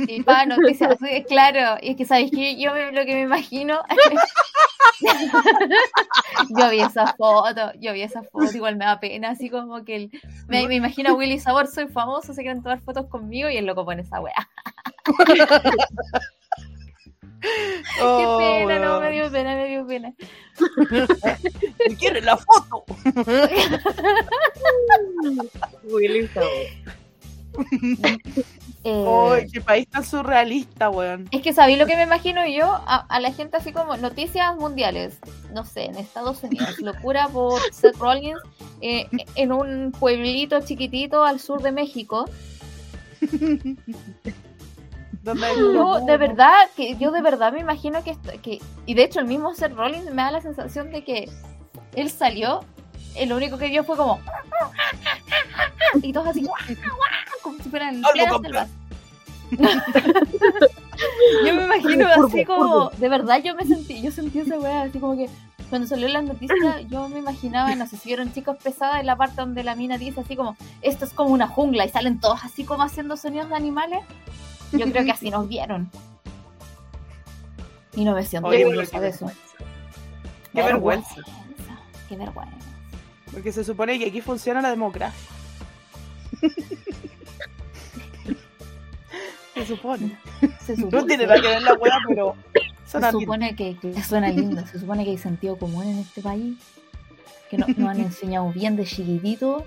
Y 0.07 0.23
para 0.23 0.47
noticias, 0.47 0.97
sí, 1.01 1.25
claro, 1.25 1.77
y 1.83 1.91
es 1.91 1.97
que 1.97 2.05
sabes 2.07 2.31
que 2.31 2.57
yo 2.59 2.73
me- 2.73 2.93
lo 2.93 3.05
que 3.05 3.15
me 3.15 3.23
imagino, 3.23 3.81
yo 6.57 6.71
vi 6.71 6.81
esa 6.81 7.15
foto, 7.15 7.73
yo 7.81 7.93
vi 7.93 8.03
esa 8.03 8.23
foto, 8.23 8.57
igual 8.57 8.77
me 8.77 8.85
da 8.87 9.01
pena, 9.01 9.31
así 9.31 9.51
como 9.51 9.85
que 9.85 9.97
el- 9.97 10.11
me, 10.49 10.67
me 10.69 10.77
imagino 10.77 11.11
a 11.11 11.15
Willy 11.15 11.39
Sabor, 11.41 11.67
soy 11.67 11.89
famoso, 11.89 12.33
se 12.33 12.43
quieren 12.43 12.63
tomar 12.63 12.81
fotos 12.81 13.07
conmigo 13.09 13.51
y 13.51 13.57
el 13.57 13.67
loco 13.67 13.85
pone 13.85 14.03
esa 14.03 14.21
weá. 14.21 14.49
Oh, 18.03 18.19
Qué 18.19 18.67
pena, 18.67 18.79
no, 18.79 19.01
me 19.01 19.11
dio 19.11 19.31
pena, 19.31 19.55
me 19.55 19.69
dio 19.69 19.87
pena. 19.87 20.13
¿Y 21.89 21.97
¿Quieres 21.97 22.25
la 22.25 22.37
foto? 22.37 22.85
Willy. 25.85 26.29
Eh, 28.83 29.05
Ay, 29.07 29.47
qué 29.53 29.61
país 29.61 29.87
tan 29.89 30.05
surrealista, 30.05 30.89
weón. 30.89 31.29
Es 31.33 31.43
que 31.43 31.53
sabéis 31.53 31.79
lo 31.79 31.87
que 31.87 31.97
me 31.97 32.05
imagino 32.05 32.47
yo 32.47 32.65
a, 32.67 33.05
a 33.09 33.21
la 33.21 33.33
gente 33.33 33.59
así 33.59 33.73
como 33.73 33.97
noticias 33.99 34.57
mundiales, 34.57 35.19
no 35.53 35.65
sé, 35.65 35.85
en 35.85 35.97
Estados 35.97 36.43
Unidos, 36.43 36.79
locura 36.79 37.29
por 37.29 37.61
Seth 37.73 37.97
Rollins 37.97 38.41
eh, 38.81 39.07
en 39.35 39.53
un 39.53 39.93
pueblito 39.93 40.61
chiquitito 40.61 41.25
al 41.25 41.41
sur 41.41 41.61
de 41.61 41.73
México. 41.73 42.25
Donde 45.23 45.47
hay 45.47 45.57
Yo 45.57 46.01
de 46.07 46.17
verdad, 46.17 46.69
que 46.77 46.97
yo 46.97 47.11
de 47.11 47.21
verdad 47.21 47.53
me 47.53 47.61
imagino 47.61 48.03
que, 48.03 48.13
esto- 48.13 48.33
que 48.43 48.61
y 48.87 48.95
de 48.95 49.05
hecho 49.05 49.21
el 49.21 49.27
mismo 49.27 49.55
Seth 49.55 49.75
Rollins 49.75 50.07
me 50.07 50.23
da 50.23 50.31
la 50.31 50.41
sensación 50.41 50.91
de 50.91 51.05
que 51.05 51.29
él 51.95 52.11
salió, 52.11 52.65
y 53.19 53.27
lo 53.27 53.37
único 53.37 53.59
que 53.59 53.69
vio 53.69 53.85
fue 53.85 53.97
como 53.97 54.21
y 56.03 56.13
todos 56.13 56.29
así 56.29 56.47
como 57.43 57.59
si 57.63 57.69
fueran 57.69 58.03
yo 61.45 61.55
me 61.55 61.65
imagino 61.65 62.07
así 62.09 62.45
como, 62.45 62.91
de 62.91 63.09
verdad 63.09 63.43
yo 63.43 63.55
me 63.57 63.65
sentí, 63.67 64.01
yo 64.01 64.13
sentí 64.13 64.39
esa 64.41 64.59
weá, 64.59 64.83
así 64.83 64.99
como 65.01 65.17
que 65.17 65.29
cuando 65.69 65.87
salió 65.89 66.09
las 66.09 66.25
noticias, 66.25 66.87
yo 66.89 67.09
me 67.09 67.19
imaginaba, 67.21 67.75
no 67.77 67.87
sé 67.87 67.97
si 67.97 68.09
vieron 68.09 68.33
chicos 68.33 68.57
pesadas 68.63 69.01
en 69.01 69.07
la 69.07 69.17
parte 69.17 69.37
donde 69.37 69.63
la 69.63 69.77
mina 69.77 69.99
dice 69.99 70.21
así 70.21 70.35
como, 70.37 70.57
esto 70.83 71.05
es 71.05 71.13
como 71.13 71.31
una 71.31 71.47
jungla 71.47 71.85
y 71.85 71.89
salen 71.89 72.19
todos 72.21 72.45
así 72.45 72.65
como 72.65 72.83
haciendo 72.83 73.17
sonidos 73.17 73.49
de 73.51 73.55
animales. 73.57 74.01
Yo 74.73 74.91
creo 74.91 75.05
que 75.05 75.11
así 75.13 75.31
nos 75.31 75.49
vieron. 75.55 75.91
Y 77.95 78.05
no 78.05 78.15
me 78.15 78.25
siento 78.25 78.49
Oye, 78.49 78.65
orgullosa 78.65 79.01
de 79.01 79.09
qué 79.11 79.15
eso. 79.15 79.31
Qué 80.55 80.63
vergüenza. 80.63 81.17
Qué 82.09 82.17
vergüenza. 82.17 82.57
Porque 83.33 83.53
se 83.53 83.65
supone 83.65 83.99
que 83.99 84.07
aquí 84.07 84.21
funciona 84.21 84.61
la 84.63 84.71
democracia. 84.71 85.31
se 89.55 89.67
supone. 89.67 90.17
Se 90.65 90.77
No 90.77 90.83
supone. 90.85 91.05
tiene 91.07 91.27
nada 91.27 91.41
que 91.41 91.49
ver 91.49 91.63
la 91.63 91.75
weá, 91.75 91.97
pero 92.09 92.37
Suena 92.87 93.11
se 93.13 93.19
supone 93.21 93.55
que, 93.57 93.77
que 93.79 94.03
suena 94.03 94.29
lindo, 94.31 94.67
se 94.67 94.79
supone 94.81 95.05
que 95.05 95.11
hay 95.11 95.19
sentido 95.19 95.57
común 95.59 95.85
en 95.87 95.99
este 95.99 96.23
país, 96.23 96.57
que 97.51 97.59
no- 97.59 97.67
nos 97.77 97.89
han 97.91 98.01
enseñado 98.07 98.51
bien 98.53 98.77
de 98.77 98.85
chiquitito. 98.85 99.67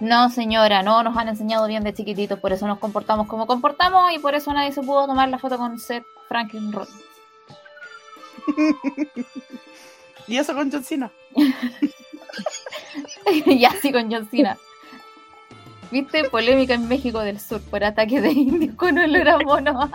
No, 0.00 0.30
señora, 0.30 0.82
no 0.82 1.02
nos 1.02 1.16
han 1.16 1.28
enseñado 1.28 1.66
bien 1.66 1.84
de 1.84 1.94
chiquititos, 1.94 2.38
por 2.38 2.52
eso 2.52 2.66
nos 2.66 2.78
comportamos 2.78 3.26
como 3.26 3.46
comportamos 3.46 4.12
y 4.12 4.18
por 4.18 4.34
eso 4.34 4.52
nadie 4.52 4.72
se 4.72 4.82
pudo 4.82 5.06
tomar 5.06 5.28
la 5.28 5.38
foto 5.38 5.56
con 5.56 5.78
Seth 5.78 6.04
Franklin 6.28 6.72
Rollins. 6.72 7.04
Y 10.28 10.38
eso 10.38 10.54
con 10.54 10.70
John 10.70 10.82
Cena. 10.82 11.10
y 13.46 13.64
así 13.64 13.92
con 13.92 14.10
John 14.10 14.28
Cena. 14.28 14.58
¿Viste? 15.90 16.28
Polémica 16.28 16.74
en 16.74 16.88
México 16.88 17.20
del 17.20 17.38
Sur 17.38 17.60
por 17.62 17.84
ataque 17.84 18.20
de 18.20 18.32
indios 18.32 18.74
con 18.74 18.98
olor 18.98 19.28
a 19.28 19.38
mono. 19.38 19.90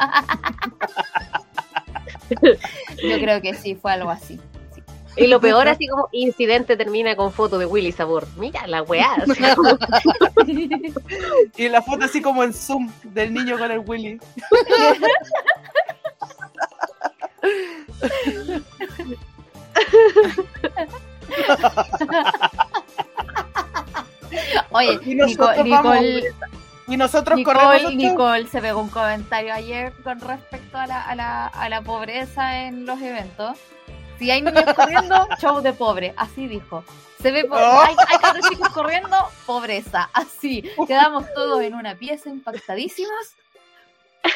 Yo 3.04 3.20
creo 3.20 3.42
que 3.42 3.54
sí, 3.54 3.76
fue 3.76 3.92
algo 3.92 4.10
así. 4.10 4.40
Y 5.18 5.28
lo 5.28 5.40
peor, 5.42 5.68
así 5.68 5.88
como 5.88 6.08
incidente 6.12 6.78
termina 6.78 7.16
con 7.16 7.32
foto 7.32 7.58
de 7.58 7.66
Willy 7.66 7.92
Sabor. 7.92 8.28
Mira 8.38 8.66
la 8.68 8.82
weá. 8.84 9.24
Y 11.58 11.70
la 11.70 11.82
foto 11.82 12.06
así 12.06 12.22
como 12.22 12.44
en 12.44 12.54
zoom 12.54 12.92
del 13.04 13.34
niño 13.34 13.58
con 13.58 13.72
el 13.72 13.80
Willy. 13.80 14.20
Oye, 24.72 25.00
Y 25.06 25.16
nosotros 25.16 25.70
vamos- 25.70 26.00
Nicole, 26.00 26.24
Y 26.88 26.98
nosotros 26.98 27.40
corremos. 27.44 27.74
Nicole, 27.74 27.84
nosotros- 27.84 27.96
Nicole 28.12 28.48
se 28.48 28.62
pegó 28.62 28.82
un 28.82 28.90
comentario 28.90 29.54
ayer 29.54 29.94
con 30.04 30.20
respecto 30.20 30.78
a 30.78 30.88
la, 30.88 31.02
a 31.04 31.16
la, 31.16 31.48
a 31.48 31.70
la 31.70 31.82
pobreza 31.82 32.66
en 32.66 32.86
los 32.86 33.02
eventos. 33.02 33.58
Si 34.22 34.30
hay 34.30 34.44
niños 34.44 34.66
corriendo, 34.76 35.28
show 35.42 35.62
de 35.62 35.74
pobre, 35.74 36.14
así 36.16 36.48
dijo. 36.48 36.84
Se 37.20 37.32
ve 37.32 37.46
po- 37.46 37.56
Oh. 37.56 37.82
hay, 37.82 37.96
hay 38.08 38.18
cabros 38.20 38.48
chicos 38.48 38.70
corriendo, 38.70 39.18
pobreza, 39.48 40.12
así. 40.14 40.62
Quedamos 40.88 41.26
todos 41.34 41.60
en 41.64 41.74
una 41.74 41.96
pieza 41.96 42.30
impactadísimos. 42.30 43.34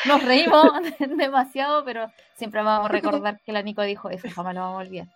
Nos 0.06 0.24
reímos 0.24 0.72
demasiado, 1.00 1.86
pero 1.86 2.12
siempre 2.36 2.64
vamos 2.64 2.90
a 2.90 2.92
recordar 2.92 3.40
que 3.46 3.52
la 3.52 3.62
Nico 3.62 3.84
dijo 3.84 4.10
eso, 4.10 4.28
jamás 4.34 4.56
lo 4.56 4.62
vamos 4.62 4.78
a 4.78 4.80
olvidar. 4.88 5.08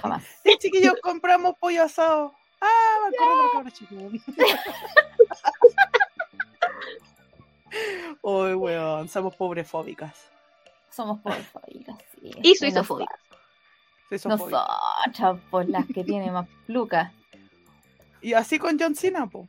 Jamás. 0.00 0.22
Sí, 0.44 0.56
chiquillos, 0.60 0.94
compramos 1.02 1.56
pollo 1.58 1.82
asado. 1.82 2.32
Ah, 2.60 2.98
va 3.02 3.08
a 3.08 3.12
correr 3.18 3.36
por 3.42 3.50
cabros 3.52 3.74
chicos. 3.74 3.98
Uy, 8.22 8.54
weón, 8.54 9.08
somos 9.08 9.34
pobrefóbicas. 9.34 10.14
Somos 10.88 11.18
pobrefóbicas, 11.20 11.96
sí. 12.20 12.30
Y 12.44 12.54
suizofóbicas. 12.54 13.18
Sí. 14.10 14.28
Nosotras, 14.28 15.40
pues 15.50 15.68
las 15.68 15.86
que 15.86 16.04
tienen 16.04 16.32
más 16.32 16.48
lucas. 16.68 17.12
Y 18.22 18.34
así 18.34 18.58
con 18.58 18.78
John 18.78 18.94
Cena, 18.94 19.26
po. 19.26 19.48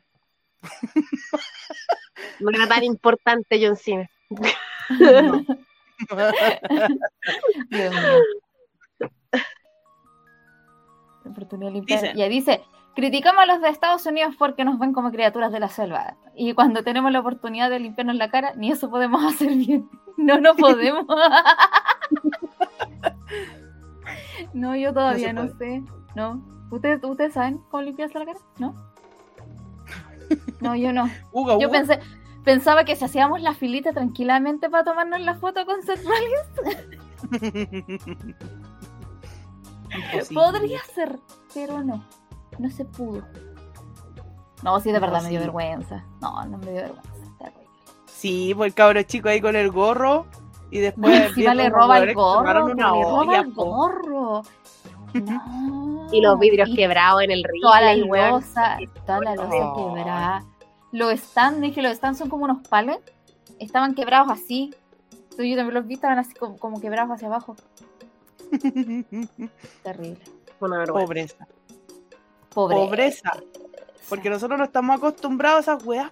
No 2.40 2.50
era 2.50 2.68
tan 2.68 2.84
importante 2.84 3.60
John 3.64 3.76
Cena. 3.76 4.10
No, 4.30 5.46
Dios 7.70 7.94
mío. 7.94 8.22
La 11.24 11.32
oportunidad 11.32 11.70
de 11.70 11.74
limpiar. 11.74 12.02
Dice. 12.02 12.14
Ya 12.16 12.30
dice, 12.30 12.64
criticamos 12.96 13.44
a 13.44 13.46
los 13.46 13.62
de 13.62 13.70
Estados 13.70 14.06
Unidos 14.06 14.36
porque 14.38 14.66
nos 14.66 14.80
ven 14.80 14.94
como 14.94 15.12
criaturas 15.12 15.52
de 15.52 15.60
la 15.60 15.70
selva. 15.70 16.18
Y 16.36 16.54
cuando 16.54 16.84
tenemos 16.84 17.12
la 17.12 17.20
oportunidad 17.20 17.70
de 17.70 17.80
limpiarnos 17.80 18.16
la 18.16 18.30
cara, 18.30 18.54
ni 18.56 18.72
eso 18.72 18.90
podemos 18.90 19.24
hacer 19.34 19.50
bien. 19.50 19.90
No, 20.18 20.40
no 20.40 20.56
podemos. 20.56 21.06
No, 24.58 24.76
yo 24.76 24.94
todavía 24.94 25.34
No 25.34 25.48
sé. 25.58 25.84
No. 26.16 26.42
¿Ustedes, 26.70 27.02
¿Ustedes 27.04 27.34
saben 27.34 27.60
cómo 27.70 27.84
limpiarse 27.84 28.20
la 28.20 28.26
cara? 28.26 28.40
¿No? 28.58 28.74
No, 30.60 30.76
yo 30.76 30.92
no. 30.92 31.10
Uga, 31.32 31.58
Yo 31.60 31.70
pensé, 31.70 32.00
pensaba 32.44 32.84
que 32.84 32.96
si 32.96 33.06
hacíamos 33.06 33.42
la 33.42 33.54
filita 33.54 33.94
tranquilamente 33.94 34.70
para 34.70 34.84
tomarnos 34.84 35.22
la 35.22 35.36
foto 35.36 35.66
con 35.66 35.84
Seth 35.84 36.04
podría 40.34 40.80
ser, 40.94 41.20
pero 41.54 41.84
no. 41.84 42.04
No 42.60 42.70
se 42.70 42.86
pudo. 42.86 43.24
No, 44.64 44.80
sí, 44.80 44.92
de 44.92 45.00
verdad 45.00 45.22
me 45.22 45.30
dio 45.30 45.40
vergüenza. 45.40 46.04
No, 46.22 46.44
no 46.46 46.58
me 46.58 46.72
dio 46.72 46.82
vergüenza. 46.82 47.12
Sí, 48.08 48.54
pues 48.56 48.70
el 48.70 48.74
cabro 48.74 49.04
chico 49.04 49.30
ahí 49.30 49.40
con 49.40 49.56
el 49.56 49.72
gorro. 49.72 50.26
Y 50.72 50.80
después. 50.80 51.30
Encima 51.30 51.54
le 51.54 51.70
roba 51.70 52.00
el 52.00 52.14
gorro, 52.14 52.68
le 52.68 52.84
roba 52.84 53.38
el 53.38 53.54
gorro. 53.54 54.42
No. 55.14 56.08
Y 56.12 56.22
los 56.22 56.38
vidrios 56.40 56.70
Y 56.70 56.76
quebrados 56.76 57.22
en 57.24 57.32
el 57.32 57.44
río. 57.44 57.62
Toda 57.62 57.82
la 57.82 57.94
y 57.94 58.02
losa, 58.06 58.78
toda 59.06 59.22
la 59.22 59.36
losa 59.36 59.50
Oh. 59.74 59.96
quebrada. 59.96 60.46
Los 60.92 61.20
stands, 61.20 61.62
dije, 61.62 61.82
los 61.82 61.94
stands 61.98 62.20
son 62.20 62.30
como 62.30 62.46
unos 62.46 62.68
palets. 62.68 63.12
Estaban 63.60 63.96
quebrados 63.96 64.30
así. 64.32 64.74
Entonces, 65.12 65.50
yo 65.50 65.56
también 65.56 65.74
los 65.76 65.88
vi, 65.88 65.96
estaban 65.96 66.20
así 66.20 66.34
como, 66.34 66.58
como 66.58 66.80
quebrados 66.82 67.12
hacia 67.12 67.28
abajo. 67.28 67.56
Terrible. 69.84 70.20
Una. 70.60 70.86
Pobreza. 70.86 71.48
Pobre. 72.54 72.76
Pobreza. 72.76 73.32
Porque 74.10 74.30
nosotros 74.30 74.58
no 74.58 74.66
estamos 74.66 74.98
acostumbrados 74.98 75.68
a 75.68 75.74
esas 75.74 75.86
weas. 75.86 76.12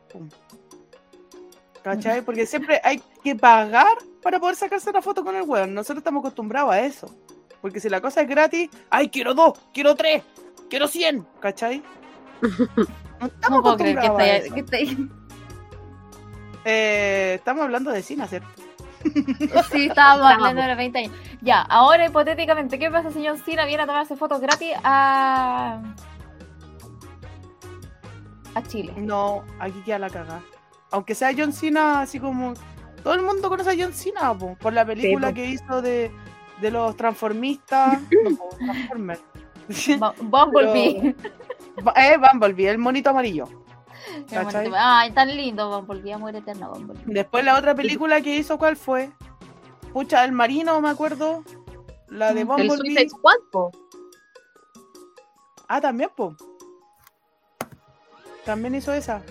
¿Cachai? 1.86 2.24
Porque 2.24 2.48
siempre 2.48 2.82
hay 2.84 3.00
que 3.24 3.36
pagar 3.36 3.96
para 4.24 4.40
poder 4.40 4.56
sacarse 4.56 4.90
una 4.90 5.04
foto 5.04 5.24
con 5.24 5.36
el 5.36 5.44
weón. 5.44 5.72
Nosotros 5.76 6.00
estamos 6.00 6.22
acostumbrados 6.22 6.74
a 6.74 6.80
eso. 6.80 7.16
Porque 7.62 7.80
si 7.80 7.90
la 7.90 8.02
cosa 8.02 8.22
es 8.22 8.28
gratis, 8.28 8.72
¡ay, 8.90 9.10
quiero 9.10 9.36
dos! 9.36 9.54
¡Quiero 9.72 9.94
tres! 9.96 10.24
¡Quiero 10.68 10.88
cien! 10.88 11.26
¿Cachai? 11.40 11.84
No 13.18 13.28
estamos 13.28 13.58
No 13.58 13.62
puedo 13.64 13.78
creer 13.78 13.98
que 14.00 14.08
acostumbrados 14.08 14.20
a 14.20 14.36
esté, 14.36 14.48
eso. 14.48 14.96
que 14.96 15.08
Eh, 16.66 17.34
estamos 17.36 17.64
hablando 17.64 17.92
de 17.92 18.02
cine, 18.02 18.28
¿cierto? 18.28 18.48
Sí, 19.06 19.86
estábamos 19.86 19.86
Estábamos. 19.86 20.32
hablando 20.32 20.62
de 20.64 20.68
los 20.70 20.78
20 20.78 20.98
años. 21.00 21.12
Ya, 21.42 21.62
ahora 21.62 22.08
hipotéticamente, 22.08 22.80
¿qué 22.80 22.90
pasa 22.90 23.12
si 23.12 23.26
John 23.26 23.38
Cena 23.38 23.66
viene 23.66 23.84
a 23.84 23.86
tomarse 23.86 24.16
fotos 24.18 24.42
gratis 24.42 24.74
a. 24.84 25.82
a 28.56 28.64
Chile? 28.64 28.94
No, 28.98 29.44
aquí 29.60 29.82
queda 29.86 30.00
la 30.00 30.10
cagada. 30.10 30.42
Aunque 30.96 31.14
sea 31.14 31.34
John 31.38 31.52
Cena, 31.52 32.00
así 32.00 32.22
como. 32.22 32.54
Todo 33.04 33.16
el 33.16 33.22
mundo 33.22 33.50
conoce 33.50 33.72
a 33.72 33.76
John 33.78 33.92
Cena, 33.94 34.34
po, 34.34 34.56
por 34.56 34.72
la 34.72 34.86
película 34.86 35.34
que 35.34 35.46
hizo 35.46 35.82
de, 35.82 36.10
de 36.62 36.72
los 36.72 36.96
transformistas. 36.96 38.00
no, 38.24 38.38
Transformers. 38.58 39.22
Bumblebee. 40.22 41.14
Eh, 41.98 42.18
Bumblebee, 42.18 42.70
el 42.70 42.78
monito 42.78 43.10
amarillo. 43.10 43.46
Ay, 44.74 45.12
tan 45.12 45.36
lindo 45.36 45.70
Bumblebee, 45.70 46.14
amor 46.14 46.34
eterno 46.34 46.72
Bumblebee. 46.72 47.04
Después 47.08 47.44
la 47.44 47.58
otra 47.60 47.76
película 47.76 48.22
que 48.22 48.38
hizo, 48.38 48.58
¿cuál 48.58 48.78
fue? 48.78 49.12
Pucha, 49.92 50.24
el 50.24 50.32
marino, 50.32 50.80
me 50.80 50.90
acuerdo. 50.90 51.44
La 52.08 52.34
de 52.34 52.46
Mm. 52.46 52.52
El 52.52 52.68
Bumblebee. 52.68 52.78
Suicide 52.78 53.10
Squad, 53.10 53.40
po. 53.52 53.72
Ah, 55.68 55.82
también, 55.82 56.10
po. 56.16 56.38
También 58.46 58.76
hizo 58.76 58.94
esa. 58.94 59.22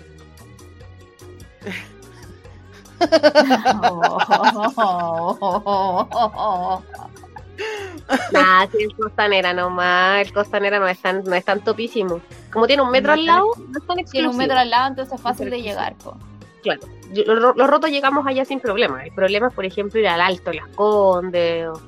Nah, 8.31 8.67
sí, 8.71 8.83
el 8.83 8.95
Costanera 8.95 9.53
nomás. 9.53 10.27
El 10.27 10.33
Costanera 10.33 10.79
no 10.79 10.87
es 10.87 10.99
tan, 10.99 11.23
no 11.23 11.35
es 11.35 11.45
tan 11.45 11.63
topísimo. 11.63 12.21
Como 12.51 12.67
tiene 12.67 12.83
un 12.83 12.91
metro 12.91 13.13
al 13.13 13.25
lado, 13.25 13.47
no 13.57 13.79
es 13.79 13.85
tan 13.85 13.97
Tiene 14.05 14.29
un 14.29 14.37
metro 14.37 14.57
al 14.57 14.69
lado, 14.69 14.87
entonces 14.89 15.15
es 15.15 15.21
fácil 15.21 15.49
de 15.49 15.61
llegar. 15.61 15.95
po. 15.95 16.17
Claro. 16.63 16.81
Los, 17.13 17.55
los 17.55 17.69
rotos 17.69 17.91
llegamos 17.91 18.25
allá 18.25 18.43
sin 18.45 18.59
problema. 18.59 19.05
El 19.05 19.13
problema 19.13 19.47
es, 19.47 19.53
por 19.53 19.65
ejemplo, 19.65 19.99
ir 19.99 20.07
al 20.07 20.21
Alto 20.21 20.51
Las 20.51 20.67
Condes 20.69 21.67
o, 21.67 21.81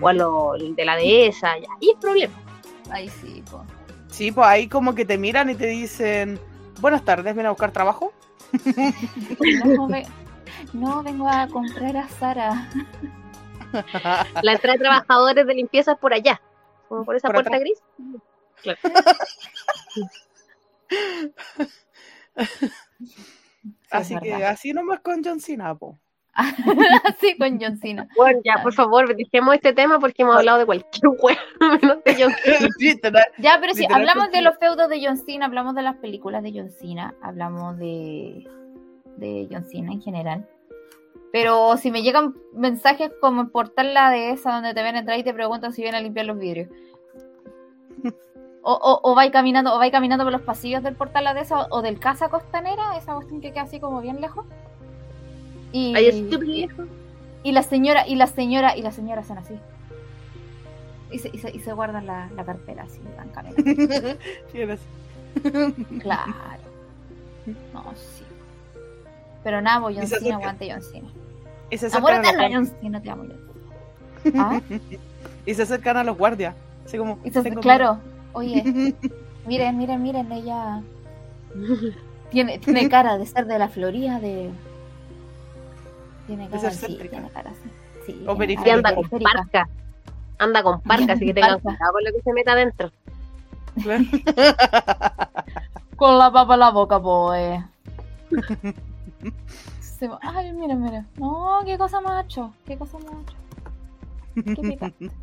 o 0.00 0.08
a 0.08 0.12
lo 0.12 0.54
de 0.58 0.84
la 0.84 0.96
dehesa. 0.96 1.56
Ya. 1.58 1.68
Y 1.80 1.90
es 1.90 1.96
problema. 2.00 2.34
Ahí 2.90 3.08
sí, 3.08 3.42
po. 3.48 3.64
Sí, 4.08 4.32
pues 4.32 4.46
ahí 4.46 4.68
como 4.68 4.94
que 4.94 5.04
te 5.04 5.18
miran 5.18 5.50
y 5.50 5.54
te 5.54 5.66
dicen, 5.66 6.40
buenas 6.80 7.04
tardes, 7.04 7.34
¿ven 7.36 7.46
a 7.46 7.50
buscar 7.50 7.70
trabajo? 7.70 8.12
No, 9.64 9.86
ve- 9.88 10.06
no, 10.72 11.02
vengo 11.02 11.28
a 11.28 11.46
comprar 11.48 11.96
a 11.96 12.08
Sara. 12.08 12.68
La 14.42 14.52
entrada 14.52 14.74
de 14.74 14.78
trabajadores 14.78 15.46
de 15.46 15.54
limpieza 15.54 15.92
es 15.92 15.98
por 15.98 16.14
allá. 16.14 16.40
Como 16.88 17.04
por 17.04 17.16
esa 17.16 17.28
Por 17.28 17.34
puerta 17.42 17.56
atrás. 17.56 17.60
gris. 17.62 17.82
Claro. 18.62 18.78
así 23.90 24.14
es 24.14 24.20
que 24.20 24.30
verdad. 24.30 24.50
así 24.50 24.72
nomás 24.72 25.00
con 25.00 25.22
John 25.24 25.40
Cena, 25.40 25.74
po. 25.74 25.98
Así 27.04 27.36
con 27.38 27.58
John 27.60 27.78
Cena. 27.78 28.08
Bueno, 28.16 28.40
ya, 28.44 28.62
por 28.62 28.72
favor, 28.72 29.14
dejemos 29.16 29.54
este 29.54 29.72
tema 29.72 29.98
porque 29.98 30.22
hemos 30.22 30.36
hablado 30.36 30.58
de 30.58 30.66
cualquier 30.66 31.08
hueá, 31.20 31.38
menos 31.60 32.04
de 32.04 32.14
John 32.14 32.32
Cena. 32.42 32.68
Literal. 32.78 33.26
Ya, 33.38 33.58
pero 33.60 33.72
sí, 33.74 33.80
Literal, 33.80 34.00
hablamos 34.00 34.30
de 34.32 34.42
los 34.42 34.58
feudos 34.58 34.88
de 34.88 35.04
John 35.04 35.16
Cena, 35.16 35.46
hablamos 35.46 35.74
de 35.74 35.82
las 35.82 35.96
películas 35.96 36.42
de 36.42 36.52
John 36.52 36.70
Cena, 36.70 37.14
hablamos 37.22 37.78
de, 37.78 38.46
de 39.16 39.48
John 39.50 39.64
Cena 39.64 39.92
en 39.92 40.02
general. 40.02 40.48
Pero 41.32 41.76
si 41.76 41.90
me 41.90 42.02
llegan 42.02 42.34
mensajes 42.52 43.10
como 43.20 43.48
portal 43.48 43.94
la 43.94 44.10
de 44.10 44.30
esa 44.30 44.52
donde 44.52 44.74
te 44.74 44.82
ven 44.82 44.96
entrar 44.96 45.18
y 45.18 45.24
te 45.24 45.34
preguntan 45.34 45.72
si 45.72 45.82
vienen 45.82 46.00
a 46.00 46.02
limpiar 46.02 46.26
los 46.26 46.38
vidrios. 46.38 46.68
O, 48.62 48.72
o, 48.72 49.00
o 49.02 49.14
vais 49.14 49.30
caminando, 49.30 49.74
o 49.74 49.78
vais 49.78 49.92
caminando 49.92 50.24
por 50.24 50.32
los 50.32 50.42
pasillos 50.42 50.82
del 50.82 50.96
portal 50.96 51.22
la 51.22 51.34
de 51.34 51.42
esa 51.42 51.68
o 51.70 51.82
del 51.82 52.00
casa 52.00 52.28
costanera, 52.28 52.96
esa 52.96 53.14
cuestión 53.14 53.40
que 53.40 53.52
queda 53.52 53.62
así 53.62 53.78
como 53.78 54.00
bien 54.00 54.20
lejos. 54.20 54.44
Y, 55.76 55.94
Ay, 55.94 56.06
estúpido 56.06 56.40
viejo. 56.40 56.84
y 57.42 57.52
la 57.52 57.62
señora, 57.62 58.08
y 58.08 58.14
la 58.14 58.26
señora, 58.26 58.74
y 58.78 58.80
la 58.80 58.92
señora 58.92 59.20
hacen 59.20 59.36
así. 59.36 59.58
Y 61.10 61.18
se, 61.18 61.28
y 61.30 61.36
se, 61.36 61.54
y 61.54 61.60
se 61.60 61.70
guardan 61.74 62.06
la, 62.06 62.30
la 62.34 62.44
cartera 62.46 62.84
así, 62.84 62.98
así. 64.72 66.00
Claro. 66.00 66.32
No, 67.74 67.92
sí. 67.94 68.24
Pero 69.44 69.60
nada, 69.60 69.82
pues, 69.82 69.96
John 69.98 70.06
Cena, 70.06 70.36
aguante 70.36 70.72
John 70.72 70.80
Cena. 70.80 71.08
Y 71.70 71.76
se 71.76 71.94
Amor 71.94 72.14
eterno. 72.14 72.48
John 72.50 72.66
Cena, 72.80 73.02
te 73.02 73.10
amo. 73.10 73.24
¿Ah? 74.34 74.60
Y 75.44 75.54
se 75.54 75.62
acercan 75.62 75.98
a 75.98 76.04
los 76.04 76.16
guardias. 76.16 76.56
Así 76.86 76.96
como. 76.96 77.18
Y 77.22 77.30
claro, 77.30 77.98
oye, 78.32 78.64
miren, 79.46 79.76
miren, 79.76 80.02
miren, 80.02 80.32
ella 80.32 80.82
tiene, 82.30 82.58
tiene 82.60 82.88
cara 82.88 83.18
de 83.18 83.26
ser 83.26 83.46
de 83.46 83.58
la 83.58 83.68
Florida, 83.68 84.18
de... 84.18 84.50
Tiene 86.26 86.48
cara, 86.48 86.60
ser 86.60 86.72
sí, 86.72 86.78
céntrica. 86.86 87.10
tiene 87.10 87.30
cara 87.30 87.50
así. 87.50 87.70
Sí, 88.06 88.24
O 88.26 88.34
de 88.34 88.70
anda 88.70 88.94
con 88.94 89.08
periférica. 89.08 89.30
parca. 89.32 89.68
Anda 90.38 90.62
con 90.62 90.80
parca, 90.82 91.12
así 91.14 91.26
que 91.26 91.34
tengan 91.34 91.60
cuidado 91.60 91.92
con 91.92 92.04
lo 92.04 92.12
que 92.12 92.22
se 92.22 92.32
meta 92.32 92.52
adentro. 92.52 92.90
Claro. 93.82 94.04
Con 95.96 96.18
la 96.18 96.30
papa 96.30 96.54
en 96.54 96.60
la 96.60 96.70
boca, 96.70 97.00
pues. 97.00 97.62
Ay, 100.20 100.52
mira, 100.52 100.74
mira. 100.74 101.04
No, 101.16 101.60
qué 101.64 101.78
cosa 101.78 102.00
macho. 102.00 102.52
Qué 102.66 102.76
cosa 102.76 102.98
macho. 102.98 103.36
Qué 104.34 104.42
picante. 104.62 105.10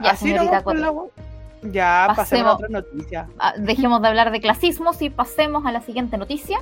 Ya, 0.00 0.10
Así 0.12 0.28
señorita 0.28 0.62
Ya, 1.72 2.04
pasemos 2.06 2.12
a 2.12 2.14
Pasemos. 2.14 2.54
otra 2.54 2.68
noticia. 2.68 3.28
Ah, 3.40 3.54
Dejemos 3.58 4.00
de 4.00 4.06
hablar 4.06 4.30
de 4.30 4.40
clasismos 4.40 5.02
y 5.02 5.10
pasemos 5.10 5.66
a 5.66 5.72
la 5.72 5.80
siguiente 5.80 6.16
noticia. 6.18 6.60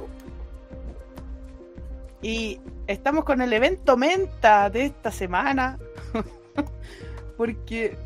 Y 2.22 2.60
estamos 2.86 3.24
con 3.24 3.40
el 3.40 3.52
evento 3.52 3.96
Menta 3.96 4.70
de 4.70 4.86
esta 4.86 5.10
semana. 5.10 5.78
Porque 7.36 7.96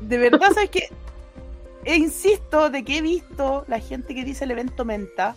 de 0.00 0.18
verdad, 0.18 0.52
¿sabes 0.52 0.70
que 0.70 0.88
insisto 1.94 2.70
de 2.70 2.84
que 2.84 2.98
he 2.98 3.02
visto 3.02 3.64
la 3.68 3.78
gente 3.78 4.14
que 4.14 4.24
dice 4.24 4.44
el 4.44 4.50
evento 4.50 4.84
Menta. 4.84 5.36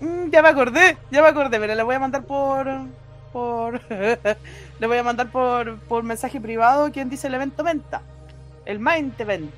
Mm, 0.00 0.30
ya 0.30 0.42
me 0.42 0.48
acordé, 0.48 0.96
ya 1.10 1.22
me 1.22 1.28
acordé, 1.28 1.60
pero 1.60 1.74
le 1.74 1.82
voy 1.82 1.94
a 1.94 2.00
mandar 2.00 2.24
por. 2.24 2.66
por 3.32 3.80
le 3.90 4.86
voy 4.86 4.98
a 4.98 5.02
mandar 5.02 5.30
por, 5.30 5.78
por 5.80 6.02
mensaje 6.02 6.40
privado 6.40 6.90
quien 6.90 7.10
dice 7.10 7.26
el 7.26 7.34
evento 7.34 7.62
Menta. 7.64 8.02
El 8.64 8.78
Mind 8.78 9.20
Event. 9.20 9.50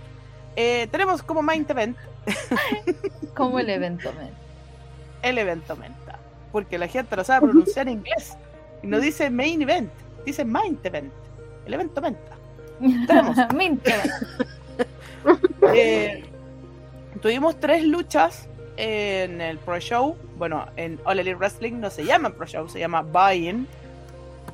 Eh, 0.56 0.88
tenemos 0.90 1.22
como 1.22 1.42
Mind 1.42 1.70
Event 1.70 1.96
Como 3.34 3.59
el 3.59 3.68
evento, 3.68 4.12
men. 4.12 4.30
el 5.22 5.38
evento 5.38 5.76
Menta. 5.76 6.03
Porque 6.55 6.78
la 6.78 6.86
gente 6.86 7.16
lo 7.16 7.24
sabe 7.24 7.48
pronunciar 7.48 7.89
en 7.89 7.94
inglés. 7.94 8.36
Y 8.81 8.86
no 8.86 9.01
dice 9.01 9.28
Main 9.28 9.60
Event, 9.60 9.90
dice 10.24 10.44
Mind 10.44 10.78
Event. 10.86 11.12
El 11.66 11.74
evento 11.74 12.01
Menta. 12.01 12.36
Tenemos. 13.09 13.36
Eh, 15.74 16.22
tuvimos 17.22 17.59
tres 17.59 17.82
luchas 17.85 18.47
en 18.76 19.40
el 19.40 19.59
Pro 19.59 19.81
Show. 19.81 20.16
Bueno, 20.36 20.66
en 20.76 21.01
All 21.05 21.18
Elite 21.18 21.35
Wrestling 21.36 21.81
no 21.81 21.90
se 21.90 22.05
llama 22.05 22.31
Pro 22.31 22.47
Show, 22.47 22.68
se 22.68 22.78
llama 22.78 23.02
Buy-In. 23.02 23.66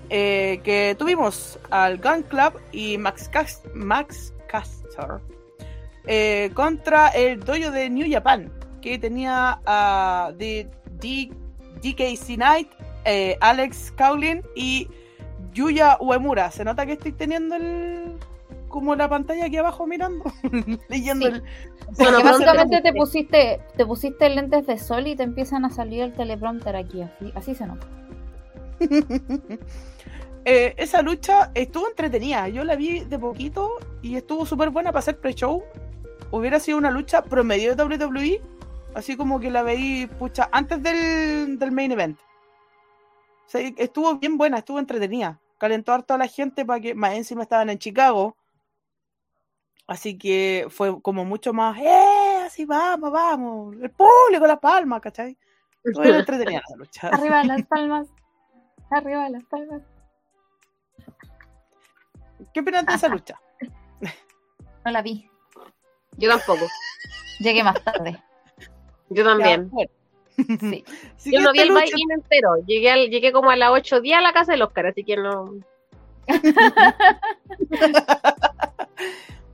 Eh, 0.09 0.61
que 0.65 0.97
tuvimos 0.99 1.59
al 1.71 1.99
Gun 1.99 2.23
Club 2.23 2.55
y 2.73 2.97
Max, 2.99 3.29
Cas- 3.29 3.63
Max 3.75 4.33
Caster 4.49 5.21
eh, 6.07 6.51
contra 6.55 7.09
el 7.09 7.41
dojo 7.41 7.71
de 7.71 7.91
New 7.91 8.07
Japan, 8.11 8.51
que 8.81 8.99
tenía 8.99 9.61
a 9.67 10.33
D- 10.37 10.69
D- 11.01 11.31
DKC 11.83 12.35
Knight, 12.37 12.69
eh, 13.05 13.37
Alex 13.41 13.93
Cowlin 13.97 14.43
y 14.55 14.89
Yuya 15.53 15.97
Uemura. 16.01 16.51
Se 16.51 16.65
nota 16.65 16.87
que 16.87 16.93
estoy 16.93 17.13
teniendo 17.13 17.57
el 17.57 18.17
como 18.69 18.95
la 18.95 19.09
pantalla 19.09 19.47
aquí 19.47 19.57
abajo 19.57 19.85
mirando, 19.87 20.25
leyendo 20.89 21.27
Sí. 21.27 21.33
el, 21.33 21.41
Bueno, 21.41 21.49
Porque 21.97 22.23
pronto 22.23 22.23
básicamente 22.23 22.77
te 22.77 22.83
te- 22.83 22.93
pusiste, 22.93 23.61
te 23.77 23.85
pusiste 23.87 24.29
lentes 24.31 24.65
de 24.67 24.79
sol 24.79 25.09
y 25.09 25.17
te 25.17 25.25
empiezan 25.25 25.65
a 25.65 25.71
salir 25.71 26.03
el 26.03 26.13
teleprompter 26.13 26.77
aquí, 26.77 27.03
así, 27.03 27.33
así 27.35 27.55
se 27.57 27.67
nota. 27.67 27.87
Eh, 30.47 30.73
esa 30.79 31.03
lucha 31.03 31.51
estuvo 31.55 31.87
entretenida. 31.87 32.49
Yo 32.49 32.65
la 32.65 32.75
vi 32.75 33.01
de 33.01 33.19
poquito 33.19 33.73
y 34.01 34.17
estuvo 34.17 34.47
súper 34.47 34.71
buena 34.71 34.91
para 34.91 35.01
hacer 35.01 35.19
pre-show. 35.19 35.63
Hubiera 36.31 36.59
sido 36.59 36.79
una 36.79 36.91
lucha 36.91 37.23
promedio 37.23 37.77
de 37.77 37.85
WWE, 37.85 38.41
así 38.95 39.17
como 39.17 39.41
que 39.41 39.51
la 39.51 39.63
veí 39.63 40.07
pucha 40.07 40.49
antes 40.53 40.83
del, 40.83 41.59
del 41.59 41.73
main 41.73 41.93
event. 41.93 42.19
O 43.47 43.49
sea, 43.51 43.61
estuvo 43.77 44.17
bien 44.17 44.39
buena, 44.39 44.59
estuvo 44.59 44.79
entretenida. 44.79 45.41
Calentó 45.59 45.93
harto 45.93 46.15
a 46.15 46.19
la 46.19 46.27
gente 46.27 46.65
para 46.65 46.81
que 46.81 46.95
más 46.95 47.15
encima 47.15 47.43
estaban 47.43 47.69
en 47.71 47.79
Chicago. 47.79 48.37
Así 49.87 50.17
que 50.17 50.69
fue 50.71 51.03
como 51.03 51.25
mucho 51.25 51.53
más, 51.53 51.77
¡eh! 51.79 52.43
Así 52.47 52.65
vamos, 52.65 53.11
vamos. 53.11 53.75
El 53.75 53.91
público, 53.91 54.47
las 54.47 54.61
palmas, 54.61 55.01
¿cachai? 55.01 55.37
Estuvo 55.83 56.05
bien 56.05 56.15
entretenida 56.21 56.63
la 56.69 56.77
lucha. 56.77 57.09
Arriba 57.09 57.43
las 57.45 57.63
palmas. 57.67 58.07
Arriba 58.91 59.29
las 59.29 59.45
palmas. 59.45 59.83
¿Qué 62.55 62.61
opinas 62.61 62.87
de 62.87 62.95
esa 62.95 63.09
lucha? 63.09 63.41
No 64.83 64.91
la 64.93 65.03
vi. 65.03 65.29
Yo 66.17 66.31
tampoco. 66.31 66.67
Llegué 67.39 67.63
más 67.63 67.85
tarde. 67.85 68.19
Yo 69.11 69.25
también. 69.25 69.71
Sí. 71.19 71.33
Yo 71.33 71.41
no 71.43 71.53
vi 71.53 71.59
el 71.61 71.69
lucha. 71.69 71.83
buy-in 71.83 72.13
entero. 72.13 72.55
Llegué, 72.67 72.91
al- 72.91 73.11
llegué 73.11 73.31
como 73.31 73.51
a 73.51 73.57
las 73.57 73.71
8 73.73 74.01
días 74.01 74.21
a 74.21 74.23
la 74.23 74.33
casa 74.33 74.53
del 74.53 74.63
Oscar, 74.63 74.87
así 74.87 75.05
que 75.05 75.17
no. 75.19 75.53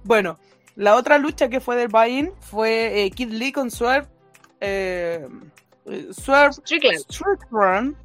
Bueno, 0.04 0.38
la 0.76 0.94
otra 0.94 1.18
lucha 1.18 1.48
que 1.48 1.60
fue 1.60 1.76
del 1.76 1.88
buy-in 1.88 2.32
fue 2.40 3.04
eh, 3.04 3.10
Kid 3.10 3.30
Lee 3.32 3.52
con 3.52 3.70
Swerve. 3.70 4.06
Eh, 4.60 5.26
eh, 5.86 6.08
Swerve 6.12 6.52
Strickland. 6.52 7.00
Strickland, 7.10 7.96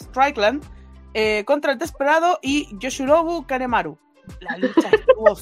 Strickland 0.00 0.64
eh, 1.12 1.44
contra 1.44 1.72
el 1.72 1.78
Desperado 1.78 2.38
y 2.42 2.68
Yoshinobu 2.78 3.46
Kanemaru. 3.46 3.98
La 4.40 4.56
lucha 4.56 4.88
estuvo. 4.90 5.36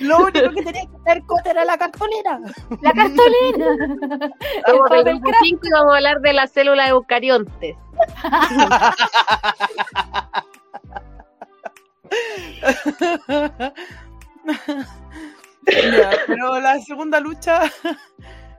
Lo 0.00 0.18
único 0.18 0.50
que 0.50 0.62
tenía 0.62 0.82
que 0.82 0.96
hacer 0.96 1.22
Cote 1.26 1.50
era 1.50 1.64
la 1.64 1.76
cartulina. 1.78 2.40
La 2.80 2.92
cartulina. 2.92 3.66
El 4.66 4.78
Vamos 4.78 4.90
del 4.90 4.98
papel 4.98 5.20
grupo 5.20 5.36
5 5.42 5.60
y 5.62 5.70
vamos 5.70 5.92
a 5.92 5.96
hablar 5.96 6.20
de 6.20 6.32
la 6.32 6.46
célula 6.46 6.88
eucariontes. 6.88 7.76
Ya, 15.66 16.10
pero 16.26 16.60
la 16.60 16.80
segunda 16.80 17.18
lucha 17.18 17.62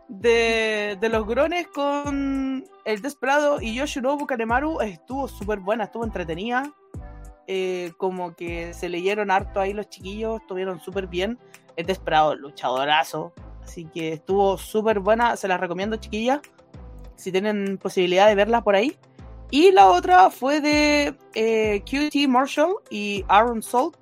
de, 0.10 0.98
de 1.00 1.10
los 1.10 1.26
grones 1.26 1.68
con 1.68 2.66
el 2.86 3.02
Desperado 3.02 3.62
y 3.62 3.76
Yoshinobu 3.76 4.26
Kanemaru 4.26 4.82
estuvo 4.82 5.28
súper 5.28 5.60
buena, 5.60 5.86
estuvo 5.86 6.04
entretenida. 6.04 6.64
Eh, 7.48 7.94
como 7.98 8.36
que 8.36 8.74
se 8.74 8.90
leyeron 8.90 9.32
harto 9.32 9.62
ahí 9.62 9.74
los 9.74 9.90
chiquillos, 9.90 10.42
estuvieron 10.42 10.80
súper 10.80 11.08
bien. 11.08 11.40
El 11.76 11.86
Desperado, 11.86 12.36
luchadorazo. 12.36 13.34
Así 13.64 13.86
que 13.86 14.14
estuvo 14.14 14.58
súper 14.58 15.00
buena, 15.00 15.36
se 15.38 15.48
las 15.48 15.60
recomiendo 15.60 15.96
chiquillas. 15.98 16.42
Si 17.16 17.32
tienen 17.32 17.78
posibilidad 17.78 18.28
de 18.28 18.36
verla 18.36 18.64
por 18.64 18.76
ahí. 18.76 18.98
Y 19.50 19.72
la 19.72 19.88
otra 19.88 20.30
fue 20.30 20.60
de 20.60 21.16
eh, 21.34 21.82
QT 21.86 22.28
Marshall 22.28 22.76
y 22.90 23.24
Aaron 23.30 23.64
Salt 23.64 23.96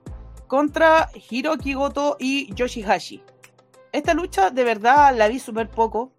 contra 0.47 1.09
Hiroki 1.29 1.73
Goto 1.73 2.17
y 2.19 2.53
Yoshihashi. 2.55 3.23
Esta 3.91 4.13
lucha 4.13 4.49
de 4.49 4.63
verdad 4.63 5.15
la 5.15 5.27
vi 5.27 5.39
súper 5.39 5.69
poco, 5.69 6.11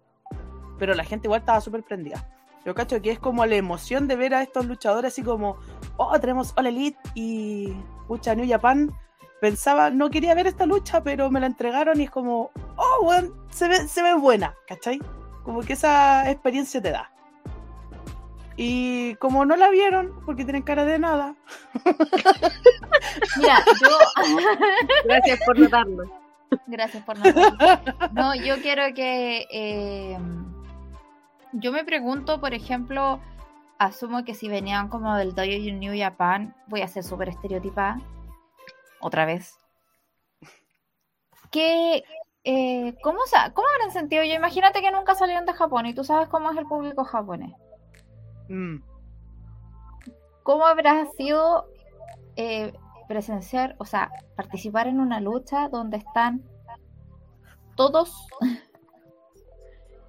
pero 0.79 0.93
la 0.93 1.03
gente 1.03 1.27
igual 1.27 1.41
estaba 1.41 1.61
súper 1.61 1.83
prendida. 1.83 2.27
Yo 2.65 2.73
cacho 2.73 3.01
que 3.01 3.11
es 3.11 3.19
como 3.19 3.45
la 3.45 3.55
emoción 3.55 4.07
de 4.07 4.15
ver 4.15 4.33
a 4.33 4.41
estos 4.41 4.65
luchadores 4.65 5.13
así 5.13 5.23
como, 5.23 5.57
oh, 5.97 6.19
tenemos 6.19 6.53
All 6.55 6.67
Elite 6.67 6.97
y 7.15 7.73
lucha 8.09 8.35
New 8.35 8.47
Japan. 8.49 8.91
Pensaba, 9.41 9.89
no 9.91 10.09
quería 10.09 10.33
ver 10.33 10.47
esta 10.47 10.65
lucha, 10.65 11.03
pero 11.03 11.29
me 11.29 11.39
la 11.39 11.45
entregaron 11.47 11.99
y 12.01 12.05
es 12.05 12.09
como, 12.11 12.49
oh, 12.75 13.03
weón, 13.05 13.33
se 13.51 13.67
ve, 13.67 13.87
se 13.87 14.01
ve 14.01 14.15
buena, 14.15 14.55
¿cachai? 14.67 14.99
Como 15.43 15.61
que 15.61 15.73
esa 15.73 16.29
experiencia 16.31 16.81
te 16.81 16.91
da. 16.91 17.11
Y 18.59 19.13
como 19.15 19.45
no 19.45 19.55
la 19.55 19.69
vieron, 19.69 20.19
porque 20.25 20.43
tienen 20.43 20.63
cara 20.63 20.83
de 20.85 20.97
nada, 20.97 21.35
Mira, 23.37 23.59
yo. 23.81 23.97
Gracias 25.05 25.39
por 25.45 25.59
notarlo. 25.59 26.03
Gracias 26.65 27.03
por 27.03 27.17
notarlo. 27.19 27.77
No, 28.13 28.33
yo 28.35 28.55
quiero 28.61 28.83
que. 28.95 29.45
eh, 29.51 30.17
Yo 31.53 31.71
me 31.71 31.83
pregunto, 31.83 32.39
por 32.39 32.53
ejemplo, 32.55 33.19
asumo 33.79 34.23
que 34.23 34.33
si 34.33 34.47
venían 34.49 34.89
como 34.89 35.15
del 35.15 35.35
Dojo 35.35 35.47
New 35.47 35.93
Japan, 35.97 36.55
voy 36.67 36.81
a 36.81 36.87
ser 36.87 37.03
súper 37.03 37.29
estereotipada, 37.29 37.99
otra 38.99 39.25
vez. 39.25 39.57
¿Qué, 41.51 42.03
eh, 42.43 42.95
¿cómo, 43.01 43.19
¿Cómo 43.53 43.67
habrán 43.75 43.91
sentido? 43.91 44.23
Yo 44.23 44.33
imagínate 44.33 44.81
que 44.81 44.91
nunca 44.91 45.15
salieron 45.15 45.45
de 45.45 45.53
Japón 45.53 45.85
y 45.85 45.93
tú 45.93 46.03
sabes 46.03 46.27
cómo 46.29 46.51
es 46.51 46.57
el 46.57 46.65
público 46.65 47.03
japonés. 47.03 47.53
Mm. 48.49 48.77
¿Cómo 50.43 50.65
habrá 50.65 51.05
sido 51.17 51.67
eh, 52.35 52.73
presenciar, 53.07 53.75
o 53.79 53.85
sea, 53.85 54.11
participar 54.35 54.87
en 54.87 54.99
una 54.99 55.19
lucha 55.19 55.69
donde 55.69 55.97
están 55.97 56.43
todos 57.75 58.27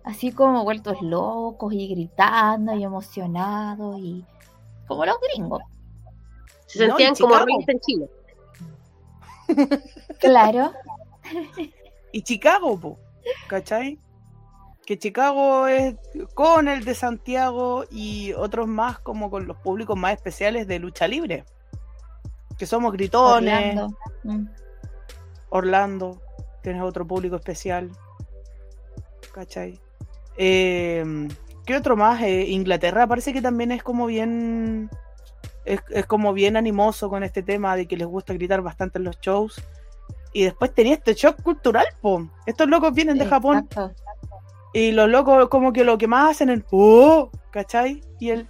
así 0.09 0.33
como 0.33 0.65
vueltos 0.65 1.03
locos 1.03 1.75
y 1.75 1.87
gritando 1.87 2.75
y 2.75 2.83
emocionados 2.83 3.99
y 3.99 4.25
como 4.87 5.05
los 5.05 5.17
gringos? 5.21 5.63
Se 6.67 6.79
sentían 6.79 7.11
en 7.11 7.15
como 7.17 7.35
reyes 7.37 7.69
en 7.69 7.81
Chile. 7.81 8.11
Claro. 10.19 10.73
Y 12.13 12.23
Chicago, 12.23 12.79
po, 12.79 12.99
¿cachai? 13.49 13.99
Que 14.85 14.99
Chicago 14.99 15.67
es 15.67 15.95
con 16.35 16.69
el 16.69 16.85
de 16.85 16.95
Santiago 16.95 17.85
y 17.91 18.33
otros 18.33 18.67
más 18.67 18.99
como 18.99 19.31
con 19.31 19.47
los 19.47 19.57
públicos 19.59 19.97
más 19.97 20.15
especiales 20.15 20.67
de 20.67 20.79
lucha 20.81 21.09
libre. 21.09 21.45
Que 22.59 22.67
somos 22.67 22.93
gritones, 22.93 23.55
Orlando, 23.55 23.97
Orlando. 25.51 26.15
Mm. 26.15 26.63
tienes 26.63 26.83
otro 26.83 27.07
público 27.07 27.37
especial. 27.37 27.91
¿Cachai? 29.33 29.81
Eh, 30.39 31.29
¿Qué 31.67 31.77
otro 31.77 31.97
más? 31.97 32.23
Eh, 32.23 32.47
Inglaterra 32.49 33.07
parece 33.07 33.33
que 33.35 33.43
también 33.43 33.73
es 33.73 33.83
como 33.83 34.07
bien. 34.07 34.89
Es, 35.67 35.81
es 35.91 36.07
como 36.07 36.33
bien 36.33 36.57
animoso 36.57 37.11
con 37.11 37.23
este 37.23 37.43
tema 37.43 37.77
de 37.77 37.87
que 37.87 37.97
les 37.99 38.07
gusta 38.07 38.33
gritar 38.33 38.63
bastante 38.63 38.99
en 38.99 39.05
los 39.05 39.21
shows. 39.21 39.61
Y 40.33 40.45
después 40.45 40.73
tenía 40.73 40.95
este 40.95 41.13
shock 41.15 41.43
cultural, 41.43 41.87
po. 42.01 42.27
Estos 42.47 42.69
locos 42.69 42.95
vienen 42.95 43.19
de 43.19 43.27
Japón 43.27 43.69
y 44.73 44.93
los 44.93 45.09
locos 45.09 45.49
como 45.49 45.73
que 45.73 45.85
lo 45.85 45.99
que 45.99 46.07
más 46.07 46.31
hacen 46.31 46.51
es 46.51 46.63
¡Oh! 46.71 47.31
¿Cachai? 47.51 48.03
Y 48.19 48.31
el, 48.31 48.47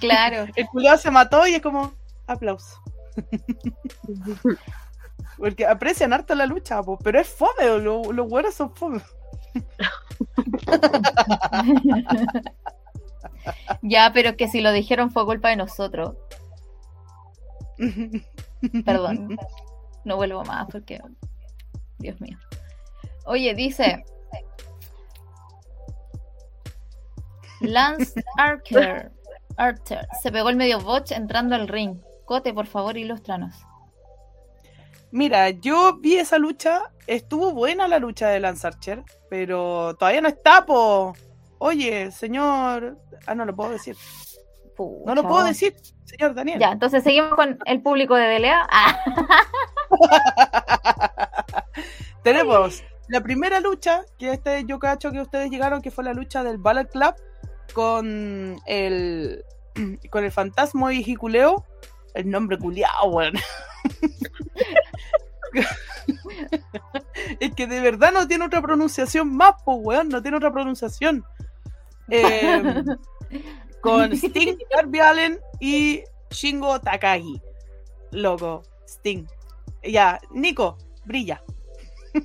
Claro. 0.00 0.46
el 0.56 0.66
culiao 0.68 0.96
se 0.96 1.10
mató 1.10 1.46
y 1.46 1.54
es 1.56 1.62
como 1.62 1.92
aplauso. 2.26 2.80
Porque 5.38 5.66
aprecian 5.66 6.12
harto 6.12 6.34
la 6.34 6.46
lucha, 6.46 6.82
po, 6.82 6.98
pero 6.98 7.18
es 7.20 7.28
fome, 7.28 7.68
o 7.70 7.78
lo- 7.78 8.12
los 8.12 8.28
güeros 8.28 8.54
son 8.54 8.74
fome. 8.74 9.00
ya, 13.82 14.10
pero 14.12 14.36
que 14.36 14.48
si 14.48 14.60
lo 14.60 14.72
dijeron 14.72 15.10
fue 15.10 15.24
culpa 15.24 15.50
de 15.50 15.56
nosotros. 15.56 16.16
Perdón. 18.84 19.38
No 20.04 20.16
vuelvo 20.16 20.44
más 20.44 20.66
porque. 20.70 21.00
Dios 21.98 22.20
mío. 22.20 22.38
Oye, 23.24 23.54
dice. 23.54 24.04
Lance 27.60 28.22
Archer. 28.36 29.12
Archer. 29.56 30.06
Se 30.20 30.32
pegó 30.32 30.48
el 30.48 30.56
medio 30.56 30.80
botch 30.80 31.12
entrando 31.12 31.54
al 31.54 31.68
ring. 31.68 31.98
Cote, 32.24 32.52
por 32.52 32.66
favor, 32.66 32.96
ilústranos. 32.96 33.54
Mira, 35.12 35.50
yo 35.50 35.98
vi 35.98 36.16
esa 36.16 36.38
lucha, 36.38 36.90
estuvo 37.06 37.52
buena 37.52 37.86
la 37.86 37.98
lucha 37.98 38.28
de 38.28 38.40
Lance 38.40 38.66
Archer, 38.66 39.04
pero 39.32 39.96
todavía 39.98 40.20
no 40.20 40.28
está, 40.28 40.66
po. 40.66 41.14
Oye, 41.56 42.10
señor. 42.10 42.98
Ah, 43.26 43.34
no 43.34 43.46
lo 43.46 43.56
puedo 43.56 43.70
decir. 43.70 43.96
No 45.06 45.14
lo 45.14 45.22
puedo 45.22 45.42
decir, 45.42 45.74
señor 46.04 46.34
Daniel. 46.34 46.58
Ya, 46.60 46.72
entonces 46.72 47.02
seguimos 47.02 47.34
con 47.34 47.58
el 47.64 47.80
público 47.80 48.14
de 48.14 48.26
Delea. 48.26 48.68
Ah, 48.70 48.94
Tenemos 52.22 52.84
la 53.08 53.22
primera 53.22 53.60
lucha, 53.60 54.02
que 54.18 54.32
este 54.32 54.64
yo 54.66 54.78
cacho 54.78 55.12
que 55.12 55.22
ustedes 55.22 55.50
llegaron, 55.50 55.80
que 55.80 55.90
fue 55.90 56.04
la 56.04 56.12
lucha 56.12 56.44
del 56.44 56.58
Ballet 56.58 56.90
Club 56.90 57.14
con 57.72 58.58
el 58.66 59.42
con 60.10 60.24
el 60.24 60.30
fantasma 60.30 60.92
y 60.92 61.02
Jiculeo. 61.02 61.64
El 62.12 62.28
nombre 62.28 62.58
culiao, 62.58 63.06
weón. 63.06 63.32
es 67.40 67.54
que 67.54 67.66
de 67.66 67.80
verdad 67.80 68.12
no 68.12 68.26
tiene 68.26 68.44
otra 68.44 68.62
pronunciación 68.62 69.34
más, 69.34 69.54
pues, 69.64 69.78
weón, 69.80 70.08
no 70.08 70.22
tiene 70.22 70.36
otra 70.36 70.52
pronunciación. 70.52 71.24
Eh, 72.08 72.82
con 73.80 74.12
Sting, 74.12 74.56
Darby 74.74 75.00
Allen 75.00 75.40
y 75.60 76.02
Shingo 76.30 76.80
Takagi. 76.80 77.40
Loco, 78.12 78.62
Sting. 78.86 79.26
Ya, 79.82 80.20
Nico, 80.30 80.78
brilla. 81.04 81.42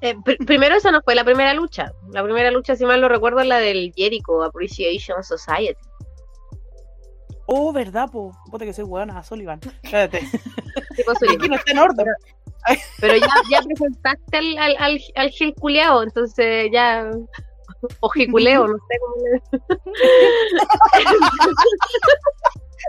Eh, 0.00 0.14
pr- 0.14 0.46
primero, 0.46 0.76
esa 0.76 0.92
no 0.92 1.02
fue 1.02 1.16
la 1.16 1.24
primera 1.24 1.52
lucha. 1.54 1.90
La 2.12 2.22
primera 2.22 2.52
lucha, 2.52 2.76
si 2.76 2.84
mal 2.86 3.00
no 3.00 3.08
recuerdo, 3.08 3.40
es 3.40 3.48
la 3.48 3.58
del 3.58 3.92
Jericho 3.96 4.44
Appreciation 4.44 5.24
Society. 5.24 5.74
Oh, 7.50 7.72
verdad, 7.72 8.10
po. 8.10 8.36
Puta 8.50 8.66
que 8.66 8.74
soy 8.74 8.84
weona, 8.84 9.22
Sullivan. 9.22 9.58
Espérate. 9.82 10.20
No 11.48 11.54
está 11.54 11.70
en 11.72 11.78
orden. 11.78 12.06
Pero 13.00 13.14
ya, 13.16 13.28
ya 13.50 13.62
presentaste 13.62 14.36
al, 14.36 14.58
al, 14.58 14.76
al, 14.78 15.00
al 15.14 15.30
Gil 15.30 15.54
culeado, 15.54 16.02
entonces 16.02 16.68
ya. 16.72 17.10
O 18.00 18.08
Jiculeo, 18.08 18.66
no 18.66 18.76
sé 18.76 18.98
cómo 19.00 19.14
le. 19.22 19.40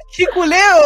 ¡Chiculeo! 0.09 0.81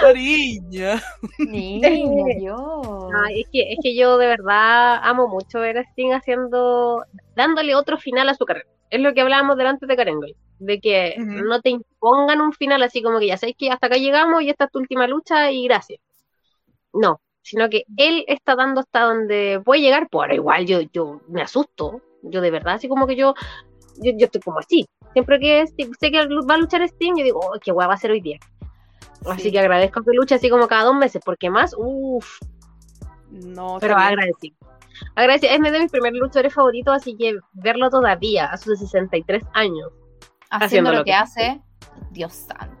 Cariño. 0.00 1.00
Niño, 1.38 2.24
Dios. 2.38 3.10
Ay, 3.26 3.40
es, 3.40 3.48
que, 3.50 3.72
es 3.72 3.78
que 3.82 3.96
yo 3.96 4.18
de 4.18 4.28
verdad 4.28 5.00
amo 5.02 5.26
mucho 5.26 5.58
ver 5.58 5.78
a 5.78 5.82
Sting 5.82 6.12
haciendo. 6.12 7.04
dándole 7.34 7.74
otro 7.74 7.98
final 7.98 8.28
a 8.28 8.34
su 8.34 8.44
carrera. 8.44 8.68
Es 8.90 9.00
lo 9.00 9.14
que 9.14 9.20
hablábamos 9.20 9.56
delante 9.56 9.86
de 9.86 9.96
Karengol. 9.96 10.34
De 10.58 10.80
que 10.80 11.14
no 11.18 11.60
te 11.62 11.70
impongan 11.70 12.40
un 12.40 12.52
final 12.52 12.82
así 12.82 13.02
como 13.02 13.18
que 13.18 13.28
ya 13.28 13.36
sabéis 13.36 13.56
que 13.56 13.70
hasta 13.70 13.86
acá 13.86 13.96
llegamos 13.96 14.42
y 14.42 14.50
esta 14.50 14.64
es 14.64 14.70
tu 14.70 14.78
última 14.80 15.06
lucha 15.06 15.50
y 15.50 15.64
gracias. 15.64 16.00
No, 16.92 17.20
sino 17.42 17.70
que 17.70 17.84
él 17.96 18.24
está 18.26 18.56
dando 18.56 18.80
hasta 18.80 19.04
donde 19.04 19.62
puede 19.64 19.80
llegar, 19.80 20.08
pues 20.10 20.22
ahora 20.24 20.34
igual 20.34 20.66
yo, 20.66 20.80
yo 20.92 21.20
me 21.28 21.40
asusto. 21.42 22.02
Yo 22.22 22.40
de 22.42 22.50
verdad, 22.50 22.74
así 22.74 22.88
como 22.88 23.06
que 23.06 23.16
yo, 23.16 23.34
yo, 24.02 24.12
yo 24.16 24.26
estoy 24.26 24.40
como 24.42 24.58
así. 24.58 24.86
Siempre 25.14 25.40
que 25.40 25.66
sé 25.66 26.10
que 26.10 26.26
va 26.26 26.54
a 26.54 26.58
luchar 26.58 26.82
Sting, 26.82 27.14
yo 27.16 27.24
digo, 27.24 27.40
oh, 27.40 27.58
qué 27.58 27.72
guay 27.72 27.88
va 27.88 27.94
a 27.94 27.96
ser 27.96 28.10
hoy 28.10 28.20
día. 28.20 28.38
Así 29.26 29.44
Sí. 29.44 29.52
que 29.52 29.60
agradezco 29.60 30.02
que 30.02 30.12
luche 30.12 30.34
así 30.34 30.50
como 30.50 30.66
cada 30.68 30.84
dos 30.84 30.94
meses, 30.96 31.22
porque 31.24 31.48
más, 31.50 31.74
uff, 31.78 32.40
No, 33.30 33.78
pero 33.80 33.96
bien. 33.96 34.08
agradecido. 34.08 34.56
Agradecido. 35.14 35.52
Es 35.52 35.72
de 35.72 35.78
mis 35.80 35.90
primeros 35.90 36.18
luchadores 36.20 36.54
favoritos, 36.54 36.94
así 36.94 37.16
que 37.16 37.36
verlo 37.52 37.90
todavía 37.90 38.46
a 38.46 38.56
sus 38.56 38.78
63 38.78 39.42
años. 39.54 39.88
Haciendo 40.50 40.66
haciendo 40.66 40.90
lo 40.92 40.98
lo 40.98 41.04
que 41.04 41.10
que- 41.10 41.14
hace, 41.14 41.62
Dios 42.10 42.32
santo. 42.32 42.76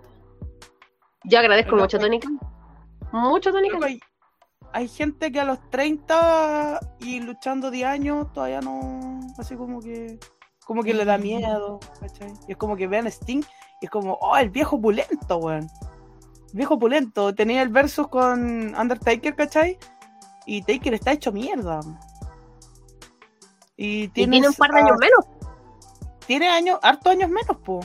Yo 1.24 1.38
agradezco 1.38 1.70
Pero- 1.72 1.82
mucho 1.82 1.96
a 1.96 2.00
Tony. 2.00 2.20
Mucho 3.12 3.52
Tony 3.52 3.68
que 3.68 3.84
hay, 3.84 4.00
hay 4.72 4.88
gente 4.88 5.30
que 5.32 5.40
a 5.40 5.44
los 5.44 5.58
30 5.70 6.80
y 7.00 7.20
luchando 7.20 7.70
10 7.70 7.86
años 7.88 8.32
todavía 8.32 8.60
no. 8.60 9.20
Así 9.38 9.56
como 9.56 9.80
que. 9.80 10.18
Como 10.66 10.84
que 10.84 10.94
le 10.94 11.04
da 11.04 11.18
miedo, 11.18 11.80
¿cachai? 11.98 12.32
Y 12.46 12.52
es 12.52 12.56
como 12.56 12.76
que 12.76 12.86
vean 12.86 13.06
Sting 13.08 13.42
y 13.80 13.86
es 13.86 13.90
como, 13.90 14.16
oh, 14.20 14.36
el 14.36 14.50
viejo 14.50 14.80
pulento, 14.80 15.36
weón. 15.38 15.66
Viejo 16.52 16.78
pulento. 16.78 17.34
Tenía 17.34 17.62
el 17.62 17.70
versus 17.70 18.06
con 18.06 18.72
Undertaker, 18.76 19.34
¿cachai? 19.34 19.78
Y 20.46 20.62
Taker 20.62 20.94
está 20.94 21.10
hecho 21.12 21.32
mierda. 21.32 21.80
Y 23.82 24.02
Y 24.02 24.08
tiene, 24.08 24.46
un 24.46 24.52
par 24.52 24.72
de 24.72 24.80
años 24.80 24.98
menos. 25.00 25.26
Tiene 26.26 26.48
años, 26.48 26.78
harto 26.82 27.08
años 27.08 27.30
menos, 27.30 27.56
po. 27.64 27.80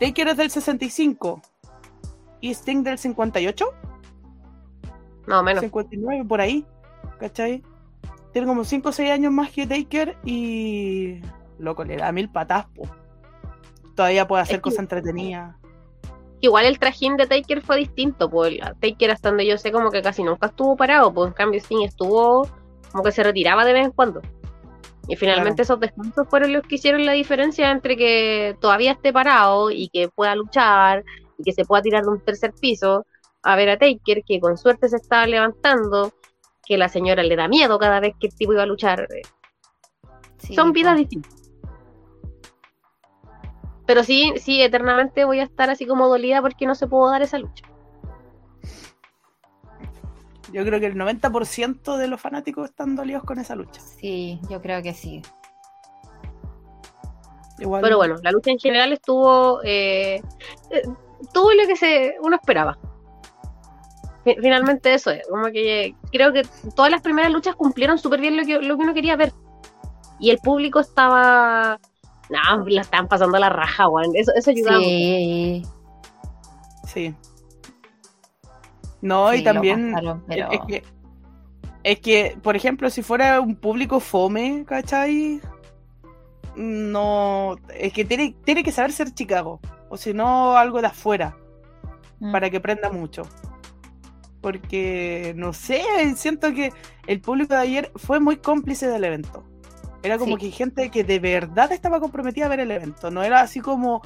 Taker 0.00 0.26
es 0.28 0.36
del 0.36 0.50
65. 0.50 1.40
¿Y 2.40 2.50
Sting 2.50 2.82
del 2.82 2.98
58? 2.98 3.64
No, 5.28 5.44
menos. 5.44 5.60
59 5.60 6.24
por 6.24 6.40
ahí, 6.40 6.66
¿cachai? 7.20 7.62
Tiene 8.32 8.48
como 8.48 8.64
5 8.64 8.88
o 8.88 8.92
6 8.92 9.12
años 9.12 9.32
más 9.32 9.52
que 9.52 9.64
Taker 9.64 10.18
y. 10.24 11.20
Loco, 11.58 11.84
le 11.84 11.98
da 11.98 12.10
mil 12.10 12.28
patas, 12.28 12.66
po. 12.74 12.82
Todavía 13.94 14.26
puede 14.26 14.42
hacer 14.42 14.56
Es 14.56 14.58
que- 14.58 14.62
cosas 14.62 14.80
entretenidas. 14.80 15.54
Igual 16.40 16.64
el 16.64 16.80
trajín 16.80 17.16
de 17.16 17.28
Taker 17.28 17.62
fue 17.62 17.76
distinto, 17.76 18.28
pues 18.28 18.58
Taker 18.80 19.12
hasta 19.12 19.28
donde 19.28 19.46
yo 19.46 19.56
sé 19.56 19.70
como 19.70 19.90
que 19.92 20.02
casi 20.02 20.24
nunca 20.24 20.48
estuvo 20.48 20.74
parado, 20.76 21.14
pues 21.14 21.28
en 21.28 21.34
cambio 21.34 21.60
Sting 21.60 21.84
estuvo 21.84 22.48
como 22.90 23.04
que 23.04 23.12
se 23.12 23.22
retiraba 23.22 23.64
de 23.64 23.72
vez 23.72 23.84
en 23.84 23.92
cuando. 23.92 24.20
Y 25.08 25.16
finalmente 25.16 25.62
esos 25.62 25.80
descansos 25.80 26.28
fueron 26.28 26.52
los 26.52 26.62
que 26.62 26.76
hicieron 26.76 27.04
la 27.04 27.12
diferencia 27.12 27.70
entre 27.70 27.96
que 27.96 28.56
todavía 28.60 28.92
esté 28.92 29.12
parado 29.12 29.70
y 29.70 29.88
que 29.88 30.08
pueda 30.08 30.34
luchar 30.36 31.04
y 31.38 31.42
que 31.42 31.52
se 31.52 31.64
pueda 31.64 31.82
tirar 31.82 32.04
de 32.04 32.10
un 32.10 32.20
tercer 32.20 32.52
piso 32.60 33.04
a 33.42 33.56
ver 33.56 33.70
a 33.70 33.78
Taker 33.78 34.22
que 34.24 34.38
con 34.38 34.56
suerte 34.56 34.88
se 34.88 34.96
estaba 34.96 35.26
levantando 35.26 36.12
que 36.64 36.78
la 36.78 36.88
señora 36.88 37.22
le 37.24 37.34
da 37.34 37.48
miedo 37.48 37.78
cada 37.78 37.98
vez 37.98 38.14
que 38.20 38.28
el 38.28 38.34
tipo 38.34 38.52
iba 38.52 38.62
a 38.62 38.66
luchar. 38.66 39.08
Sí, 40.38 40.54
Son 40.54 40.72
vidas 40.72 40.96
distintas. 40.96 41.50
Pero 43.86 44.04
sí, 44.04 44.32
sí, 44.36 44.62
eternamente 44.62 45.24
voy 45.24 45.40
a 45.40 45.44
estar 45.44 45.68
así 45.68 45.86
como 45.86 46.08
dolida 46.08 46.40
porque 46.40 46.66
no 46.66 46.76
se 46.76 46.86
pudo 46.86 47.10
dar 47.10 47.22
esa 47.22 47.38
lucha. 47.38 47.64
Yo 50.52 50.64
creo 50.64 50.78
que 50.80 50.86
el 50.86 50.94
90% 50.96 51.96
de 51.96 52.08
los 52.08 52.20
fanáticos 52.20 52.68
están 52.70 52.94
dolidos 52.96 53.24
con 53.24 53.38
esa 53.38 53.54
lucha. 53.54 53.80
Sí, 53.80 54.38
yo 54.50 54.60
creo 54.60 54.82
que 54.82 54.92
sí. 54.92 55.22
Igual, 57.58 57.82
Pero 57.82 57.96
bueno, 57.96 58.16
la 58.22 58.30
lucha 58.32 58.50
en 58.50 58.58
general 58.58 58.92
estuvo. 58.92 59.60
Eh, 59.64 60.20
eh, 60.70 60.82
tuvo 61.32 61.52
lo 61.52 61.66
que 61.66 61.76
se 61.76 62.16
uno 62.20 62.36
esperaba. 62.36 62.78
Fi- 64.24 64.36
Finalmente 64.40 64.94
eso 64.94 65.10
es. 65.10 65.26
Como 65.28 65.46
que 65.46 65.94
creo 66.10 66.32
que 66.32 66.42
todas 66.74 66.90
las 66.90 67.02
primeras 67.02 67.30
luchas 67.32 67.54
cumplieron 67.54 67.98
súper 67.98 68.20
bien 68.20 68.36
lo 68.36 68.44
que, 68.44 68.58
lo 68.60 68.76
que 68.76 68.82
uno 68.82 68.94
quería 68.94 69.16
ver. 69.16 69.32
Y 70.18 70.30
el 70.30 70.38
público 70.38 70.80
estaba. 70.80 71.78
No, 72.30 72.64
la 72.66 72.80
estaban 72.80 73.08
pasando 73.08 73.36
a 73.36 73.40
la 73.40 73.48
raja, 73.50 73.88
weón. 73.88 74.14
Eso, 74.16 74.32
eso 74.34 74.50
ayudaba. 74.50 74.78
mucho. 74.78 74.88
Sí, 74.88 75.62
Sí. 76.86 77.14
No, 79.02 79.30
sí, 79.32 79.38
y 79.38 79.44
también 79.44 79.92
pasaron, 79.92 80.24
pero... 80.26 80.50
es 80.50 80.60
que 80.66 80.82
es 81.84 81.98
que, 82.00 82.38
por 82.42 82.54
ejemplo, 82.56 82.88
si 82.90 83.02
fuera 83.02 83.40
un 83.40 83.56
público 83.56 83.98
fome, 84.00 84.64
¿cachai? 84.66 85.40
No, 86.56 87.56
es 87.74 87.92
que 87.92 88.04
tiene, 88.04 88.34
tiene 88.44 88.62
que 88.62 88.72
saber 88.72 88.92
ser 88.92 89.12
Chicago, 89.12 89.60
o 89.88 89.96
si 89.96 90.12
no, 90.14 90.56
algo 90.56 90.80
de 90.80 90.86
afuera, 90.88 91.36
Mm. 92.20 92.30
para 92.30 92.50
que 92.50 92.60
prenda 92.60 92.88
mucho. 92.90 93.22
Porque, 94.40 95.34
no 95.36 95.52
sé, 95.52 95.82
siento 96.16 96.52
que 96.52 96.72
el 97.08 97.20
público 97.20 97.54
de 97.54 97.60
ayer 97.60 97.92
fue 97.96 98.20
muy 98.20 98.36
cómplice 98.36 98.86
del 98.86 99.02
evento. 99.04 99.42
Era 100.04 100.18
como 100.18 100.36
Sí. 100.36 100.42
que 100.42 100.50
gente 100.52 100.90
que 100.90 101.02
de 101.04 101.18
verdad 101.18 101.72
estaba 101.72 101.98
comprometida 102.00 102.46
a 102.46 102.48
ver 102.48 102.60
el 102.60 102.70
evento. 102.70 103.10
No 103.10 103.22
era 103.24 103.40
así 103.40 103.58
como 103.60 104.02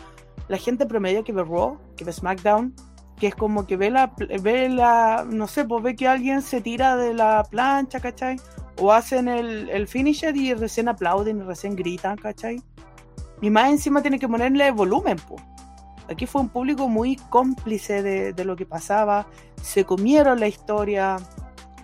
la 0.49 0.57
gente 0.59 0.87
promedio 0.87 1.25
que 1.25 1.33
ve 1.33 1.43
Raw, 1.43 1.79
que 1.97 2.05
ve 2.05 2.13
SmackDown, 2.13 2.75
que 3.19 3.29
es 3.29 3.35
como 3.35 3.67
que 3.67 3.77
ve 3.77 3.91
la, 3.91 4.13
ve 4.43 4.69
la, 4.69 5.27
no 5.29 5.47
sé, 5.47 5.65
pues 5.65 5.83
ve 5.83 5.97
que 5.97 6.07
alguien 6.07 6.43
se 6.43 6.61
tira 6.61 6.97
de 6.97 7.15
la 7.15 7.45
plancha, 7.51 8.01
¿cachai? 8.01 8.37
O 8.79 8.93
hacen 8.93 9.29
el, 9.29 9.71
el 9.71 9.89
finisher 9.89 10.37
y 10.37 10.53
recién 10.53 10.89
aplauden 10.89 11.39
y 11.39 11.43
recién 11.43 11.77
gritan, 11.77 12.17
¿cachai? 12.17 12.63
Y 13.41 13.51
más 13.51 13.71
encima 13.71 14.03
tiene 14.03 14.19
que 14.19 14.29
ponerle 14.29 14.71
volumen, 14.71 15.17
pues. 15.29 15.43
Aquí 16.09 16.27
fue 16.27 16.43
un 16.43 16.51
público 16.51 16.89
muy 16.89 17.17
cómplice 17.17 18.03
de, 18.03 18.33
de 18.33 18.45
lo 18.45 18.55
que 18.55 18.67
pasaba, 18.67 19.27
se 19.61 19.85
comieron 19.85 20.39
la 20.39 20.47
historia, 20.47 21.17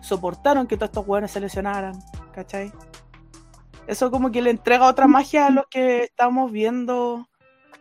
soportaron 0.00 0.66
que 0.66 0.76
todos 0.76 0.90
estos 0.90 1.06
hueones 1.08 1.30
se 1.30 1.40
lesionaran, 1.40 1.98
¿cachai? 2.32 2.72
Eso 3.86 4.10
como 4.10 4.30
que 4.30 4.42
le 4.42 4.50
entrega 4.50 4.86
otra 4.86 5.08
magia 5.08 5.46
a 5.46 5.50
lo 5.50 5.64
que 5.68 6.04
estamos 6.04 6.52
viendo, 6.52 7.26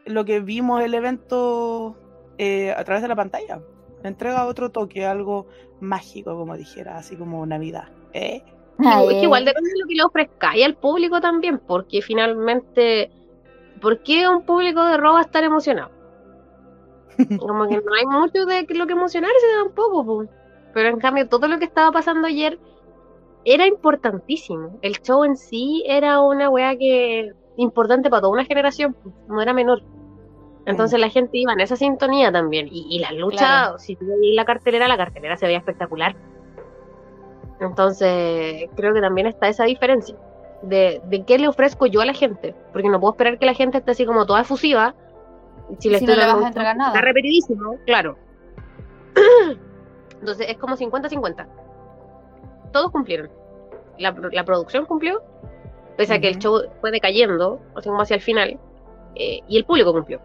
lo 0.06 0.26
que 0.26 0.40
vimos 0.40 0.82
el 0.82 0.96
evento 0.96 2.01
eh, 2.44 2.74
a 2.76 2.84
través 2.84 3.04
de 3.04 3.08
la 3.08 3.16
pantalla. 3.16 3.62
Le 4.02 4.10
entrega 4.10 4.48
otro 4.48 4.72
toque, 4.72 5.06
algo 5.06 5.46
mágico, 5.80 6.36
como 6.36 6.58
dijera, 6.58 6.98
así 6.98 7.16
como 7.16 7.46
Navidad. 7.46 7.90
¿eh? 8.14 8.42
Ay, 8.80 9.08
Es 9.10 9.14
que 9.14 9.22
igual 9.22 9.46
depende 9.46 9.70
de 9.70 9.80
lo 9.80 9.88
que 9.88 9.94
le 9.94 10.04
ofrezcáis 10.04 10.66
al 10.66 10.74
público 10.74 11.22
también, 11.22 11.60
porque 11.60 12.02
finalmente, 12.02 13.12
¿por 13.80 14.02
qué 14.02 14.28
un 14.28 14.44
público 14.44 14.84
de 14.84 14.98
Raw 14.98 15.14
va 15.14 15.20
a 15.20 15.22
estar 15.22 15.44
emocionado? 15.44 15.92
Como 17.40 17.68
que 17.68 17.76
no 17.76 17.94
hay 17.94 18.08
mucho 18.08 18.48
de 18.48 18.66
lo 18.74 18.88
que 18.88 18.94
emocionarse 18.94 19.46
tampoco, 19.64 20.04
po. 20.04 20.26
pero 20.74 20.90
en 20.90 21.00
cambio 21.00 21.30
todo 21.30 21.48
lo 21.48 21.60
que 21.60 21.66
estaba 21.66 21.92
pasando 21.92 22.28
ayer 22.28 22.58
era 23.46 23.68
importantísimo. 23.68 24.80
El 24.82 25.00
show 25.04 25.24
en 25.26 25.38
sí 25.38 25.84
era 25.86 26.22
una 26.22 26.50
weá 26.50 26.76
que 26.76 27.34
importante 27.58 28.10
para 28.10 28.22
toda 28.22 28.34
una 28.34 28.46
generación, 28.46 28.96
no 29.28 29.44
era 29.44 29.54
menor. 29.54 29.84
Entonces 30.66 31.00
la 31.00 31.10
gente 31.10 31.38
iba 31.38 31.54
en 31.54 31.60
esa 31.60 31.76
sintonía 31.76 32.32
también. 32.32 32.68
Y, 32.72 32.86
y 32.90 33.00
la 33.00 33.12
lucha, 33.12 33.38
Claro. 33.38 33.80
si 33.80 33.96
tú 33.96 34.06
veías 34.06 34.36
la 34.36 34.46
cartelera, 34.46 34.88
la 34.88 34.98
cartelera 34.98 35.36
se 35.38 35.46
veía 35.48 35.58
espectacular. 35.58 36.16
Entonces, 37.60 38.70
creo 38.76 38.94
que 38.94 39.02
también 39.02 39.28
está 39.28 39.48
esa 39.48 39.66
diferencia 39.66 40.16
de, 40.64 41.02
de 41.06 41.24
qué 41.26 41.38
le 41.38 41.48
ofrezco 41.48 41.86
yo 41.86 42.02
a 42.02 42.06
la 42.06 42.14
gente. 42.14 42.56
Porque 42.72 42.90
no 42.90 43.00
puedo 43.00 43.14
esperar 43.14 43.38
que 43.40 43.46
la 43.46 43.54
gente 43.54 43.78
esté 43.80 43.92
así 43.92 44.06
como 44.06 44.26
toda 44.26 44.42
efusiva. 44.42 44.96
Si 45.80 45.90
le 45.90 46.00
Si 46.00 46.06
estoy 46.06 46.16
no 46.20 46.28
le 46.28 46.34
vas 46.34 46.44
a 46.44 46.48
entregar 46.48 46.76
nada. 46.78 46.90
Está 46.92 47.02
repetidísimo, 47.02 47.76
claro. 47.86 48.18
Entonces, 50.20 50.48
es 50.50 50.58
como 50.58 50.76
50-50. 50.76 51.48
Todos 52.72 52.92
cumplieron. 52.92 53.30
La, 53.98 54.16
la 54.32 54.44
producción 54.46 54.86
cumplió, 54.86 55.22
pese 55.98 56.14
a 56.16 56.20
que 56.20 56.30
el 56.30 56.40
show 56.40 56.62
fue 56.80 56.92
decayendo, 56.92 57.60
así 57.76 57.90
como 57.90 58.02
hacia 58.02 58.16
el 58.16 58.22
final, 58.22 58.58
eh, 59.16 59.42
y 59.48 59.58
el 59.58 59.66
público 59.66 59.92
cumplió. 59.94 60.20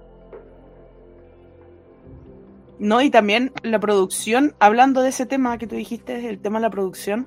No, 2.78 3.00
y 3.00 3.10
también 3.10 3.52
la 3.62 3.78
producción, 3.78 4.54
hablando 4.58 5.02
de 5.02 5.08
ese 5.08 5.26
tema 5.26 5.56
que 5.56 5.66
tú 5.66 5.76
dijiste, 5.76 6.28
el 6.28 6.40
tema 6.40 6.58
de 6.58 6.62
la 6.62 6.70
producción, 6.70 7.26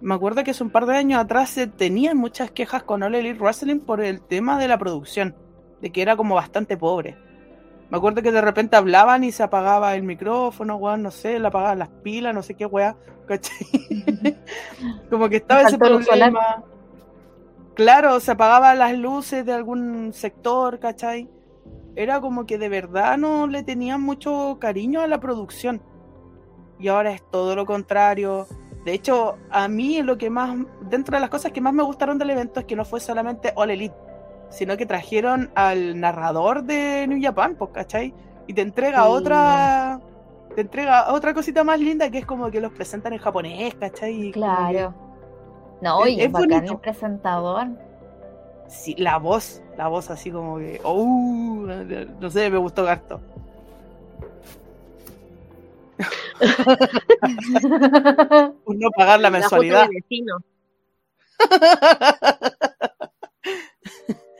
me 0.00 0.14
acuerdo 0.14 0.44
que 0.44 0.52
hace 0.52 0.62
un 0.62 0.70
par 0.70 0.86
de 0.86 0.96
años 0.96 1.20
atrás 1.20 1.50
se 1.50 1.66
tenían 1.66 2.16
muchas 2.16 2.50
quejas 2.50 2.82
con 2.84 3.02
All 3.02 3.14
Elite 3.14 3.40
Wrestling 3.40 3.80
por 3.80 4.00
el 4.00 4.20
tema 4.20 4.58
de 4.58 4.68
la 4.68 4.78
producción, 4.78 5.34
de 5.80 5.90
que 5.90 6.02
era 6.02 6.16
como 6.16 6.34
bastante 6.34 6.76
pobre. 6.76 7.16
Me 7.90 7.98
acuerdo 7.98 8.22
que 8.22 8.32
de 8.32 8.40
repente 8.40 8.76
hablaban 8.76 9.24
y 9.24 9.32
se 9.32 9.42
apagaba 9.42 9.94
el 9.94 10.02
micrófono, 10.02 10.76
weón, 10.76 11.02
no 11.02 11.10
sé, 11.10 11.38
le 11.38 11.46
apagaban 11.48 11.78
las 11.78 11.88
pilas, 11.88 12.34
no 12.34 12.42
sé 12.42 12.54
qué 12.54 12.66
weá, 12.66 12.96
¿cachai? 13.26 13.66
como 15.10 15.28
que 15.28 15.36
estaba 15.36 15.62
ese 15.62 15.78
problema. 15.78 16.64
Claro, 17.74 18.20
se 18.20 18.30
apagaban 18.30 18.78
las 18.78 18.96
luces 18.96 19.44
de 19.44 19.52
algún 19.52 20.12
sector, 20.12 20.78
¿cachai? 20.78 21.28
Era 21.96 22.20
como 22.20 22.44
que 22.46 22.58
de 22.58 22.68
verdad 22.68 23.16
no 23.18 23.46
le 23.46 23.62
tenían 23.62 24.00
mucho 24.02 24.58
cariño 24.60 25.00
a 25.00 25.06
la 25.06 25.20
producción. 25.20 25.80
Y 26.78 26.88
ahora 26.88 27.12
es 27.12 27.22
todo 27.30 27.54
lo 27.54 27.64
contrario. 27.66 28.46
De 28.84 28.92
hecho, 28.92 29.36
a 29.50 29.68
mí 29.68 30.02
lo 30.02 30.18
que 30.18 30.28
más, 30.28 30.56
dentro 30.90 31.16
de 31.16 31.20
las 31.20 31.30
cosas 31.30 31.52
que 31.52 31.60
más 31.60 31.72
me 31.72 31.82
gustaron 31.82 32.18
del 32.18 32.30
evento 32.30 32.60
es 32.60 32.66
que 32.66 32.76
no 32.76 32.84
fue 32.84 33.00
solamente 33.00 33.52
All 33.56 33.70
Elite, 33.70 33.94
sino 34.50 34.76
que 34.76 34.84
trajeron 34.86 35.50
al 35.54 35.98
narrador 35.98 36.64
de 36.64 37.06
New 37.06 37.18
Japan, 37.22 37.54
pues, 37.56 37.70
¿cachai? 37.72 38.12
Y 38.46 38.52
te 38.54 38.60
entrega 38.60 39.04
Sí. 39.04 39.08
otra, 39.08 40.00
te 40.54 40.60
entrega 40.60 41.12
otra 41.12 41.32
cosita 41.32 41.64
más 41.64 41.80
linda 41.80 42.10
que 42.10 42.18
es 42.18 42.26
como 42.26 42.50
que 42.50 42.60
los 42.60 42.72
presentan 42.72 43.12
en 43.14 43.20
japonés, 43.20 43.74
¿cachai? 43.76 44.20
Que- 44.26 44.30
Claro. 44.32 44.94
No, 45.80 46.06
y 46.06 46.20
es 46.20 46.26
es 46.26 46.32
bacán 46.32 46.64
el 46.66 46.76
presentador. 46.78 47.68
Sí, 48.68 48.94
la 48.98 49.18
voz, 49.18 49.62
la 49.76 49.88
voz 49.88 50.10
así 50.10 50.30
como 50.30 50.58
que, 50.58 50.80
oh, 50.84 51.66
no 52.20 52.30
sé, 52.30 52.48
me 52.50 52.58
gustó 52.58 52.86
harto. 52.86 53.20
Por 58.64 58.76
no 58.76 58.90
pagar 58.90 59.20
la 59.20 59.28
foto 59.28 59.40
mensualidad. 59.40 59.88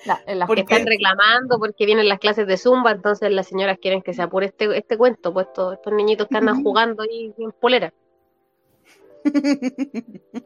La- 0.07 0.21
en 0.27 0.39
las 0.39 0.47
¿Por 0.47 0.57
que 0.57 0.67
qué? 0.67 0.75
Están 0.75 0.87
reclamando 0.87 1.59
porque 1.59 1.87
vienen 1.87 2.09
las 2.09 2.19
clases 2.19 2.47
de 2.47 2.59
Zumba, 2.59 2.91
entonces 2.91 3.31
las 3.31 3.47
señoras 3.47 3.79
quieren 3.81 4.03
que 4.03 4.13
se 4.13 4.21
apure 4.21 4.45
este, 4.47 4.77
este 4.77 4.99
cuento, 4.99 5.33
pues 5.33 5.47
estos, 5.47 5.75
estos 5.75 5.93
niñitos 5.95 6.29
que 6.29 6.37
andan 6.37 6.63
jugando 6.63 7.05
ahí 7.05 7.33
en 7.39 7.53
polera. 7.53 7.93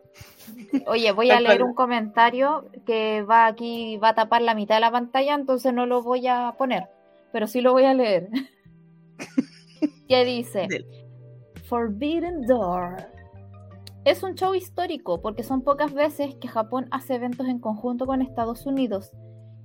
Oye, 0.86 1.12
voy 1.12 1.30
a 1.30 1.40
leer 1.40 1.62
un 1.62 1.74
comentario 1.74 2.66
que 2.86 3.22
va 3.22 3.46
aquí, 3.46 3.96
va 3.96 4.10
a 4.10 4.14
tapar 4.14 4.42
la 4.42 4.54
mitad 4.54 4.76
de 4.76 4.80
la 4.80 4.90
pantalla, 4.90 5.34
entonces 5.34 5.72
no 5.72 5.86
lo 5.86 6.02
voy 6.02 6.26
a 6.26 6.54
poner, 6.58 6.88
pero 7.32 7.46
sí 7.46 7.60
lo 7.60 7.72
voy 7.72 7.84
a 7.84 7.94
leer. 7.94 8.28
que 10.08 10.24
dice. 10.24 10.68
Forbidden 11.64 12.46
Door. 12.46 12.96
Es 14.04 14.22
un 14.22 14.34
show 14.34 14.54
histórico 14.54 15.20
porque 15.20 15.42
son 15.42 15.62
pocas 15.62 15.92
veces 15.92 16.34
que 16.36 16.48
Japón 16.48 16.88
hace 16.90 17.16
eventos 17.16 17.46
en 17.46 17.58
conjunto 17.58 18.06
con 18.06 18.22
Estados 18.22 18.64
Unidos. 18.64 19.12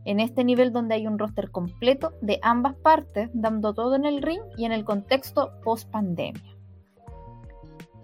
En 0.06 0.20
este 0.20 0.44
nivel 0.44 0.74
donde 0.74 0.96
hay 0.96 1.08
un 1.08 1.18
roster 1.18 1.50
completo 1.50 2.12
de 2.22 2.40
ambas 2.42 2.76
partes, 2.76 3.30
dando 3.34 3.74
todo 3.74 3.96
en 3.96 4.04
el 4.04 4.22
ring 4.22 4.42
y 4.58 4.66
en 4.66 4.74
el 4.74 4.84
contexto 4.84 5.54
post 5.64 5.90
pandemia. 5.90 6.42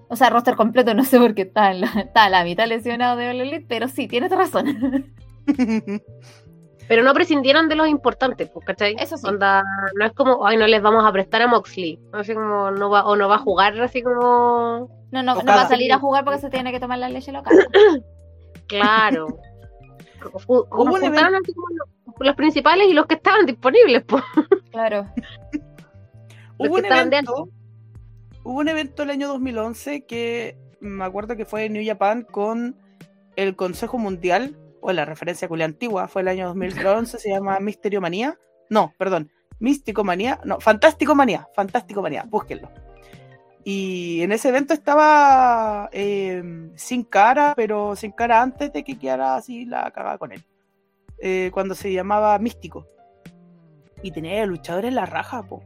O 0.10 0.16
sea, 0.16 0.30
roster 0.30 0.56
completo, 0.56 0.94
no 0.94 1.06
sé 1.06 1.20
por 1.20 1.36
qué 1.36 1.44
está, 1.44 1.72
en 1.72 1.82
la, 1.82 1.88
está 1.88 2.26
a 2.26 2.30
la 2.30 2.44
mitad 2.44 2.68
lesionado 2.68 3.16
de 3.16 3.30
All 3.30 3.42
Elite, 3.42 3.66
pero 3.68 3.88
sí, 3.88 4.08
tienes 4.08 4.32
razón. 4.32 5.14
Pero 6.90 7.04
no 7.04 7.14
prescindieron 7.14 7.70
de 7.70 7.76
los 7.76 7.88
importantes, 7.88 8.50
pues, 8.50 8.66
¿cachai? 8.66 8.96
Eso 8.98 9.16
sí. 9.16 9.28
Onda, 9.28 9.64
no 9.96 10.06
es 10.06 10.12
como, 10.14 10.48
ay, 10.48 10.58
no 10.58 10.66
les 10.66 10.82
vamos 10.82 11.06
a 11.06 11.12
prestar 11.12 11.44
a 11.44 11.48
Moxley. 11.48 12.00
Así 12.14 12.34
como, 12.34 12.72
no 12.72 12.90
va, 12.90 13.06
o 13.06 13.16
no 13.16 13.30
va 13.30 13.36
a 13.36 13.40
jugar 13.40 13.80
así 13.80 14.02
como, 14.02 14.90
No, 15.12 15.22
no, 15.24 15.36
no 15.36 15.46
va 15.46 15.62
a 15.62 15.68
salir 15.68 15.94
a 15.94 16.00
jugar 16.00 16.26
porque 16.26 16.40
se 16.40 16.50
tiene 16.50 16.72
que 16.72 16.80
tomar 16.80 16.98
la 16.98 17.08
leche 17.08 17.32
local. 17.32 17.56
claro. 18.68 19.28
Hubo 20.48 20.66
un 20.72 21.04
así 21.06 21.54
como 21.54 21.68
los, 21.70 21.88
los 22.22 22.36
principales 22.36 22.88
y 22.88 22.94
los 22.94 23.06
que 23.06 23.16
estaban 23.16 23.46
disponibles, 23.46 24.04
pues. 24.08 24.24
Claro. 24.72 25.06
Hubo 26.58 26.66
Los 26.66 26.70
un 26.70 26.76
que 26.76 26.82
estaban 26.82 27.10
de 27.12 27.18
evento, 27.18 27.50
hubo 28.44 28.60
un 28.60 28.68
evento 28.68 29.04
el 29.04 29.10
año 29.10 29.28
2011 29.28 30.06
que 30.06 30.58
me 30.80 31.04
acuerdo 31.04 31.36
que 31.36 31.46
fue 31.46 31.70
New 31.70 31.86
Japan 31.86 32.24
con 32.24 32.78
el 33.36 33.56
Consejo 33.56 33.98
Mundial, 33.98 34.58
o 34.82 34.92
la 34.92 35.06
referencia 35.06 35.48
culia 35.48 35.66
antigua, 35.66 36.08
fue 36.08 36.22
el 36.22 36.30
año 36.30 36.48
2011, 36.48 37.20
se 37.20 37.30
llama 37.30 37.60
Misterio 37.60 38.02
Manía. 38.02 38.38
No, 38.70 38.94
perdón, 38.98 39.32
Místico 39.60 40.04
Manía, 40.04 40.40
no, 40.46 40.60
Fantástico 40.60 41.16
Manía, 41.16 41.48
Fantástico 41.56 42.02
Manía, 42.02 42.24
búsquenlo. 42.28 42.70
Y 43.64 44.22
en 44.22 44.32
ese 44.32 44.50
evento 44.50 44.74
estaba 44.74 45.90
eh, 45.92 46.72
sin 46.76 47.04
cara, 47.04 47.54
pero 47.56 47.96
sin 47.96 48.12
cara 48.12 48.42
antes 48.42 48.72
de 48.72 48.84
que 48.84 48.98
quedara 48.98 49.36
así 49.36 49.66
la 49.66 49.92
cagada 49.92 50.18
con 50.18 50.32
él. 50.32 50.44
Eh, 51.20 51.52
cuando 51.54 51.76
se 51.76 51.92
llamaba 51.92 52.40
Místico. 52.40 52.88
Y 54.02 54.12
tenía 54.12 54.46
luchadores 54.46 54.90
en 54.90 54.96
la 54.96 55.06
raja, 55.06 55.44
po. 55.44 55.62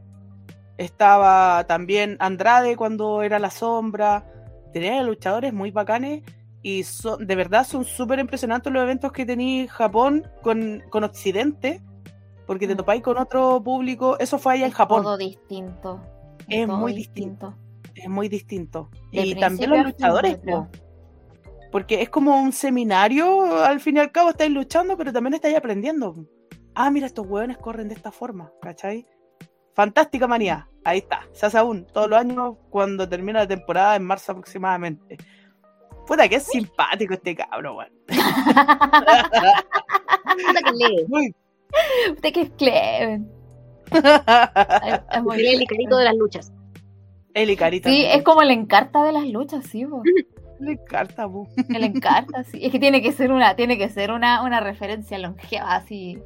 Estaba 0.78 1.64
también 1.66 2.16
Andrade 2.20 2.76
cuando 2.76 3.22
era 3.22 3.38
la 3.38 3.50
sombra. 3.50 4.24
Tenía 4.72 5.02
luchadores 5.02 5.52
muy 5.52 5.70
bacanes. 5.70 6.22
Y 6.62 6.82
son, 6.84 7.26
de 7.26 7.36
verdad 7.36 7.66
son 7.66 7.84
súper 7.84 8.18
impresionantes 8.18 8.72
los 8.72 8.82
eventos 8.82 9.12
que 9.12 9.26
tenía 9.26 9.68
Japón 9.68 10.26
con, 10.42 10.82
con 10.90 11.04
Occidente. 11.04 11.80
Porque 12.46 12.66
te 12.66 12.74
Mm. 12.74 12.78
topáis 12.78 13.02
con 13.02 13.18
otro 13.18 13.62
público. 13.62 14.18
Eso 14.18 14.38
fue 14.38 14.54
allá 14.54 14.66
en 14.66 14.72
Japón. 14.72 15.02
Todo 15.02 15.16
distinto. 15.16 16.00
Es 16.48 16.66
todo 16.66 16.76
muy 16.78 16.92
distinto. 16.92 17.54
Es 17.94 18.08
muy 18.08 18.28
distinto. 18.28 18.90
De 19.12 19.22
y 19.22 19.34
también 19.36 19.70
los 19.70 19.78
fin, 19.78 19.86
luchadores, 19.88 20.38
porque 21.70 22.02
es 22.02 22.08
como 22.08 22.40
un 22.40 22.52
seminario, 22.52 23.64
al 23.64 23.80
fin 23.80 23.96
y 23.96 24.00
al 24.00 24.12
cabo 24.12 24.30
estáis 24.30 24.50
luchando, 24.52 24.96
pero 24.96 25.12
también 25.12 25.34
estáis 25.34 25.56
aprendiendo. 25.56 26.14
Ah, 26.74 26.90
mira, 26.90 27.06
estos 27.06 27.26
hueones 27.26 27.58
corren 27.58 27.88
de 27.88 27.94
esta 27.94 28.12
forma, 28.12 28.52
¿cachai? 28.62 29.06
Fantástica 29.74 30.26
manía, 30.26 30.68
ahí 30.84 30.98
está, 30.98 31.26
se 31.32 31.46
hace 31.46 31.58
aún, 31.58 31.86
todos 31.92 32.08
los 32.08 32.18
años 32.18 32.56
cuando 32.70 33.08
termina 33.08 33.40
la 33.40 33.48
temporada, 33.48 33.96
en 33.96 34.04
marzo 34.04 34.32
aproximadamente. 34.32 35.18
Puta, 36.06 36.28
que 36.28 36.36
es 36.36 36.44
simpático 36.44 37.14
este 37.14 37.34
cabro, 37.34 37.76
weón. 37.76 37.90
Usted 42.12 42.32
que 42.32 42.42
es 42.42 42.50
Cleven. 42.50 43.28
El 45.36 45.62
icarito 45.62 45.96
de 45.96 46.04
las 46.04 46.14
luchas. 46.14 46.52
El 47.34 47.50
Icarita. 47.50 47.88
Sí, 47.88 48.04
es 48.06 48.22
como 48.22 48.42
el 48.42 48.52
encarta 48.52 49.02
de 49.02 49.12
las 49.12 49.26
luchas, 49.26 49.66
sí, 49.66 49.84
po. 49.84 50.02
Le 50.60 50.72
encanta, 50.72 51.28
po. 51.28 51.48
El 51.68 51.82
encarta, 51.82 52.44
sí. 52.44 52.60
Es 52.62 52.70
que 52.70 52.78
tiene 52.78 53.02
que 53.02 53.10
ser 53.10 53.32
una, 53.32 53.56
tiene 53.56 53.76
que 53.76 53.88
ser 53.88 54.12
una, 54.12 54.44
una 54.44 54.60
referencia 54.60 55.18
longeva, 55.18 55.74
así. 55.74 56.16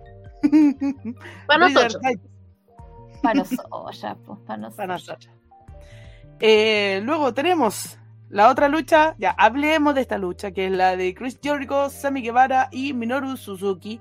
Para 1.46 1.68
nosotros. 1.68 1.98
Para 3.22 3.34
nosotros, 3.34 4.16
pues, 4.24 4.38
para 4.46 4.56
nosotros. 4.58 4.76
Para 4.76 4.92
nosotros. 4.94 5.34
Eh, 6.40 7.00
luego 7.04 7.34
tenemos 7.34 7.98
la 8.28 8.50
otra 8.50 8.68
lucha. 8.68 9.14
Ya, 9.18 9.30
hablemos 9.30 9.94
de 9.94 10.02
esta 10.02 10.18
lucha, 10.18 10.50
que 10.52 10.66
es 10.66 10.72
la 10.72 10.96
de 10.96 11.14
Chris 11.14 11.38
Jericho, 11.42 11.90
Sammy 11.90 12.22
Guevara 12.22 12.68
y 12.70 12.92
Minoru 12.92 13.36
Suzuki 13.36 14.00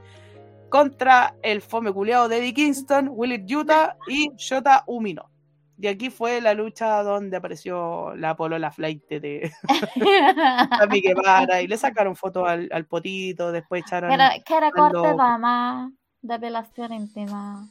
contra 0.70 1.36
el 1.42 1.62
fome 1.62 1.92
culeado 1.94 2.28
de 2.28 2.40
Eddie 2.40 2.54
Kingston, 2.54 3.10
Willie 3.12 3.44
Yuta 3.46 3.98
y 4.08 4.32
Shota 4.36 4.84
Umino. 4.86 5.30
Y 5.80 5.88
aquí 5.88 6.10
fue 6.10 6.42
la 6.42 6.56
lucha 6.56 7.04
donde 7.04 7.38
apareció 7.38 8.16
la 8.16 8.36
polola 8.36 8.72
flight 8.72 9.08
de 9.10 9.52
Sammy 10.80 11.02
Guevara 11.02 11.62
y 11.62 11.68
le 11.68 11.78
sacaron 11.78 12.16
fotos 12.16 12.50
al, 12.50 12.68
al 12.72 12.86
potito, 12.86 13.52
después 13.52 13.84
echaron... 13.86 14.12
era 14.12 14.32
corte 14.76 14.98
loco. 14.98 15.16
dama, 15.16 15.92
depilación 16.22 16.94
íntima. 16.94 17.70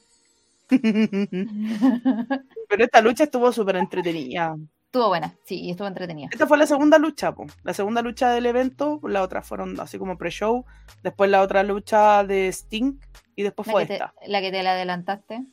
Pero 2.68 2.84
esta 2.84 3.00
lucha 3.00 3.24
estuvo 3.24 3.52
súper 3.52 3.76
entretenida. 3.76 4.56
Estuvo 4.86 5.08
buena, 5.08 5.34
sí, 5.44 5.70
estuvo 5.70 5.88
entretenida. 5.88 6.28
Esta 6.32 6.46
fue 6.46 6.58
la 6.58 6.66
segunda 6.66 6.98
lucha, 6.98 7.34
po. 7.34 7.46
la 7.64 7.74
segunda 7.74 8.02
lucha 8.02 8.30
del 8.30 8.46
evento, 8.46 9.00
la 9.04 9.22
otra 9.22 9.42
fueron 9.42 9.78
así 9.80 9.98
como 9.98 10.16
pre-show, 10.16 10.64
después 11.02 11.28
la 11.28 11.42
otra 11.42 11.62
lucha 11.62 12.24
de 12.24 12.48
Sting 12.48 12.98
y 13.34 13.42
después 13.42 13.66
La 13.66 13.72
fue 13.72 13.86
te, 13.86 13.94
esta. 13.94 14.14
la 14.26 14.40
que 14.40 14.50
te 14.50 14.62
la 14.62 14.72
adelantaste. 14.72 15.44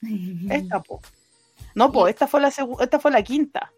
Esta, 0.50 0.80
po. 0.80 1.00
No, 1.74 1.92
po, 1.92 2.08
esta 2.08 2.26
fue 2.26 2.40
la 2.40 2.48
esta 2.48 2.98
fue 2.98 3.10
la 3.10 3.22
quinta. 3.22 3.72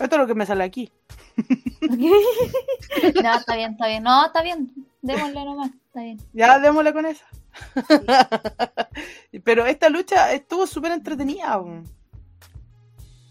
Esto 0.00 0.16
es 0.16 0.20
lo 0.20 0.26
que 0.26 0.34
me 0.34 0.46
sale 0.46 0.64
aquí. 0.64 0.90
no, 3.22 3.34
está 3.36 3.56
bien, 3.56 3.72
está 3.72 3.86
bien. 3.86 4.02
No, 4.02 4.26
está 4.26 4.42
bien. 4.42 4.72
Démosle 5.02 5.44
nomás, 5.44 5.70
está 5.86 6.02
bien. 6.02 6.18
Ya 6.32 6.58
démosle 6.58 6.92
con 6.92 7.06
esa. 7.06 7.24
Pero 9.44 9.66
esta 9.66 9.88
lucha 9.88 10.32
estuvo 10.32 10.66
súper 10.66 10.92
entretenida. 10.92 11.60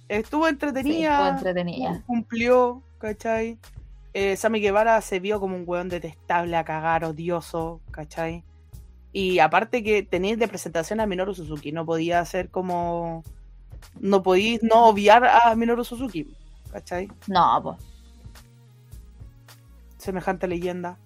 estuvo 0.08 0.48
entretenida. 0.48 1.40
cumplió, 2.06 2.84
¿cachai? 2.98 3.58
Eh, 4.14 4.36
Sammy 4.36 4.60
Guevara 4.60 5.00
se 5.02 5.20
vio 5.20 5.40
como 5.40 5.56
un 5.56 5.64
weón 5.66 5.90
detestable 5.90 6.58
a 6.58 6.66
cagar, 6.66 7.06
odioso, 7.06 7.82
¿cachai? 7.92 8.44
Y 9.14 9.40
aparte 9.40 9.84
que 9.84 10.04
tenéis 10.04 10.38
de 10.38 10.48
presentación 10.48 11.00
a 11.00 11.06
Minoru 11.06 11.34
Suzuki, 11.34 11.72
no 11.72 11.86
podía 11.86 12.24
ser 12.26 12.50
como... 12.50 13.24
No 14.00 14.22
podíais 14.22 14.62
no 14.64 14.86
obviar 14.86 15.26
a 15.26 15.56
Minoru 15.56 15.84
Suzuki, 15.84 16.36
¿cachai? 16.72 17.10
No, 17.28 17.60
pues. 17.64 17.78
Semejante 19.98 20.48
leyenda. 20.48 20.98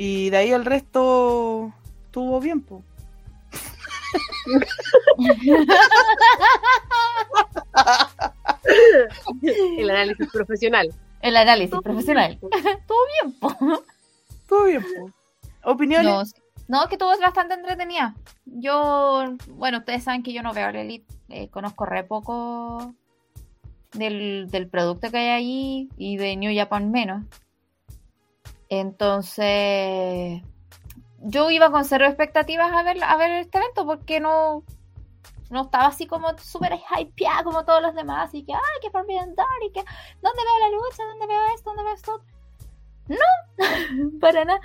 Y 0.00 0.30
de 0.30 0.36
ahí 0.36 0.52
el 0.52 0.64
resto 0.64 1.72
estuvo 2.06 2.40
bien, 2.40 2.60
pues. 2.60 2.84
El 9.76 9.90
análisis 9.90 10.28
profesional. 10.32 10.94
El 11.20 11.36
análisis 11.36 11.80
profesional. 11.82 12.38
Bien, 12.40 13.32
po. 13.40 13.50
Estuvo 14.30 14.64
bien, 14.64 14.82
pues. 14.82 15.12
Opiniones. 15.64 16.32
No, 16.68 16.82
no, 16.82 16.88
que 16.88 16.96
todo 16.96 17.12
es 17.12 17.18
bastante 17.18 17.54
entretenida. 17.54 18.14
Yo, 18.44 19.34
bueno, 19.48 19.78
ustedes 19.78 20.04
saben 20.04 20.22
que 20.22 20.32
yo 20.32 20.44
no 20.44 20.54
veo 20.54 20.70
la 20.70 20.80
Elite, 20.80 21.12
eh, 21.28 21.48
conozco 21.48 21.86
re 21.86 22.04
poco 22.04 22.94
del, 23.94 24.46
del 24.48 24.68
producto 24.68 25.10
que 25.10 25.18
hay 25.18 25.28
ahí 25.28 25.88
y 25.96 26.18
de 26.18 26.36
New 26.36 26.54
Japan 26.54 26.92
menos. 26.92 27.24
Entonces, 28.68 30.42
yo 31.20 31.50
iba 31.50 31.70
con 31.70 31.84
cero 31.84 32.06
expectativas 32.06 32.72
a 32.72 32.82
ver, 32.82 33.02
a 33.02 33.16
ver 33.16 33.30
este 33.32 33.58
evento 33.58 33.86
porque 33.86 34.20
no, 34.20 34.62
no 35.50 35.62
estaba 35.62 35.86
así 35.86 36.06
como 36.06 36.36
súper 36.38 36.78
hypeada 36.98 37.44
como 37.44 37.64
todos 37.64 37.82
los 37.82 37.94
demás 37.94 38.34
y 38.34 38.44
que, 38.44 38.52
ay, 38.52 38.60
que 38.82 38.90
Forbidden 38.90 39.34
Door 39.34 39.46
y 39.66 39.72
que, 39.72 39.84
¿dónde 40.22 40.42
veo 40.42 40.58
la 40.60 40.76
lucha? 40.76 41.02
¿Dónde 41.08 41.26
veo 41.26 41.40
esto? 41.54 41.70
¿Dónde 41.70 41.82
veo 41.84 41.94
esto? 41.94 42.22
No, 43.08 44.18
para 44.20 44.44
nada. 44.44 44.60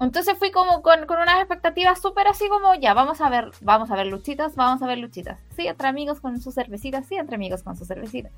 Entonces 0.00 0.38
fui 0.38 0.52
como 0.52 0.82
con, 0.82 1.06
con 1.06 1.20
unas 1.20 1.38
expectativas 1.38 2.00
súper 2.00 2.28
así 2.28 2.48
como, 2.48 2.74
ya, 2.74 2.94
vamos 2.94 3.20
a 3.20 3.28
ver, 3.28 3.50
vamos 3.62 3.90
a 3.90 3.96
ver 3.96 4.06
luchitas, 4.06 4.54
vamos 4.54 4.80
a 4.82 4.86
ver 4.86 4.98
luchitas. 4.98 5.40
Sí, 5.56 5.66
entre 5.66 5.88
amigos 5.88 6.20
con 6.20 6.40
sus 6.40 6.54
cervecitas, 6.54 7.06
sí, 7.06 7.16
entre 7.16 7.34
amigos 7.34 7.62
con 7.64 7.76
sus 7.76 7.88
cervecitas. 7.88 8.32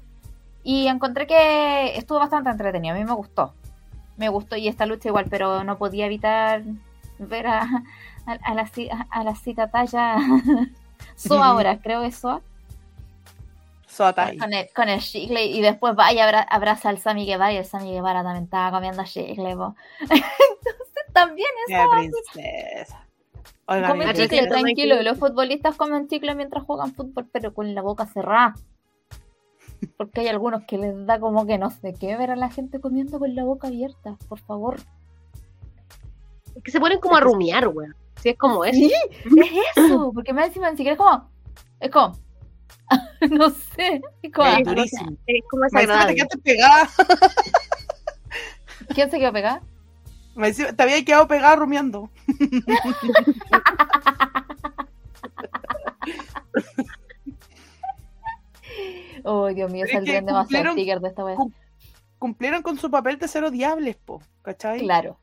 Y 0.63 0.87
encontré 0.87 1.27
que 1.27 1.97
estuvo 1.97 2.19
bastante 2.19 2.51
entretenido, 2.51 2.95
a 2.95 2.99
mí 2.99 3.05
me 3.05 3.13
gustó. 3.13 3.55
Me 4.21 4.29
gustó 4.29 4.55
y 4.57 4.69
esta 4.69 4.85
lucha 4.87 5.09
igual, 5.09 5.25
pero 5.31 5.65
no 5.65 5.79
podía 5.79 6.05
evitar 6.07 6.63
ver 7.19 7.47
a, 7.47 7.63
a, 8.27 8.33
a 8.45 8.55
la, 8.55 8.71
a 9.11 9.25
la 9.25 9.35
cita 9.35 9.71
talla 9.71 10.17
Soa 11.17 11.47
ahora, 11.49 11.79
creo 11.81 12.03
que 12.03 12.09
es 12.09 12.17
Soa, 12.17 12.43
Soatai. 13.87 14.37
con 14.39 14.53
el, 14.53 14.69
con 14.75 14.89
el 14.89 15.01
chicle 15.01 15.47
y 15.47 15.61
después 15.63 15.95
va 15.99 16.13
y 16.13 16.19
abra- 16.19 16.47
abraza 16.49 16.91
al 16.91 16.99
Sammy 16.99 17.25
Guevara 17.27 17.53
y 17.53 17.57
el 17.57 17.65
Sammy 17.65 17.93
Guevara 17.93 18.23
también 18.23 18.45
estaba 18.45 18.71
comiendo 18.71 19.03
chicle, 19.05 19.57
po. 19.57 19.75
Entonces 20.01 21.07
también 21.13 21.49
eso 21.67 21.91
princesa. 21.91 23.07
Oiga, 23.67 23.89
Comen 23.89 24.13
Chicle, 24.15 24.47
tranquilo. 24.49 25.03
Los 25.03 25.19
futbolistas 25.19 25.77
comen 25.77 26.09
chicle 26.09 26.35
mientras 26.35 26.65
juegan 26.65 26.93
fútbol, 26.93 27.27
pero 27.33 27.55
con 27.55 27.75
la 27.75 27.83
boca 27.83 28.05
cerrada. 28.07 28.55
Porque 30.01 30.23
hay 30.23 30.29
algunos 30.29 30.65
que 30.65 30.79
les 30.79 31.05
da 31.05 31.21
como 31.21 31.47
que 31.47 31.59
no 31.59 31.69
sé 31.69 31.93
qué 31.93 32.17
ver 32.17 32.31
a 32.31 32.35
la 32.37 32.49
gente 32.49 32.81
comiendo 32.81 33.19
con 33.19 33.35
la 33.35 33.45
boca 33.45 33.69
abierta. 33.69 34.17
Por 34.31 34.39
favor. 34.41 34.77
Es 36.57 36.63
que 36.63 36.71
se 36.71 36.81
ponen 36.81 36.99
como 37.01 37.17
a 37.17 37.21
rumiar, 37.21 37.69
weón. 37.69 37.95
Sí, 38.17 38.31
es 38.31 38.39
como 38.39 38.65
eso. 38.65 38.79
Sí, 38.79 38.91
es 39.25 39.51
eso. 39.77 40.11
Porque 40.15 40.33
me 40.33 40.43
encima 40.47 40.71
ni 40.71 40.79
siquiera 40.79 40.95
es 40.95 40.99
como. 40.99 41.29
Es 41.81 41.91
como. 41.91 42.17
no 43.31 43.51
sé. 43.51 44.01
Es 44.23 44.33
como. 44.33 44.49
Es 44.49 44.57
Sí. 44.57 44.63
durísimo. 44.65 45.11
Es 45.27 45.45
como 45.51 45.67
te 45.67 46.39
pegada. 46.39 46.89
¿Quién 48.95 49.11
se 49.11 49.19
quedó 49.19 49.33
pegada? 49.35 49.61
Me 50.35 50.49
encima- 50.49 50.73
te 50.73 50.83
había 50.83 51.05
quedado 51.05 51.29
pegada 51.29 51.57
rumiando. 51.57 52.09
Oh, 59.25 59.49
Dios 59.49 59.71
mío, 59.71 59.87
saldrían 59.91 60.25
demasiados 60.27 60.47
cumplieron- 60.49 60.73
stickers 60.75 61.03
de 61.03 61.09
esta 61.09 61.25
vez. 61.25 61.37
cum- 61.37 61.53
Cumplieron 62.19 62.63
con 62.63 62.77
su 62.77 62.91
papel 62.91 63.19
de 63.19 63.29
cero 63.29 63.51
diables, 63.51 63.97
po, 63.97 64.21
¿cachai? 64.43 64.81
Claro. 64.81 65.19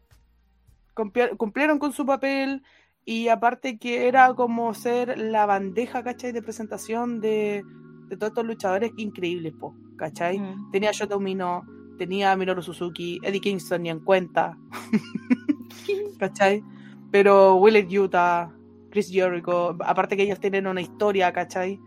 Cumpli- 0.95 1.37
Cumplieron 1.37 1.77
con 1.77 1.93
su 1.93 2.05
papel 2.07 2.63
y 3.05 3.27
aparte 3.27 3.77
que 3.77 4.07
era 4.07 4.33
como 4.33 4.73
ser 4.73 5.17
la 5.17 5.45
bandeja, 5.45 6.03
¿cachai? 6.03 6.31
De 6.31 6.41
presentación 6.41 7.21
de, 7.21 7.63
de 8.09 8.17
todos 8.17 8.31
estos 8.31 8.45
luchadores 8.45 8.91
increíbles, 8.97 9.53
po. 9.59 9.75
¿cachai? 9.95 10.39
Mm. 10.39 10.71
Tenía 10.71 10.89
a 10.89 10.93
Shota 10.93 11.17
Umino, 11.17 11.63
tenía 11.99 12.31
a 12.31 12.35
Minoru 12.35 12.61
Suzuki, 12.63 13.19
Eddie 13.23 13.41
Kingston 13.41 13.83
ni 13.83 13.89
en 13.89 13.99
cuenta, 13.99 14.57
¿cachai? 16.19 16.63
Pero 17.11 17.55
Willard 17.55 17.87
Utah, 17.91 18.51
Chris 18.89 19.09
Jericho, 19.11 19.77
aparte 19.85 20.17
que 20.17 20.23
ellos 20.23 20.39
tienen 20.39 20.67
una 20.67 20.81
historia, 20.81 21.31
¿cachai? 21.31 21.79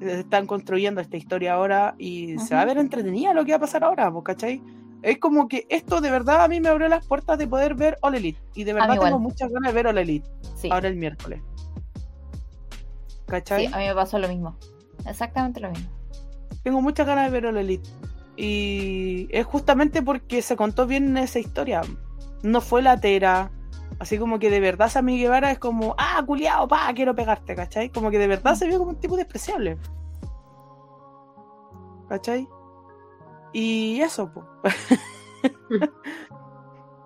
Están 0.00 0.46
construyendo 0.46 1.00
esta 1.00 1.16
historia 1.16 1.54
ahora 1.54 1.94
y 1.98 2.38
se 2.38 2.54
va 2.54 2.62
a 2.62 2.64
ver 2.64 2.78
entretenida 2.78 3.32
lo 3.32 3.44
que 3.44 3.52
va 3.52 3.56
a 3.56 3.60
pasar 3.60 3.84
ahora, 3.84 4.10
pues, 4.10 4.24
¿cachai? 4.24 4.62
Es 5.02 5.18
como 5.18 5.48
que 5.48 5.66
esto 5.68 6.00
de 6.00 6.10
verdad 6.10 6.42
a 6.42 6.48
mí 6.48 6.60
me 6.60 6.68
abrió 6.68 6.88
las 6.88 7.06
puertas 7.06 7.38
de 7.38 7.46
poder 7.46 7.74
ver 7.74 7.96
All 8.02 8.14
Elite. 8.14 8.40
Y 8.54 8.64
de 8.64 8.72
verdad 8.72 8.94
igual. 8.94 9.10
tengo 9.10 9.20
muchas 9.20 9.50
ganas 9.50 9.72
de 9.72 9.74
ver 9.74 9.86
All 9.86 9.98
Elite 9.98 10.28
Sí, 10.56 10.68
ahora 10.70 10.88
el 10.88 10.96
miércoles. 10.96 11.40
¿Cachai? 13.26 13.66
sí, 13.66 13.72
a 13.72 13.78
mí 13.78 13.86
me 13.86 13.94
pasó 13.94 14.18
lo 14.18 14.28
mismo. 14.28 14.56
Exactamente 15.06 15.60
lo 15.60 15.70
mismo. 15.70 15.88
Tengo 16.62 16.82
muchas 16.82 17.06
ganas 17.06 17.26
de 17.26 17.30
ver 17.30 17.46
All 17.46 17.56
Elite. 17.56 17.88
Y 18.36 19.28
es 19.30 19.46
justamente 19.46 20.02
porque 20.02 20.42
se 20.42 20.56
contó 20.56 20.86
bien 20.86 21.16
esa 21.16 21.38
historia. 21.38 21.82
No 22.42 22.60
fue 22.60 22.82
latera. 22.82 23.50
Así 23.98 24.18
como 24.18 24.38
que 24.38 24.50
de 24.50 24.60
verdad 24.60 24.90
Sammy 24.90 25.18
Guevara 25.18 25.50
es 25.50 25.58
como, 25.58 25.94
ah, 25.98 26.22
culiao, 26.26 26.68
pa, 26.68 26.92
quiero 26.94 27.14
pegarte, 27.14 27.54
¿cachai? 27.54 27.90
Como 27.90 28.10
que 28.10 28.18
de 28.18 28.26
verdad 28.26 28.54
se 28.54 28.66
vio 28.66 28.78
como 28.78 28.90
un 28.90 29.00
tipo 29.00 29.16
despreciable. 29.16 29.78
¿Cachai? 32.08 32.48
Y 33.52 34.00
eso, 34.00 34.30
pues. 34.32 34.76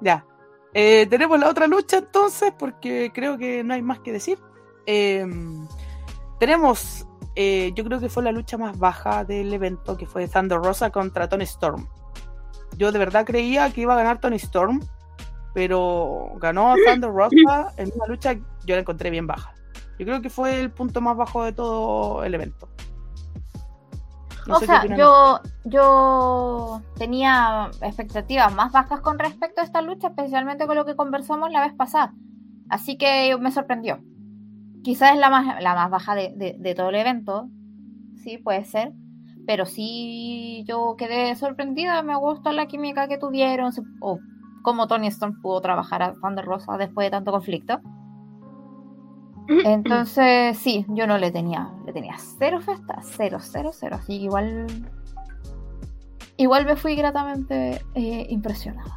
ya. 0.00 0.26
Eh, 0.74 1.06
tenemos 1.08 1.38
la 1.38 1.48
otra 1.48 1.66
lucha 1.66 1.98
entonces, 1.98 2.52
porque 2.58 3.12
creo 3.14 3.38
que 3.38 3.62
no 3.64 3.74
hay 3.74 3.82
más 3.82 4.00
que 4.00 4.12
decir. 4.12 4.38
Eh, 4.86 5.26
tenemos, 6.40 7.06
eh, 7.36 7.72
yo 7.74 7.84
creo 7.84 8.00
que 8.00 8.08
fue 8.08 8.22
la 8.22 8.32
lucha 8.32 8.58
más 8.58 8.78
baja 8.78 9.24
del 9.24 9.52
evento, 9.52 9.96
que 9.96 10.06
fue 10.06 10.26
Thunder 10.26 10.58
Rosa 10.58 10.90
contra 10.90 11.28
Tony 11.28 11.44
Storm. 11.44 11.88
Yo 12.76 12.92
de 12.92 12.98
verdad 12.98 13.26
creía 13.26 13.70
que 13.72 13.82
iba 13.82 13.94
a 13.94 13.96
ganar 13.96 14.20
Tony 14.20 14.36
Storm, 14.36 14.80
pero 15.54 16.32
ganó 16.36 16.74
Thunder 16.86 17.10
Rosa 17.10 17.72
en 17.76 17.90
una 17.94 18.06
lucha 18.06 18.34
que 18.34 18.42
yo 18.66 18.74
la 18.74 18.80
encontré 18.80 19.10
bien 19.10 19.26
baja. 19.26 19.52
Yo 19.98 20.06
creo 20.06 20.22
que 20.22 20.30
fue 20.30 20.60
el 20.60 20.70
punto 20.70 21.00
más 21.00 21.16
bajo 21.16 21.44
de 21.44 21.52
todo 21.52 22.24
el 22.24 22.34
evento. 22.34 22.68
No 24.46 24.56
o 24.56 24.60
sea, 24.60 24.80
yo, 24.96 25.40
yo 25.64 26.82
tenía 26.96 27.70
expectativas 27.82 28.52
más 28.54 28.72
bajas 28.72 29.00
con 29.00 29.18
respecto 29.18 29.60
a 29.60 29.64
esta 29.64 29.82
lucha, 29.82 30.08
especialmente 30.08 30.66
con 30.66 30.76
lo 30.76 30.86
que 30.86 30.96
conversamos 30.96 31.50
la 31.50 31.60
vez 31.60 31.74
pasada. 31.74 32.14
Así 32.70 32.96
que 32.96 33.36
me 33.38 33.50
sorprendió. 33.52 34.00
Quizás 34.82 35.12
es 35.12 35.18
la 35.18 35.28
más, 35.28 35.62
la 35.62 35.74
más 35.74 35.90
baja 35.90 36.14
de, 36.14 36.32
de- 36.36 36.56
de 36.58 36.74
todo 36.74 36.88
el 36.88 36.94
evento. 36.96 37.48
Sí, 38.24 38.38
puede 38.38 38.64
ser. 38.64 38.92
Pero 39.46 39.66
sí, 39.66 40.64
yo 40.66 40.94
quedé 40.96 41.34
sorprendida. 41.36 42.02
Me 42.02 42.16
gustó 42.16 42.52
la 42.52 42.66
química 42.66 43.08
que 43.08 43.18
tuvieron. 43.18 43.72
se- 43.72 43.82
cómo 44.62 44.86
Tony 44.86 45.08
Storm 45.08 45.40
pudo 45.40 45.60
trabajar 45.60 46.02
a 46.02 46.14
Thunder 46.14 46.44
Rosa 46.44 46.76
después 46.76 47.06
de 47.06 47.10
tanto 47.10 47.32
conflicto. 47.32 47.80
Entonces, 49.48 50.56
sí, 50.58 50.86
yo 50.88 51.08
no 51.08 51.18
le 51.18 51.32
tenía, 51.32 51.72
le 51.84 51.92
tenía 51.92 52.14
cero 52.38 52.60
festa, 52.60 53.00
cero, 53.02 53.38
cero, 53.40 53.70
cero. 53.72 53.96
Así 53.98 54.18
que 54.18 54.24
igual, 54.24 54.66
igual 56.36 56.66
me 56.66 56.76
fui 56.76 56.94
gratamente 56.94 57.84
eh, 57.94 58.26
impresionada. 58.30 58.96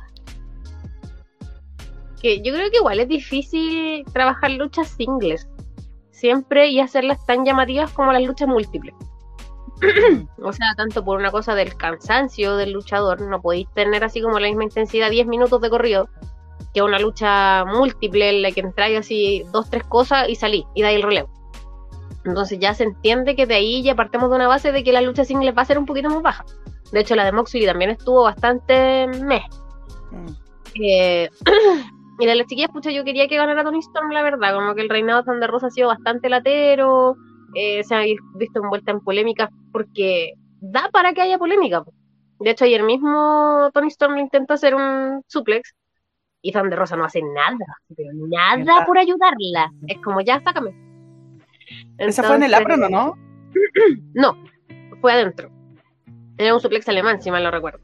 que 2.22 2.42
yo 2.42 2.54
creo 2.54 2.70
que 2.72 2.78
igual 2.78 3.00
es 3.00 3.10
difícil 3.10 4.06
trabajar 4.14 4.52
luchas 4.52 4.88
singles 4.90 5.50
siempre 6.12 6.70
y 6.70 6.80
hacerlas 6.80 7.26
tan 7.26 7.44
llamativas 7.44 7.92
como 7.92 8.14
las 8.14 8.24
luchas 8.24 8.48
múltiples. 8.48 8.96
o 10.42 10.54
sea, 10.54 10.68
tanto 10.76 11.04
por 11.04 11.20
una 11.20 11.32
cosa 11.32 11.56
del 11.56 11.76
cansancio 11.76 12.56
del 12.56 12.72
luchador, 12.72 13.22
no 13.22 13.42
podéis 13.42 13.68
tener 13.74 14.04
así 14.04 14.22
como 14.22 14.40
la 14.40 14.48
misma 14.48 14.64
intensidad 14.64 15.10
10 15.10 15.28
minutos 15.28 15.62
de 15.62 15.70
corrido 15.70 16.10
que 16.74 16.82
una 16.82 17.00
lucha 17.00 17.66
múltiple 17.66 18.30
en 18.30 18.42
la 18.42 18.52
que 18.52 18.62
entráis 18.62 19.00
así 19.00 19.44
dos, 19.52 19.70
tres 19.70 19.84
cosas 19.84 20.28
y 20.30 20.36
salí 20.36 20.66
y 20.74 20.82
dais 20.82 20.96
el 20.96 21.04
relevo. 21.04 21.30
Entonces 22.26 22.58
ya 22.60 22.74
se 22.74 22.86
entiende 22.86 23.36
que 23.36 23.46
de 23.46 23.56
ahí 23.56 23.84
ya 23.84 23.96
partimos 23.96 24.30
de 24.30 24.38
una 24.38 24.48
base 24.48 24.72
de 24.72 24.84
que 24.84 24.94
la 24.94 25.02
lucha 25.02 25.26
singles 25.26 25.56
va 25.56 25.62
a 25.64 25.66
ser 25.66 25.78
un 25.78 25.86
poquito 25.86 26.10
más 26.10 26.22
baja. 26.22 26.46
De 26.92 27.02
hecho, 27.02 27.16
la 27.16 27.26
de 27.26 27.32
Moxley 27.32 27.66
también 27.66 27.92
estuvo 27.92 28.24
bastante 28.24 29.08
meh. 29.08 29.44
Mm. 30.12 30.28
Eh, 30.82 31.30
y 32.20 32.26
de 32.26 32.94
yo 32.94 33.04
quería 33.04 33.28
que 33.28 33.36
ganara 33.36 33.64
Tony 33.64 33.80
Storm, 33.80 34.12
la 34.12 34.24
verdad. 34.24 34.54
Como 34.54 34.74
que 34.74 34.82
el 34.82 34.90
reinado 34.90 35.22
de 35.22 35.26
Thunder 35.26 35.50
Rosa 35.50 35.68
ha 35.68 35.72
sido 35.72 35.90
bastante 35.90 36.30
latero. 36.30 37.18
eh, 37.56 37.84
se 37.84 37.96
ha 37.96 38.00
visto 38.36 38.62
envuelta 38.62 38.92
en 38.92 39.00
polémica 39.02 39.52
porque 39.74 40.36
da 40.62 40.90
para 40.94 41.14
que 41.14 41.22
haya 41.22 41.38
polémica. 41.38 41.84
po. 41.84 41.92
De 42.40 42.52
hecho, 42.52 42.64
ayer 42.64 42.84
mismo 42.84 43.70
Tony 43.74 43.88
Storm 43.88 44.18
intentó 44.18 44.54
hacer 44.54 44.76
un 44.76 45.22
suplex 45.28 45.76
y 46.42 46.52
Thunder 46.52 46.78
Rosa 46.78 46.96
no 46.96 47.06
hace 47.06 47.22
nada, 47.22 47.58
pero 47.96 48.12
nada 48.14 48.86
por 48.86 48.98
ayudarla. 48.98 49.72
Es 49.88 49.98
como, 50.02 50.22
ya, 50.22 50.42
sácame. 50.42 50.74
Ese 51.98 52.22
fue 52.22 52.36
en 52.36 52.44
el 52.44 52.54
Entonces, 52.54 52.76
apron, 52.76 52.84
¿o 52.84 52.90
no? 52.90 53.18
No, 54.14 54.38
fue 55.02 55.14
adentro. 55.14 55.50
Era 56.38 56.54
un 56.54 56.60
suplex 56.60 56.88
alemán, 56.90 57.22
si 57.22 57.32
mal 57.32 57.44
no 57.44 57.52
recuerdo. 57.52 57.80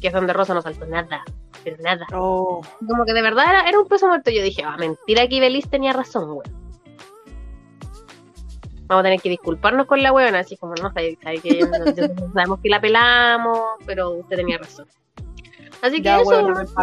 Que 0.00 0.10
Thunder 0.10 0.36
Rosa 0.36 0.54
no 0.54 0.62
saltó 0.62 0.86
nada, 0.86 1.22
pero 1.64 1.76
nada. 1.82 2.06
Oh, 2.14 2.62
Como 2.86 3.04
que 3.04 3.12
de 3.12 3.22
verdad 3.22 3.44
era, 3.48 3.68
era 3.68 3.78
un 3.78 3.88
peso 3.88 4.06
muerto. 4.08 4.30
Yo 4.30 4.42
dije, 4.42 4.62
ah, 4.64 4.76
mentira 4.78 5.28
que 5.28 5.40
Belis 5.40 5.68
tenía 5.68 5.92
razón, 5.92 6.30
weón. 6.30 6.57
Vamos 8.88 9.00
a 9.00 9.04
tener 9.04 9.20
que 9.20 9.28
disculparnos 9.28 9.86
con 9.86 10.02
la 10.02 10.12
weona, 10.12 10.40
así 10.40 10.56
como 10.56 10.74
no 10.74 10.90
sabe, 10.92 11.18
sabe 11.22 11.40
que 11.40 11.60
nosotros 11.60 12.10
sabemos 12.34 12.60
que 12.60 12.70
la 12.70 12.80
pelamos, 12.80 13.58
pero 13.86 14.10
usted 14.12 14.36
tenía 14.36 14.58
razón. 14.58 14.86
Así 15.82 15.98
que 15.98 16.04
ya, 16.04 16.20
eso, 16.20 16.24
bueno, 16.24 16.48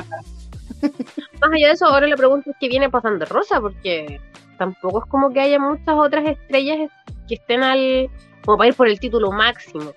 más 1.41 1.51
allá 1.51 1.67
de 1.67 1.73
eso, 1.73 1.85
ahora 1.85 2.07
la 2.07 2.15
pregunta 2.15 2.51
es 2.51 2.55
qué 2.59 2.69
viene 2.69 2.89
pasando 2.89 3.25
Rosa, 3.25 3.59
porque 3.59 4.21
tampoco 4.57 5.03
es 5.03 5.09
como 5.09 5.31
que 5.31 5.41
haya 5.41 5.59
muchas 5.59 5.95
otras 5.95 6.25
estrellas 6.25 6.89
que 7.27 7.35
estén 7.35 7.63
al 7.63 8.09
como 8.45 8.57
para 8.57 8.69
ir 8.69 8.75
por 8.75 8.87
el 8.87 8.99
título 8.99 9.31
máximo. 9.31 9.93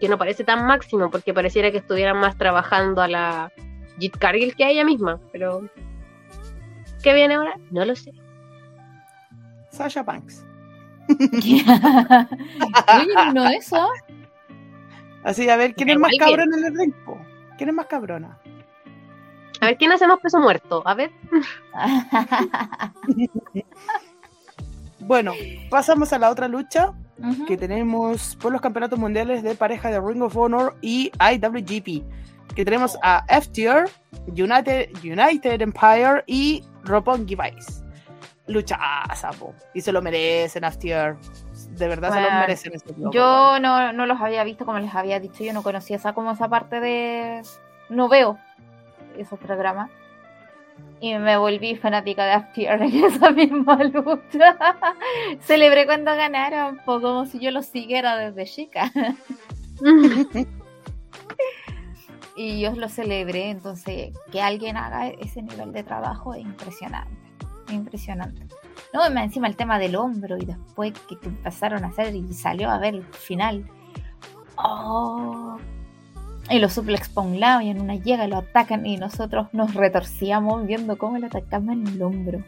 Que 0.00 0.08
no 0.08 0.16
parece 0.16 0.44
tan 0.44 0.66
máximo, 0.66 1.10
porque 1.10 1.34
pareciera 1.34 1.70
que 1.70 1.78
estuvieran 1.78 2.16
más 2.16 2.36
trabajando 2.38 3.02
a 3.02 3.08
la 3.08 3.52
Jit 3.98 4.16
Cargill 4.16 4.56
que 4.56 4.64
a 4.64 4.70
ella 4.70 4.84
misma. 4.84 5.20
Pero, 5.30 5.68
¿qué 7.02 7.12
viene 7.12 7.34
ahora? 7.34 7.56
No 7.70 7.84
lo 7.84 7.94
sé. 7.94 8.14
Sasha 9.70 10.02
Banks. 10.02 10.46
Oye, 12.98 13.32
no 13.34 13.46
eso. 13.48 13.88
Así, 15.22 15.48
a 15.48 15.56
ver, 15.56 15.74
¿quién 15.74 15.90
es 15.90 15.98
más 15.98 16.12
cabrón 16.18 16.52
en 16.54 16.64
el 16.64 16.72
elenco? 16.74 17.20
¿Quién 17.56 17.68
es 17.70 17.74
más 17.74 17.86
cabrona? 17.86 18.38
A 19.60 19.66
ver, 19.66 19.76
¿quién 19.76 19.92
hace 19.92 20.06
más 20.06 20.18
peso 20.20 20.38
muerto? 20.40 20.82
A 20.86 20.94
ver. 20.94 21.10
Bueno, 25.00 25.32
pasamos 25.70 26.12
a 26.12 26.18
la 26.18 26.30
otra 26.30 26.46
lucha 26.46 26.92
Ujú. 27.18 27.46
que 27.46 27.56
tenemos 27.56 28.36
por 28.36 28.52
los 28.52 28.60
campeonatos 28.60 28.98
mundiales 28.98 29.42
de 29.42 29.54
pareja 29.54 29.90
de 29.90 30.00
Ring 30.00 30.22
of 30.22 30.36
Honor 30.36 30.76
y 30.82 31.10
IWGP. 31.18 32.04
Que 32.54 32.64
tenemos 32.64 32.96
a 33.02 33.24
FTR, 33.26 33.90
United, 34.28 34.90
United 35.02 35.62
Empire 35.62 36.22
y 36.26 36.62
Roppongi 36.84 37.34
Vice. 37.34 37.82
Luchaza, 38.50 39.30
po. 39.32 39.54
Y 39.74 39.80
se 39.80 39.92
lo 39.92 40.02
merecen, 40.02 40.64
FTR. 40.64 41.16
De 41.70 41.88
verdad 41.88 42.08
se 42.12 42.16
lo 42.16 42.22
Bueno, 42.26 42.40
merecen. 42.40 42.72
locos, 42.98 43.14
Yo 43.14 43.58
no, 43.60 43.92
no 43.92 44.06
los 44.06 44.20
había 44.20 44.44
visto, 44.44 44.64
como 44.66 44.78
les 44.78 44.94
había 44.94 45.20
dicho, 45.20 45.44
yo 45.44 45.52
no 45.52 45.62
conocía 45.62 45.96
esa 45.96 46.12
como 46.12 46.32
esa 46.32 46.48
parte 46.48 46.80
de... 46.80 47.42
No 47.88 48.08
veo 48.08 48.38
esos 49.16 49.38
programas. 49.38 49.90
Y 51.00 51.14
me 51.14 51.36
volví 51.36 51.76
fanática 51.76 52.24
de 52.24 52.40
FTR 52.40 52.82
en 52.84 53.04
esa 53.04 53.30
misma 53.30 53.82
lucha. 53.84 54.56
Celebré 55.40 55.86
cuando 55.86 56.14
ganaron, 56.16 56.78
po, 56.84 57.00
como 57.00 57.26
si 57.26 57.38
yo 57.38 57.50
los 57.50 57.66
siguiera 57.66 58.16
desde 58.16 58.44
chica. 58.46 58.90
Y 62.36 62.60
yo 62.60 62.72
lo 62.74 62.88
celebré, 62.88 63.50
entonces 63.50 64.14
que 64.32 64.40
alguien 64.40 64.78
haga 64.78 65.08
ese 65.08 65.42
nivel 65.42 65.72
de 65.72 65.82
trabajo 65.82 66.32
es 66.32 66.40
impresionante. 66.40 67.19
Impresionante. 67.70 68.46
No, 68.92 69.06
y 69.06 69.12
más 69.12 69.24
encima 69.24 69.46
el 69.46 69.56
tema 69.56 69.78
del 69.78 69.96
hombro 69.96 70.36
y 70.36 70.44
después 70.44 70.92
que, 71.08 71.18
que 71.18 71.28
empezaron 71.28 71.84
a 71.84 71.88
hacer 71.88 72.14
y 72.14 72.32
salió 72.32 72.70
a 72.70 72.78
ver 72.78 72.94
el 72.96 73.04
final. 73.04 73.64
Oh. 74.56 75.58
Y 76.50 76.58
lo 76.58 76.68
suplex 76.68 77.08
por 77.08 77.24
un 77.24 77.38
lado 77.38 77.60
y 77.60 77.68
en 77.68 77.80
una 77.80 77.94
llega 77.94 78.26
lo 78.26 78.38
atacan 78.38 78.84
y 78.84 78.96
nosotros 78.96 79.46
nos 79.52 79.74
retorcíamos 79.74 80.66
viendo 80.66 80.98
cómo 80.98 81.16
le 81.18 81.26
atacaban 81.26 81.86
el 81.86 82.02
hombro. 82.02 82.42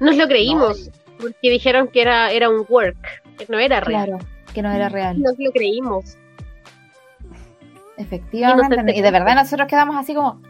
Nos 0.00 0.16
lo 0.16 0.28
creímos, 0.28 0.90
porque 1.18 1.50
dijeron 1.50 1.88
que 1.88 2.02
era, 2.02 2.30
era 2.30 2.50
un 2.50 2.64
work, 2.68 2.98
que 3.38 3.46
no 3.48 3.58
era 3.58 3.80
real. 3.80 4.06
Claro, 4.06 4.24
que 4.54 4.62
no 4.62 4.70
era 4.70 4.88
real. 4.88 5.20
Nos 5.20 5.38
lo 5.38 5.50
creímos. 5.50 6.16
Efectivamente. 7.96 8.74
Inocente. 8.74 8.96
Y 8.96 9.02
de 9.02 9.10
verdad 9.10 9.34
nosotros 9.34 9.66
quedamos 9.66 9.96
así 9.96 10.14
como, 10.14 10.40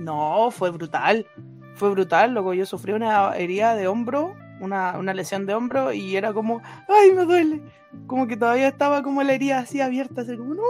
No, 0.00 0.50
fue 0.50 0.70
brutal. 0.70 1.26
Fue 1.74 1.90
brutal, 1.90 2.34
loco. 2.34 2.54
Yo 2.54 2.66
sufrí 2.66 2.92
una 2.92 3.36
herida 3.36 3.74
de 3.74 3.88
hombro 3.88 4.34
una, 4.60 4.98
una 4.98 5.14
lesión 5.14 5.46
de 5.46 5.54
hombro 5.54 5.92
y 5.92 6.16
era 6.16 6.32
como, 6.32 6.60
ay, 6.88 7.12
me 7.12 7.24
duele. 7.24 7.62
Como 8.06 8.26
que 8.26 8.36
todavía 8.36 8.68
estaba 8.68 9.02
como 9.02 9.22
la 9.22 9.32
herida 9.32 9.58
así 9.58 9.80
abierta, 9.80 10.20
así 10.20 10.36
como, 10.36 10.54
no, 10.54 10.62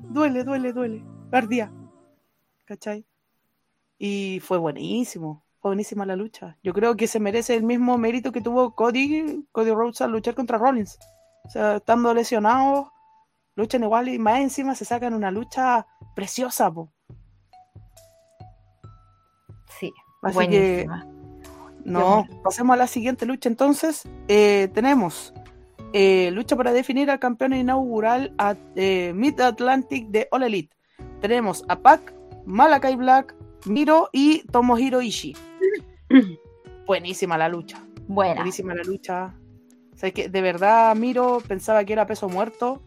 duele, 0.00 0.44
duele, 0.44 0.72
duele. 0.72 1.04
Ardía. 1.30 1.72
¿Cachai? 2.64 3.04
Y 3.98 4.40
fue 4.40 4.58
buenísimo, 4.58 5.44
fue 5.60 5.70
buenísima 5.70 6.06
la 6.06 6.16
lucha. 6.16 6.58
Yo 6.62 6.72
creo 6.72 6.96
que 6.96 7.06
se 7.06 7.20
merece 7.20 7.54
el 7.54 7.62
mismo 7.62 7.96
mérito 7.98 8.32
que 8.32 8.40
tuvo 8.40 8.74
Cody, 8.74 9.46
Cody 9.52 9.70
Rhodes 9.70 10.00
al 10.00 10.10
luchar 10.10 10.34
contra 10.34 10.58
Rollins. 10.58 10.98
O 11.44 11.50
sea, 11.50 11.76
estando 11.76 12.12
lesionados, 12.14 12.88
luchan 13.54 13.84
igual 13.84 14.08
y 14.08 14.18
más 14.18 14.40
encima 14.40 14.74
se 14.74 14.84
sacan 14.84 15.14
una 15.14 15.30
lucha 15.30 15.86
preciosa, 16.14 16.72
po. 16.72 16.92
Sí, 20.22 20.28
Así 20.28 20.48
que 20.48 20.86
buenísima. 20.86 21.06
No, 21.84 22.26
pasemos 22.44 22.74
a 22.74 22.76
la 22.76 22.86
siguiente 22.86 23.26
lucha 23.26 23.48
entonces. 23.48 24.08
Eh, 24.28 24.68
tenemos 24.72 25.34
eh, 25.92 26.30
lucha 26.32 26.56
para 26.56 26.72
definir 26.72 27.10
al 27.10 27.18
campeón 27.18 27.54
inaugural 27.54 28.32
a 28.38 28.56
eh, 28.76 29.12
Mid 29.14 29.40
Atlantic 29.40 30.08
de 30.08 30.28
All 30.30 30.44
Elite. 30.44 30.74
Tenemos 31.20 31.64
a 31.68 31.80
Pac, 31.80 32.14
Malakai 32.46 32.96
Black, 32.96 33.34
Miro 33.66 34.08
y 34.12 34.42
Tomohiro 34.46 35.02
Ishii. 35.02 35.36
Buenísima 36.86 37.36
la 37.36 37.48
lucha. 37.48 37.82
Buena. 38.06 38.36
Buenísima 38.36 38.74
la 38.74 38.82
lucha. 38.84 39.34
¿Sabes 39.94 40.14
que 40.14 40.28
De 40.28 40.40
verdad, 40.40 40.94
Miro 40.96 41.42
pensaba 41.46 41.84
que 41.84 41.92
era 41.92 42.06
peso 42.06 42.28
muerto. 42.28 42.82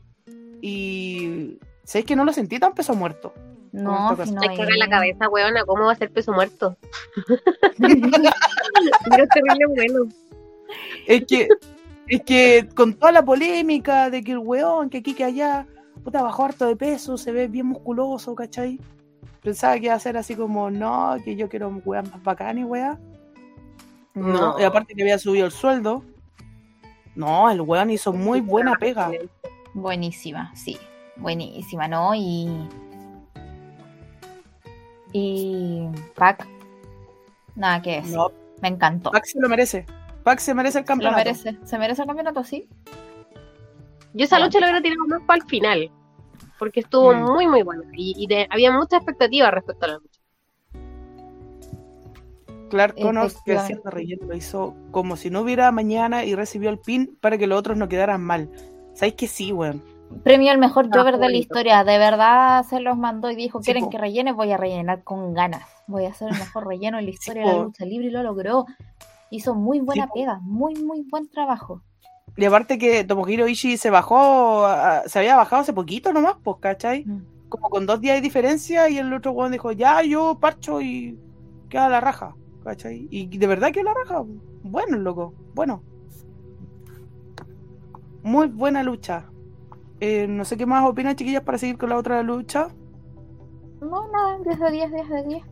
Y. 0.61 1.59
¿Sabes 1.83 2.05
que 2.05 2.15
no 2.15 2.25
lo 2.25 2.33
sentí 2.33 2.59
tan 2.59 2.73
peso 2.73 2.95
muerto? 2.95 3.33
No, 3.75 4.15
si 4.23 4.31
no 4.31 4.41
Hay 4.41 4.49
que 4.49 4.55
cagar 4.55 4.77
la 4.77 4.87
cabeza, 4.87 5.27
weona. 5.27 5.65
¿Cómo 5.65 5.85
va 5.85 5.91
a 5.91 5.95
ser 5.95 6.09
peso 6.09 6.31
muerto? 6.31 6.77
Pero 7.77 9.23
es 9.23 9.29
terrible 9.29 9.65
bueno. 9.67 10.09
Es 11.05 11.25
que, 11.25 11.49
es 12.07 12.21
que 12.23 12.69
con 12.73 12.93
toda 12.93 13.11
la 13.11 13.25
polémica 13.25 14.09
de 14.09 14.23
que 14.23 14.31
el 14.31 14.37
weón, 14.37 14.89
que 14.89 14.99
aquí, 14.99 15.13
que 15.13 15.25
allá, 15.25 15.67
puta, 16.03 16.21
bajó 16.21 16.45
harto 16.45 16.67
de 16.67 16.77
peso, 16.77 17.17
se 17.17 17.33
ve 17.33 17.47
bien 17.47 17.67
musculoso, 17.67 18.33
¿cachai? 18.33 18.79
Pensaba 19.41 19.75
que 19.75 19.87
iba 19.87 19.93
a 19.93 19.99
ser 19.99 20.15
así 20.15 20.35
como, 20.35 20.71
no, 20.71 21.17
que 21.25 21.35
yo 21.35 21.49
quiero 21.49 21.67
un 21.67 21.81
weón 21.83 22.09
más 22.09 22.23
bacán 22.23 22.57
y 22.57 22.63
weá. 22.63 22.97
No, 24.13 24.57
y 24.57 24.63
aparte 24.63 24.95
que 24.95 25.01
había 25.01 25.19
subido 25.19 25.45
el 25.45 25.51
sueldo. 25.51 26.01
No, 27.13 27.51
el 27.51 27.59
weón 27.59 27.89
hizo 27.89 28.13
muy 28.13 28.39
buena 28.39 28.75
pega. 28.75 29.11
Buenísima, 29.73 30.55
sí. 30.55 30.77
Buenísima, 31.17 31.89
¿no? 31.89 32.15
Y. 32.15 32.47
Y. 35.17 35.87
Pac. 36.15 36.45
Nada 37.55 37.81
que 37.81 38.01
decir. 38.01 38.15
No, 38.17 38.31
Me 38.61 38.67
encantó. 38.69 39.11
Pac 39.11 39.25
se 39.25 39.39
lo 39.39 39.47
merece. 39.47 39.85
Pac 40.23 40.39
se 40.39 40.53
merece 40.53 40.79
el 40.79 40.85
Se 40.85 40.85
lo 40.85 40.87
campeonato. 40.87 41.17
merece. 41.23 41.57
¿Se 41.63 41.77
merece 41.77 42.01
el 42.01 42.07
campeonato? 42.07 42.43
Sí. 42.43 42.67
Yo 44.13 44.25
esa 44.25 44.39
lucha 44.39 44.59
la 44.59 44.67
hubiera 44.67 44.81
tirado 44.81 45.05
más 45.07 45.21
para 45.25 45.41
el 45.43 45.49
final. 45.49 45.91
Porque 46.59 46.79
estuvo 46.81 47.13
Mm. 47.13 47.21
muy, 47.23 47.47
muy 47.47 47.63
buena. 47.63 47.83
Y, 47.93 48.13
y 48.17 48.27
de- 48.27 48.47
había 48.49 48.71
mucha 48.71 48.97
expectativa 48.97 49.51
respecto 49.51 49.85
a 49.85 49.87
la 49.89 49.93
lucha. 49.97 50.19
Clark 52.69 52.95
Connors, 52.99 53.37
que 53.45 53.55
haciendo 53.57 53.89
relleno, 53.89 54.25
lo 54.27 54.35
hizo 54.35 54.75
como 54.91 55.15
si 55.17 55.29
no 55.29 55.41
hubiera 55.41 55.71
mañana 55.71 56.25
y 56.25 56.33
recibió 56.35 56.69
el 56.69 56.79
pin 56.79 57.17
para 57.21 57.37
que 57.37 57.47
los 57.47 57.59
otros 57.59 57.77
no 57.77 57.87
quedaran 57.87 58.21
mal. 58.21 58.49
¿Sabéis 58.93 59.15
que 59.15 59.27
sí, 59.27 59.51
weón? 59.53 59.81
Premio 60.23 60.51
al 60.51 60.57
mejor 60.57 60.87
Ah, 60.91 60.97
Jover 60.97 61.17
de 61.17 61.29
la 61.29 61.37
historia. 61.37 61.83
De 61.83 61.97
verdad 61.97 62.65
se 62.65 62.79
los 62.79 62.97
mandó 62.97 63.29
y 63.29 63.35
dijo: 63.35 63.59
¿Quieren 63.59 63.89
que 63.89 63.97
rellene? 63.97 64.31
Voy 64.31 64.51
a 64.51 64.57
rellenar 64.57 65.03
con 65.03 65.33
ganas. 65.33 65.63
Voy 65.87 66.05
a 66.05 66.09
hacer 66.09 66.29
el 66.31 66.39
mejor 66.39 66.67
relleno 66.67 66.97
en 66.97 67.05
la 67.05 67.11
historia 67.11 67.45
de 67.45 67.53
la 67.53 67.63
lucha 67.63 67.85
libre 67.85 68.07
y 68.07 68.11
lo 68.11 68.23
logró. 68.23 68.65
Hizo 69.29 69.55
muy 69.55 69.79
buena 69.79 70.07
pega. 70.07 70.39
Muy, 70.41 70.75
muy 70.75 71.01
buen 71.09 71.29
trabajo. 71.29 71.81
Y 72.37 72.45
aparte 72.45 72.77
que 72.77 73.03
Tomohiro 73.03 73.47
Ishii 73.47 73.77
se 73.77 73.89
bajó, 73.89 74.67
se 75.05 75.19
había 75.19 75.37
bajado 75.37 75.61
hace 75.61 75.73
poquito 75.73 76.11
nomás, 76.11 76.35
pues, 76.43 76.57
¿cachai? 76.59 77.05
Mm. 77.05 77.25
Como 77.49 77.69
con 77.69 77.85
dos 77.85 78.01
días 78.01 78.15
de 78.15 78.21
diferencia 78.21 78.89
y 78.89 78.97
el 78.97 79.13
otro 79.13 79.31
weón 79.31 79.51
dijo, 79.51 79.71
ya, 79.71 80.01
yo 80.03 80.37
parcho 80.39 80.81
y 80.81 81.17
queda 81.69 81.87
la 81.87 82.01
raja, 82.01 82.35
¿cachai? 82.63 83.07
Y 83.09 83.37
de 83.37 83.47
verdad 83.47 83.71
que 83.71 83.83
la 83.83 83.93
raja, 83.93 84.23
bueno, 84.63 84.97
loco, 84.97 85.33
bueno. 85.53 85.81
Muy 88.23 88.47
buena 88.47 88.83
lucha. 88.83 89.29
Eh, 89.99 90.27
no 90.27 90.45
sé 90.45 90.57
qué 90.57 90.65
más 90.65 90.87
opinan, 90.87 91.15
chiquillas, 91.15 91.43
para 91.43 91.57
seguir 91.57 91.77
con 91.77 91.89
la 91.89 91.97
otra 91.97 92.21
lucha. 92.21 92.67
No, 93.81 94.07
nada. 94.11 94.39
10 94.43 94.59
de 94.59 94.71
10, 94.71 94.91
10 94.91 95.09
de 95.09 95.23
10. 95.23 95.43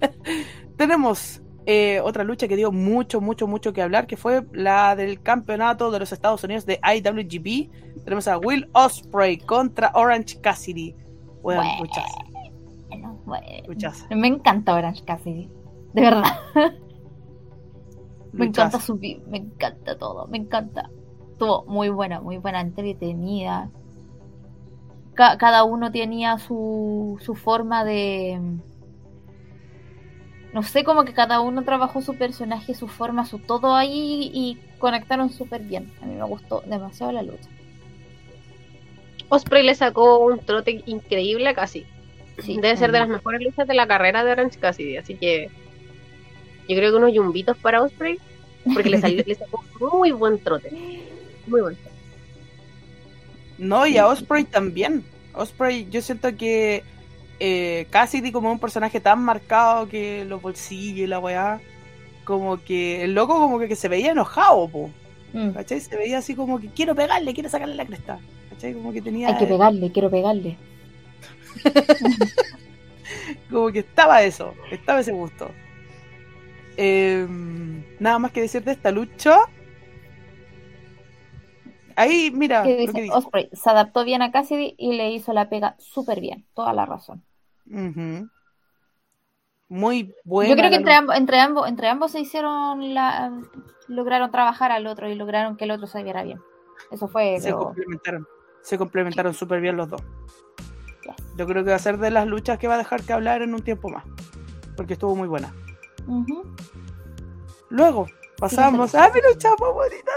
Tenemos 0.76 1.42
eh, 1.66 2.00
otra 2.00 2.24
lucha 2.24 2.48
que 2.48 2.56
dio 2.56 2.72
mucho, 2.72 3.20
mucho, 3.20 3.46
mucho 3.46 3.72
que 3.72 3.82
hablar, 3.82 4.06
que 4.06 4.16
fue 4.16 4.46
la 4.52 4.96
del 4.96 5.22
campeonato 5.22 5.90
de 5.90 5.98
los 5.98 6.12
Estados 6.12 6.42
Unidos 6.44 6.66
de 6.66 6.80
IWGP. 6.82 7.70
Tenemos 8.04 8.28
a 8.28 8.38
Will 8.38 8.68
Osprey 8.72 9.38
contra 9.38 9.92
Orange 9.94 10.40
Cassidy. 10.40 10.94
Bueno, 11.42 11.62
Bueno. 13.24 13.50
Me 14.10 14.26
encanta 14.26 14.74
Orange 14.74 15.04
Cassidy. 15.04 15.50
De 15.92 16.02
verdad. 16.02 16.24
Me 18.32 18.46
encanta 18.46 18.78
su 18.78 18.96
me 18.96 19.38
encanta 19.38 19.98
todo, 19.98 20.26
me 20.28 20.38
encanta. 20.38 20.88
Estuvo 21.40 21.64
muy 21.64 21.88
buena, 21.88 22.20
muy 22.20 22.36
buena, 22.36 22.60
entretenida. 22.60 23.70
Ca- 25.14 25.38
cada 25.38 25.64
uno 25.64 25.90
tenía 25.90 26.36
su, 26.36 27.18
su 27.24 27.34
forma 27.34 27.82
de... 27.82 28.38
No 30.52 30.62
sé, 30.62 30.84
como 30.84 31.06
que 31.06 31.14
cada 31.14 31.40
uno 31.40 31.62
trabajó 31.62 32.02
su 32.02 32.14
personaje, 32.16 32.74
su 32.74 32.88
forma, 32.88 33.24
su 33.24 33.38
todo 33.38 33.74
ahí 33.74 34.30
y 34.34 34.58
conectaron 34.78 35.30
súper 35.30 35.62
bien. 35.62 35.90
A 36.02 36.04
mí 36.04 36.14
me 36.14 36.24
gustó 36.24 36.62
demasiado 36.66 37.10
la 37.12 37.22
lucha. 37.22 37.48
Osprey 39.30 39.64
le 39.64 39.74
sacó 39.74 40.18
un 40.18 40.40
trote 40.40 40.82
increíble. 40.84 41.54
Sí. 42.36 42.56
Debe 42.60 42.76
ser 42.76 42.92
de 42.92 42.98
las 42.98 43.08
mejores 43.08 43.40
luchas 43.40 43.66
de 43.66 43.72
la 43.72 43.86
carrera 43.86 44.24
de 44.24 44.32
Orange 44.32 44.58
Cassidy. 44.58 44.98
Así 44.98 45.14
que 45.14 45.48
yo 46.68 46.76
creo 46.76 46.90
que 46.90 46.98
unos 46.98 47.14
yumbitos 47.14 47.56
para 47.56 47.80
Osprey. 47.80 48.18
Porque 48.74 48.90
le, 48.90 48.98
salió, 48.98 49.24
le 49.26 49.34
sacó 49.34 49.64
muy 49.80 50.12
buen 50.12 50.38
trote. 50.38 50.70
Muy 51.46 51.60
trote. 51.60 51.90
No, 53.58 53.86
y 53.86 53.98
a 53.98 54.06
Osprey 54.06 54.44
también. 54.44 55.04
Osprey, 55.34 55.86
yo 55.90 56.00
siento 56.00 56.34
que 56.36 56.82
eh, 57.38 57.86
Cassidy 57.90 58.32
como 58.32 58.50
un 58.50 58.58
personaje 58.58 59.00
tan 59.00 59.22
marcado 59.22 59.88
que 59.88 60.24
los 60.24 60.40
bolsillos 60.40 61.00
y 61.00 61.06
la 61.06 61.18
weá, 61.18 61.60
como 62.24 62.62
que 62.62 63.04
el 63.04 63.14
loco 63.14 63.34
como 63.34 63.58
que, 63.58 63.68
que 63.68 63.76
se 63.76 63.88
veía 63.88 64.12
enojado, 64.12 64.68
po. 64.68 64.90
Mm. 65.32 65.50
¿Cachai? 65.50 65.80
Se 65.80 65.96
veía 65.96 66.18
así 66.18 66.34
como 66.34 66.58
que 66.58 66.68
quiero 66.68 66.94
pegarle, 66.94 67.34
quiero 67.34 67.48
sacarle 67.48 67.74
la 67.74 67.86
cresta. 67.86 68.18
¿Cachai? 68.50 68.72
Como 68.74 68.92
que 68.92 69.02
tenía... 69.02 69.28
Hay 69.28 69.36
que 69.36 69.46
pegarle, 69.46 69.92
quiero 69.92 70.10
pegarle. 70.10 70.56
como 73.50 73.70
que 73.70 73.80
estaba 73.80 74.22
eso, 74.22 74.54
estaba 74.70 75.00
ese 75.00 75.12
gusto. 75.12 75.50
Eh, 76.76 77.26
nada 77.98 78.18
más 78.18 78.32
que 78.32 78.40
decir 78.40 78.64
de 78.64 78.72
esta 78.72 78.90
lucha. 78.90 79.38
Ahí, 82.00 82.30
mira, 82.30 82.62
¿Qué 82.62 82.86
lo 82.86 82.92
que 82.94 83.00
dice? 83.00 83.00
dice. 83.02 83.14
Osprey 83.14 83.50
se 83.52 83.68
adaptó 83.68 84.04
bien 84.04 84.22
a 84.22 84.32
Cassidy 84.32 84.74
y 84.78 84.94
le 84.94 85.10
hizo 85.10 85.34
la 85.34 85.50
pega 85.50 85.76
súper 85.78 86.20
bien. 86.20 86.46
Toda 86.54 86.72
la 86.72 86.86
razón. 86.86 87.22
Muy 89.68 90.14
buena. 90.24 90.50
Yo 90.50 90.56
creo 90.56 90.70
que 90.70 90.76
entre 90.76 90.94
entre 90.94 91.40
ambos, 91.40 91.68
entre 91.68 91.88
ambos 91.88 92.12
se 92.12 92.20
hicieron 92.20 92.94
la, 92.94 93.38
lograron 93.86 94.30
trabajar 94.30 94.72
al 94.72 94.86
otro 94.86 95.10
y 95.10 95.14
lograron 95.14 95.58
que 95.58 95.64
el 95.64 95.72
otro 95.72 95.86
se 95.86 96.02
viera 96.02 96.22
bien. 96.22 96.40
Eso 96.90 97.06
fue 97.06 97.38
se 97.38 97.52
complementaron. 97.52 98.26
Se 98.62 98.78
complementaron 98.78 99.34
súper 99.34 99.60
bien 99.60 99.76
los 99.76 99.90
dos. 99.90 100.02
Yes. 101.04 101.36
Yo 101.36 101.46
creo 101.46 101.64
que 101.64 101.70
va 101.70 101.76
a 101.76 101.80
ser 101.80 101.98
de 101.98 102.10
las 102.10 102.26
luchas 102.26 102.58
que 102.58 102.66
va 102.66 102.76
a 102.76 102.78
dejar 102.78 103.02
que 103.02 103.12
hablar 103.12 103.42
en 103.42 103.52
un 103.52 103.62
tiempo 103.62 103.90
más. 103.90 104.04
Porque 104.74 104.94
estuvo 104.94 105.14
muy 105.14 105.28
buena. 105.28 105.52
Luego 107.68 108.06
pasamos 108.38 108.94
a 108.94 109.10
mi 109.10 109.20
lucha 109.20 109.50
favorita. 109.58 110.12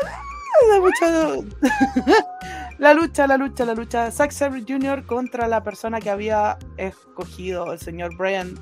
La 2.79 2.93
lucha, 2.93 3.27
la 3.27 3.37
lucha, 3.37 3.65
la 3.65 3.75
lucha, 3.75 4.05
la. 4.05 4.11
Zack 4.11 4.31
Sabre 4.31 4.63
Jr. 4.67 5.05
contra 5.05 5.47
la 5.47 5.63
persona 5.63 6.01
que 6.01 6.09
había 6.09 6.57
escogido 6.77 7.71
el 7.71 7.79
señor 7.79 8.17
Brian 8.17 8.55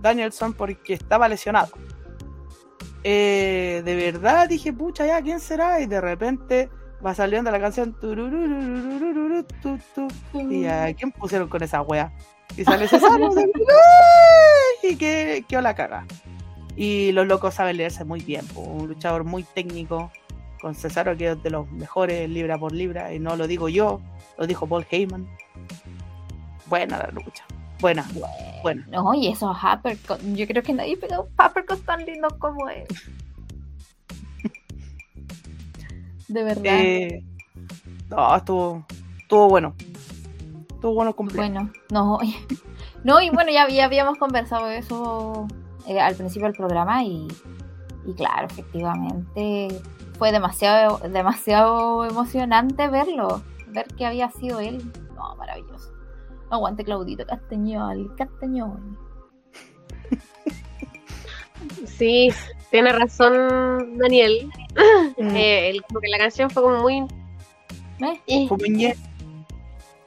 Danielson 0.00 0.54
porque 0.54 0.94
estaba 0.94 1.28
lesionado. 1.28 1.68
Eh, 3.04 3.82
de 3.84 3.94
verdad 3.94 4.48
dije, 4.48 4.72
pucha, 4.72 5.06
ya, 5.06 5.22
¿quién 5.22 5.38
será? 5.38 5.80
Y 5.80 5.86
de 5.86 6.00
repente 6.00 6.70
va 7.04 7.14
saliendo 7.14 7.50
la 7.50 7.60
canción. 7.60 7.96
Y 10.50 10.66
a 10.66 10.94
quién 10.94 11.12
pusieron 11.12 11.48
con 11.48 11.62
esa 11.62 11.82
wea. 11.82 12.12
Y 12.56 12.64
sale 12.64 12.88
Cesaro 12.88 13.30
y 14.82 14.96
que, 14.96 15.44
que 15.48 15.62
la 15.62 15.74
caga. 15.74 16.06
Y 16.76 17.12
los 17.12 17.26
locos 17.26 17.54
saben 17.54 17.76
leerse 17.76 18.04
muy 18.04 18.20
bien. 18.20 18.44
Un 18.54 18.88
luchador 18.88 19.24
muy 19.24 19.42
técnico. 19.42 20.10
Con 20.62 20.76
Cesaro, 20.76 21.16
que 21.16 21.32
es 21.32 21.42
de 21.42 21.50
los 21.50 21.68
mejores 21.72 22.30
libra 22.30 22.56
por 22.56 22.72
libra. 22.72 23.12
Y 23.12 23.18
no 23.18 23.34
lo 23.34 23.48
digo 23.48 23.68
yo, 23.68 24.00
lo 24.38 24.46
dijo 24.46 24.64
Paul 24.68 24.86
Heyman. 24.88 25.28
Buena 26.66 26.98
la 26.98 27.10
lucha. 27.10 27.44
Buena, 27.80 28.06
buena. 28.62 28.86
No, 28.88 29.12
y 29.12 29.26
esos 29.26 29.56
uppercuts, 29.56 30.22
yo 30.36 30.46
creo 30.46 30.62
que 30.62 30.72
nadie 30.72 30.96
pegó 30.96 31.22
un 31.22 31.30
uppercut 31.44 31.84
tan 31.84 32.06
lindo 32.06 32.28
como 32.38 32.68
él. 32.68 32.86
De 36.28 36.44
verdad. 36.44 36.78
Eh, 36.78 37.24
no, 38.08 38.36
estuvo, 38.36 38.86
estuvo 39.18 39.48
bueno. 39.48 39.74
Estuvo 40.74 40.94
bueno 40.94 41.16
completo. 41.16 41.42
Bueno, 41.42 41.72
no, 41.90 42.20
no, 43.04 43.20
y 43.20 43.30
bueno, 43.30 43.50
ya, 43.50 43.68
ya 43.68 43.86
habíamos 43.86 44.16
conversado 44.16 44.70
eso 44.70 45.48
eh, 45.88 45.98
al 46.00 46.14
principio 46.14 46.46
del 46.46 46.56
programa 46.56 47.02
y, 47.02 47.26
y 48.06 48.14
claro, 48.14 48.46
efectivamente 48.46 49.82
fue 50.22 50.30
demasiado, 50.30 50.98
demasiado 51.08 52.04
emocionante 52.04 52.86
verlo, 52.86 53.42
ver 53.66 53.88
que 53.98 54.06
había 54.06 54.30
sido 54.30 54.60
él. 54.60 54.80
No, 55.16 55.34
maravilloso. 55.34 55.90
Aguante 56.48 56.84
Claudito 56.84 57.26
Castañol, 57.26 58.14
Castañol. 58.16 58.96
Sí, 61.86 62.28
tiene 62.70 62.92
razón 62.92 63.98
Daniel. 63.98 64.48
Mm. 65.18 65.34
Eh, 65.36 65.70
el- 65.70 65.82
como 65.82 65.98
que 65.98 66.06
la 66.08 66.18
canción 66.18 66.50
fue 66.50 66.62
como 66.62 66.78
muy... 66.82 67.04
¿Ves? 67.98 68.20
eh. 68.28 68.48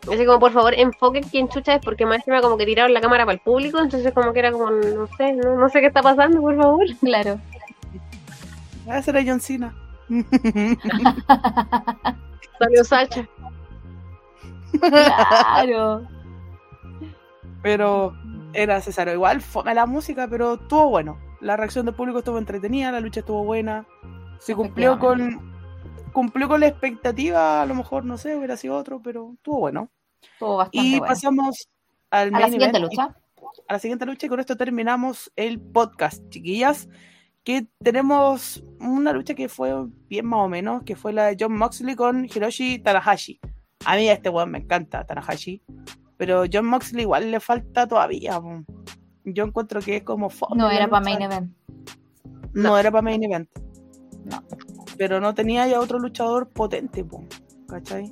Así 0.09 0.25
como, 0.25 0.39
por 0.39 0.53
favor, 0.53 0.73
enfoquen 0.75 1.23
quién 1.23 1.49
chucha 1.49 1.75
es, 1.75 1.81
porque 1.83 2.05
más 2.05 2.19
encima 2.19 2.39
como 2.39 2.55
que 2.57 2.65
tiraron 2.65 2.93
la 2.93 3.01
cámara 3.01 3.25
para 3.25 3.33
el 3.35 3.41
público, 3.41 3.79
entonces 3.79 4.13
como 4.13 4.31
que 4.31 4.39
era 4.39 4.53
como, 4.53 4.69
no 4.71 5.07
sé, 5.17 5.33
no, 5.33 5.57
no 5.57 5.67
sé 5.67 5.81
qué 5.81 5.87
está 5.87 6.01
pasando, 6.01 6.39
por 6.39 6.55
favor. 6.55 6.85
Claro. 7.01 7.37
Ah, 8.87 8.99
ese 8.99 9.11
era 9.11 9.21
John 9.25 9.41
Cena. 9.41 9.75
Salió 12.60 12.84
Sacha. 12.84 13.27
Claro. 14.80 16.07
pero 17.61 18.14
era 18.53 18.82
César. 18.82 19.07
Igual 19.10 19.41
fue 19.41 19.73
la 19.73 19.86
música, 19.86 20.27
pero 20.27 20.56
estuvo 20.56 20.90
bueno. 20.90 21.18
La 21.41 21.57
reacción 21.57 21.86
del 21.86 21.95
público 21.95 22.19
estuvo 22.19 22.38
entretenida, 22.38 22.91
la 22.91 22.99
lucha 22.99 23.19
estuvo 23.22 23.44
buena. 23.44 23.86
Se 24.40 24.56
cumplió 24.56 24.99
con 24.99 25.53
cumplió 26.14 26.48
con 26.48 26.61
la 26.61 26.68
expectativa, 26.68 27.61
a 27.61 27.65
lo 27.65 27.76
mejor, 27.76 28.06
no 28.06 28.18
sé, 28.18 28.36
hubiera 28.38 28.56
sido 28.56 28.76
otro, 28.77 29.02
pero 29.02 29.34
estuvo 29.34 29.60
bueno. 29.60 29.90
Estuvo 30.22 30.57
bastante 30.57 30.77
Y 30.77 30.99
bueno. 30.99 31.06
pasamos 31.07 31.68
al 32.10 32.34
A 32.34 32.40
la 32.40 32.49
siguiente 32.49 32.77
event. 32.77 32.91
lucha. 32.91 33.15
a 33.68 33.73
la 33.73 33.80
siguiente 33.80 34.06
lucha 34.06 34.26
y 34.26 34.30
con 34.30 34.40
esto 34.40 34.56
terminamos 34.56 35.32
el 35.36 35.60
podcast, 35.60 36.27
chiquillas. 36.30 36.88
Que 37.45 37.67
tenemos 37.81 38.65
una 38.81 39.13
lucha 39.13 39.35
que 39.35 39.47
fue 39.47 39.72
bien 40.09 40.26
más 40.26 40.39
o 40.39 40.49
menos, 40.49 40.84
que 40.84 40.95
fue 40.97 41.13
la 41.13 41.27
de 41.27 41.38
John 41.39 41.55
Moxley 41.57 41.95
con 41.95 42.26
Hiroshi 42.26 42.80
Tanahashi. 42.80 43.39
A 43.85 43.95
mí 43.95 44.09
este 44.09 44.30
weón 44.30 44.51
me 44.51 44.57
encanta, 44.57 45.05
Tanahashi. 45.05 45.61
Pero 46.17 46.45
John 46.51 46.65
Moxley 46.65 47.03
igual 47.03 47.30
le 47.30 47.39
falta 47.39 47.88
todavía. 47.88 48.41
Yo 49.26 49.43
encuentro 49.45 49.80
que 49.80 49.97
es 49.97 50.03
como 50.03 50.30
No 50.55 50.69
era 50.72 50.88
para 50.89 51.03
main 51.03 51.22
event. 51.22 51.55
No, 52.53 52.69
No. 52.69 52.77
era 52.77 52.89
para 52.91 53.03
main 53.03 53.23
event. 53.23 53.47
No. 54.26 54.43
Pero 54.97 55.22
no 55.22 55.35
tenía 55.35 55.67
ya 55.67 55.80
otro 55.80 55.99
luchador 55.99 56.49
potente, 56.49 57.05
po, 57.05 57.23
¿cachai? 57.67 58.11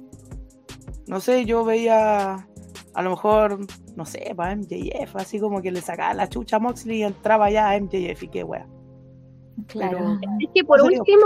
No 1.08 1.20
sé, 1.20 1.46
yo 1.46 1.66
veía 1.66 2.48
a 2.94 3.02
lo 3.02 3.10
mejor, 3.10 3.66
no 3.96 4.06
sé, 4.06 4.34
para 4.36 4.56
MJF, 4.56 5.16
así 5.16 5.40
como 5.40 5.62
que 5.62 5.72
le 5.72 5.82
sacaba 5.82 6.14
la 6.14 6.30
chucha 6.30 6.58
a 6.58 6.60
Moxley 6.60 7.00
y 7.00 7.04
entraba 7.04 7.50
ya 7.50 7.72
a 7.72 7.80
MJF 7.80 8.24
y 8.24 8.28
qué 8.28 8.44
wea. 8.44 8.68
Claro. 9.68 10.20
Es 10.40 10.50
que 10.54 10.64
por 10.64 10.80
¿En 10.80 10.86
último, 11.00 11.26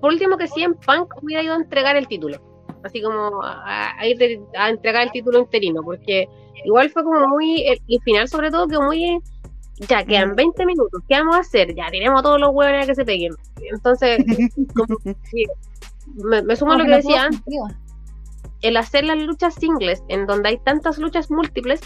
por 0.00 0.12
último 0.12 0.36
que 0.36 0.46
CM 0.48 0.74
Punk 0.86 1.12
hubiera 1.22 1.42
ido 1.42 1.54
a 1.54 1.56
entregar 1.56 1.96
el 1.96 2.06
título. 2.08 2.38
Así 2.84 3.02
como 3.02 3.42
a, 3.42 3.98
a 3.98 4.06
ir 4.06 4.16
de- 4.18 4.40
a 4.56 4.70
entregar 4.70 5.02
el 5.02 5.10
título 5.12 5.40
interino, 5.40 5.82
porque 5.82 6.28
igual 6.64 6.88
fue 6.90 7.02
como 7.02 7.26
muy, 7.26 7.62
el, 7.66 7.80
el 7.88 8.00
final 8.02 8.28
sobre 8.28 8.50
todo 8.50 8.68
que 8.68 8.78
muy, 8.78 9.18
ya 9.88 10.04
quedan 10.04 10.32
Mm. 10.32 10.36
20 10.36 10.66
minutos, 10.66 11.02
¿qué 11.08 11.16
vamos 11.18 11.36
a 11.36 11.40
hacer? 11.40 11.74
Ya 11.74 11.86
tiremos 11.90 12.20
a 12.20 12.22
todos 12.22 12.40
los 12.40 12.50
huevones 12.52 12.86
que 12.86 12.94
se 12.94 13.04
peguen. 13.04 13.32
Entonces, 13.72 14.18
como- 14.76 14.98
sí, 15.24 15.44
me, 16.14 16.42
me 16.42 16.54
sumo 16.56 16.72
a 16.72 16.78
lo 16.78 16.84
que 16.84 16.90
no 16.90 16.96
decía 16.96 17.28
el 18.62 18.76
hacer 18.76 19.04
las 19.04 19.18
luchas 19.18 19.54
singles, 19.54 20.02
en 20.08 20.26
donde 20.26 20.50
hay 20.50 20.58
tantas 20.58 20.98
luchas 20.98 21.30
múltiples, 21.30 21.80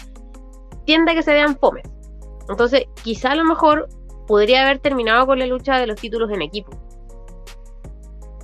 tiende 0.85 1.11
a 1.11 1.15
que 1.15 1.23
se 1.23 1.33
vean 1.33 1.57
fomes. 1.57 1.83
Entonces, 2.49 2.85
quizá 3.03 3.31
a 3.31 3.35
lo 3.35 3.43
mejor 3.45 3.87
podría 4.31 4.61
haber 4.63 4.79
terminado 4.79 5.25
con 5.25 5.39
la 5.39 5.45
lucha 5.45 5.77
de 5.77 5.87
los 5.87 5.99
títulos 5.99 6.31
en 6.31 6.41
equipo. 6.41 6.71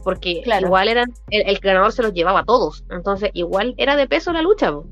Porque 0.04 0.42
Claro. 0.44 0.68
igual 0.68 0.90
eran, 0.90 1.14
el, 1.30 1.48
el 1.48 1.58
ganador 1.60 1.94
se 1.94 2.04
los 2.04 2.14
llevaba 2.14 2.42
a 2.42 2.44
todos. 2.44 2.84
Entonces, 2.90 3.30
igual 3.34 3.74
era 3.78 3.96
de 3.96 4.06
peso 4.06 4.34
la 4.34 4.42
lucha. 4.42 4.72
po. 4.72 4.86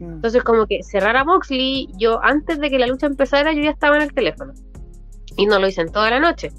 Entonces, 0.00 0.42
como 0.42 0.66
que 0.66 0.82
cerrar 0.82 1.16
a 1.16 1.24
Moxley, 1.24 1.88
yo 1.98 2.18
antes 2.22 2.58
de 2.58 2.68
que 2.68 2.78
la 2.80 2.88
lucha 2.88 3.06
empezara, 3.06 3.52
yo 3.52 3.62
ya 3.62 3.70
estaba 3.70 3.94
en 3.96 4.02
el 4.02 4.12
teléfono. 4.12 4.52
Y 5.36 5.46
no 5.46 5.60
lo 5.60 5.68
hice 5.68 5.82
en 5.82 5.92
toda 5.92 6.10
la 6.10 6.18
noche. 6.18 6.50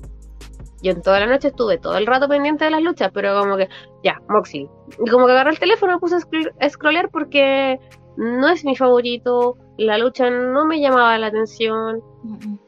Yo 0.82 0.92
en 0.92 1.02
toda 1.02 1.20
la 1.20 1.26
noche 1.26 1.50
estuve 1.50 1.78
todo 1.78 1.98
el 1.98 2.06
rato 2.06 2.30
pendiente 2.30 2.64
de 2.66 2.72
las 2.72 2.82
luchas, 2.82 3.12
pero 3.14 3.38
como 3.42 3.58
que, 3.58 3.68
ya, 4.06 4.22
Moxley. 4.30 4.70
Y 5.06 5.10
como 5.10 5.26
que 5.26 5.34
agarré 5.34 5.52
el 5.52 5.60
teléfono 5.60 5.94
me 5.94 6.00
puse 6.00 6.16
a, 6.16 6.20
scroll- 6.20 6.54
a 6.62 6.70
scrollear 6.70 7.10
porque 7.10 7.78
no 8.18 8.48
es 8.48 8.64
mi 8.64 8.76
favorito, 8.76 9.58
la 9.78 9.98
lucha 9.98 10.30
no 10.30 10.66
me 10.66 10.80
llamaba 10.80 11.18
la 11.18 11.28
atención. 11.28 12.02
Mm, 12.24 12.34
mm. 12.48 12.60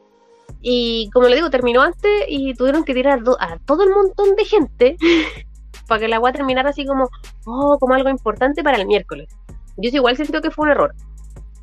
Y 0.60 1.08
como 1.12 1.28
le 1.28 1.36
digo, 1.36 1.50
terminó 1.50 1.82
antes 1.82 2.10
y 2.28 2.54
tuvieron 2.54 2.84
que 2.84 2.94
tirar 2.94 3.20
a 3.38 3.58
todo 3.64 3.82
el 3.84 3.90
montón 3.90 4.34
de 4.36 4.44
gente 4.44 4.96
para 5.88 6.00
que 6.00 6.08
la 6.08 6.16
agua 6.16 6.32
terminara 6.32 6.70
así 6.70 6.84
como, 6.84 7.08
oh, 7.46 7.78
como 7.78 7.94
algo 7.94 8.08
importante 8.08 8.62
para 8.64 8.76
el 8.78 8.86
miércoles. 8.86 9.28
Yo 9.76 9.90
igual 9.92 10.16
siento 10.16 10.40
que 10.40 10.50
fue 10.50 10.64
un 10.66 10.70
error, 10.72 10.94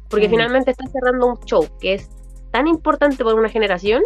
porque 0.09 0.27
Mm. 0.27 0.31
finalmente 0.31 0.71
están 0.71 0.89
cerrando 0.89 1.27
un 1.27 1.39
show 1.45 1.67
que 1.79 1.95
es 1.95 2.09
tan 2.51 2.67
importante 2.67 3.23
por 3.23 3.35
una 3.35 3.49
generación 3.49 4.01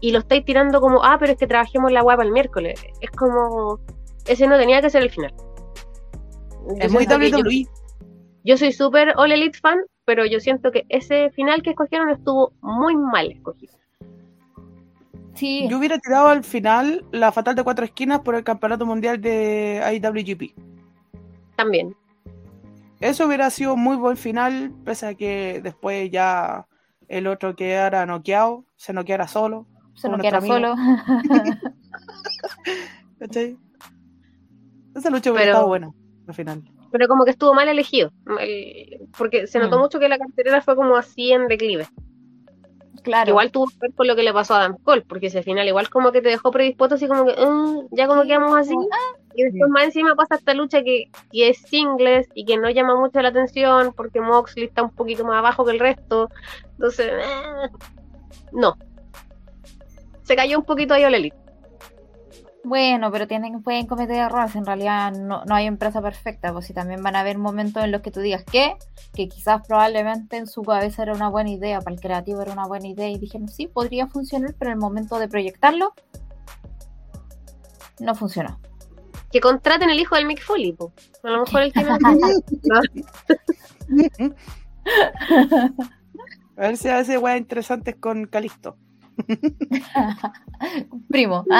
y 0.00 0.10
lo 0.12 0.18
estáis 0.18 0.44
tirando 0.44 0.80
como, 0.80 1.04
ah, 1.04 1.16
pero 1.20 1.32
es 1.32 1.38
que 1.38 1.46
trabajemos 1.46 1.92
la 1.92 2.00
agua 2.00 2.16
para 2.16 2.26
el 2.26 2.32
miércoles. 2.32 2.82
Es 3.00 3.10
como, 3.10 3.78
ese 4.26 4.46
no 4.48 4.58
tenía 4.58 4.80
que 4.82 4.90
ser 4.90 5.02
el 5.02 5.10
final. 5.10 5.32
Yo 6.68 6.74
Es 6.80 6.92
muy 6.92 7.06
que 7.06 7.30
yo- 7.30 7.38
WWE. 7.38 7.66
yo 8.44 8.56
soy 8.56 8.72
súper 8.72 9.14
All 9.16 9.30
Elite 9.32 9.58
fan, 9.58 9.78
pero 10.04 10.26
yo 10.26 10.40
siento 10.40 10.72
que 10.72 10.84
ese 10.88 11.30
final 11.30 11.62
que 11.62 11.70
escogieron 11.70 12.10
estuvo 12.10 12.52
muy 12.60 12.96
mal 12.96 13.30
escogido. 13.30 13.74
Sí, 15.40 15.66
Yo 15.70 15.78
hubiera 15.78 15.98
tirado 15.98 16.28
al 16.28 16.44
final 16.44 17.02
la 17.12 17.32
fatal 17.32 17.54
de 17.54 17.64
cuatro 17.64 17.84
esquinas 17.84 18.20
por 18.20 18.34
el 18.34 18.44
campeonato 18.44 18.84
mundial 18.84 19.20
de 19.22 19.80
IWGP. 19.94 20.54
También. 21.56 21.96
Eso 23.00 23.26
hubiera 23.26 23.48
sido 23.48 23.74
muy 23.76 23.96
buen 23.96 24.18
final, 24.18 24.70
pese 24.84 25.06
a 25.06 25.14
que 25.14 25.60
después 25.62 26.10
ya 26.10 26.66
el 27.08 27.26
otro 27.26 27.56
quedara 27.56 28.04
noqueado, 28.04 28.66
se 28.76 28.92
noqueara 28.92 29.26
solo. 29.28 29.66
se 29.94 30.08
como 30.08 30.18
no 30.18 30.22
queda 30.22 30.40
nuestro 30.40 30.54
solo. 30.56 30.74
¿Cachai? 33.18 33.56
Esa 34.94 35.10
lucha 35.10 35.30
hubiera 35.30 35.44
Pero- 35.46 35.52
estado 35.52 35.66
buena 35.68 35.90
al 36.28 36.34
final. 36.34 36.62
pero 36.92 37.06
como 37.08 37.24
que 37.24 37.30
estuvo 37.30 37.54
mal 37.54 37.68
elegido, 37.68 38.10
el- 38.40 39.08
porque 39.16 39.46
se 39.46 39.58
notó 39.58 39.78
Mm. 39.78 39.80
mucho 39.80 39.98
que 39.98 40.08
la 40.08 40.18
cartelera 40.18 40.60
fue 40.60 40.76
como 40.76 40.96
así 40.96 41.32
en 41.32 41.48
declive. 41.48 41.86
Claro. 43.02 43.30
Igual 43.30 43.50
tuvo 43.50 43.66
que 43.66 43.76
ver 43.80 43.92
con 43.94 44.06
lo 44.06 44.16
que 44.16 44.22
le 44.22 44.32
pasó 44.32 44.54
a 44.54 44.60
Dan 44.60 44.76
Cole, 44.82 45.02
porque 45.02 45.26
ese 45.26 45.42
final 45.42 45.66
igual 45.68 45.88
como 45.90 46.12
que 46.12 46.22
te 46.22 46.28
dejó 46.30 46.50
predispuesto 46.50 46.94
así 46.96 47.06
como 47.08 47.26
que, 47.26 47.34
"Mm, 47.44 47.88
ya 47.92 48.06
como 48.06 48.22
quedamos 48.22 48.56
así, 48.56 48.74
y 49.34 49.42
después 49.44 49.70
más 49.70 49.84
encima 49.84 50.14
pasa 50.14 50.34
esta 50.36 50.54
lucha 50.54 50.82
que, 50.82 51.10
que 51.30 51.48
es 51.50 51.58
singles 51.58 52.28
y 52.34 52.44
que 52.44 52.56
no 52.56 52.68
llama 52.70 52.96
mucho 52.96 53.20
la 53.20 53.28
atención, 53.28 53.92
porque 53.96 54.20
Moxley 54.20 54.66
está 54.66 54.82
un 54.82 54.90
poquito 54.90 55.24
más 55.24 55.38
abajo 55.38 55.64
que 55.64 55.72
el 55.72 55.80
resto, 55.80 56.28
entonces, 56.72 57.08
eh, 57.12 57.68
no. 58.52 58.76
Se 60.22 60.36
cayó 60.36 60.58
un 60.58 60.64
poquito 60.64 60.94
ahí 60.94 61.04
All 61.04 61.14
Elite. 61.14 61.36
Bueno, 62.62 63.10
pero 63.10 63.26
tienen, 63.26 63.62
pueden 63.62 63.86
cometer 63.86 64.16
errores. 64.16 64.54
En 64.54 64.66
realidad 64.66 65.12
no, 65.12 65.44
no 65.44 65.54
hay 65.54 65.66
empresa 65.66 66.02
perfecta. 66.02 66.52
Pues 66.52 66.66
si 66.66 66.74
también 66.74 67.02
van 67.02 67.16
a 67.16 67.20
haber 67.20 67.38
momentos 67.38 67.82
en 67.82 67.90
los 67.90 68.02
que 68.02 68.10
tú 68.10 68.20
digas 68.20 68.44
que, 68.44 68.76
que 69.14 69.28
quizás 69.28 69.66
probablemente 69.66 70.36
en 70.36 70.46
su 70.46 70.62
cabeza 70.62 71.02
era 71.02 71.14
una 71.14 71.28
buena 71.28 71.50
idea, 71.50 71.80
para 71.80 71.94
el 71.94 72.00
creativo 72.00 72.42
era 72.42 72.52
una 72.52 72.66
buena 72.66 72.88
idea 72.88 73.08
y 73.08 73.18
dijeron 73.18 73.48
sí, 73.48 73.66
podría 73.66 74.06
funcionar, 74.06 74.54
pero 74.58 74.70
en 74.70 74.76
el 74.76 74.80
momento 74.80 75.18
de 75.18 75.28
proyectarlo 75.28 75.94
no 77.98 78.14
funcionó. 78.14 78.60
Que 79.32 79.40
contraten 79.40 79.90
el 79.90 80.00
hijo 80.00 80.16
del 80.16 80.26
Mick 80.26 80.42
Foley, 80.42 80.72
po. 80.72 80.92
a 81.22 81.30
lo 81.30 81.40
mejor 81.40 81.62
él 81.62 81.72
tiene... 81.72 81.90
A 86.56 86.60
ver 86.60 86.76
si 86.76 86.88
a 86.88 86.96
veces 86.96 87.18
weas 87.18 87.38
interesantes 87.38 87.96
con 87.96 88.26
Calisto. 88.26 88.76
Primo. 91.08 91.44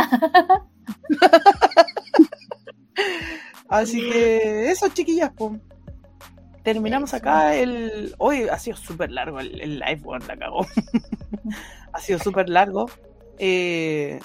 Así 3.69 4.01
que 4.11 4.71
eso, 4.71 4.89
chiquillas, 4.89 5.33
pues. 5.37 5.61
Terminamos 6.63 7.15
acá 7.15 7.55
el. 7.55 8.15
Hoy 8.19 8.49
ha 8.49 8.59
sido 8.59 8.77
súper 8.77 9.11
largo 9.11 9.41
el, 9.41 9.61
el 9.61 9.79
live, 9.79 10.01
weón, 10.05 10.27
la 10.27 10.37
cagó. 10.37 10.67
ha 11.93 12.01
sido 12.01 12.19
súper 12.19 12.49
largo. 12.49 12.91
Eh, 13.39 14.21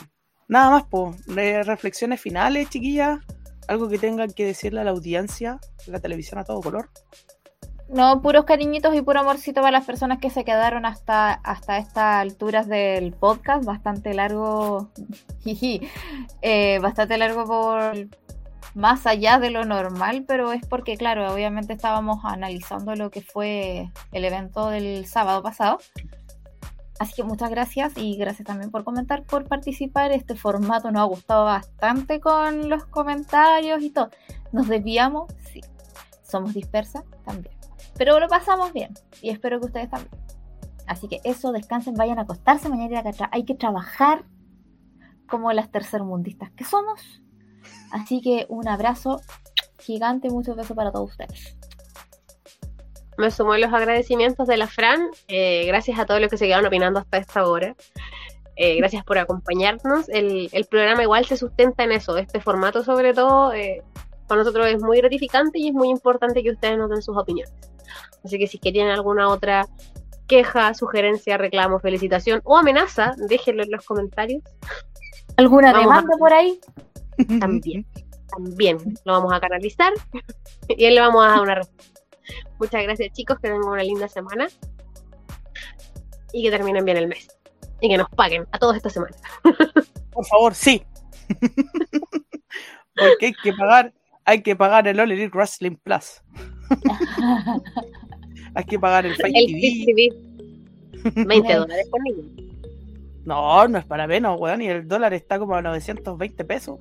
nada 0.47 0.71
más, 0.71 0.83
pues. 0.89 1.15
reflexiones 1.65 2.19
finales, 2.19 2.69
chiquillas. 2.69 3.19
Algo 3.67 3.87
que 3.89 3.97
tengan 3.97 4.31
que 4.31 4.45
decirle 4.45 4.81
a 4.81 4.83
la 4.83 4.91
audiencia, 4.91 5.59
la 5.87 5.99
televisión 5.99 6.39
a 6.39 6.43
todo 6.43 6.61
color. 6.61 6.89
No, 7.87 8.21
puros 8.21 8.45
cariñitos 8.45 8.95
y 8.95 9.01
puro 9.01 9.19
amorcito 9.19 9.61
para 9.61 9.71
las 9.71 9.85
personas 9.85 10.19
que 10.19 10.31
se 10.31 10.43
quedaron 10.43 10.85
hasta, 10.85 11.33
hasta 11.33 11.77
estas 11.77 12.15
alturas 12.21 12.67
del 12.67 13.13
podcast. 13.13 13.63
Bastante 13.63 14.13
largo. 14.13 14.89
eh, 16.41 16.79
bastante 16.79 17.17
largo 17.17 17.45
por, 17.45 18.07
más 18.73 19.05
allá 19.07 19.39
de 19.39 19.51
lo 19.51 19.65
normal, 19.65 20.25
pero 20.27 20.51
es 20.51 20.65
porque, 20.65 20.97
claro, 20.97 21.31
obviamente 21.31 21.73
estábamos 21.73 22.19
analizando 22.23 22.95
lo 22.95 23.09
que 23.09 23.21
fue 23.21 23.91
el 24.11 24.25
evento 24.25 24.69
del 24.69 25.05
sábado 25.05 25.43
pasado. 25.43 25.79
Así 26.99 27.13
que 27.13 27.23
muchas 27.23 27.49
gracias 27.49 27.93
y 27.97 28.15
gracias 28.17 28.47
también 28.47 28.71
por 28.71 28.83
comentar, 28.83 29.23
por 29.23 29.45
participar. 29.45 30.11
Este 30.11 30.35
formato 30.35 30.91
nos 30.91 31.01
ha 31.01 31.05
gustado 31.05 31.45
bastante 31.45 32.19
con 32.19 32.69
los 32.69 32.85
comentarios 32.85 33.81
y 33.81 33.89
todo. 33.91 34.09
¿Nos 34.51 34.67
desviamos? 34.67 35.31
Sí. 35.51 35.61
¿Somos 36.23 36.53
dispersas? 36.53 37.03
También. 37.25 37.55
Pero 37.97 38.19
lo 38.19 38.27
pasamos 38.27 38.73
bien 38.73 38.93
y 39.21 39.29
espero 39.29 39.59
que 39.59 39.67
ustedes 39.67 39.89
también. 39.89 40.11
Así 40.87 41.07
que 41.07 41.19
eso, 41.23 41.51
descansen, 41.51 41.95
vayan 41.95 42.19
a 42.19 42.23
acostarse 42.23 42.69
mañana. 42.69 43.03
Hay 43.31 43.45
que 43.45 43.55
trabajar 43.55 44.25
como 45.27 45.51
las 45.51 45.71
tercermundistas 45.71 46.51
que 46.51 46.63
somos. 46.63 47.21
Así 47.91 48.21
que 48.21 48.45
un 48.49 48.67
abrazo 48.67 49.21
gigante, 49.79 50.29
muchos 50.29 50.55
besos 50.55 50.75
para 50.75 50.91
todos 50.91 51.11
ustedes 51.11 51.57
me 53.17 53.31
sumo 53.31 53.55
los 53.57 53.73
agradecimientos 53.73 54.47
de 54.47 54.57
la 54.57 54.67
Fran. 54.67 55.09
Eh, 55.27 55.65
gracias 55.67 55.99
a 55.99 56.05
todos 56.05 56.19
los 56.21 56.29
que 56.29 56.37
se 56.37 56.47
quedaron 56.47 56.65
opinando 56.65 56.99
hasta 56.99 57.17
esta 57.17 57.47
hora. 57.47 57.75
Eh, 58.55 58.77
gracias 58.77 59.03
por 59.03 59.17
acompañarnos. 59.17 60.07
El, 60.09 60.49
programa 60.69 61.03
igual 61.03 61.25
se 61.25 61.37
sustenta 61.37 61.83
en 61.83 61.91
eso, 61.91 62.17
este 62.17 62.39
formato 62.39 62.83
sobre 62.83 63.13
todo. 63.13 63.53
Eh, 63.53 63.83
para 64.27 64.39
nosotros 64.39 64.67
es 64.67 64.81
muy 64.81 64.97
gratificante 64.97 65.59
y 65.59 65.69
es 65.69 65.73
muy 65.73 65.89
importante 65.89 66.41
que 66.41 66.51
ustedes 66.51 66.77
nos 66.77 66.89
den 66.89 67.01
sus 67.01 67.17
opiniones. 67.17 67.53
Así 68.25 68.39
que 68.39 68.47
si 68.47 68.57
tienen 68.57 68.89
alguna 68.89 69.29
otra 69.29 69.67
queja, 70.27 70.73
sugerencia, 70.73 71.37
reclamo, 71.37 71.79
felicitación 71.79 72.41
o 72.43 72.57
amenaza, 72.57 73.13
déjenlo 73.29 73.63
en 73.63 73.71
los 73.71 73.85
comentarios. 73.85 74.43
¿Alguna 75.37 75.71
demanda 75.71 76.17
por 76.17 76.33
ahí? 76.33 76.59
También, 77.39 77.85
también 78.27 78.77
lo 79.05 79.13
vamos 79.13 79.31
a 79.31 79.39
canalizar 79.39 79.93
y 80.67 80.83
él 80.83 80.95
le 80.95 81.01
vamos 81.01 81.23
a 81.23 81.29
dar 81.29 81.41
una 81.41 81.55
respuesta. 81.55 82.01
Muchas 82.59 82.83
gracias 82.83 83.13
chicos, 83.13 83.37
que 83.37 83.47
tengan 83.47 83.63
una 83.63 83.83
linda 83.83 84.09
semana 84.09 84.47
y 86.33 86.43
que 86.43 86.51
terminen 86.51 86.83
bien 86.83 86.97
el 86.97 87.07
mes 87.07 87.29
y 87.79 87.87
que 87.87 87.97
nos 87.97 88.09
paguen 88.09 88.45
a 88.51 88.57
todos 88.57 88.75
esta 88.75 88.89
semana. 88.89 89.15
Por 90.11 90.25
favor, 90.25 90.55
sí. 90.55 90.83
Porque 92.95 93.27
hay 93.27 93.33
que 93.33 93.53
pagar, 93.53 93.93
hay 94.25 94.41
que 94.41 94.55
pagar 94.55 94.87
el 94.87 94.99
All 94.99 95.11
Elite 95.11 95.37
Wrestling 95.37 95.77
Plus. 95.77 96.21
Hay 98.55 98.63
que 98.63 98.79
pagar 98.79 99.05
el 99.05 99.15
Fight 99.15 99.85
TV. 99.85 100.09
20 101.15 101.53
dólares 101.53 101.87
por 101.91 102.01
niño. 102.01 102.23
No, 103.25 103.67
no 103.67 103.77
es 103.77 103.85
para 103.85 104.07
menos, 104.07 104.39
weón, 104.39 104.61
y 104.61 104.67
el 104.67 104.87
dólar 104.87 105.13
está 105.13 105.39
como 105.39 105.55
a 105.55 105.61
920 105.61 106.45
pesos. 106.45 106.79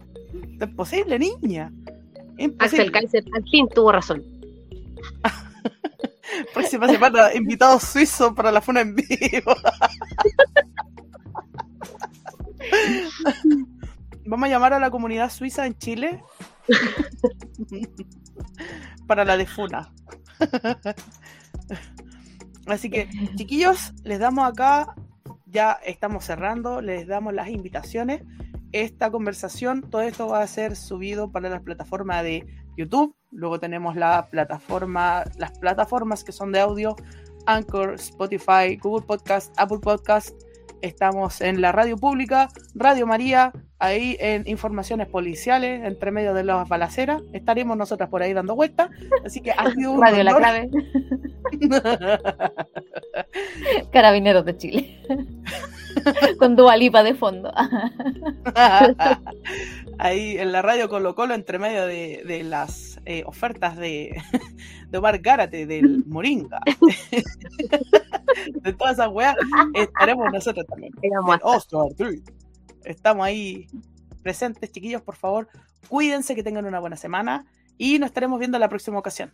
es 0.61 0.69
posible, 0.69 1.19
niña. 1.19 1.73
Axel 2.59 2.91
Kaiser 2.91 3.25
al 3.35 3.49
fin 3.49 3.69
tuvo 3.69 3.93
razón. 3.93 4.25
Próxima 6.55 6.89
semana, 6.89 7.35
invitado 7.35 7.79
suizo 7.79 8.35
para 8.35 8.51
la 8.51 8.61
funa 8.61 8.81
en 8.81 8.95
vivo. 8.95 9.55
Vamos 14.27 14.47
a 14.47 14.51
llamar 14.51 14.73
a 14.73 14.81
la 14.81 14.91
comunidad 14.91 15.31
suiza 15.31 15.67
en 15.67 15.77
Chile 15.77 16.23
para 19.07 19.25
la 19.25 19.37
de 19.37 19.47
Funa. 19.47 19.93
Así 22.67 22.91
que, 22.91 23.09
chiquillos, 23.37 23.93
les 24.05 24.19
damos 24.19 24.49
acá, 24.49 24.95
ya 25.47 25.73
estamos 25.85 26.25
cerrando, 26.25 26.81
les 26.81 27.07
damos 27.07 27.35
las 27.35 27.49
invitaciones. 27.49 28.23
Esta 28.73 29.11
conversación, 29.11 29.83
todo 29.89 30.03
esto 30.03 30.29
va 30.29 30.43
a 30.43 30.47
ser 30.47 30.75
subido 30.75 31.31
para 31.31 31.49
la 31.49 31.61
plataforma 31.61 32.23
de 32.23 32.45
YouTube, 32.77 33.15
Luego 33.35 33.59
tenemos 33.59 33.97
la 33.97 34.29
plataforma, 34.31 35.25
las 35.39 35.59
plataformas 35.59 36.23
que 36.23 36.31
son 36.31 36.53
de 36.53 36.61
audio, 36.61 36.95
Anchor, 37.47 37.95
Spotify, 37.95 38.77
Google 38.81 39.05
Podcast, 39.05 39.53
Apple 39.59 39.81
Podcast. 39.81 40.41
Estamos 40.85 41.41
en 41.41 41.63
la 41.63 41.73
radio 41.73 41.97
pública, 41.97 42.51
Radio 42.75 43.07
María, 43.07 43.55
ahí 43.79 44.19
en 44.21 44.47
informaciones 44.47 45.09
policiales, 45.09 45.83
entre 45.83 46.11
medio 46.11 46.35
de 46.35 46.45
las 46.45 46.69
balaceras. 46.69 47.23
Estaremos 47.33 47.79
nosotras 47.79 48.11
por 48.11 48.21
ahí 48.21 48.35
dando 48.35 48.55
vueltas. 48.55 48.91
Así 49.25 49.41
que 49.41 49.53
ha 49.53 49.71
sido 49.75 49.93
un 49.93 50.03
Radio 50.03 50.23
La 50.23 50.37
Clave. 50.37 50.69
Carabineros 53.93 54.45
de 54.45 54.57
Chile. 54.59 55.01
Con 56.39 56.55
Dualipa 56.55 57.03
de 57.03 57.15
fondo. 57.15 57.51
ahí 59.99 60.37
en 60.37 60.53
la 60.53 60.61
radio 60.61 60.91
Colo 60.91 61.15
Colo, 61.15 61.33
entre 61.33 61.59
medio 61.59 61.87
de, 61.87 62.43
las 62.45 62.94
eh, 63.07 63.23
ofertas 63.27 63.77
de, 63.77 64.21
de 64.89 64.99
Omar 64.99 65.19
Gárate, 65.19 65.67
del 65.67 66.05
Moringa, 66.07 66.61
de 68.63 68.73
todas 68.73 68.95
esas 68.95 69.09
weas, 69.13 69.37
estaremos 69.75 70.33
nosotros 70.33 70.67
también. 70.67 70.93
Estamos 72.85 73.27
ahí 73.27 73.67
presentes, 74.23 74.73
chiquillos, 74.73 75.03
por 75.03 75.17
favor, 75.17 75.49
cuídense, 75.89 76.35
que 76.35 76.43
tengan 76.43 76.65
una 76.65 76.81
buena 76.81 76.97
semana 76.97 77.47
y 77.77 77.99
nos 77.99 78.09
estaremos 78.09 78.39
viendo 78.39 78.59
la 78.59 78.69
próxima 78.69 78.99
ocasión. 78.99 79.33